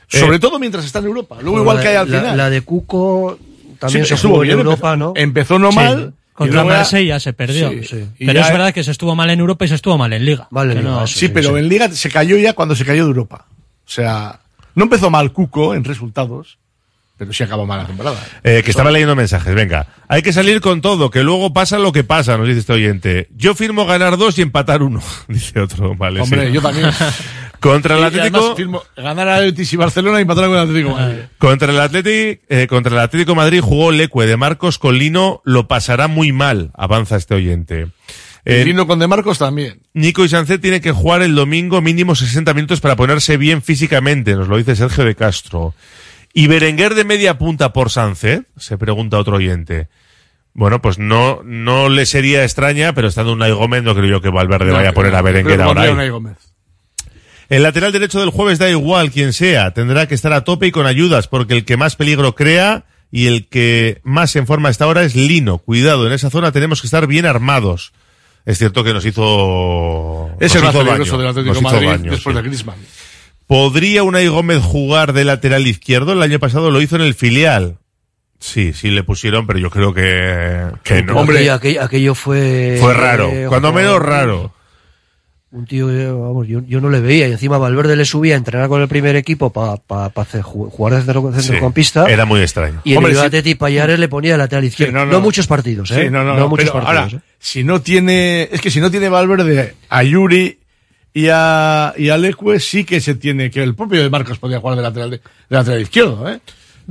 Sobre 0.09 0.39
todo 0.39 0.59
mientras 0.59 0.85
está 0.85 0.99
en 0.99 1.07
Europa. 1.07 1.39
Luego 1.41 1.61
igual 1.61 1.77
la, 1.77 1.83
que 1.83 1.89
hay 1.89 1.97
al 1.97 2.11
la- 2.11 2.19
final. 2.21 2.37
la 2.37 2.51
de 2.51 2.63
Cuco 2.63 3.39
también 3.79 4.05
Sí, 4.05 4.09
se 4.09 4.15
estuvo 4.17 4.33
jugó 4.33 4.43
en 4.43 4.49
bien, 4.49 4.59
Europa, 4.59 4.93
empezó- 4.93 4.97
¿no? 4.97 5.13
Empezó 5.17 5.59
no 5.59 5.73
mal. 5.73 6.15
Contra 6.35 6.65
Marsella 6.65 7.21
se 7.21 7.33
perdió. 7.35 7.71
Sí, 7.71 7.85
sí. 7.85 8.07
Y 8.19 8.27
Pero 8.27 8.41
es 8.41 8.51
verdad 8.51 8.73
que 8.75 8.83
se 8.83 8.91
estuvo 8.91 9.15
mal 9.15 9.29
en 9.31 9.41
Europa 9.41 9.65
y 9.67 9.69
se 9.69 9.75
estuvo 9.75 9.97
mal 9.99 10.13
en 10.13 10.25
Liga. 10.25 10.49
Vale, 10.51 10.75
Liga, 10.75 10.89
no-. 10.91 11.07
Sí, 11.07 11.29
pero 11.29 11.57
en 11.59 11.69
Liga 11.69 11.91
se 11.91 12.11
cayó 12.11 12.37
ya 12.39 12.55
cuando 12.55 12.75
se 12.75 12.85
cayó 12.85 13.03
de 13.05 13.09
Europa. 13.09 13.47
O 13.87 13.91
sea, 13.91 14.41
no 14.75 14.85
empezó 14.85 15.11
mal 15.11 15.33
Cuco 15.33 15.75
en 15.75 15.85
resultados, 15.85 16.59
pero 17.21 17.35
sí 17.35 17.43
acabó 17.43 17.67
mal 17.67 17.81
la 17.81 17.87
temporada. 17.87 18.17
Eh, 18.43 18.63
que 18.65 18.71
estaba 18.71 18.91
leyendo 18.91 19.15
mensajes, 19.15 19.55
venga. 19.55 19.87
Hay 20.09 20.23
que 20.23 20.33
salir 20.33 20.63
con 20.63 20.81
todo, 20.81 21.11
que 21.11 21.23
luego 21.23 21.53
pasa 21.53 21.79
lo 21.79 21.93
que 21.93 22.03
pasa, 22.03 22.39
nos 22.39 22.49
dice 22.49 22.61
este 22.61 22.73
oyente. 22.73 23.29
Yo 23.37 23.55
firmo 23.55 23.85
ganar 23.85 24.17
dos 24.17 24.39
y 24.39 24.43
empatar 24.43 24.83
uno, 24.83 25.03
dice 25.29 25.61
otro, 25.61 25.95
vale. 25.95 26.23
Hombre, 26.23 26.47
sí. 26.47 26.55
yo 26.55 26.63
también. 26.63 26.89
Contra 27.61 27.99
el 27.99 28.05
Atlético, 28.05 28.39
además 28.39 28.57
firmo 28.57 28.83
ganar 28.97 29.29
a 29.29 29.41
Betis 29.41 29.71
y 29.71 29.77
Barcelona 29.77 30.19
y 30.19 30.23
empatar 30.23 30.45
con 30.45 30.55
el 30.55 30.61
Atlético 30.61 30.95
Madrid. 30.95 31.19
contra 31.37 31.71
el 31.71 31.81
Atlético, 31.81 32.43
eh, 32.49 32.67
contra 32.67 32.95
el 32.95 33.01
Atlético 33.01 33.35
Madrid 33.35 33.61
jugó 33.61 33.93
Lecue 33.93 34.25
de 34.27 34.39
Marcos 34.39 34.79
con 34.79 34.97
Lino, 34.97 35.43
lo 35.45 35.69
pasará 35.69 36.09
muy 36.09 36.33
mal, 36.33 36.71
avanza 36.73 37.17
este 37.17 37.35
oyente. 37.35 37.89
Eh, 38.47 38.63
El 38.63 38.69
Lino 38.69 38.87
con 38.87 38.99
De 38.99 39.07
Marcos 39.07 39.37
también. 39.37 39.83
Nico 39.93 40.25
y 40.25 40.31
Sancet 40.31 40.63
tiene 40.63 40.81
que 40.81 40.93
jugar 40.93 41.21
el 41.21 41.35
domingo 41.35 41.83
mínimo 41.83 42.15
60 42.15 42.55
minutos 42.55 42.81
para 42.81 42.97
ponerse 42.97 43.37
bien 43.37 43.61
físicamente, 43.61 44.35
nos 44.37 44.49
lo 44.49 44.57
dice 44.57 44.75
Sergio 44.75 45.05
de 45.05 45.15
Castro. 45.15 45.75
¿Y 46.33 46.47
Berenguer 46.47 46.95
de 46.95 47.05
media 47.05 47.39
punta 47.39 47.73
por 47.73 47.91
Sancet? 47.91 48.47
Se 48.57 48.79
pregunta 48.79 49.19
otro 49.19 49.37
oyente. 49.37 49.89
Bueno, 50.53 50.83
pues 50.83 50.99
no, 50.99 51.41
no 51.45 51.89
le 51.89 52.07
sería 52.07 52.45
extraña, 52.45 52.93
pero 52.93 53.09
estando 53.09 53.33
un 53.33 53.39
Gómez 53.55 53.83
no 53.83 53.95
creo 53.95 54.07
yo 54.07 54.21
que 54.21 54.31
Valverde 54.31 54.73
vaya 54.73 54.91
a 54.91 54.93
poner 54.93 55.15
a 55.15 55.23
Berenguer 55.23 55.61
ahora. 55.63 55.83
ahí. 55.83 56.09
Gómez. 56.09 56.37
El 57.49 57.65
lateral 57.65 57.93
derecho 57.93 58.21
del 58.21 58.31
jueves 58.31 58.59
da 58.59 58.71
igual 58.71 59.11
quien 59.11 59.33
sea, 59.33 59.73
tendrá 59.73 60.07
que 60.07 60.15
estar 60.15 60.33
a 60.33 60.45
tope 60.45 60.69
y 60.69 60.71
con 60.71 60.87
ayudas, 60.87 61.27
porque 61.27 61.55
el 61.55 61.65
que 61.65 61.77
más 61.77 61.97
peligro 61.97 62.37
crea 62.37 62.85
y 63.11 63.27
el 63.27 63.49
que 63.49 64.01
más 64.05 64.37
en 64.37 64.47
forma 64.47 64.71
está 64.71 64.85
ahora 64.85 65.03
es 65.03 65.17
Lino. 65.17 65.59
Cuidado, 65.59 66.07
en 66.07 66.13
esa 66.13 66.31
zona 66.31 66.53
tenemos 66.53 66.81
que 66.81 66.87
estar 66.87 67.09
bien 67.09 67.27
armados. 67.27 67.93
Es 68.47 68.59
cierto 68.59 68.85
que 68.85 68.95
nos 68.95 69.05
hizo. 69.05 70.31
Es 70.41 70.55
el 70.55 70.63
más 70.63 70.75
peligroso 70.75 71.19
del 71.19 71.29
Atlético 71.29 71.55
de 71.55 71.61
Madrid 71.61 72.11
después 72.11 72.35
sí. 72.35 72.43
de 72.43 72.49
Griezmann. 72.49 72.79
¿Podría 73.51 74.05
Unai 74.05 74.29
Gómez 74.29 74.63
jugar 74.63 75.13
de 75.13 75.25
lateral 75.25 75.67
izquierdo? 75.67 76.13
El 76.13 76.23
año 76.23 76.39
pasado 76.39 76.71
lo 76.71 76.81
hizo 76.81 76.95
en 76.95 77.03
el 77.03 77.15
filial. 77.15 77.79
Sí, 78.39 78.73
sí 78.73 78.91
le 78.93 79.03
pusieron, 79.03 79.45
pero 79.45 79.59
yo 79.59 79.71
creo 79.71 79.93
que, 79.93 80.67
que 80.85 81.03
no. 81.03 81.19
Aquello, 81.19 81.55
aquello, 81.55 81.83
aquello 81.83 82.15
fue. 82.15 82.79
Fue 82.81 82.95
raro, 82.95 83.29
eh, 83.29 83.47
cuando 83.49 83.73
joder, 83.73 83.85
menos 83.87 84.01
raro. 84.03 84.55
Un 85.51 85.67
tío, 85.67 85.91
eh, 85.91 86.07
vamos, 86.13 86.47
yo, 86.47 86.61
yo 86.65 86.81
no 86.81 86.91
le 86.91 87.01
veía. 87.01 87.27
Y 87.27 87.33
encima 87.33 87.59
Valverde 87.59 87.97
le 87.97 88.05
subía 88.05 88.35
a 88.35 88.37
entrenar 88.39 88.69
con 88.69 88.83
el 88.83 88.87
primer 88.87 89.17
equipo 89.17 89.53
para 89.53 89.79
pa, 89.79 90.11
pa 90.11 90.25
jugar 90.45 90.95
de 90.95 91.01
centro- 91.03 91.33
centrocampista. 91.33 92.07
Era 92.09 92.25
muy 92.27 92.41
extraño. 92.43 92.83
Y 92.85 92.93
en 92.93 92.99
Hombre, 92.99 93.15
el 93.15 93.19
sí. 93.19 93.25
Atleti 93.27 93.57
Payares 93.57 93.99
le 93.99 94.09
ponía 94.09 94.37
lateral 94.37 94.65
izquierdo. 94.65 95.05
no, 95.07 95.21
muchos 95.21 95.49
partidos, 95.49 95.91
¿eh? 95.91 96.05
Sí, 96.05 96.09
no, 96.11 96.23
no, 96.23 96.37
no, 96.37 96.49
muchos 96.49 96.71
pero 96.71 96.85
partidos. 96.85 97.03
ahora, 97.15 97.17
¿eh? 97.17 97.21
si 97.41 97.65
no 97.65 97.83
tiene, 97.83 98.49
es 98.53 98.61
que 98.61 98.71
si 98.71 98.79
no 98.81 98.93
tiene 98.93 99.09
Valverde 99.09 99.75
a 99.89 100.05
Yuri 100.05 100.60
y 101.13 101.29
a, 101.31 101.93
y 101.97 102.09
a 102.09 102.17
Leque, 102.19 102.61
sí 102.61 102.85
que 102.85 103.01
se 103.01 103.15
tiene, 103.15 103.51
que 103.51 103.63
el 103.63 103.75
propio 103.75 104.03
de 104.03 104.11
Marcos 104.11 104.39
podía 104.39 104.61
jugar 104.61 104.77
de 104.77 104.83
lateral, 104.83 105.11
de, 105.11 105.17
de 105.19 105.23
lateral 105.49 105.81
izquierdo, 105.83 106.29
¿eh? 106.31 106.41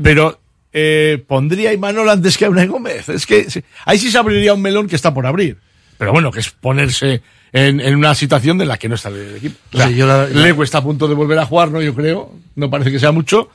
Pero, 0.02 0.40
eh, 0.74 1.24
pondría 1.28 1.70
a 1.72 1.74
Imanol 1.74 2.10
antes 2.10 2.38
que 2.38 2.46
a 2.46 2.50
Unai 2.50 2.68
Gómez. 2.68 3.10
Es 3.10 3.26
que, 3.26 3.50
sí, 3.50 3.64
ahí 3.86 3.98
sí 3.98 4.12
se 4.12 4.18
abriría 4.18 4.54
un 4.54 4.62
melón 4.62 4.88
que 4.88 4.96
está 4.96 5.14
por 5.14 5.26
abrir. 5.26 5.58
Pero 5.98 6.12
bueno, 6.12 6.32
que 6.32 6.40
es 6.40 6.50
ponerse 6.52 7.22
en, 7.52 7.82
en 7.82 7.96
una 7.96 8.14
situación 8.16 8.58
de 8.58 8.66
la 8.66 8.78
que 8.78 8.88
no 8.88 8.96
está 8.96 9.10
el 9.10 9.36
equipo. 9.38 9.56
O 9.74 9.78
sea, 9.78 9.88
Sí, 9.88 9.96
yo 9.96 10.06
la- 10.08 10.28
la- 10.28 10.41
Leque 10.41 10.64
está 10.64 10.78
a 10.78 10.84
punto 10.84 11.08
de 11.08 11.16
volver 11.16 11.40
a 11.40 11.46
jugar, 11.46 11.72
¿no? 11.72 11.82
Yo 11.82 11.94
creo. 11.96 12.32
No 12.56 12.70
parece 12.70 12.91
que 12.91 13.00
sea 13.00 13.12
mucho. 13.12 13.50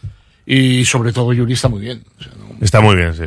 Y 0.45 0.85
sobre 0.85 1.12
todo 1.12 1.32
Yuri 1.32 1.55
está 1.55 1.69
muy 1.69 1.81
bien. 1.81 2.03
O 2.19 2.23
sea, 2.23 2.32
no- 2.39 2.57
Está 2.61 2.81
muy 2.82 2.97
bien, 2.97 3.15
sí. 3.15 3.23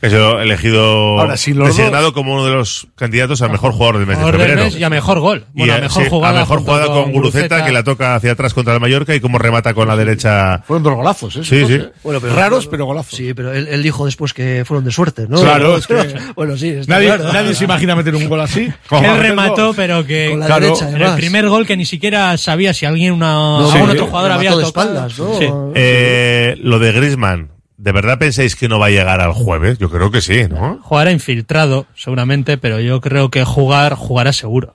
Que 0.00 0.06
ha 0.06 0.10
sido 0.10 0.40
elegido, 0.40 1.18
Ahora, 1.18 1.36
si 1.36 1.52
designado 1.52 2.04
dos- 2.04 2.12
como 2.12 2.34
uno 2.34 2.46
de 2.46 2.52
los 2.54 2.86
candidatos 2.94 3.42
al 3.42 3.50
mejor 3.50 3.72
jugador 3.72 3.98
del 3.98 4.06
mes 4.06 4.16
de 4.16 4.24
febrero. 4.24 4.64
mes 4.64 4.76
y 4.76 4.84
a 4.84 4.88
mejor 4.90 5.18
gol. 5.18 5.46
Bueno, 5.52 5.72
Y 5.72 5.76
a 5.76 5.80
mejor 5.80 6.04
sí, 6.04 6.08
jugada. 6.08 6.36
a 6.36 6.40
mejor 6.42 6.60
jugada 6.60 6.86
con, 6.86 7.10
Guruceta, 7.10 7.64
que 7.64 7.72
la 7.72 7.82
toca 7.82 8.14
hacia 8.14 8.30
atrás 8.30 8.54
contra 8.54 8.74
el 8.74 8.80
Mallorca 8.80 9.12
y 9.16 9.20
cómo 9.20 9.38
remata 9.38 9.74
con 9.74 9.88
la 9.88 9.96
derecha. 9.96 10.62
Fueron 10.66 10.84
dos 10.84 10.94
golazos, 10.94 11.36
¿eh? 11.38 11.44
Sí, 11.44 11.66
sí. 11.66 11.80
Bueno, 12.04 12.20
pero- 12.20 12.34
Raros, 12.36 12.68
pero 12.68 12.84
golazos. 12.86 13.16
Sí, 13.16 13.34
pero 13.34 13.52
él, 13.52 13.66
él 13.68 13.82
dijo 13.82 14.06
después 14.06 14.32
que 14.32 14.62
fueron 14.64 14.84
de 14.84 14.92
suerte, 14.92 15.26
¿no? 15.28 15.40
Claro, 15.40 15.76
es 15.78 15.86
que 15.88 15.96
bueno, 16.36 16.56
sí, 16.56 16.68
está 16.68 16.94
nadie, 16.94 17.08
claro. 17.08 17.32
nadie 17.32 17.54
se 17.54 17.64
imagina 17.64 17.96
meter 17.96 18.14
un 18.14 18.28
gol 18.28 18.40
así. 18.40 18.72
Él 18.92 19.18
remató, 19.18 19.74
pero 19.74 20.06
que 20.06 20.28
Con 20.30 20.38
la 20.40 20.46
Claro, 20.46 20.66
derecha, 20.66 20.90
el 20.90 21.16
primer 21.16 21.48
gol 21.48 21.66
que 21.66 21.76
ni 21.76 21.84
siquiera 21.86 22.36
sabía 22.38 22.72
si 22.72 22.86
alguien 22.86 23.14
una, 23.14 23.32
No, 23.32 23.70
algún 23.72 23.90
sí, 23.90 23.96
otro 23.96 24.06
jugador 24.06 24.30
había 24.30 24.50
tocado. 24.50 24.68
espaldas, 24.68 25.18
¿no? 25.18 25.38
Sí. 25.40 25.46
Eh, 25.74 26.56
lo 26.62 26.78
de 26.78 26.92
Grisman, 26.92 27.48
¿de 27.78 27.92
verdad 27.92 28.18
pensáis 28.18 28.54
que 28.56 28.68
no 28.68 28.78
va 28.78 28.86
a 28.86 28.90
llegar 28.90 29.20
al 29.20 29.32
jueves? 29.32 29.78
Yo 29.78 29.88
creo 29.88 30.10
que 30.10 30.20
sí, 30.20 30.42
¿no? 30.50 30.78
Jugará 30.82 31.10
infiltrado, 31.12 31.86
seguramente, 31.96 32.58
pero 32.58 32.80
yo 32.80 33.00
creo 33.00 33.30
que 33.30 33.44
jugar, 33.44 33.94
jugará 33.94 34.32
seguro. 34.34 34.74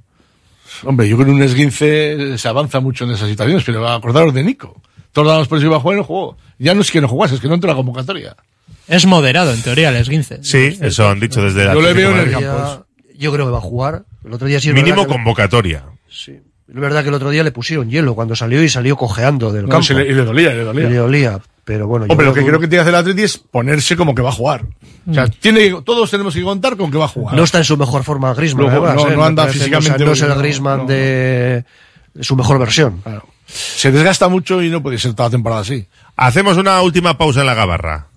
Hombre, 0.84 1.08
yo 1.08 1.16
creo 1.18 1.28
que 1.28 1.34
un 1.34 1.44
esguince 1.44 2.38
se 2.38 2.48
avanza 2.48 2.80
mucho 2.80 3.04
en 3.06 3.12
esas 3.12 3.30
situaciones, 3.30 3.64
pero 3.64 3.88
acordaros 3.88 4.34
de 4.34 4.44
Nico. 4.44 4.82
Todos 5.12 5.28
damos 5.28 5.48
por 5.48 5.60
si 5.60 5.66
iba 5.66 5.78
a 5.78 5.80
jugar 5.80 5.98
y 5.98 6.00
no 6.00 6.04
jugó. 6.06 6.38
Ya 6.58 6.74
no 6.74 6.82
es 6.82 6.90
que 6.90 7.00
no 7.00 7.08
jugase, 7.08 7.36
es 7.36 7.42
que 7.42 7.48
no 7.48 7.54
entró 7.54 7.70
a 7.70 7.74
la 7.74 7.78
convocatoria. 7.78 8.36
Es 8.88 9.06
moderado, 9.06 9.54
en 9.54 9.62
teoría, 9.62 9.90
el 9.90 9.98
esguince. 9.98 10.40
Sí, 10.44 10.78
eso 10.82 11.08
han 11.08 11.20
dicho 11.20 11.44
desde 11.44 11.66
la 11.66 11.74
Yo 11.76 11.82
le 11.82 11.94
veo 11.94 12.12
en 12.12 12.20
el 12.28 12.32
campo. 12.32 12.86
Yo 13.16 13.32
creo 13.32 13.46
que 13.46 13.52
va 13.52 13.60
a 13.60 13.62
jugar. 13.62 14.04
El 14.26 14.34
otro 14.34 14.48
día 14.48 14.60
sí 14.60 14.74
Mínimo 14.74 15.06
convocatoria. 15.08 15.84
Sí. 16.10 16.32
Es 16.68 16.76
verdad 16.80 17.04
que 17.04 17.10
el 17.10 17.16
otro 17.16 17.30
día 17.30 17.44
le 17.44 17.52
pusieron 17.52 17.90
hielo 17.90 18.16
cuando 18.16 18.36
salió 18.36 18.64
y 18.64 18.70
salió 18.70 18.98
cojeando 18.98 19.52
del 19.52 19.64
No, 19.66 19.70
campo. 19.70 19.94
le- 19.94 20.08
y 20.08 20.14
le 20.14 20.26
dolía, 20.26 20.54
le 20.54 20.64
dolía. 20.64 20.86
Y 20.86 20.90
le 20.90 20.96
dolía. 20.98 21.40
Pero 21.66 21.88
bueno, 21.88 22.06
yo 22.06 22.12
Hombre, 22.12 22.26
lo 22.28 22.34
que 22.34 22.42
creo 22.46 22.60
que 22.60 22.68
tiene 22.68 22.78
que 22.84 22.90
hacer 22.90 22.94
el 22.94 23.00
Atleti 23.00 23.22
es 23.24 23.38
ponerse 23.38 23.96
como 23.96 24.14
que 24.14 24.22
va 24.22 24.30
a 24.30 24.34
jugar. 24.34 24.66
O 25.10 25.14
sea, 25.14 25.28
tiene, 25.28 25.60
que- 25.70 25.82
todos 25.86 26.12
tenemos 26.12 26.34
que 26.34 26.44
contar 26.44 26.76
con 26.76 26.92
que 26.92 26.98
va 26.98 27.06
a 27.06 27.10
jugar. 27.10 27.36
no 27.36 27.44
está 27.44 27.58
en 27.60 27.64
su 27.64 27.78
mejor 27.78 28.04
forma 28.04 28.34
Griezmann. 28.34 28.70
Además, 28.70 28.96
no- 28.96 29.08
¿eh? 29.08 29.12
no 29.12 29.18
Me 29.22 29.26
anda 29.26 29.48
físicamente, 29.48 29.92
o 29.92 29.98
sea, 29.98 30.06
no 30.06 30.12
es 30.14 30.22
el 30.22 30.30
no, 30.30 30.36
Griezmann 30.38 30.78
no. 30.80 30.86
de 30.88 31.66
de 32.14 32.24
su 32.24 32.36
mejor 32.36 32.60
versión. 32.60 33.00
Claro. 33.02 33.26
Se 33.48 33.92
desgasta 33.92 34.28
mucho 34.30 34.62
y 34.62 34.70
no 34.70 34.84
puede 34.84 34.98
ser 35.00 35.14
toda 35.14 35.30
la 35.30 35.32
temporada 35.32 35.62
así. 35.62 35.88
Hacemos 36.16 36.58
una 36.58 36.82
última 36.82 37.18
pausa 37.18 37.42
en 37.42 37.48
la 37.48 37.54
gabarra. 37.56 38.08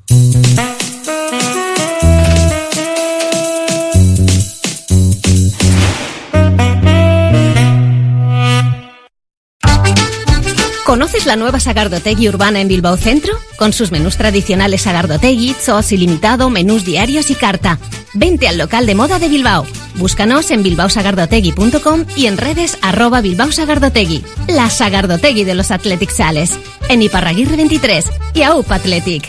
¿Conoces 10.86 11.26
la 11.26 11.34
nueva 11.34 11.58
Sagardotegui 11.58 12.28
urbana 12.28 12.60
en 12.60 12.68
Bilbao 12.68 12.96
Centro? 12.96 13.34
Con 13.56 13.72
sus 13.72 13.90
menús 13.90 14.16
tradicionales 14.16 14.82
Sagardotegui, 14.82 15.52
Zoos 15.52 15.90
ilimitado, 15.90 16.48
menús 16.48 16.84
diarios 16.84 17.28
y 17.32 17.34
carta. 17.34 17.80
Vente 18.14 18.46
al 18.46 18.56
local 18.56 18.86
de 18.86 18.94
moda 18.94 19.18
de 19.18 19.28
Bilbao. 19.28 19.66
Búscanos 19.96 20.48
en 20.52 20.62
bilbaosagardotegui.com 20.62 22.04
y 22.14 22.26
en 22.26 22.36
redes 22.36 22.78
arroba 22.82 23.20
Bilbao 23.20 23.50
Sagardotegui. 23.50 24.24
La 24.46 24.70
Sagardotegui 24.70 25.42
de 25.42 25.56
los 25.56 25.72
Athletic 25.72 26.10
Sales. 26.10 26.56
En 26.88 27.02
Iparraguirre 27.02 27.56
23 27.56 28.04
y 28.34 28.42
AUP 28.42 28.70
Athletic. 28.70 29.28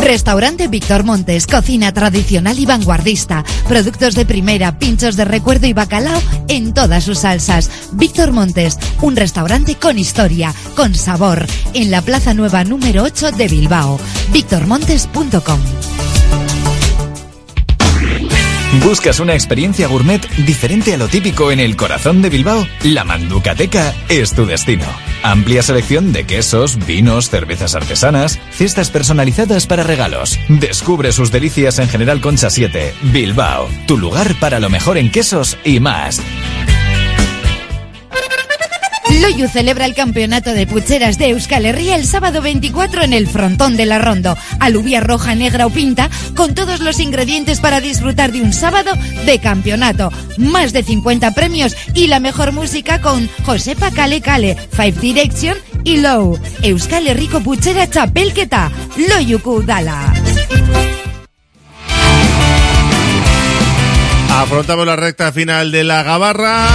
Restaurante 0.00 0.68
Víctor 0.68 1.04
Montes, 1.04 1.46
cocina 1.46 1.92
tradicional 1.92 2.58
y 2.58 2.66
vanguardista, 2.66 3.44
productos 3.68 4.14
de 4.14 4.24
primera, 4.24 4.78
pinchos 4.78 5.16
de 5.16 5.24
recuerdo 5.24 5.66
y 5.66 5.72
bacalao 5.72 6.20
en 6.48 6.72
todas 6.72 7.04
sus 7.04 7.20
salsas. 7.20 7.70
Víctor 7.92 8.32
Montes, 8.32 8.78
un 9.02 9.16
restaurante 9.16 9.74
con 9.76 9.98
historia, 9.98 10.54
con 10.74 10.94
sabor, 10.94 11.46
en 11.74 11.90
la 11.90 12.02
Plaza 12.02 12.34
Nueva 12.34 12.64
número 12.64 13.02
8 13.02 13.32
de 13.32 13.48
Bilbao. 13.48 14.00
victormontes.com 14.32 15.60
¿Buscas 18.84 19.18
una 19.18 19.34
experiencia 19.34 19.88
gourmet 19.88 20.26
diferente 20.46 20.94
a 20.94 20.96
lo 20.96 21.08
típico 21.08 21.50
en 21.50 21.58
el 21.58 21.76
corazón 21.76 22.22
de 22.22 22.30
Bilbao? 22.30 22.66
La 22.84 23.04
Manducateca 23.04 23.92
es 24.08 24.32
tu 24.32 24.46
destino. 24.46 24.86
Amplia 25.22 25.62
selección 25.62 26.12
de 26.12 26.24
quesos, 26.24 26.84
vinos, 26.86 27.30
cervezas 27.30 27.74
artesanas, 27.74 28.38
cestas 28.50 28.90
personalizadas 28.90 29.66
para 29.66 29.82
regalos. 29.82 30.38
Descubre 30.48 31.12
sus 31.12 31.30
delicias 31.30 31.78
en 31.78 31.88
General 31.88 32.20
Concha 32.20 32.50
7, 32.50 32.94
Bilbao, 33.12 33.68
tu 33.86 33.98
lugar 33.98 34.34
para 34.40 34.60
lo 34.60 34.70
mejor 34.70 34.98
en 34.98 35.10
quesos 35.10 35.58
y 35.64 35.80
más. 35.80 36.20
Loyu 39.30 39.46
celebra 39.46 39.86
el 39.86 39.94
campeonato 39.94 40.52
de 40.54 40.66
pucheras 40.66 41.16
de 41.16 41.28
Euskal 41.28 41.64
Herria 41.64 41.94
el 41.94 42.04
sábado 42.04 42.42
24 42.42 43.02
en 43.02 43.12
el 43.12 43.28
frontón 43.28 43.76
de 43.76 43.86
la 43.86 44.00
Rondo. 44.00 44.36
Alubia 44.58 45.00
roja, 45.00 45.36
negra 45.36 45.66
o 45.66 45.70
pinta, 45.70 46.10
con 46.34 46.52
todos 46.52 46.80
los 46.80 46.98
ingredientes 46.98 47.60
para 47.60 47.80
disfrutar 47.80 48.32
de 48.32 48.42
un 48.42 48.52
sábado 48.52 48.90
de 49.26 49.38
campeonato. 49.38 50.10
Más 50.36 50.72
de 50.72 50.82
50 50.82 51.32
premios 51.32 51.76
y 51.94 52.08
la 52.08 52.18
mejor 52.18 52.50
música 52.50 53.00
con 53.00 53.30
Josepa 53.46 53.92
Kale 53.92 54.20
Kale, 54.20 54.56
Five 54.72 55.00
Direction 55.00 55.56
y 55.84 55.98
Low. 55.98 56.36
Euskal 56.62 57.06
Herriko 57.06 57.40
puchera 57.40 57.86
txapelketa, 57.86 58.72
Loyuku 58.96 59.62
Dala. 59.62 60.12
Afrontamos 64.28 64.86
la 64.86 64.96
recta 64.96 65.30
final 65.30 65.70
de 65.70 65.84
la 65.84 66.02
Gabarra. 66.02 66.66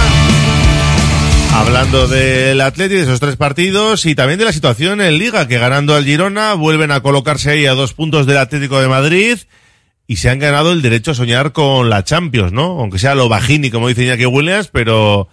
Hablando 1.56 2.06
del 2.06 2.60
Atleti, 2.60 2.96
de 2.96 3.02
esos 3.02 3.18
tres 3.18 3.36
partidos 3.36 4.04
y 4.04 4.14
también 4.14 4.38
de 4.38 4.44
la 4.44 4.52
situación 4.52 5.00
en 5.00 5.16
Liga, 5.16 5.48
que 5.48 5.58
ganando 5.58 5.94
al 5.94 6.04
Girona 6.04 6.52
vuelven 6.52 6.90
a 6.90 7.00
colocarse 7.00 7.50
ahí 7.50 7.64
a 7.64 7.72
dos 7.72 7.94
puntos 7.94 8.26
del 8.26 8.36
Atlético 8.36 8.78
de 8.78 8.88
Madrid 8.88 9.38
y 10.06 10.16
se 10.16 10.28
han 10.28 10.38
ganado 10.38 10.70
el 10.70 10.82
derecho 10.82 11.12
a 11.12 11.14
soñar 11.14 11.52
con 11.52 11.88
la 11.88 12.04
Champions, 12.04 12.52
¿no? 12.52 12.78
Aunque 12.78 12.98
sea 12.98 13.14
lo 13.14 13.30
bajini, 13.30 13.70
como 13.70 13.88
dice 13.88 14.04
Iñaki 14.04 14.26
Williams, 14.26 14.68
pero 14.68 15.28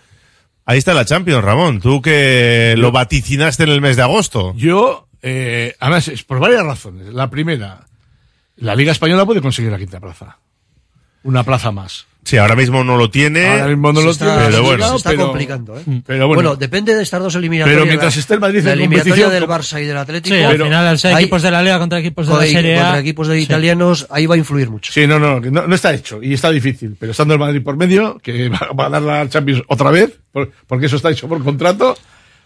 ahí 0.66 0.78
está 0.78 0.94
la 0.94 1.04
Champions, 1.04 1.44
Ramón. 1.44 1.82
Tú 1.82 2.02
que 2.02 2.76
lo 2.78 2.94
vaticinaste 2.94 3.64
en 3.64 3.70
el 3.70 3.82
mes 3.82 3.98
de 3.98 4.04
agosto. 4.04 4.54
Yo, 4.56 5.10
eh, 5.22 5.76
además, 5.82 6.08
es 6.08 6.24
por 6.24 6.40
varias 6.40 6.64
razones. 6.64 7.14
La 7.14 7.30
primera, 7.30 7.86
la 8.56 8.76
Liga 8.76 8.94
Española 8.94 9.26
puede 9.26 9.41
conseguir 9.41 9.72
la 9.72 9.78
quinta 9.78 10.00
plaza. 10.00 10.38
Una 11.24 11.44
plaza 11.44 11.72
más. 11.72 12.08
Sí, 12.26 12.38
ahora 12.38 12.56
mismo 12.56 12.84
no 12.86 12.95
lo 12.95 13.10
tiene. 13.10 13.45
Ahora 13.48 13.68
mismo 13.68 13.91
no 13.91 14.00
Se 14.00 14.06
lo 14.06 14.12
está- 14.12 14.26
tiene, 14.38 14.45
pero 14.52 14.64
bueno. 14.64 14.90
se 14.91 14.95
está 14.95 15.10
pero- 15.10 15.26
complicando, 15.28 15.78
¿eh? 15.78 15.84
Pero 16.06 16.28
bueno, 16.28 16.56
depende 16.56 16.95
de 16.95 17.04
estas 17.04 17.22
dos 17.22 17.36
eliminatorias. 17.36 17.76
Pero 17.76 17.86
mientras 17.86 18.16
esté 18.16 18.36
el 18.36 18.40
Madrid 18.40 18.64
la 18.64 18.74
eliminatoria 18.74 19.30
del 19.30 19.44
Barça 19.45 19.82
y 19.82 19.86
del 19.86 19.98
Atlético. 19.98 20.36
Sí, 20.36 20.41
al 20.41 20.52
pero 20.54 20.66
final 20.66 20.88
al 20.88 21.00
ser 21.00 21.16
hay- 21.16 21.24
equipos 21.26 21.41
de 21.41 21.52
la 21.52 21.62
Liga 21.62 21.80
contra 21.80 22.00
equipos 22.00 22.26
de 22.28 22.32
la 22.34 22.40
contra- 22.40 22.54
Serie 22.54 22.78
A. 22.80 22.84
contra 22.84 23.00
equipos 23.00 23.28
de 23.28 23.36
Sí. 23.38 23.44
italianos, 23.44 24.08
ahí 24.10 24.26
va 24.26 24.36
a 24.36 24.38
influir 24.38 24.70
mucho. 24.70 24.94
Sí, 24.94 25.06
no, 25.06 25.20
no, 25.20 25.40
no, 25.41 25.68
no 25.68 25.76
está 25.76 25.94
hecho 25.94 26.24
y 26.24 26.34
está 26.34 26.50
difícil. 26.50 26.95
Pero 26.98 27.12
estando 27.12 27.34
el 27.34 27.40
Madrid 27.41 27.62
por 27.62 27.76
medio, 27.76 28.18
que 28.20 28.48
va, 28.50 28.70
va 28.78 28.86
a 28.86 28.90
dar 28.90 29.02
la 29.02 29.28
Champions 29.30 29.62
otra 29.68 29.91
vez, 29.91 30.18
por- 30.32 30.50
porque 30.66 30.86
eso 30.86 30.95
está 30.95 31.12
hecho 31.12 31.28
por 31.28 31.44
contrato, 31.44 31.98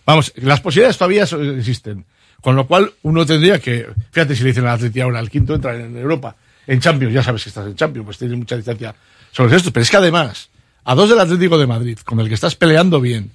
vamos, 0.07 0.33
las 0.37 0.59
posibilidades 0.59 0.97
todavía 0.97 1.23
existen. 1.57 2.03
Con 2.41 2.55
lo 2.55 2.65
cual, 2.65 2.91
uno 3.03 3.25
tendría 3.25 3.59
que, 3.59 3.85
fíjate 4.11 4.35
si 4.35 4.43
le 4.43 4.49
dicen 4.49 4.65
al 4.65 4.75
Atleti 4.75 5.01
ahora, 5.01 5.19
el 5.19 5.29
quinto 5.29 5.53
entra 5.55 5.75
en 5.75 5.95
Europa, 5.97 6.35
en 6.65 6.79
Champions, 6.79 7.13
ya 7.13 7.21
sabes 7.23 7.43
que 7.43 7.49
estás 7.49 7.65
en 7.67 7.75
Champions, 7.75 8.05
pues 8.05 8.17
tienes 8.17 8.37
mucha 8.37 8.55
distancia 8.55 8.93
sobre 9.37 9.55
esto. 9.55 9.71
Pero 9.71 9.83
es 9.83 9.91
que 9.91 9.97
además, 9.97 10.49
a 10.83 10.95
dos 10.95 11.09
del 11.09 11.19
Atlético 11.19 11.57
de 11.57 11.67
Madrid, 11.67 11.99
con 12.03 12.19
el 12.19 12.27
que 12.27 12.33
estás 12.33 12.55
peleando 12.55 12.99
bien, 12.99 13.31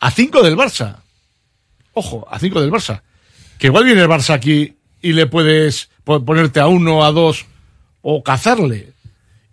a 0.00 0.10
cinco 0.10 0.42
del 0.42 0.56
Barça, 0.56 0.96
ojo, 1.94 2.26
a 2.30 2.38
cinco 2.38 2.60
del 2.60 2.70
Barça, 2.72 3.02
que 3.58 3.68
igual 3.68 3.84
viene 3.84 4.02
el 4.02 4.08
Barça 4.08 4.34
aquí 4.34 4.74
y 5.00 5.12
le 5.12 5.26
puedes 5.26 5.88
po- 6.04 6.24
ponerte 6.24 6.60
a 6.60 6.66
uno, 6.66 7.04
a 7.04 7.12
dos, 7.12 7.46
o 8.02 8.22
cazarle. 8.22 8.92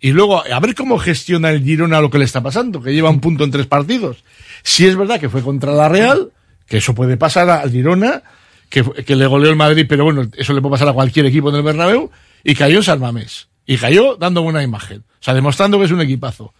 Y 0.00 0.12
luego, 0.12 0.44
a 0.44 0.60
ver 0.60 0.74
cómo 0.74 0.98
gestiona 0.98 1.50
el 1.50 1.62
Girona 1.64 2.00
lo 2.00 2.10
que 2.10 2.18
le 2.18 2.26
está 2.26 2.42
pasando, 2.42 2.82
que 2.82 2.92
lleva 2.92 3.08
un 3.08 3.20
punto 3.20 3.44
en 3.44 3.50
tres 3.50 3.66
partidos. 3.66 4.24
Si 4.62 4.86
es 4.86 4.96
verdad 4.96 5.18
que 5.18 5.30
fue 5.30 5.42
contra 5.42 5.72
la 5.72 5.88
Real, 5.88 6.30
que 6.66 6.78
eso 6.78 6.94
puede 6.94 7.16
pasar 7.16 7.48
al 7.48 7.70
Girona, 7.70 8.22
que, 8.68 8.82
que 8.82 9.16
le 9.16 9.26
goleó 9.26 9.48
el 9.48 9.56
Madrid, 9.56 9.86
pero 9.88 10.04
bueno, 10.04 10.28
eso 10.36 10.52
le 10.52 10.60
puede 10.60 10.72
pasar 10.72 10.88
a 10.88 10.92
cualquier 10.92 11.24
equipo 11.26 11.48
en 11.48 11.56
el 11.56 11.62
Bernabéu, 11.62 12.10
y 12.42 12.54
cayó 12.54 12.78
en 12.78 12.82
San 12.82 13.00
Mamés. 13.00 13.48
Y 13.64 13.78
cayó 13.78 14.16
dando 14.16 14.42
buena 14.42 14.62
imagen. 14.62 15.04
O 15.24 15.26
sea, 15.26 15.32
demostrando 15.32 15.78
que 15.78 15.86
es 15.86 15.90
un 15.90 16.02
equipazo. 16.02 16.52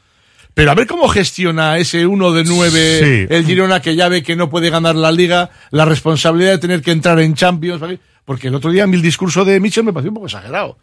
Pero 0.54 0.70
a 0.70 0.74
ver 0.74 0.86
cómo 0.86 1.06
gestiona 1.08 1.76
ese 1.76 2.06
uno 2.06 2.32
de 2.32 2.44
nueve 2.44 3.26
Sí. 3.28 3.34
el 3.34 3.44
Girona 3.44 3.82
que 3.82 3.94
ya 3.94 4.08
ve 4.08 4.22
que 4.22 4.36
no 4.36 4.48
puede 4.48 4.70
ganar 4.70 4.94
la 4.94 5.12
liga, 5.12 5.50
la 5.70 5.84
responsabilidad 5.84 6.52
de 6.52 6.58
tener 6.58 6.80
que 6.80 6.90
entrar 6.92 7.20
en 7.20 7.34
Champions, 7.34 7.78
¿vale? 7.78 7.98
porque 8.24 8.48
el 8.48 8.54
otro 8.54 8.70
día 8.70 8.84
el 8.84 9.02
discurso 9.02 9.44
de 9.44 9.60
Mitchell 9.60 9.84
me 9.84 9.92
pareció 9.92 10.10
un 10.12 10.14
poco 10.14 10.26
exagerado. 10.28 10.78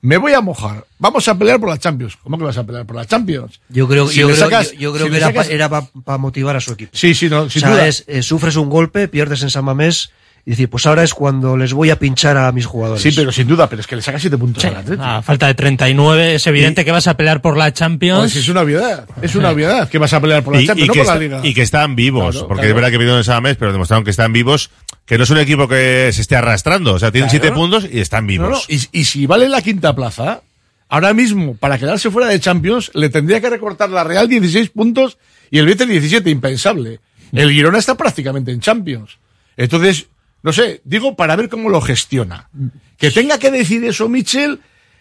Me 0.00 0.16
voy 0.16 0.32
a 0.32 0.40
mojar, 0.40 0.86
vamos 0.98 1.28
a 1.28 1.36
pelear 1.36 1.60
por 1.60 1.68
la 1.68 1.76
Champions. 1.76 2.16
¿Cómo 2.22 2.38
que 2.38 2.44
vas 2.44 2.56
a 2.56 2.64
pelear 2.64 2.86
por 2.86 2.96
la 2.96 3.04
Champions? 3.04 3.60
Yo 3.68 3.86
creo, 3.86 4.08
Si 4.08 4.20
yo 4.20 4.28
le 4.28 4.34
creo, 4.34 4.46
sacas- 4.48 4.72
yo, 4.72 4.78
yo 4.80 4.92
creo 4.94 5.04
si 5.06 5.10
que 5.10 5.16
era, 5.18 5.26
sacas- 5.26 5.46
pa- 5.48 5.52
era 5.52 5.68
para 5.68 6.16
motivar 6.18 6.56
a 6.56 6.60
su 6.60 6.72
equipo. 6.72 6.92
Sí, 6.94 7.14
sí, 7.14 7.28
no, 7.28 7.50
sin 7.50 7.64
o 7.64 7.66
sea, 7.66 7.70
duda. 7.74 7.86
es, 7.86 8.04
eh, 8.06 8.22
sufres 8.22 8.56
un 8.56 8.70
golpe, 8.70 9.08
pierdes 9.08 9.42
en 9.42 9.50
San 9.50 9.64
Mamés 9.66 10.10
y 10.46 10.50
decir, 10.50 10.70
pues 10.70 10.86
ahora 10.86 11.02
es 11.02 11.12
cuando 11.12 11.56
les 11.56 11.72
voy 11.72 11.90
a 11.90 11.98
pinchar 11.98 12.36
a 12.36 12.52
mis 12.52 12.66
jugadores. 12.66 13.02
Sí, 13.02 13.10
pero 13.10 13.32
sin 13.32 13.48
duda, 13.48 13.68
pero 13.68 13.80
es 13.80 13.86
que 13.88 13.96
le 13.96 14.02
saca 14.02 14.18
siete 14.20 14.38
puntos 14.38 14.62
Sí, 14.62 14.68
al 14.68 14.76
Atleti. 14.76 15.02
a 15.04 15.20
falta 15.20 15.48
de 15.48 15.54
39, 15.54 16.36
es 16.36 16.46
evidente 16.46 16.84
que 16.84 16.92
vas 16.92 17.08
a 17.08 17.16
pelear 17.16 17.42
por 17.42 17.56
la 17.56 17.72
Champions. 17.72 18.20
Pues 18.20 18.36
es 18.36 18.48
una 18.48 18.60
obviedad, 18.60 19.08
es 19.22 19.34
una 19.34 19.50
obviedad 19.50 19.88
que 19.88 19.98
vas 19.98 20.12
a 20.12 20.20
pelear 20.20 20.44
por 20.44 20.54
la 20.54 20.60
Y, 20.62 20.66
Champions, 20.68 20.84
y 20.84 20.88
no 20.88 20.92
que 20.94 20.98
por 21.00 21.06
la 21.08 21.12
está- 21.14 21.22
liga. 21.24 21.40
y 21.42 21.52
que 21.52 21.62
están 21.62 21.96
vivos, 21.96 22.30
Claro, 22.36 22.46
porque 22.48 22.60
claro. 22.60 22.68
es 22.68 22.74
verdad 22.76 22.90
que 22.92 22.98
pidieron 22.98 23.20
esa 23.20 23.40
mes, 23.40 23.56
pero 23.56 23.72
demostraron 23.72 24.04
que 24.04 24.10
están 24.12 24.32
vivos, 24.32 24.70
que 25.04 25.18
no 25.18 25.24
es 25.24 25.30
un 25.30 25.38
equipo 25.38 25.66
que 25.66 26.10
se 26.12 26.20
esté 26.20 26.36
arrastrando, 26.36 26.94
o 26.94 26.98
sea, 27.00 27.10
tienen 27.10 27.28
Claro. 27.28 27.42
siete 27.44 27.54
puntos 27.56 27.88
y 27.92 27.98
están 27.98 28.24
No, 28.24 28.28
vivos. 28.28 28.50
no, 28.50 28.58
y, 28.68 29.00
y 29.00 29.04
si 29.04 29.26
vale 29.26 29.48
la 29.48 29.62
quinta 29.62 29.96
plaza, 29.96 30.42
ahora 30.88 31.12
mismo, 31.12 31.56
para 31.56 31.76
quedarse 31.76 32.08
fuera 32.08 32.28
de 32.28 32.38
Champions, 32.38 32.92
le 32.94 33.08
tendría 33.08 33.40
que 33.40 33.50
recortar 33.50 33.90
la 33.90 34.04
Real 34.04 34.28
16 34.28 34.70
puntos 34.70 35.18
y 35.50 35.58
el 35.58 35.66
Betis 35.66 35.88
17, 35.88 36.30
impensable. 36.30 37.00
El 37.32 37.50
Girona 37.50 37.78
está 37.78 37.96
prácticamente 37.96 38.52
en 38.52 38.60
Champions. 38.60 39.18
Entonces, 39.56 40.06
no 40.46 40.52
sé, 40.52 40.80
digo 40.84 41.16
para 41.16 41.34
ver 41.36 41.48
cómo 41.48 41.68
lo 41.68 41.80
gestiona. 41.80 42.48
Que 42.96 43.10
tenga 43.10 43.38
que 43.38 43.50
decir 43.50 43.84
eso 43.84 44.08
Michel, 44.08 44.60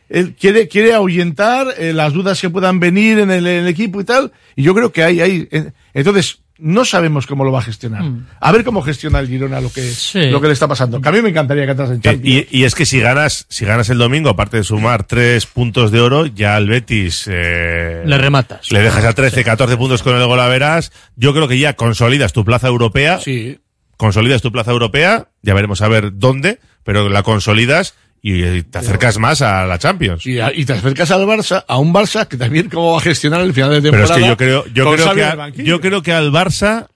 él 0.10 0.36
quiere, 0.38 0.68
quiere 0.68 0.94
ahuyentar 0.96 1.68
eh, 1.78 1.94
las 1.94 2.14
dudas 2.14 2.42
que 2.42 2.50
puedan 2.50 2.80
venir 2.80 3.20
en 3.20 3.30
el, 3.30 3.46
en 3.46 3.60
el 3.64 3.68
equipo 3.68 4.02
y 4.02 4.04
tal, 4.04 4.32
y 4.56 4.64
yo 4.64 4.74
creo 4.74 4.92
que 4.92 5.04
hay, 5.04 5.22
hay, 5.22 5.48
eh, 5.52 5.72
entonces, 5.94 6.40
no 6.58 6.84
sabemos 6.86 7.28
cómo 7.28 7.44
lo 7.44 7.52
va 7.52 7.60
a 7.60 7.64
gestionar. 7.64 8.02
Mm. 8.04 8.28
A 8.40 8.52
ver 8.54 8.64
cómo 8.64 8.82
gestiona 8.82 9.20
el 9.20 9.28
Girona 9.28 9.60
lo 9.62 9.70
que, 9.72 9.92
lo 10.32 10.40
que 10.40 10.48
le 10.48 10.54
está 10.54 10.68
pasando. 10.70 11.02
Que 11.02 11.10
a 11.10 11.12
mí 11.12 11.22
me 11.22 11.30
encantaría 11.30 11.66
que 11.66 11.72
entras 11.72 11.90
en 11.90 11.98
Eh, 11.98 12.02
Champions. 12.02 12.48
Y, 12.50 12.60
y 12.60 12.64
es 12.64 12.74
que 12.76 12.86
si 12.86 13.00
ganas, 13.02 13.46
si 13.50 13.66
ganas 13.66 13.90
el 13.90 13.98
domingo, 13.98 14.30
aparte 14.30 14.58
de 14.58 14.64
sumar 14.64 15.04
tres 15.04 15.46
puntos 15.48 15.92
de 15.92 16.00
oro, 16.00 16.26
ya 16.28 16.56
al 16.56 16.68
Betis 16.70 17.26
eh, 17.30 18.04
Le 18.06 18.18
rematas. 18.18 18.72
le 18.72 18.80
dejas 18.82 19.04
a 19.04 19.12
13, 19.14 19.44
14 19.44 19.76
puntos 19.78 20.02
con 20.02 20.16
el 20.16 20.26
golaveras. 20.26 20.94
Yo 21.18 21.34
creo 21.34 21.48
que 21.50 21.60
ya 21.60 21.74
consolidas 21.76 22.32
tu 22.34 22.46
plaza 22.46 22.68
europea. 22.70 23.20
Sí. 23.20 23.60
Consolidas 23.98 24.42
tu 24.42 24.52
plaza 24.52 24.72
europea, 24.72 25.30
ya 25.42 25.54
veremos 25.54 25.82
a 25.82 25.88
ver 25.88 26.12
dónde, 26.18 26.60
pero 26.84 27.08
la 27.10 27.24
consolidas 27.24 27.96
y 28.22 28.44
eh, 28.44 28.64
te 28.64 28.80
acercas 28.80 29.20
más 29.20 29.42
a 29.42 29.66
la 29.66 29.78
Champions. 29.78 30.26
Y, 30.26 30.40
a- 30.40 30.52
y 30.54 30.66
te 30.66 30.74
acercas 30.74 31.12
al 31.12 31.26
Barça, 31.26 31.64
a 31.68 31.78
un 31.78 31.94
Barça 31.94 32.28
que 32.28 32.38
también 32.38 32.70
cómo 32.70 32.94
va 32.94 32.98
a 32.98 33.02
gestionar 33.02 33.42
el 33.42 33.54
final 33.54 33.70
de 33.72 33.82
Pero 33.92 34.04
temporada. 34.08 34.16
es 34.16 34.24
que 34.24 34.28
yo 34.30 34.38
creo, 34.38 34.66
yo 34.74 34.92
creo 34.94 35.14
que, 35.14 35.24
a- 35.24 35.50
yo 35.50 35.80
creo 35.82 36.02
que 36.02 36.12
al 36.12 36.32
Barça 36.32 36.88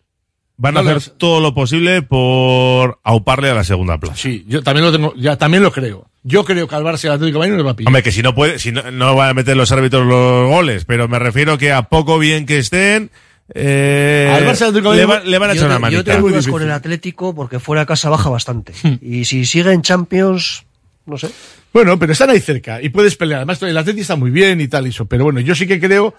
van 0.58 0.76
a 0.76 0.80
hacer 0.82 1.02
todo 1.18 1.40
lo 1.40 1.54
posible 1.54 2.02
por 2.02 3.00
auparle 3.04 3.50
a 3.50 3.54
la 3.54 3.64
segunda 3.64 3.98
plaza. 3.98 4.16
Sí, 4.18 4.44
yo 4.48 4.62
también 4.64 4.86
lo 4.86 4.92
tengo, 4.92 5.14
ya 5.16 5.38
también 5.38 5.64
lo 5.64 5.72
creo. 5.72 6.08
Yo 6.24 6.44
creo 6.44 6.68
que 6.68 6.76
al 6.76 6.84
Barça 6.84 7.06
y 7.06 7.08
al 7.08 7.14
Atlético 7.14 7.38
de 7.38 7.40
Madrid 7.40 7.52
no 7.52 7.58
le 7.60 7.64
va 7.64 7.72
a 7.72 7.76
pillar. 7.76 7.88
Hombre, 7.90 8.04
que 8.04 8.12
si 8.12 8.22
no 8.22 8.36
puede, 8.36 8.60
si 8.60 8.72
no, 8.74 8.92
no 8.92 9.16
van 9.16 9.30
a 9.30 9.34
meter 9.34 9.56
los 9.56 9.72
árbitros 9.72 10.06
los 10.06 10.50
goles, 10.50 10.84
pero 10.86 11.08
me 11.08 11.18
refiero 11.18 11.58
que 11.58 11.72
a 11.72 11.84
poco 11.84 12.20
bien 12.20 12.46
que 12.46 12.58
estén, 12.58 13.10
eh, 13.54 14.32
Al 14.34 14.46
Barça 14.46 14.72
le, 14.72 14.82
Madrid- 14.82 15.10
va- 15.10 15.20
le 15.22 15.38
van 15.38 15.50
a 15.50 15.54
yo, 15.54 15.62
echar 15.66 15.78
una 15.78 15.88
te- 15.90 15.94
yo 15.96 16.04
tengo 16.04 16.30
dudas 16.30 16.48
con 16.48 16.62
el 16.62 16.72
Atlético 16.72 17.34
porque 17.36 17.60
fuera 17.60 17.82
de 17.82 17.88
casa 17.88 18.10
baja 18.10 18.30
bastante. 18.30 18.74
y 19.02 19.26
si 19.26 19.46
sigue 19.46 19.72
en 19.72 19.82
Champions, 19.82 20.66
no 21.06 21.18
sé. 21.18 21.30
Bueno, 21.74 21.98
pero 22.00 22.14
están 22.14 22.30
ahí 22.32 22.40
cerca 22.40 22.82
y 22.82 22.90
puedes 22.90 23.16
pelear. 23.16 23.40
Además, 23.40 23.62
el 23.64 23.78
Atlético 23.78 24.02
está 24.02 24.16
muy 24.16 24.32
bien 24.32 24.60
y 24.62 24.68
tal, 24.68 24.86
y 24.88 24.90
eso. 24.90 25.06
Pero 25.06 25.24
bueno, 25.26 25.40
yo 25.40 25.54
sí 25.56 25.68
que 25.68 25.80
creo 25.80 26.16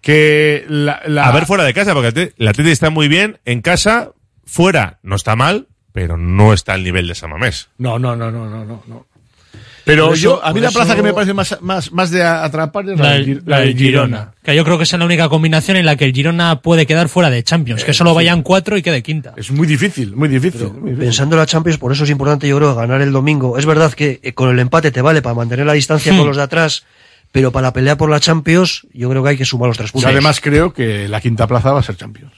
que 0.00 0.64
la, 0.68 1.02
la- 1.06 1.26
A 1.28 1.32
ver 1.32 1.46
fuera 1.46 1.64
de 1.64 1.74
casa, 1.74 1.92
porque 1.94 2.32
el 2.36 2.48
Atlético 2.48 2.72
está 2.72 2.90
muy 2.90 3.08
bien, 3.08 3.38
en 3.44 3.60
casa, 3.60 4.12
fuera, 4.44 4.98
no 5.02 5.16
está 5.16 5.36
mal, 5.36 5.68
pero 5.92 6.16
no 6.16 6.52
está 6.52 6.72
al 6.74 6.82
nivel 6.84 7.06
de 7.08 7.14
San 7.14 7.30
Mamés. 7.30 7.68
No, 7.78 7.98
no, 7.98 8.16
no, 8.16 8.30
no, 8.30 8.48
no, 8.48 8.64
no. 8.86 9.06
Pero 9.84 10.06
Por 10.08 10.14
eso- 10.14 10.22
yo, 10.22 10.44
a 10.44 10.52
mí 10.52 10.60
la 10.60 10.70
plaza 10.70 10.88
eso- 10.92 10.96
que 10.96 11.02
me 11.02 11.12
parece 11.14 11.32
más, 11.34 11.56
más, 11.62 11.90
más 11.92 12.10
de 12.10 12.22
atrapar 12.22 12.88
es 12.88 12.98
la, 12.98 13.18
La, 13.18 13.24
Gir- 13.24 13.42
la 13.46 13.60
del 13.60 13.76
Girona. 13.76 14.32
Que 14.42 14.54
yo 14.54 14.64
creo 14.64 14.76
que 14.76 14.84
es 14.84 14.92
la 14.92 15.04
única 15.04 15.28
combinación 15.28 15.76
en 15.76 15.86
la 15.86 15.96
que 15.96 16.04
el 16.04 16.12
Girona 16.12 16.60
puede 16.60 16.86
quedar 16.86 17.08
fuera 17.08 17.30
de 17.30 17.42
Champions. 17.42 17.84
que 17.84 17.92
solo 17.94 18.14
vayan 18.14 18.42
cuatro 18.42 18.76
y 18.76 18.82
quede 18.82 19.02
quinta. 19.02 19.32
Es 19.36 19.50
muy 19.50 19.66
difícil, 19.66 20.14
muy 20.14 20.28
difícil. 20.28 20.64
muy 20.72 20.90
difícil. 20.90 20.98
Pensando 20.98 21.36
en 21.36 21.40
la 21.40 21.46
Champions, 21.46 21.78
por 21.78 21.92
eso 21.92 22.04
es 22.04 22.10
importante, 22.10 22.46
yo 22.46 22.56
creo, 22.58 22.74
ganar 22.74 23.00
el 23.00 23.12
domingo. 23.12 23.58
Es 23.58 23.66
verdad 23.66 23.92
que 23.92 24.20
eh, 24.22 24.32
con 24.32 24.50
el 24.50 24.58
empate 24.58 24.90
te 24.90 25.00
vale 25.02 25.22
para 25.22 25.34
mantener 25.34 25.66
la 25.66 25.72
distancia 25.72 26.12
Hmm. 26.12 26.18
con 26.18 26.26
los 26.28 26.36
de 26.36 26.42
atrás, 26.42 26.84
pero 27.32 27.50
para 27.52 27.68
la 27.68 27.72
pelea 27.72 27.96
por 27.96 28.10
la 28.10 28.20
Champions, 28.20 28.86
yo 28.92 29.08
creo 29.08 29.22
que 29.22 29.28
hay 29.30 29.36
que 29.38 29.44
sumar 29.44 29.68
los 29.68 29.76
tres 29.78 29.90
Y 29.90 29.92
puntos. 29.92 30.10
además 30.10 30.40
creo 30.40 30.72
que 30.72 31.08
la 31.08 31.20
quinta 31.20 31.46
plaza 31.46 31.72
va 31.72 31.80
a 31.80 31.82
ser 31.82 31.96
Champions. 31.96 32.32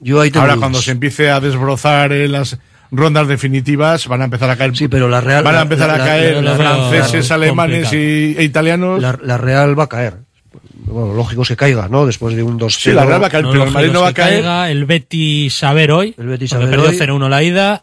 yo 0.00 0.20
ahí 0.20 0.30
tengo 0.30 0.42
Ahora 0.42 0.54
dudas. 0.54 0.62
cuando 0.62 0.82
se 0.82 0.90
empiece 0.92 1.30
a 1.30 1.40
desbrozar 1.40 2.12
en 2.12 2.32
las 2.32 2.58
rondas 2.90 3.28
definitivas 3.28 4.06
van 4.08 4.22
a 4.22 4.24
empezar 4.24 4.50
a 4.50 4.56
caer. 4.56 4.76
Sí, 4.76 4.88
pero 4.88 5.08
la 5.08 5.20
Real- 5.20 5.44
van 5.44 5.56
a 5.56 5.62
empezar 5.62 5.88
la- 5.88 5.94
a 5.94 5.98
caer 6.06 6.42
la- 6.42 6.56
la- 6.56 6.56
franceses, 6.56 7.28
la- 7.28 7.34
alemanes 7.36 7.92
y, 7.92 8.34
e 8.36 8.42
italianos. 8.44 9.00
La, 9.00 9.18
la 9.22 9.38
Real 9.38 9.78
va 9.78 9.84
a 9.84 9.88
caer. 9.88 10.14
bueno, 10.86 11.14
lógico 11.14 11.42
es 11.42 11.48
que 11.48 11.56
caiga, 11.56 11.86
¿no? 11.88 12.04
Después 12.06 12.34
de 12.34 12.42
un 12.42 12.58
2-0. 12.58 12.90
Sí, 12.90 12.92
la 12.92 13.04
verdad 13.04 13.22
va 13.22 13.26
a 13.28 13.30
caer, 13.30 13.44
No, 13.44 13.52
pero 13.52 13.64
el 13.64 13.70
Madrid 13.70 13.92
no 13.92 14.00
va 14.02 14.08
a 14.08 14.12
caer. 14.14 14.34
caiga, 14.42 14.70
el 14.70 14.84
Betis 14.86 15.54
saber 15.54 15.92
hoy, 15.92 16.14
El 16.18 16.26
Betis 16.26 16.50
saber 16.50 16.68
perdió 16.70 16.88
hoy. 16.88 16.96
0-1 16.98 17.28
la 17.28 17.42
ida. 17.44 17.82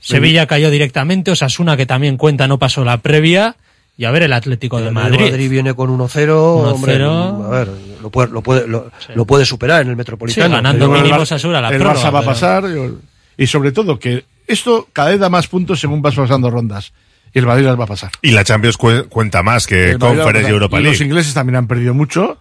Sevilla 0.00 0.46
cayó 0.46 0.70
directamente, 0.70 1.30
Osasuna 1.30 1.76
que 1.76 1.86
también 1.86 2.16
cuenta 2.16 2.46
no 2.48 2.58
pasó 2.58 2.84
la 2.84 2.98
previa 2.98 3.56
y 3.96 4.04
a 4.04 4.10
ver 4.10 4.22
el 4.22 4.32
Atlético 4.32 4.80
de 4.80 4.88
El 4.88 4.94
Madrid. 4.94 5.20
Madrid 5.30 5.50
viene 5.50 5.74
con 5.74 5.90
1-0, 5.90 6.28
hombre, 6.72 6.98
1-0. 6.98 7.44
a 7.46 7.50
ver, 7.50 7.68
lo 8.00 8.10
puede, 8.10 8.28
lo 8.32 8.42
puede, 8.42 8.66
lo, 8.66 8.90
lo 9.14 9.24
puede 9.24 9.44
superar 9.44 9.82
en 9.82 9.88
el 9.90 9.96
Metropolitano. 9.96 10.46
Sí, 10.46 10.52
ganando 10.52 10.88
mínimo 10.88 11.16
Osasuna 11.16 11.60
la 11.60 11.68
el 11.70 11.78
prórroga, 11.78 12.00
Barça 12.00 12.12
va 12.14 12.18
a 12.18 12.22
pero- 12.22 12.32
pasar. 12.32 12.64
yo- 12.68 12.92
Y 13.38 13.46
sobre 13.46 13.72
todo 13.72 13.98
que 13.98 14.24
esto 14.46 14.86
cada 14.92 15.08
vez 15.10 15.20
da 15.20 15.30
más 15.30 15.46
puntos 15.46 15.80
según 15.80 16.02
vas 16.02 16.14
pasando 16.14 16.50
rondas. 16.50 16.92
Y 17.32 17.38
el 17.38 17.46
Madrid 17.46 17.64
las 17.66 17.78
va 17.78 17.84
a 17.84 17.86
pasar. 17.86 18.10
Y 18.20 18.32
la 18.32 18.42
Champions 18.44 18.76
cu- 18.76 19.06
cuenta 19.08 19.42
más 19.42 19.66
que 19.66 19.92
El 19.92 19.98
Conference 19.98 20.48
y. 20.50 20.52
Europa 20.52 20.80
Y 20.80 20.82
Los 20.82 20.92
League. 20.92 21.04
ingleses 21.06 21.32
también 21.34 21.56
han 21.56 21.66
perdido 21.66 21.94
mucho. 21.94 22.36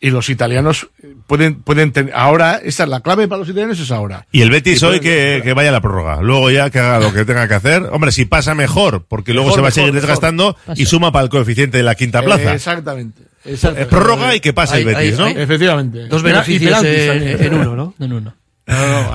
Y 0.00 0.10
los 0.10 0.28
italianos 0.28 0.88
pueden, 1.26 1.62
pueden 1.62 1.92
tener, 1.92 2.12
ahora, 2.14 2.60
esta 2.62 2.82
es 2.82 2.88
la 2.90 3.00
clave 3.00 3.26
para 3.28 3.38
los 3.38 3.48
italianos 3.48 3.78
es 3.80 3.90
ahora. 3.90 4.26
Y 4.32 4.42
el 4.42 4.50
Betis 4.50 4.82
Y 4.82 4.84
hoy 4.84 5.00
que, 5.00 5.40
que 5.42 5.54
vaya 5.54 5.70
a 5.70 5.72
la 5.72 5.80
prórroga. 5.80 6.20
Luego 6.20 6.50
ya 6.50 6.68
que 6.68 6.78
haga 6.78 7.00
lo 7.00 7.12
que 7.12 7.24
tenga 7.24 7.48
que 7.48 7.54
hacer. 7.54 7.84
Hombre, 7.90 8.12
si 8.12 8.24
pasa 8.26 8.54
mejor, 8.54 9.04
porque 9.08 9.32
luego 9.32 9.54
se 9.54 9.62
va 9.62 9.68
a 9.68 9.70
seguir 9.70 9.92
mejor. 9.92 10.02
desgastando 10.08 10.56
y 10.76 10.84
suma 10.86 11.10
para 11.12 11.22
el 11.24 11.30
coeficiente 11.30 11.78
de 11.78 11.84
la 11.84 11.94
quinta 11.94 12.22
plaza. 12.22 12.52
Eh, 12.52 12.56
exactamente. 12.56 13.22
exactamente. 13.44 13.82
Eh, 13.82 13.86
prórroga 13.86 14.34
y 14.34 14.40
que 14.40 14.52
pase 14.52 14.78
el 14.78 14.84
Betis, 14.84 15.12
hay- 15.12 15.18
¿no? 15.18 15.24
hay- 15.26 15.34
Efectivamente. 15.42 16.06
Dos 16.08 16.22
Y 16.22 16.24
y 16.26 16.28
beneficios 16.32 16.84
en, 16.84 17.06
también. 17.08 17.42
en 17.42 17.54
uno, 17.54 17.76
¿no? 17.76 17.94
En 18.00 18.12
uno. 18.12 18.34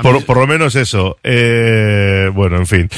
Por, 0.02 0.26
por 0.26 0.38
lo 0.38 0.48
menos 0.48 0.76
eso. 0.76 1.18
Eh, 1.24 2.30
bueno, 2.34 2.58
en 2.58 2.68
fin. 2.68 2.90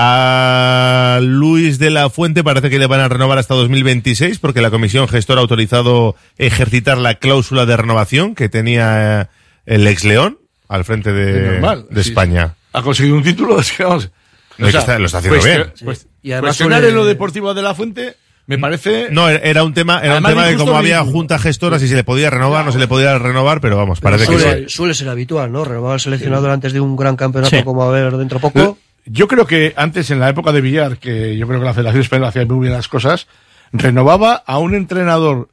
A 0.00 1.18
Luis 1.22 1.78
de 1.80 1.90
la 1.90 2.08
Fuente 2.08 2.44
parece 2.44 2.70
que 2.70 2.78
le 2.78 2.86
van 2.86 3.00
a 3.00 3.08
renovar 3.08 3.38
hasta 3.38 3.54
2026 3.54 4.38
porque 4.38 4.60
la 4.62 4.70
comisión 4.70 5.08
gestora 5.08 5.40
ha 5.40 5.42
autorizado 5.42 6.14
ejercitar 6.38 6.98
la 6.98 7.16
cláusula 7.16 7.66
de 7.66 7.76
renovación 7.76 8.34
que 8.36 8.48
tenía 8.48 9.22
eh, 9.22 9.26
el 9.66 9.86
ex 9.88 10.04
León 10.04 10.38
al 10.68 10.84
frente 10.84 11.12
de, 11.12 11.50
normal, 11.52 11.86
de 11.90 12.02
sí. 12.04 12.10
España. 12.10 12.54
Ha 12.72 12.82
conseguido 12.82 13.16
un 13.16 13.22
título, 13.24 13.58
es 13.60 13.72
que 13.72 13.82
vamos. 13.84 14.10
No, 14.56 14.66
es 14.68 14.72
que 14.74 14.78
está- 14.78 14.98
lo 14.98 15.06
está 15.06 15.18
haciendo 15.18 15.42
bien. 15.42 15.72
cuest- 15.82 16.06
Y 16.22 16.32
cuestionar 16.38 16.84
en 16.84 16.94
lo 16.94 17.04
deportivo 17.04 17.52
de 17.54 17.62
la 17.62 17.74
fuente 17.74 18.14
me 18.48 18.58
parece. 18.58 19.08
No, 19.12 19.28
era 19.28 19.62
un 19.62 19.72
tema, 19.74 20.00
era 20.02 20.16
un 20.18 20.24
tema 20.24 20.46
de 20.46 20.56
cómo 20.56 20.76
había 20.76 20.96
ridículo. 20.98 21.12
junta 21.18 21.38
gestora, 21.38 21.78
si 21.78 21.86
se 21.86 21.94
le 21.94 22.02
podía 22.02 22.30
renovar, 22.30 22.64
no 22.64 22.72
se 22.72 22.78
le 22.80 22.88
podía 22.88 23.16
renovar, 23.18 23.60
pero 23.60 23.76
vamos, 23.76 24.00
parece 24.00 24.26
que 24.26 24.38
suele, 24.38 24.58
sí. 24.68 24.74
suele 24.74 24.94
ser 24.94 25.08
habitual, 25.10 25.52
¿no? 25.52 25.64
Renovar 25.64 25.92
al 25.92 26.00
seleccionador 26.00 26.50
antes 26.50 26.72
de 26.72 26.80
un 26.80 26.96
gran 26.96 27.14
campeonato 27.14 27.56
Sí. 27.56 27.62
como 27.62 27.84
a 27.84 27.88
haber 27.88 28.16
dentro 28.16 28.40
poco. 28.40 28.76
Yo 29.04 29.28
creo 29.28 29.46
que 29.46 29.72
antes, 29.76 30.10
en 30.10 30.18
la 30.18 30.28
época 30.28 30.50
de 30.52 30.60
Villar, 30.60 30.98
que 30.98 31.36
yo 31.36 31.46
creo 31.46 31.60
que 31.60 31.66
la 31.66 31.72
Federación 31.74 32.02
Española 32.02 32.28
hacía 32.28 32.44
muy 32.46 32.60
bien 32.66 32.72
las 32.72 32.88
cosas, 32.88 33.26
renovaba 33.72 34.34
a 34.46 34.58
un 34.58 34.74
entrenador 34.74 35.48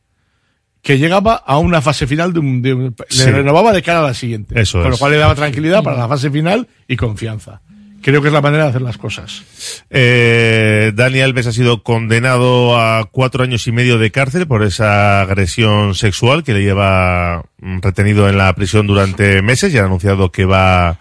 que 0.82 0.98
llegaba 1.00 1.34
a 1.36 1.58
una 1.58 1.82
fase 1.82 2.06
final 2.06 2.32
de 2.32 2.40
un, 2.40 2.62
de 2.62 2.74
un- 2.74 2.96
Sí. 3.10 3.26
le 3.26 3.32
renovaba 3.32 3.74
de 3.74 3.82
cara 3.82 4.00
a 4.00 4.04
la 4.04 4.14
siguiente. 4.14 4.60
Eso 4.60 4.82
con 4.82 4.92
lo 4.92 4.98
cual 4.98 5.12
le 5.14 5.18
daba 5.18 5.34
tranquilidad 5.36 5.84
para 5.84 5.98
la 5.98 6.08
fase 6.08 6.30
final 6.30 6.68
y 6.88 6.96
confianza. 6.96 7.62
Creo 8.06 8.22
que 8.22 8.28
es 8.28 8.34
la 8.36 8.42
manera 8.42 8.66
de 8.66 8.70
hacer 8.70 8.84
las 8.84 9.00
cosas. 9.00 9.42
Eh, 9.90 10.92
Dani 10.94 11.22
Alves 11.22 11.48
ha 11.48 11.52
sido 11.52 11.82
condenado 11.82 12.80
a 12.80 13.10
cuatro 13.12 13.44
años 13.44 13.66
y 13.66 13.72
medio 13.72 13.98
de 13.98 14.12
cárcel 14.12 14.46
por 14.46 14.62
esa 14.62 15.22
agresión 15.22 15.96
sexual 15.96 16.44
que 16.44 16.54
le 16.54 16.62
lleva 16.62 17.46
mm, 17.58 17.80
retenido 17.82 18.30
en 18.30 18.38
la 18.38 18.54
prisión 18.54 18.86
durante 18.86 19.42
meses 19.42 19.74
y 19.74 19.80
ha 19.80 19.86
anunciado 19.86 20.32
que 20.32 20.46
va, 20.46 21.00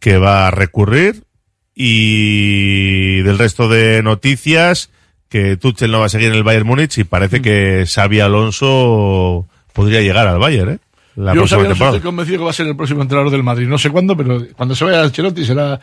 que 0.00 0.18
va 0.18 0.48
a 0.48 0.50
recurrir. 0.50 1.22
Y 1.76 3.20
del 3.20 3.38
resto 3.38 3.68
de 3.68 4.02
noticias, 4.02 4.90
que 5.28 5.56
Tuchel 5.56 5.92
no 5.92 6.00
va 6.00 6.06
a 6.06 6.08
seguir 6.08 6.30
en 6.30 6.34
el 6.34 6.42
Bayern 6.42 6.66
Múnich 6.66 6.98
y 6.98 7.04
parece 7.04 7.40
que 7.40 7.84
Xavi 7.86 8.18
Alonso 8.18 9.46
podría 9.72 10.00
llegar 10.00 10.26
al 10.26 10.40
Bayern, 10.40 10.70
¿eh? 10.72 10.78
La 11.16 11.34
Yo 11.34 11.40
próxima 11.40 11.62
temporada. 11.64 11.96
estoy 11.96 12.00
convencido 12.08 12.38
que 12.38 12.44
va 12.44 12.50
a 12.50 12.54
ser 12.54 12.66
el 12.66 12.76
próximo 12.76 13.02
entrenador 13.02 13.30
del 13.30 13.42
Madrid. 13.42 13.66
No 13.68 13.76
sé 13.76 13.90
cuándo, 13.90 14.16
pero 14.16 14.46
cuando 14.56 14.74
se 14.74 14.84
vaya 14.84 14.98
al 15.00 15.04
Ancelotti 15.06 15.44
será. 15.44 15.78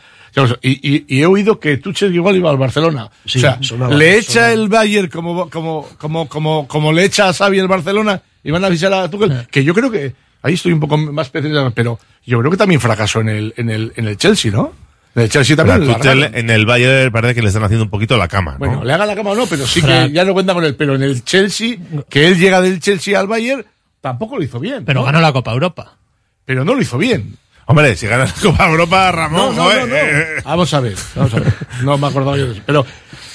Y, 0.62 0.70
y- 0.96 1.04
y 1.08 1.20
he 1.22 1.26
oído 1.26 1.60
que 1.60 1.76
Tuchel 1.76 2.14
igual 2.14 2.36
iba 2.36 2.50
al 2.50 2.56
Barcelona. 2.56 3.08
Sí, 3.24 3.38
o 3.38 3.40
sea, 3.42 3.58
sonaba, 3.62 3.94
le 3.94 4.18
echa 4.18 4.32
sonaba. 4.32 4.52
el 4.52 4.68
Bayern 4.68 5.08
como, 5.08 5.48
como, 5.48 5.88
como, 5.98 6.28
como, 6.28 6.66
como 6.68 6.92
le 6.92 7.04
echa 7.04 7.28
a 7.28 7.32
Xavi 7.32 7.58
el 7.60 7.68
Barcelona 7.68 8.20
y 8.42 8.50
van 8.50 8.64
a 8.64 8.66
avisar 8.66 8.92
a 8.92 9.08
Tuchel. 9.08 9.46
Que 9.50 9.62
yo 9.62 9.72
creo 9.72 9.90
que 9.90 10.14
ahí 10.42 10.54
estoy 10.54 10.72
un 10.72 10.80
poco 10.80 10.96
más 10.98 11.28
pesimista, 11.30 11.70
pero 11.70 11.98
yo 12.26 12.38
creo 12.40 12.50
que 12.50 12.56
también 12.56 12.80
fracasó 12.80 13.20
en 13.20 13.28
el, 13.28 13.54
en 13.56 13.70
el, 13.70 13.92
en 13.96 14.08
el 14.08 14.16
Chelsea, 14.16 14.50
¿no? 14.50 14.72
En 15.14 15.22
el 15.22 15.28
Chelsea 15.28 15.54
también. 15.56 15.92
Tuchel 15.94 16.24
en 16.34 16.50
el 16.50 16.66
Bayern 16.66 17.12
parece 17.12 17.34
que 17.36 17.42
le 17.42 17.48
están 17.48 17.62
haciendo 17.64 17.84
un 17.84 17.90
poquito 17.90 18.16
la 18.16 18.26
cama, 18.28 18.52
¿no? 18.52 18.58
Bueno, 18.58 18.84
le 18.84 18.92
haga 18.92 19.06
la 19.06 19.14
cama 19.14 19.30
o 19.30 19.34
no, 19.36 19.46
pero 19.46 19.64
sí 19.66 19.80
que 19.82 20.10
ya 20.12 20.24
no 20.24 20.32
cuenta 20.32 20.54
con 20.54 20.64
él. 20.64 20.74
Pero 20.74 20.96
en 20.96 21.02
el 21.02 21.24
Chelsea, 21.24 21.76
que 22.08 22.26
él 22.26 22.36
llega 22.38 22.60
del 22.60 22.80
Chelsea 22.80 23.18
al 23.18 23.26
Bayern, 23.28 23.64
tampoco 24.00 24.36
lo 24.36 24.42
hizo 24.44 24.58
bien. 24.60 24.84
Pero 24.84 25.00
¿no? 25.00 25.06
ganó 25.06 25.20
la 25.20 25.32
Copa 25.32 25.52
Europa. 25.52 25.96
Pero 26.44 26.64
no 26.64 26.74
lo 26.74 26.82
hizo 26.82 26.98
bien. 26.98 27.36
Hombre, 27.66 27.96
si 27.96 28.06
ganas 28.06 28.34
la 28.42 28.50
Copa 28.50 28.68
Europa, 28.68 29.12
Ramón, 29.12 29.54
No, 29.56 29.62
no, 29.62 29.62
joder, 29.64 29.80
no, 29.82 29.86
no. 29.88 29.94
eh, 29.96 30.26
Vamos 30.44 30.74
a 30.74 30.80
ver, 30.80 30.94
vamos 31.14 31.34
a 31.34 31.38
ver. 31.40 31.54
No 31.82 31.98
me 31.98 32.06
acordaba 32.08 32.36
yo 32.36 32.46
de 32.46 32.52
eso. 32.54 32.62
Pero 32.66 32.84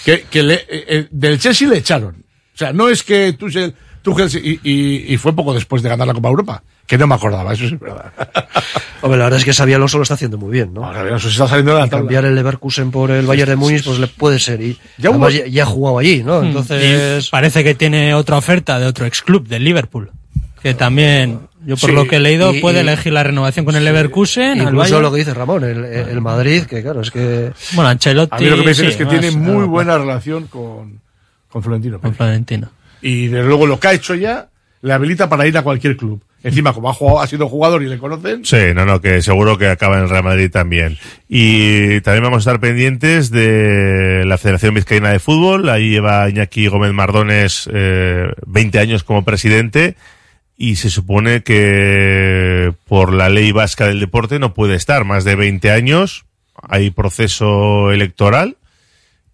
que, 0.04 0.24
que 0.24 0.44
le, 0.44 0.56
eh, 0.56 0.66
eh, 0.70 1.08
del 1.12 1.40
Chelsea 1.40 1.68
le 1.70 1.78
echaron. 1.78 2.16
O 2.54 2.58
sea, 2.58 2.74
no 2.74 2.90
es 2.90 3.04
que 3.04 3.34
Tuchel, 3.34 3.74
Tuchel 4.02 4.30
se- 4.30 4.40
y, 4.40 4.60
y, 4.64 5.14
y 5.14 5.18
fue 5.18 5.34
poco 5.34 5.54
después 5.54 5.82
de 5.84 5.90
ganar 5.90 6.08
la 6.08 6.14
Copa 6.14 6.30
Europa. 6.30 6.64
Que 6.86 6.98
no 7.00 7.08
me 7.08 7.16
acordaba, 7.16 7.52
eso 7.54 7.66
es 7.66 7.80
verdad. 7.80 8.12
Hombre, 9.02 9.18
la 9.18 9.24
verdad 9.26 9.40
es 9.40 9.46
que 9.46 9.54
Xavi 9.54 9.74
Alonso 9.74 9.98
lo 9.98 10.04
está 10.04 10.14
haciendo 10.14 10.38
muy 10.38 10.52
bien, 10.52 10.72
¿no? 10.74 10.86
Ahora, 10.86 11.18
se 11.20 11.30
está 11.30 11.48
saliendo 11.48 11.74
de 11.74 11.80
la 11.80 11.86
tabla. 11.88 12.00
Cambiar 12.02 12.26
el 12.26 12.36
Leverkusen 12.36 12.92
por 12.92 13.10
el 13.10 13.26
Bayern 13.26 13.50
de 13.50 13.56
Múnich, 13.56 13.84
pues 13.84 13.98
le 13.98 14.06
puede 14.08 14.38
ser. 14.40 14.62
Y 14.62 14.78
Ya 14.98 15.10
además 15.10 15.34
hubo- 15.34 15.38
ya, 15.40 15.48
ya 15.48 15.64
ha 15.64 15.66
jugado 15.66 15.98
allí, 16.00 16.24
¿no? 16.24 16.44
Y 16.44 16.48
Entonces. 16.48 17.30
parece 17.30 17.64
que 17.64 17.74
tiene 17.74 18.14
otra 18.14 18.38
oferta 18.38 18.78
de 18.80 18.86
otro 18.86 19.06
ex 19.08 19.22
club, 19.24 19.48
del 19.48 19.64
Liverpool. 19.64 20.12
Que 20.66 20.74
también, 20.74 21.42
yo 21.64 21.78
por 21.78 21.92
Sí, 21.92 21.96
lo 21.96 22.08
que 22.08 22.16
he 22.16 22.20
leído, 22.20 22.52
y- 22.52 22.60
puede 22.60 22.80
y- 22.80 22.82
elegir 22.82 23.14
la 23.14 23.22
renovación 23.22 23.66
con 23.66 23.76
el 23.76 23.86
Leverkusen. 23.86 24.60
Incluso 24.60 25.00
lo 25.00 25.12
que 25.12 25.20
dice 25.20 25.32
Ramón, 25.32 25.64
el, 25.64 25.86
el 25.86 26.22
Madrid, 26.22 26.64
que 26.64 26.82
claro, 26.82 27.02
es 27.02 27.12
que. 27.12 27.52
Bueno, 27.74 27.92
Ancelotti. 27.92 28.34
A 28.36 28.40
mí 28.40 28.50
lo 28.50 28.56
que 28.56 28.64
me 28.64 28.70
dicen 28.70 28.86
sí, 28.86 28.92
es 28.94 28.98
que 28.98 29.06
más, 29.06 29.20
tiene 29.20 29.30
muy 29.38 29.66
buena 29.66 29.96
relación 30.00 30.48
con, 30.48 31.00
con 31.50 31.62
Florentino. 31.62 32.00
Con. 32.02 32.16
Florentino. 32.16 32.72
Y 33.04 33.28
desde 33.28 33.46
luego 33.48 33.68
lo 33.68 33.80
que 33.80 33.90
ha 33.90 33.94
hecho 33.94 34.16
ya 34.16 34.48
le 34.82 34.92
habilita 34.92 35.30
para 35.30 35.46
ir 35.46 35.56
a 35.56 35.62
cualquier 35.62 35.98
club. 35.98 36.20
Encima, 36.42 36.74
como 36.74 36.90
ha, 36.90 36.94
jugado, 36.94 37.22
ha 37.22 37.28
sido 37.28 37.48
jugador 37.48 37.84
y 37.84 37.88
le 37.88 38.00
conocen, 38.00 38.44
Sí, 38.44 38.58
no, 38.74 38.88
no, 38.88 39.00
que 39.02 39.22
seguro 39.22 39.60
que 39.60 39.68
acaba 39.68 39.98
en 39.98 40.04
el 40.06 40.10
Real 40.10 40.24
Madrid 40.24 40.50
también. 40.50 40.98
Y 41.30 42.02
también 42.02 42.24
vamos 42.24 42.38
a 42.38 42.50
estar 42.50 42.60
pendientes 42.60 43.30
de 43.30 44.24
la 44.26 44.40
Federación 44.40 44.74
Vizcaína 44.74 45.12
de 45.12 45.20
Fútbol. 45.20 45.70
Ahí 45.70 45.92
lleva 45.92 46.28
Iñaki 46.28 46.66
Gómez 46.70 46.92
Mardones 46.92 47.70
eh, 47.72 48.32
20 48.48 48.80
años 48.80 49.04
como 49.04 49.24
presidente 49.24 49.96
y 50.58 50.78
se 50.78 50.90
supone 50.90 51.44
que 51.44 52.74
por 52.88 53.14
la 53.14 53.30
ley 53.30 53.52
vasca 53.52 53.88
del 53.88 54.00
deporte 54.00 54.40
no 54.40 54.54
puede 54.54 54.76
estar 54.76 55.04
más 55.04 55.24
de 55.24 55.36
20 55.36 55.72
años. 55.72 56.26
Hay 56.62 56.92
proceso 56.92 57.92
electoral 57.92 58.58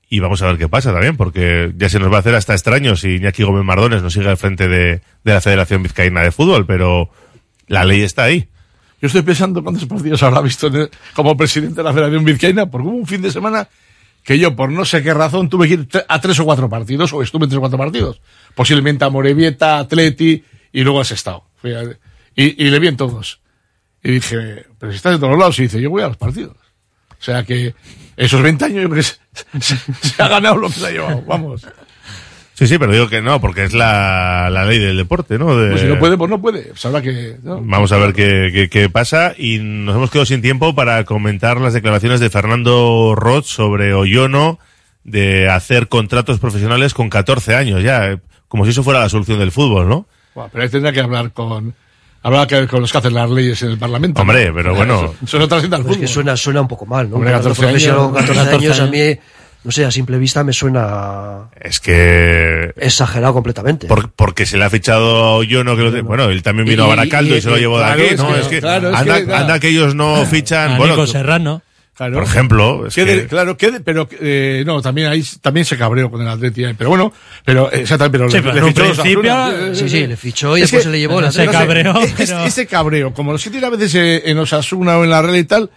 y 0.10 0.19
vamos 0.19 0.41
a 0.41 0.48
ver 0.48 0.57
qué 0.57 0.68
pasa 0.68 0.91
también, 0.91 1.15
porque 1.15 1.72
ya 1.77 1.88
se 1.89 1.99
nos 1.99 2.11
va 2.11 2.18
a 2.18 2.19
hacer 2.19 2.35
hasta 2.35 2.53
extraño 2.53 2.95
si 2.95 3.15
Iñaki 3.15 3.43
Gómez 3.43 3.64
Mardones 3.64 4.02
no 4.02 4.10
sigue 4.10 4.27
al 4.27 4.38
frente 4.38 4.68
de, 4.68 5.02
de 5.23 5.34
la 5.34 5.39
Federación 5.39 5.84
Vizcaína 5.84 6.22
de 6.22 6.31
Fútbol, 6.31 6.65
pero 6.65 7.10
la 7.68 7.85
ley 7.85 8.02
está 8.02 8.23
ahí. 8.23 8.49
Yo 9.02 9.07
estoy 9.07 9.22
pensando 9.22 9.64
cuántos 9.64 9.85
partidos 9.85 10.22
habrá 10.22 10.41
visto 10.41 10.69
como 11.14 11.38
presidente 11.38 11.76
de 11.76 11.84
la 11.84 11.93
Federación 11.93 12.26
Vizcaína, 12.26 12.65
porque 12.65 12.88
hubo 12.88 12.98
un 12.98 13.07
fin 13.07 13.22
de 13.22 13.31
semana 13.31 13.69
que 14.23 14.38
yo, 14.38 14.56
por 14.56 14.72
no 14.72 14.85
sé 14.85 15.02
qué 15.02 15.14
razón, 15.14 15.49
tuve 15.49 15.68
que 15.68 15.73
ir 15.76 15.88
a 16.07 16.19
tres 16.19 16.39
o 16.39 16.45
cuatro 16.45 16.69
partidos, 16.69 17.14
o 17.14 17.23
estuve 17.23 17.45
en 17.45 17.49
tres 17.49 17.57
o 17.57 17.61
cuatro 17.61 17.77
partidos. 17.77 18.22
Posiblemente 18.53 19.06
a 19.06 19.10
Morevieta, 19.10 19.80
Atleti, 19.80 20.43
y 20.72 20.84
luego. 20.84 21.03
Fui 21.57 21.73
a- 21.73 21.84
y, 22.35 22.65
y 22.65 22.69
le 22.69 22.80
vi 22.80 22.88
en 22.88 22.98
todos. 22.98 23.39
Y 24.03 24.11
dije, 24.14 24.65
pero 24.80 24.91
si 24.91 24.95
estás 24.98 25.14
de 25.14 25.19
todos 25.19 25.38
lados, 25.38 25.60
y 25.60 25.64
dice, 25.64 25.81
yo 25.81 25.89
voy 25.89 26.02
a 26.02 26.07
los 26.07 26.18
partidos. 26.18 26.56
O 27.19 27.23
sea 27.23 27.43
que 27.43 27.76
esos 28.18 28.41
20 28.41 28.65
años 28.65 28.84
yo 28.84 28.89
creo 28.89 29.03
que 29.03 29.03
se, 29.03 29.15
se- 29.76 29.93
se 30.07 30.23
ha 30.23 30.27
ganado 30.27 30.57
lo 30.57 30.68
que 30.69 30.73
se 30.76 30.88
ha 30.88 30.91
llevado, 30.91 31.22
vamos. 31.27 31.68
Sí, 32.53 32.68
sí, 32.68 32.77
pero 32.77 32.91
digo 32.91 33.10
que 33.10 33.22
no, 33.22 33.41
porque 33.41 33.64
es 33.64 33.73
la, 33.73 34.49
la 34.52 34.65
ley 34.65 34.77
del 34.80 34.98
deporte, 34.98 35.38
¿no? 35.39 35.56
De- 35.57 35.69
Pues 35.72 35.81
si 35.81 35.88
no 35.88 35.98
puede, 35.99 36.18
pues 36.18 36.30
no 36.30 36.41
puede. 36.41 36.72
Que... 37.03 37.38
¿no? 37.43 37.60
Vamos 37.61 37.91
a 37.91 37.98
ver 37.98 38.14
qué, 38.14 38.49
qué, 38.53 38.69
qué 38.69 38.89
pasa 38.89 39.34
y 39.38 39.60
nos 39.60 39.95
hemos 39.95 40.11
quedado 40.11 40.26
sin 40.26 40.41
tiempo 40.41 40.73
para 40.76 41.03
comentar 41.03 41.60
las 41.60 41.73
declaraciones 41.73 42.19
de 42.19 42.30
Fernando 42.30 43.14
Roth 43.15 43.45
sobre 43.45 43.93
Oyono 43.93 44.60
de 45.03 45.49
hacer 45.49 45.88
contratos 45.88 46.39
profesionales 46.39 46.93
con 46.93 47.10
14 47.10 47.56
años 47.56 47.81
ya, 47.84 48.11
eh, 48.11 48.19
como 48.48 48.65
si 48.65 48.72
eso 48.72 48.84
fuera 48.84 48.99
la 48.99 49.10
solución 49.10 49.39
del 49.39 49.52
fútbol, 49.52 49.89
¿no? 49.89 50.07
Buah, 50.36 50.48
pero 50.52 50.64
ahí 50.64 50.70
tendrá 50.70 50.91
que 50.91 51.02
hablar 51.02 51.32
con... 51.32 51.74
Habrá 52.24 52.45
que 52.45 52.53
ver 52.56 52.68
con 52.68 52.82
los 52.82 52.91
que 52.91 52.98
hacen 52.99 53.14
las 53.16 53.30
leyes 53.32 53.62
en 53.64 53.72
el 53.72 53.78
Parlamento. 53.80 54.22
Hombre, 54.22 54.49
¿no? 54.49 54.56
pero 54.56 54.76
bueno. 54.76 54.95
Eso, 55.06 55.16
eso 55.24 55.40
no 55.40 55.48
trasciende 55.48 55.76
al 55.78 55.90
Es 55.90 55.98
que 55.98 56.08
suena, 56.08 56.38
suena 56.38 56.62
un 56.62 56.68
poco 56.68 56.86
mal, 56.86 57.10
¿no? 57.10 57.16
Hombre, 57.16 57.32
Un 57.32 57.38
14 57.38 57.62
profesional 57.62 57.98
años, 57.99 58.06
con 58.12 58.14
14, 58.22 58.44
14 58.45 58.66
años, 58.68 58.80
a 58.80 58.86
mí, 58.88 59.20
no 59.64 59.72
sé, 59.72 59.86
a 59.86 59.91
simple 59.91 60.18
vista 60.20 60.44
me 60.44 60.53
suena 60.53 61.49
Es 61.60 61.80
que 61.80 62.74
exagerado 62.78 63.34
completamente. 63.34 63.88
por- 63.88 64.12
porque 64.12 64.45
se 64.45 64.58
le 64.58 64.66
ha 64.66 64.70
fichado 64.70 65.24
a 65.24 65.36
Oyono 65.38 65.76
que 65.76 65.82
lo- 65.82 66.03
bueno, 66.03 66.26
él 66.26 66.44
también 66.44 66.68
vino 66.68 66.84
Y- 66.84 66.86
a 66.86 66.90
Baracaldo 66.90 67.34
y, 67.34 67.38
y- 67.40 67.41
se 67.41 67.49
lo 67.49 67.58
llevó 67.58 67.80
de 67.80 67.86
aquí, 67.86 68.16
¿no? 68.18 68.36
es 68.36 68.48
que, 68.48 68.60
claro, 68.62 68.90
es 68.91 68.95
anda, 68.98 69.18
que, 69.18 69.26
claro. 69.26 69.41
anda 69.41 69.60
que 69.60 69.68
ellos 69.70 69.95
no 69.95 70.24
fichan, 70.26 70.74
A 70.74 70.78
bueno, 70.78 70.94
Nico 70.95 71.08
Serrano. 71.08 71.64
Claro. 71.93 72.13
Por 72.15 72.23
ejemplo, 72.23 72.88
es 72.88 72.95
Qué 72.95 73.05
de- 73.05 73.22
que- 73.23 73.27
claro, 73.27 73.57
qué 73.57 73.69
de- 73.69 73.80
pero 73.81 74.07
eh, 74.19 74.63
no, 74.65 74.81
también 74.81 75.07
ahí 75.07 75.23
también 75.41 75.65
se 75.65 75.77
cabreó 75.77 76.09
con 76.09 76.22
el 76.22 76.27
Atleti, 76.30 76.63
eh, 76.63 76.73
pero 76.76 76.89
bueno, 76.89 77.13
pero 77.45 77.72
eh, 77.72 77.81
exactamente, 77.81 78.18
pero 78.18 78.30
Sí, 78.31 78.38
le, 78.38 78.43
pero 78.43 78.65
le 78.65 78.73
fichó 78.73 78.91
Osasuna. 78.91 79.76
sí, 79.76 79.89
sí, 79.89 80.07
le 80.07 80.18
fichó 80.18 80.57
y 80.57 80.61
Es 80.61 80.72
después 80.72 80.80
que- 80.81 80.84
se 80.85 80.91
le 80.91 80.99
llevó 80.99 81.31
se 81.31 81.45
cabreó, 81.47 81.99
Es- 82.01 82.13
pero- 82.18 82.43
Ese 82.45 82.65
cabreo, 82.65 83.13
como 83.13 83.34
los 83.34 83.43
que 83.43 83.49
tiene 83.51 83.68
a 83.68 83.69
veces 83.69 83.93
eh, 83.95 84.23
en 84.26 84.38
Osasuna 84.39 84.97
o 84.97 85.03
en 85.03 85.09
la 85.09 85.22
Real 85.22 85.35
y 85.38 85.43
tal, 85.43 85.69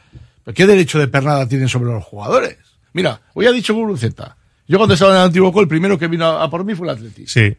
¿pero 0.44 0.54
¿qué 0.54 0.66
derecho 0.66 0.98
de 0.98 1.08
pernada 1.08 1.46
tienen 1.48 1.68
sobre 1.68 1.90
los 1.92 2.02
jugadores? 2.04 2.56
Mira, 2.92 3.20
hoy 3.34 3.46
ha 3.46 3.52
dicho 3.52 3.74
Guruceta. 3.74 4.36
Yo 4.68 4.78
cuando 4.78 4.94
estaba 4.94 5.12
en 5.12 5.18
el 5.18 5.24
antiguo 5.26 5.60
el 5.60 5.68
primero 5.68 5.98
que 5.98 6.06
vino 6.06 6.24
a, 6.26 6.44
a 6.44 6.48
por 6.48 6.64
mí 6.64 6.74
fue 6.74 6.86
el 6.86 6.94
Atleti. 6.94 7.26
Sí. 7.26 7.54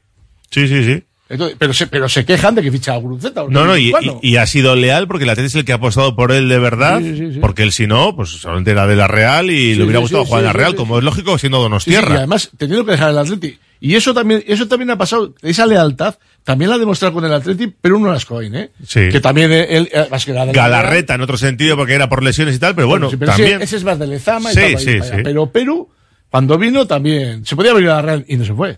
Sí, 0.49 0.67
sí, 0.67 0.83
sí. 0.85 1.03
Entonces, 1.27 1.55
pero, 1.59 1.73
se, 1.73 1.87
pero 1.87 2.07
se 2.07 2.23
quejan 2.23 2.53
de 2.53 2.61
que 2.61 2.71
ficha 2.71 2.93
a 2.93 2.97
Guruceta. 2.97 3.43
No, 3.49 3.65
no, 3.65 3.75
y, 3.77 3.91
y- 4.21 4.29
y 4.31 4.37
ha 4.37 4.45
sido 4.45 4.75
leal 4.75 5.07
porque 5.07 5.23
el 5.23 5.29
Atleti 5.31 5.47
es 5.47 5.55
el 5.55 5.65
que 5.65 5.71
ha 5.71 5.75
apostado 5.75 6.15
por 6.15 6.31
él 6.31 6.47
de 6.49 6.59
verdad, 6.59 6.99
Sí, 6.99 7.17
sí, 7.17 7.33
sí. 7.33 7.39
porque 7.39 7.63
él 7.63 7.71
si 7.71 7.87
no, 7.87 8.15
pues 8.15 8.29
solamente 8.29 8.71
era 8.71 8.85
de 8.85 8.95
la 8.95 9.07
Real 9.07 9.49
y 9.49 9.73
le 9.75 9.83
hubiera 9.83 9.99
gustado 9.99 10.23
jugar 10.25 10.41
en 10.41 10.45
la 10.47 10.53
Real, 10.53 10.75
como 10.75 10.99
es 10.99 11.03
lógico, 11.03 11.37
siendo 11.39 11.59
Donostierra. 11.59 12.13
y 12.13 12.17
además, 12.17 12.51
teniendo 12.57 12.85
que 12.85 12.91
dejar 12.91 13.09
el 13.09 13.17
Atleti. 13.17 13.57
Y 13.81 13.95
eso 13.95 14.13
también, 14.13 14.43
eso 14.47 14.67
también 14.67 14.89
ha 14.91 14.97
pasado, 14.97 15.33
esa 15.41 15.65
lealtad, 15.65 16.15
también 16.43 16.69
la 16.69 16.75
ha 16.75 16.79
demostrado 16.79 17.13
con 17.13 17.25
el 17.25 17.33
Atleti, 17.33 17.73
pero 17.81 17.97
uno 17.97 18.11
las 18.11 18.25
coin, 18.25 18.55
¿eh? 18.55 18.69
Sí. 18.87 19.09
Que 19.11 19.19
también 19.19 19.51
él, 19.51 19.89
eh, 19.91 20.07
más 20.09 20.25
que 20.25 20.31
la 20.31 20.45
Galarreta 20.45 21.15
en 21.15 21.21
otro 21.21 21.37
sentido 21.37 21.75
porque 21.75 21.93
era 21.93 22.07
por 22.07 22.23
lesiones 22.23 22.55
y 22.55 22.59
tal, 22.59 22.73
pero 22.75 22.87
bueno, 22.87 23.09
Sí, 23.09 23.17
pero 23.17 23.31
también. 23.31 23.61
Ese, 23.63 23.77
es 23.77 23.83
más 23.83 23.97
de 23.99 24.07
Lezama 24.07 24.51
y 24.51 24.55
Sí, 24.55 24.61
tal, 24.61 24.79
sí, 24.79 24.99
sí. 25.01 25.17
Pero 25.23 25.51
Perú, 25.51 25.89
cuando 26.35 26.57
vino 26.57 26.85
también, 26.85 27.45
se 27.45 27.55
podía 27.55 27.71
venir 27.71 27.91
a 27.91 27.95
la 27.95 28.01
Real 28.01 28.25
y 28.27 28.35
no 28.35 28.43
se 28.43 28.53
fue. 28.53 28.77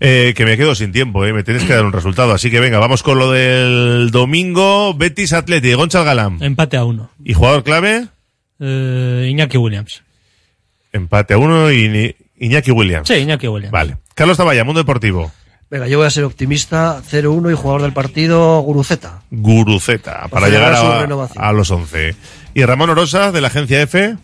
Eh, 0.00 0.34
que 0.36 0.44
me 0.44 0.56
quedo 0.56 0.74
sin 0.74 0.90
tiempo, 0.90 1.24
eh, 1.24 1.32
me 1.32 1.44
tienes 1.44 1.62
que 1.62 1.72
dar 1.72 1.84
un 1.84 1.92
resultado. 1.92 2.32
Así 2.32 2.50
que 2.50 2.58
venga, 2.58 2.80
vamos 2.80 3.04
con 3.04 3.16
lo 3.16 3.30
del 3.30 4.10
domingo. 4.10 4.92
Betis 4.92 5.32
Atleti, 5.32 5.72
Gonchal 5.74 6.04
Galán. 6.04 6.38
Empate 6.42 6.76
a 6.76 6.84
uno. 6.84 7.12
¿Y 7.24 7.32
jugador 7.32 7.62
clave? 7.62 8.08
Eh, 8.58 9.28
Iñaki 9.30 9.56
Williams. 9.56 10.02
Empate 10.92 11.34
a 11.34 11.38
uno 11.38 11.70
y 11.70 12.16
Iñaki 12.40 12.72
Williams. 12.72 13.06
Sí, 13.06 13.14
Iñaki 13.14 13.46
Williams. 13.46 13.70
Vale. 13.70 13.98
Carlos 14.16 14.36
Taballa, 14.36 14.64
Mundo 14.64 14.80
Deportivo. 14.80 15.30
Venga, 15.70 15.86
yo 15.86 15.98
voy 15.98 16.08
a 16.08 16.10
ser 16.10 16.24
optimista. 16.24 17.00
0-1 17.08 17.52
y 17.52 17.54
jugador 17.54 17.82
del 17.82 17.92
partido, 17.92 18.58
Guruceta. 18.62 19.22
Guruceta, 19.30 20.26
para 20.26 20.48
llegar 20.48 20.74
a, 20.74 21.02
a 21.36 21.52
los 21.52 21.70
11. 21.70 22.16
Y 22.54 22.64
Ramón 22.64 22.90
Orosa, 22.90 23.30
de 23.30 23.40
la 23.40 23.46
agencia 23.46 23.80
F. 23.82 24.16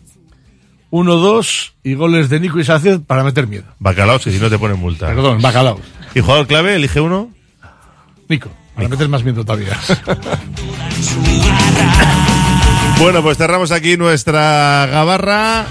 1-2 0.92 1.72
y 1.82 1.94
goles 1.94 2.28
de 2.28 2.38
Nico 2.38 2.60
y 2.60 2.64
Sánchez 2.64 3.00
para 3.06 3.24
meter 3.24 3.46
miedo. 3.46 3.64
Bacalao, 3.78 4.18
si 4.18 4.38
no 4.38 4.50
te 4.50 4.58
ponen 4.58 4.78
multa. 4.78 5.06
Perdón, 5.06 5.40
bacalao. 5.40 5.80
¿Y 6.14 6.20
jugador 6.20 6.46
clave? 6.46 6.76
Elige 6.76 7.00
uno. 7.00 7.30
Nico, 8.28 8.50
para 8.76 8.88
meter 8.88 9.08
más 9.08 9.24
miedo 9.24 9.44
todavía. 9.44 9.76
Bueno, 12.98 13.20
pues 13.20 13.36
cerramos 13.36 13.72
aquí 13.72 13.96
nuestra 13.96 14.86
gabarra. 14.86 15.66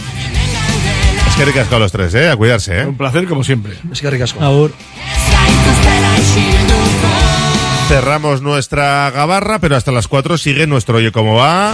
Es 1.29 1.35
que 1.37 1.45
ricasco 1.45 1.77
a 1.77 1.79
los 1.79 1.89
tres, 1.89 2.13
¿eh? 2.13 2.29
A 2.29 2.35
cuidarse, 2.35 2.81
¿eh? 2.81 2.85
Un 2.85 2.97
placer 2.97 3.25
como 3.25 3.41
siempre. 3.45 3.73
Es 3.89 4.01
que 4.01 4.09
ricasco. 4.09 4.43
Agur. 4.43 4.73
Cerramos 7.87 8.41
nuestra 8.41 9.09
gabarra, 9.11 9.59
pero 9.59 9.77
hasta 9.77 9.93
las 9.93 10.09
4 10.09 10.37
sigue 10.37 10.67
nuestro 10.67 10.97
Oye 10.97 11.13
Cómo 11.13 11.35
Va, 11.35 11.73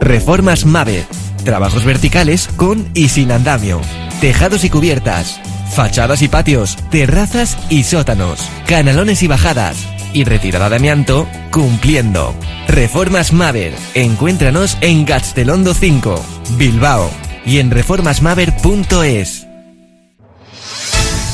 Reformas 0.00 0.64
Mave. 0.64 1.06
Trabajos 1.44 1.84
verticales 1.84 2.48
con 2.56 2.88
y 2.94 3.08
sin 3.08 3.32
andamio. 3.32 3.80
Tejados 4.20 4.64
y 4.64 4.70
cubiertas. 4.70 5.40
Fachadas 5.74 6.22
y 6.22 6.28
patios. 6.28 6.76
Terrazas 6.90 7.58
y 7.68 7.84
sótanos. 7.84 8.40
Canalones 8.66 9.22
y 9.22 9.28
bajadas. 9.28 9.76
Y 10.12 10.24
retirada 10.24 10.68
de 10.68 10.76
amianto 10.76 11.26
cumpliendo. 11.50 12.34
Reformas 12.68 13.32
Maver. 13.32 13.74
Encuéntranos 13.94 14.76
en 14.80 15.04
Gastelondo 15.04 15.74
5, 15.74 16.22
Bilbao. 16.56 17.10
Y 17.44 17.58
en 17.58 17.70
reformasmaver.es. 17.70 19.49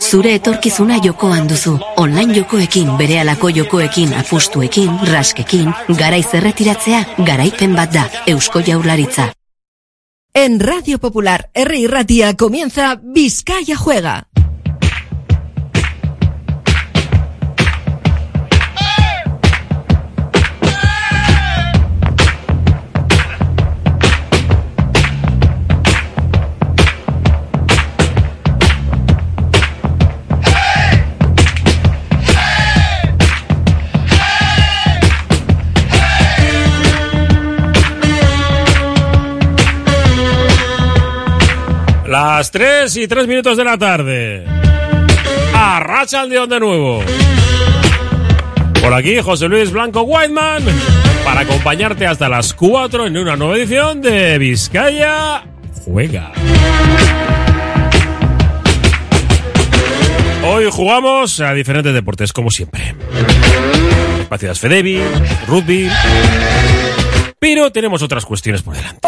Zure 0.00 0.34
etorkizuna 0.34 0.98
jokoan 1.04 1.48
duzu. 1.48 1.78
Online 1.96 2.34
jokoekin, 2.34 2.96
berehalako 2.96 3.48
jokoekin, 3.48 4.14
apustuekin, 4.14 4.90
raskekin, 5.12 5.72
garaiz 5.98 6.28
erretiratzea, 6.34 7.04
garaipen 7.26 7.76
bat 7.76 7.92
da. 7.92 8.06
Eusko 8.26 8.62
Jaurlaritza. 8.66 9.32
En 10.34 10.60
Radio 10.60 10.98
Popular, 10.98 11.50
R. 11.54 11.72
Ratia 11.88 12.34
comienza 12.36 13.00
Vizcaya 13.14 13.76
Juega. 13.76 14.28
Las 42.08 42.50
3 42.50 42.96
y 42.96 43.06
3 43.06 43.28
minutos 43.28 43.58
de 43.58 43.64
la 43.64 43.76
tarde. 43.76 44.46
Arracha 45.54 46.22
el 46.22 46.30
león 46.30 46.48
de 46.48 46.58
nuevo. 46.58 47.02
Por 48.80 48.94
aquí 48.94 49.18
José 49.20 49.46
Luis 49.46 49.70
Blanco 49.70 50.00
Whiteman 50.00 50.62
para 51.22 51.42
acompañarte 51.42 52.06
hasta 52.06 52.30
las 52.30 52.54
4 52.54 53.08
en 53.08 53.18
una 53.18 53.36
nueva 53.36 53.58
edición 53.58 54.00
de 54.00 54.38
Vizcaya 54.38 55.44
Juega. 55.84 56.32
Hoy 60.46 60.64
jugamos 60.70 61.40
a 61.40 61.52
diferentes 61.52 61.92
deportes, 61.92 62.32
como 62.32 62.50
siempre. 62.50 62.94
Espacios 64.22 64.58
Fedevi, 64.58 65.02
rugby. 65.46 65.90
Pero 67.38 67.70
tenemos 67.70 68.00
otras 68.00 68.24
cuestiones 68.24 68.62
por 68.62 68.74
delante. 68.74 69.06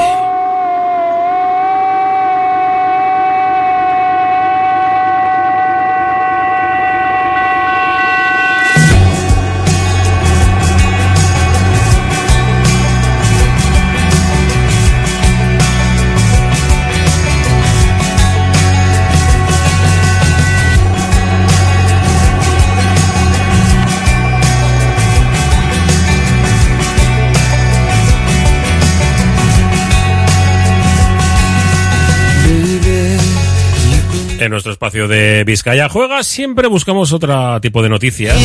De 35.09 35.45
Vizcaya 35.45 35.89
Juega 35.89 36.23
siempre 36.23 36.69
buscamos 36.69 37.13
otro 37.13 37.61
tipo 37.61 37.83
de 37.83 37.89
noticias. 37.89 38.37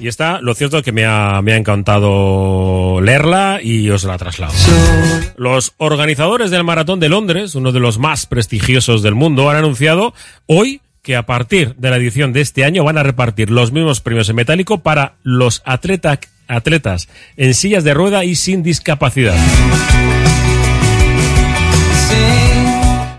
Y 0.00 0.08
esta, 0.08 0.40
lo 0.40 0.54
cierto 0.54 0.78
es 0.78 0.82
que 0.82 0.92
me 0.92 1.04
ha, 1.04 1.42
me 1.42 1.52
ha 1.52 1.56
encantado 1.56 3.00
leerla 3.02 3.60
y 3.62 3.90
os 3.90 4.04
la 4.04 4.16
traslado. 4.16 4.54
Los 5.36 5.74
organizadores 5.76 6.50
del 6.50 6.64
Maratón 6.64 7.00
de 7.00 7.10
Londres, 7.10 7.54
uno 7.54 7.72
de 7.72 7.80
los 7.80 7.98
más 7.98 8.26
prestigiosos 8.26 9.02
del 9.02 9.14
mundo, 9.14 9.50
han 9.50 9.56
anunciado 9.56 10.14
hoy 10.46 10.80
que 11.02 11.16
a 11.16 11.26
partir 11.26 11.74
de 11.76 11.90
la 11.90 11.96
edición 11.96 12.32
de 12.32 12.40
este 12.40 12.64
año 12.64 12.84
van 12.84 12.98
a 12.98 13.02
repartir 13.02 13.50
los 13.50 13.72
mismos 13.72 14.00
premios 14.00 14.28
en 14.28 14.36
metálico 14.36 14.80
para 14.80 15.14
los 15.22 15.62
atleta, 15.64 16.18
atletas 16.48 17.08
en 17.36 17.54
sillas 17.54 17.84
de 17.84 17.94
rueda 17.94 18.24
y 18.24 18.34
sin 18.36 18.62
discapacidad. 18.62 19.36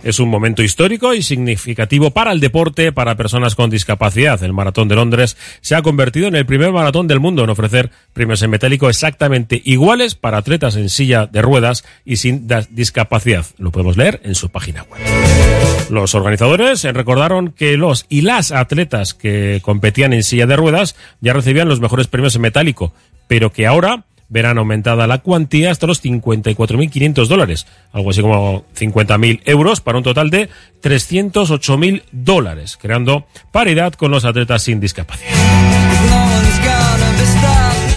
Es 0.03 0.19
un 0.19 0.29
momento 0.29 0.63
histórico 0.63 1.13
y 1.13 1.21
significativo 1.21 2.09
para 2.09 2.31
el 2.31 2.39
deporte 2.39 2.91
para 2.91 3.15
personas 3.15 3.53
con 3.53 3.69
discapacidad. 3.69 4.41
El 4.43 4.51
Maratón 4.51 4.87
de 4.87 4.95
Londres 4.95 5.37
se 5.61 5.75
ha 5.75 5.83
convertido 5.83 6.27
en 6.27 6.35
el 6.35 6.47
primer 6.47 6.71
maratón 6.71 7.07
del 7.07 7.19
mundo 7.19 7.43
en 7.43 7.51
ofrecer 7.51 7.91
premios 8.11 8.41
en 8.41 8.49
metálico 8.49 8.89
exactamente 8.89 9.61
iguales 9.63 10.15
para 10.15 10.37
atletas 10.37 10.75
en 10.75 10.89
silla 10.89 11.27
de 11.27 11.43
ruedas 11.43 11.85
y 12.03 12.15
sin 12.15 12.47
discapacidad. 12.71 13.45
Lo 13.59 13.71
podemos 13.71 13.95
leer 13.95 14.21
en 14.23 14.33
su 14.33 14.49
página 14.49 14.83
web. 14.83 14.99
Los 15.91 16.15
organizadores 16.15 16.83
recordaron 16.83 17.51
que 17.51 17.77
los 17.77 18.07
y 18.09 18.21
las 18.21 18.51
atletas 18.51 19.13
que 19.13 19.59
competían 19.61 20.13
en 20.13 20.23
silla 20.23 20.47
de 20.47 20.55
ruedas 20.55 20.95
ya 21.19 21.33
recibían 21.33 21.69
los 21.69 21.79
mejores 21.79 22.07
premios 22.07 22.35
en 22.35 22.41
metálico, 22.41 22.91
pero 23.27 23.51
que 23.51 23.67
ahora 23.67 24.05
verán 24.31 24.57
aumentada 24.57 25.05
la 25.05 25.19
cuantía 25.19 25.69
hasta 25.69 25.85
los 25.85 26.03
54.500 26.03 27.27
dólares, 27.27 27.67
algo 27.91 28.09
así 28.09 28.21
como 28.21 28.63
50.000 28.75 29.41
euros, 29.45 29.81
para 29.81 29.99
un 29.99 30.05
total 30.05 30.29
de 30.29 30.49
308.000 30.81 32.03
dólares, 32.11 32.77
creando 32.81 33.27
paridad 33.51 33.93
con 33.93 34.09
los 34.09 34.25
atletas 34.25 34.63
sin 34.63 34.79
discapacidad. 34.79 35.29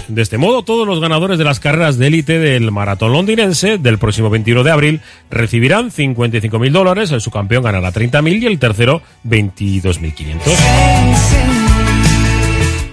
De 0.09 0.23
este 0.23 0.37
modo, 0.37 0.65
todos 0.65 0.87
los 0.87 1.01
ganadores 1.01 1.39
de 1.39 1.45
las 1.45 1.61
carreras 1.61 1.99
de 1.99 2.09
élite 2.09 2.39
del 2.39 2.71
maratón 2.73 3.13
londinense 3.13 3.79
del 3.79 3.99
próximo 3.99 4.29
21 4.29 4.65
de 4.65 4.71
abril 4.71 5.01
recibirán 5.31 5.91
55.000 5.91 6.73
dólares, 6.73 7.13
el 7.13 7.21
subcampeón 7.21 7.63
ganará 7.63 7.93
30.000 7.93 8.43
y 8.43 8.47
el 8.47 8.59
tercero 8.59 9.03
22.500 9.27 11.74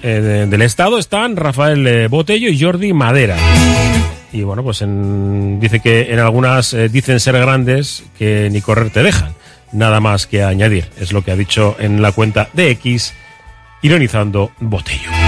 eh, 0.03 0.47
del 0.49 0.61
Estado 0.61 0.97
están 0.97 1.35
Rafael 1.35 1.85
eh, 1.87 2.07
Botello 2.07 2.49
y 2.49 2.59
Jordi 2.59 2.93
Madera. 2.93 3.37
Y 4.33 4.43
bueno, 4.43 4.63
pues 4.63 4.79
dice 4.79 5.79
que 5.81 6.13
en 6.13 6.19
algunas 6.19 6.73
eh, 6.73 6.89
dicen 6.89 7.19
ser 7.19 7.37
grandes 7.37 8.03
que 8.17 8.49
ni 8.51 8.61
correr 8.61 8.89
te 8.89 9.03
dejan. 9.03 9.33
Nada 9.71 9.99
más 9.99 10.27
que 10.27 10.43
añadir. 10.43 10.89
Es 10.99 11.13
lo 11.13 11.21
que 11.23 11.31
ha 11.31 11.35
dicho 11.35 11.75
en 11.79 12.01
la 12.01 12.11
cuenta 12.11 12.49
de 12.53 12.71
X, 12.71 13.13
ironizando 13.81 14.51
Botello. 14.59 15.20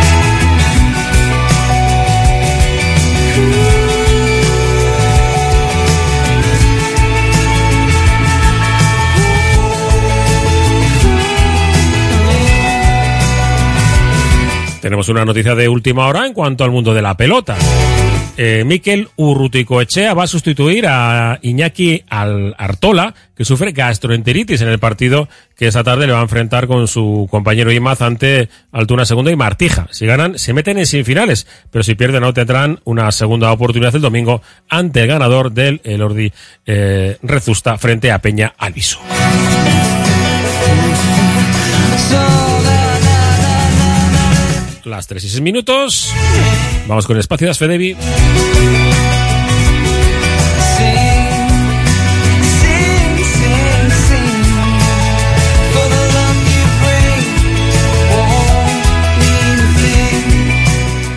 Tenemos 14.83 15.07
una 15.07 15.23
noticia 15.23 15.55
de 15.55 15.69
última 15.69 16.07
hora 16.07 16.27
en 16.27 16.33
cuanto 16.33 16.65
al 16.65 16.71
mundo 16.71 16.93
de 16.93 17.01
la 17.01 17.15
pelota. 17.15 17.55
Eh, 18.35 18.63
Miquel 18.65 19.07
Urruticoechea 19.15 20.13
va 20.13 20.23
a 20.23 20.27
sustituir 20.27 20.87
a 20.89 21.39
Iñaki 21.41 22.03
Artola, 22.09 23.15
que 23.33 23.45
sufre 23.45 23.71
gastroenteritis 23.71 24.59
en 24.59 24.67
el 24.67 24.79
partido 24.79 25.29
que 25.55 25.67
esta 25.67 25.85
tarde 25.85 26.05
le 26.05 26.11
va 26.11 26.19
a 26.19 26.23
enfrentar 26.23 26.67
con 26.67 26.89
su 26.89 27.29
compañero 27.31 27.71
Imaz 27.71 28.01
ante 28.01 28.49
Altuna 28.73 29.05
Segunda 29.05 29.31
y 29.31 29.37
Martija. 29.37 29.87
Si 29.89 30.05
ganan, 30.05 30.37
se 30.37 30.51
meten 30.51 30.77
en 30.77 30.85
semifinales, 30.85 31.47
pero 31.71 31.81
si 31.81 31.95
pierden 31.95 32.19
no 32.19 32.33
tendrán 32.33 32.81
una 32.83 33.09
segunda 33.13 33.53
oportunidad 33.53 33.95
el 33.95 34.01
domingo 34.01 34.41
ante 34.67 35.03
el 35.03 35.07
ganador 35.07 35.53
del 35.53 35.79
Elordi 35.85 36.33
eh, 36.65 37.17
Rezusta 37.23 37.77
frente 37.77 38.11
a 38.11 38.19
Peña 38.19 38.53
Alviso. 38.57 38.99
Las 44.85 45.07
3 45.07 45.23
y 45.23 45.29
6 45.29 45.41
minutos. 45.41 46.13
Vamos 46.87 47.07
con 47.07 47.17
Espacio 47.17 47.47
de 47.47 47.53
Fedevi. 47.53 47.95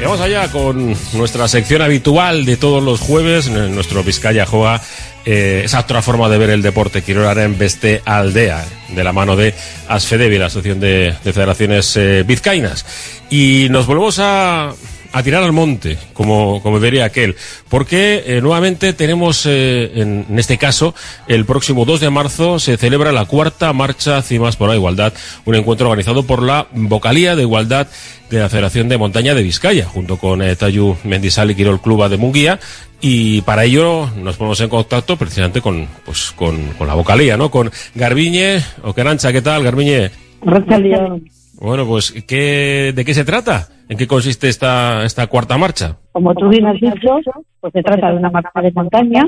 vamos 0.07 0.21
allá 0.21 0.51
con 0.53 0.97
nuestra 1.15 1.49
sección 1.49 1.83
habitual 1.83 2.45
de 2.45 2.57
todos 2.57 2.83
los 2.83 3.01
jueves, 3.01 3.51
nuestro 3.51 4.05
Vizcaya 4.05 4.47
Joa, 4.47 4.81
eh, 5.27 5.63
esa 5.65 5.81
otra 5.81 6.03
forma 6.03 6.29
de 6.29 6.39
ver 6.39 6.51
el 6.51 6.63
deporte, 6.63 7.03
quiero 7.03 7.29
hablar 7.29 7.45
en 7.45 7.59
Beste 7.59 8.01
Aldea, 8.05 8.65
de 8.91 9.03
la 9.03 9.13
mano 9.13 9.35
de 9.35 9.55
Asfedevi, 9.89 10.39
la 10.39 10.47
Asociación 10.47 10.79
de, 10.79 11.15
Federaciones 11.25 11.97
eh, 11.97 12.23
Vizcaínas. 12.25 12.87
Y 13.29 13.67
nos 13.71 13.89
volvemos 13.89 14.21
a, 14.21 14.73
a 15.17 15.23
tirar 15.23 15.43
al 15.43 15.53
monte, 15.53 15.97
como, 16.13 16.63
como 16.63 16.79
diría 16.79 17.07
aquel, 17.07 17.37
porque 17.71 18.23
eh, 18.27 18.41
nuevamente 18.43 18.93
tenemos, 18.93 19.47
eh, 19.47 19.93
en, 19.95 20.27
en, 20.29 20.39
este 20.39 20.59
caso, 20.59 20.95
el 21.27 21.47
próximo 21.47 21.87
2 21.87 22.01
de 22.01 22.11
marzo 22.11 22.59
se 22.59 22.77
celebra 22.77 23.13
la 23.13 23.25
cuarta 23.25 23.73
marcha 23.73 24.21
Cimas 24.21 24.57
por 24.57 24.69
la 24.69 24.75
Igualdad, 24.75 25.15
un 25.47 25.55
encuentro 25.55 25.89
organizado 25.89 26.25
por 26.25 26.43
la 26.43 26.67
Vocalía 26.73 27.35
de 27.35 27.43
Igualdad 27.43 27.87
de 28.29 28.41
la 28.41 28.51
Federación 28.51 28.91
de 28.91 28.99
Montaña 28.99 29.35
de 29.35 29.43
Vizcaya, 29.43 29.87
junto 29.87 30.19
con 30.19 30.43
eh, 30.43 30.55
Tayu 30.55 30.99
Mendizal 31.05 31.51
y 31.51 31.55
Quirol 31.55 31.81
Cluba 31.81 32.11
de 32.11 32.19
Munguía, 32.19 32.61
y 33.01 33.41
para 33.41 33.65
ello 33.65 34.11
nos 34.19 34.37
ponemos 34.37 34.61
en 34.61 34.69
contacto 34.69 35.17
precisamente 35.17 35.63
con, 35.63 35.89
pues, 36.05 36.33
con, 36.33 36.73
con 36.77 36.87
la 36.87 36.95
vocalía, 36.95 37.39
¿no? 37.39 37.51
Con 37.51 37.71
Garbiñe, 37.95 38.63
o 38.83 38.93
Querancha, 38.93 39.33
¿qué 39.33 39.41
tal, 39.41 39.65
Garbiñe? 39.65 40.11
Arratsaldeon. 40.47 41.36
Bueno, 41.61 41.87
pues, 41.87 42.13
¿qué, 42.27 42.93
¿de 42.95 43.05
qué 43.05 43.15
se 43.15 43.25
trata? 43.25 43.69
¿En 43.89 43.97
qué 43.97 44.07
consiste 44.07 44.49
esta, 44.49 45.05
esta 45.05 45.27
cuarta 45.27 45.57
marcha? 45.57 45.97
Como 46.13 46.35
tú 46.35 46.49
bien 46.49 46.67
has 46.67 46.81
dicho, 46.81 47.19
pues 47.61 47.73
se 47.73 47.83
trata 47.83 48.11
de 48.11 48.17
una 48.17 48.31
marcha 48.31 48.61
de 48.61 48.73
montaña. 48.73 49.25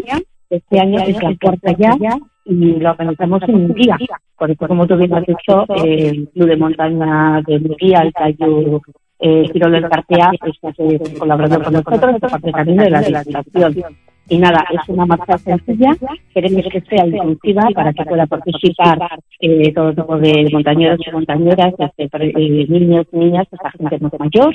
Este 0.51 0.81
año 0.81 1.01
es 1.01 1.23
la 1.23 1.35
cuarta 1.41 1.73
ya 1.79 1.97
y 2.45 2.81
la 2.81 2.93
organizamos 2.93 3.43
en 3.43 3.55
un 3.55 3.75
día. 3.75 3.97
Por 4.37 4.51
eso, 4.51 4.67
como 4.67 4.87
tú 4.87 4.97
bien 4.97 5.15
has 5.15 5.25
dicho, 5.27 5.67
el 5.85 6.29
Club 6.29 6.49
de 6.49 6.57
Montaña 6.57 7.43
de 7.47 7.59
Murguía, 7.61 8.01
el 8.01 8.13
Cayo 8.13 8.81
eh, 9.21 9.49
Giro 9.53 9.71
del 9.71 9.89
Cartea, 9.89 10.31
está 10.47 10.69
eh, 10.79 11.01
colaborando 11.19 11.63
con 11.63 11.73
nosotros, 11.73 12.21
por 12.21 12.31
parte 12.31 12.53
también 12.53 12.79
de 12.79 12.91
la 12.91 13.03
Diputación. 13.03 13.97
Y 14.31 14.39
nada, 14.39 14.63
es 14.71 14.87
una 14.89 15.07
marcha 15.07 15.39
sencilla, 15.39 15.97
queremos 16.35 16.67
que 16.71 16.83
sea 16.83 17.07
inclusiva 17.07 17.63
para 17.75 17.95
que 17.95 18.05
pueda 18.05 18.27
participar 18.27 18.99
eh, 19.41 19.73
todo 19.73 19.95
tipo 19.95 20.19
de 20.19 20.51
montañeros 20.53 21.01
y 21.07 21.11
montañeras, 21.11 21.73
desde 21.97 22.27
eh, 22.27 22.67
niños, 22.69 23.07
niñas, 23.13 23.47
hasta 23.51 23.71
gente 23.71 23.99
muy 23.99 24.11
mayor. 24.19 24.55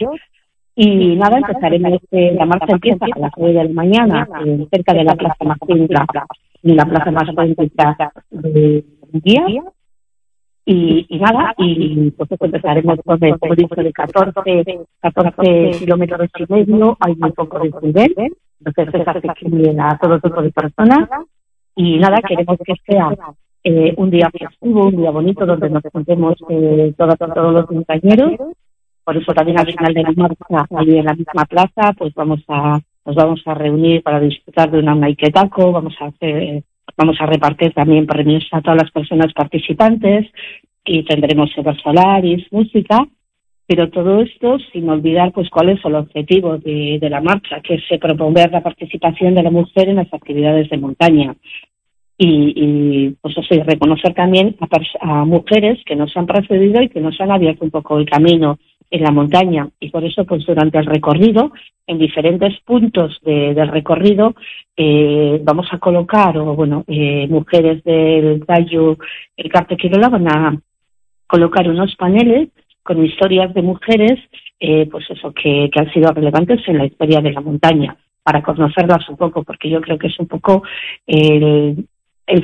Y 0.76 1.16
nada, 1.16 1.38
empezaremos, 1.38 2.00
eh, 2.12 2.36
la 2.38 2.46
marcha 2.46 2.74
empieza 2.74 3.06
a 3.06 3.20
las 3.20 3.32
9 3.36 3.54
de 3.54 3.64
la 3.64 3.74
mañana, 3.74 4.28
eh, 4.46 4.68
cerca 4.72 4.94
de 4.94 5.04
la 5.04 5.16
plaza 5.16 5.44
más 5.44 5.58
céntrica, 5.68 6.06
la 6.62 6.86
plaza 6.86 7.12
más 7.12 7.28
de 8.30 8.84
día. 9.12 9.46
Y, 10.66 11.06
y 11.10 11.20
nada, 11.20 11.54
y 11.58 12.12
pues 12.12 12.30
empezaremos 12.40 13.00
con 13.04 13.20
el 13.24 13.56
dicho 13.56 13.76
de 13.76 13.92
14, 13.92 14.80
14 15.02 15.80
kilómetros 15.80 16.30
y 16.40 16.54
medio, 16.54 16.98
hay 17.00 17.16
muy 17.16 17.32
poco 17.34 17.60
de 17.60 17.72
nivel, 17.82 18.16
entonces 18.66 19.02
es 19.02 19.08
accesible 19.08 19.76
a 19.80 19.98
todo 19.98 20.20
tipo 20.20 20.42
de 20.42 20.52
personas. 20.52 21.10
Y 21.76 21.98
nada, 21.98 22.22
queremos 22.28 22.58
que 22.64 22.74
sea 22.86 23.10
eh, 23.64 23.94
un 23.98 24.10
día 24.10 24.30
festivo, 24.30 24.88
un 24.88 24.98
día 24.98 25.12
bonito, 25.12 25.46
donde 25.46 25.70
nos 25.70 25.84
juntemos 25.92 26.36
eh, 26.50 26.94
todos, 26.98 27.18
todos 27.18 27.54
los 27.54 27.66
compañeros. 27.66 28.34
Por 29.04 29.18
eso 29.18 29.34
también 29.34 29.60
al 29.60 29.66
final 29.66 29.94
de 29.94 30.04
la 30.04 30.12
marcha, 30.16 30.66
ahí 30.78 30.98
en 30.98 31.06
la 31.06 31.14
misma 31.14 31.46
plaza, 31.46 31.94
pues 31.98 32.14
vamos 32.14 32.42
a 32.48 32.80
nos 33.06 33.16
vamos 33.18 33.42
a 33.46 33.54
reunir 33.54 34.02
para 34.02 34.22
disfrutar 34.22 34.72
de 34.72 34.80
una 34.80 34.96
maiketaco, 34.96 35.74
vamos 35.74 35.94
a 36.00 36.06
hacer 36.06 36.64
Vamos 36.98 37.18
a 37.20 37.26
repartir 37.26 37.74
también 37.74 38.06
premios 38.06 38.48
a 38.52 38.62
todas 38.62 38.84
las 38.84 38.92
personas 38.92 39.34
participantes 39.34 40.28
y 40.86 41.04
tendremos 41.04 41.50
Solaris, 41.82 42.46
música, 42.52 43.00
pero 43.68 43.90
todo 43.90 44.22
esto 44.22 44.58
sin 44.72 44.90
olvidar 44.90 45.32
pues 45.32 45.50
cuál 45.50 45.70
es 45.70 45.84
el 45.86 45.96
objetivo 45.96 46.58
de, 46.58 47.00
la 47.10 47.22
marcha, 47.22 47.62
que 47.62 47.76
es 47.76 48.00
promover 48.00 48.52
la 48.52 48.62
participación 48.62 49.36
de 49.36 49.44
la 49.44 49.52
mujer 49.52 49.90
en 49.90 49.98
las 49.98 50.14
actividades 50.14 50.70
de 50.70 50.78
montaña. 50.78 51.36
Y, 52.18 52.54
y 52.56 53.10
pues 53.22 53.36
eso, 53.38 53.64
reconocer 53.64 54.14
también 54.14 54.56
a, 54.60 54.68
a 55.02 55.26
mujeres 55.26 55.80
que 55.86 55.96
nos 55.96 56.16
han 56.16 56.28
precedido 56.28 56.82
y 56.82 56.90
que 56.90 57.02
nos 57.02 57.20
han 57.20 57.32
abierto 57.32 57.66
un 57.66 57.72
poco 57.72 57.98
el 57.98 58.10
camino 58.10 58.60
en 58.94 59.02
la 59.02 59.12
montaña 59.12 59.68
y 59.80 59.90
por 59.90 60.06
eso 60.06 60.24
pues 60.24 60.46
durante 60.46 60.78
el 60.78 60.86
recorrido 60.86 61.52
en 61.88 61.98
diferentes 61.98 62.60
puntos 62.62 63.20
de, 63.24 63.56
del 63.56 63.70
recorrido 63.70 64.36
eh, 64.78 65.42
vamos 65.44 65.66
a 65.72 65.80
colocar 65.80 66.38
o 66.38 66.54
bueno 66.54 66.84
eh, 66.88 67.28
mujeres 67.28 67.84
del 67.84 68.46
Tallo 68.46 68.98
el 69.36 69.52
Cartequirola 69.52 70.10
van 70.10 70.28
a 70.28 70.62
colocar 71.26 71.68
unos 71.68 71.96
paneles 71.96 72.50
con 72.84 73.04
historias 73.04 73.54
de 73.54 73.62
mujeres 73.62 74.20
eh, 74.60 74.88
pues 74.90 75.04
eso 75.10 75.34
que, 75.34 75.70
han 75.76 75.92
sido 75.92 76.12
relevantes 76.14 76.62
en 76.68 76.78
la 76.78 76.86
historia 76.86 77.20
de 77.20 77.34
la 77.34 77.42
montaña. 77.42 77.98
Para 78.24 78.42
conocerlas 78.42 79.10
un 79.10 79.18
poco 79.18 79.44
porque 79.44 79.70
yo 79.70 79.82
creo 79.82 79.98
que 79.98 80.08
es 80.08 80.18
un 80.18 80.28
poco 80.28 80.64
el, 81.06 81.86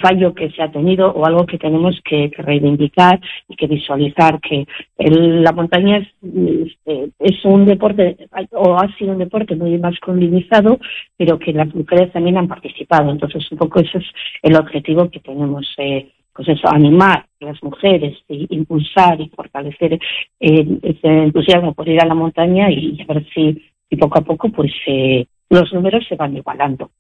fallo 0.02 0.34
que 0.34 0.52
se 0.52 0.62
ha 0.62 0.70
tenido 0.70 1.10
o 1.10 1.26
algo 1.26 1.46
que 1.46 1.58
tenemos 1.58 1.98
que, 2.04 2.30
reivindicar 2.38 3.22
y 3.48 3.56
que 3.56 3.68
visualizar 3.68 4.42
que 4.42 4.68
el, 4.98 5.42
la 5.42 5.54
montaña 5.54 5.98
es, 5.98 6.08
este, 6.22 7.12
es 7.20 7.46
un 7.46 7.66
deporte 7.66 8.18
o 8.52 8.76
ha 8.78 8.94
sido 8.98 9.14
un 9.14 9.20
deporte 9.20 9.56
muy 9.56 9.78
masculinizado 9.78 10.78
pero 11.16 11.40
que 11.40 11.54
las 11.54 11.74
mujeres 11.74 12.12
también 12.12 12.38
han 12.38 12.50
participado. 12.50 13.10
Entonces 13.10 13.50
un 13.50 13.58
poco 13.58 13.80
ese 13.80 14.00
es 14.00 14.06
el 14.44 14.58
objetivo 14.58 15.10
que 15.10 15.22
tenemos 15.22 15.66
eh, 15.78 16.10
pues 16.40 16.58
eso 16.58 16.70
animar 16.70 17.26
a 17.42 17.46
las 17.46 17.62
mujeres 17.62 18.18
e 18.30 18.48
impulsar 18.52 19.20
y 19.20 19.28
fortalecer 19.28 20.00
eh, 20.40 20.68
ese 20.84 21.08
entusiasmo 21.26 21.74
por 21.74 21.86
ir 21.90 22.02
a 22.02 22.06
la 22.06 22.16
montaña 22.16 22.72
y 22.72 22.98
a 23.02 23.14
ver 23.14 23.28
si 23.34 23.62
y 23.90 23.98
poco 23.98 24.20
a 24.20 24.22
poco 24.22 24.48
pues 24.50 24.72
eh, 24.88 25.26
los 25.50 25.74
números 25.74 26.06
se 26.08 26.16
van 26.16 26.38
igualando 26.38 26.92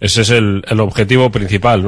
Ese 0.00 0.20
es 0.20 0.30
el 0.30 0.80
objetivo 0.80 1.30
principal, 1.30 1.82
¿no? 1.82 1.84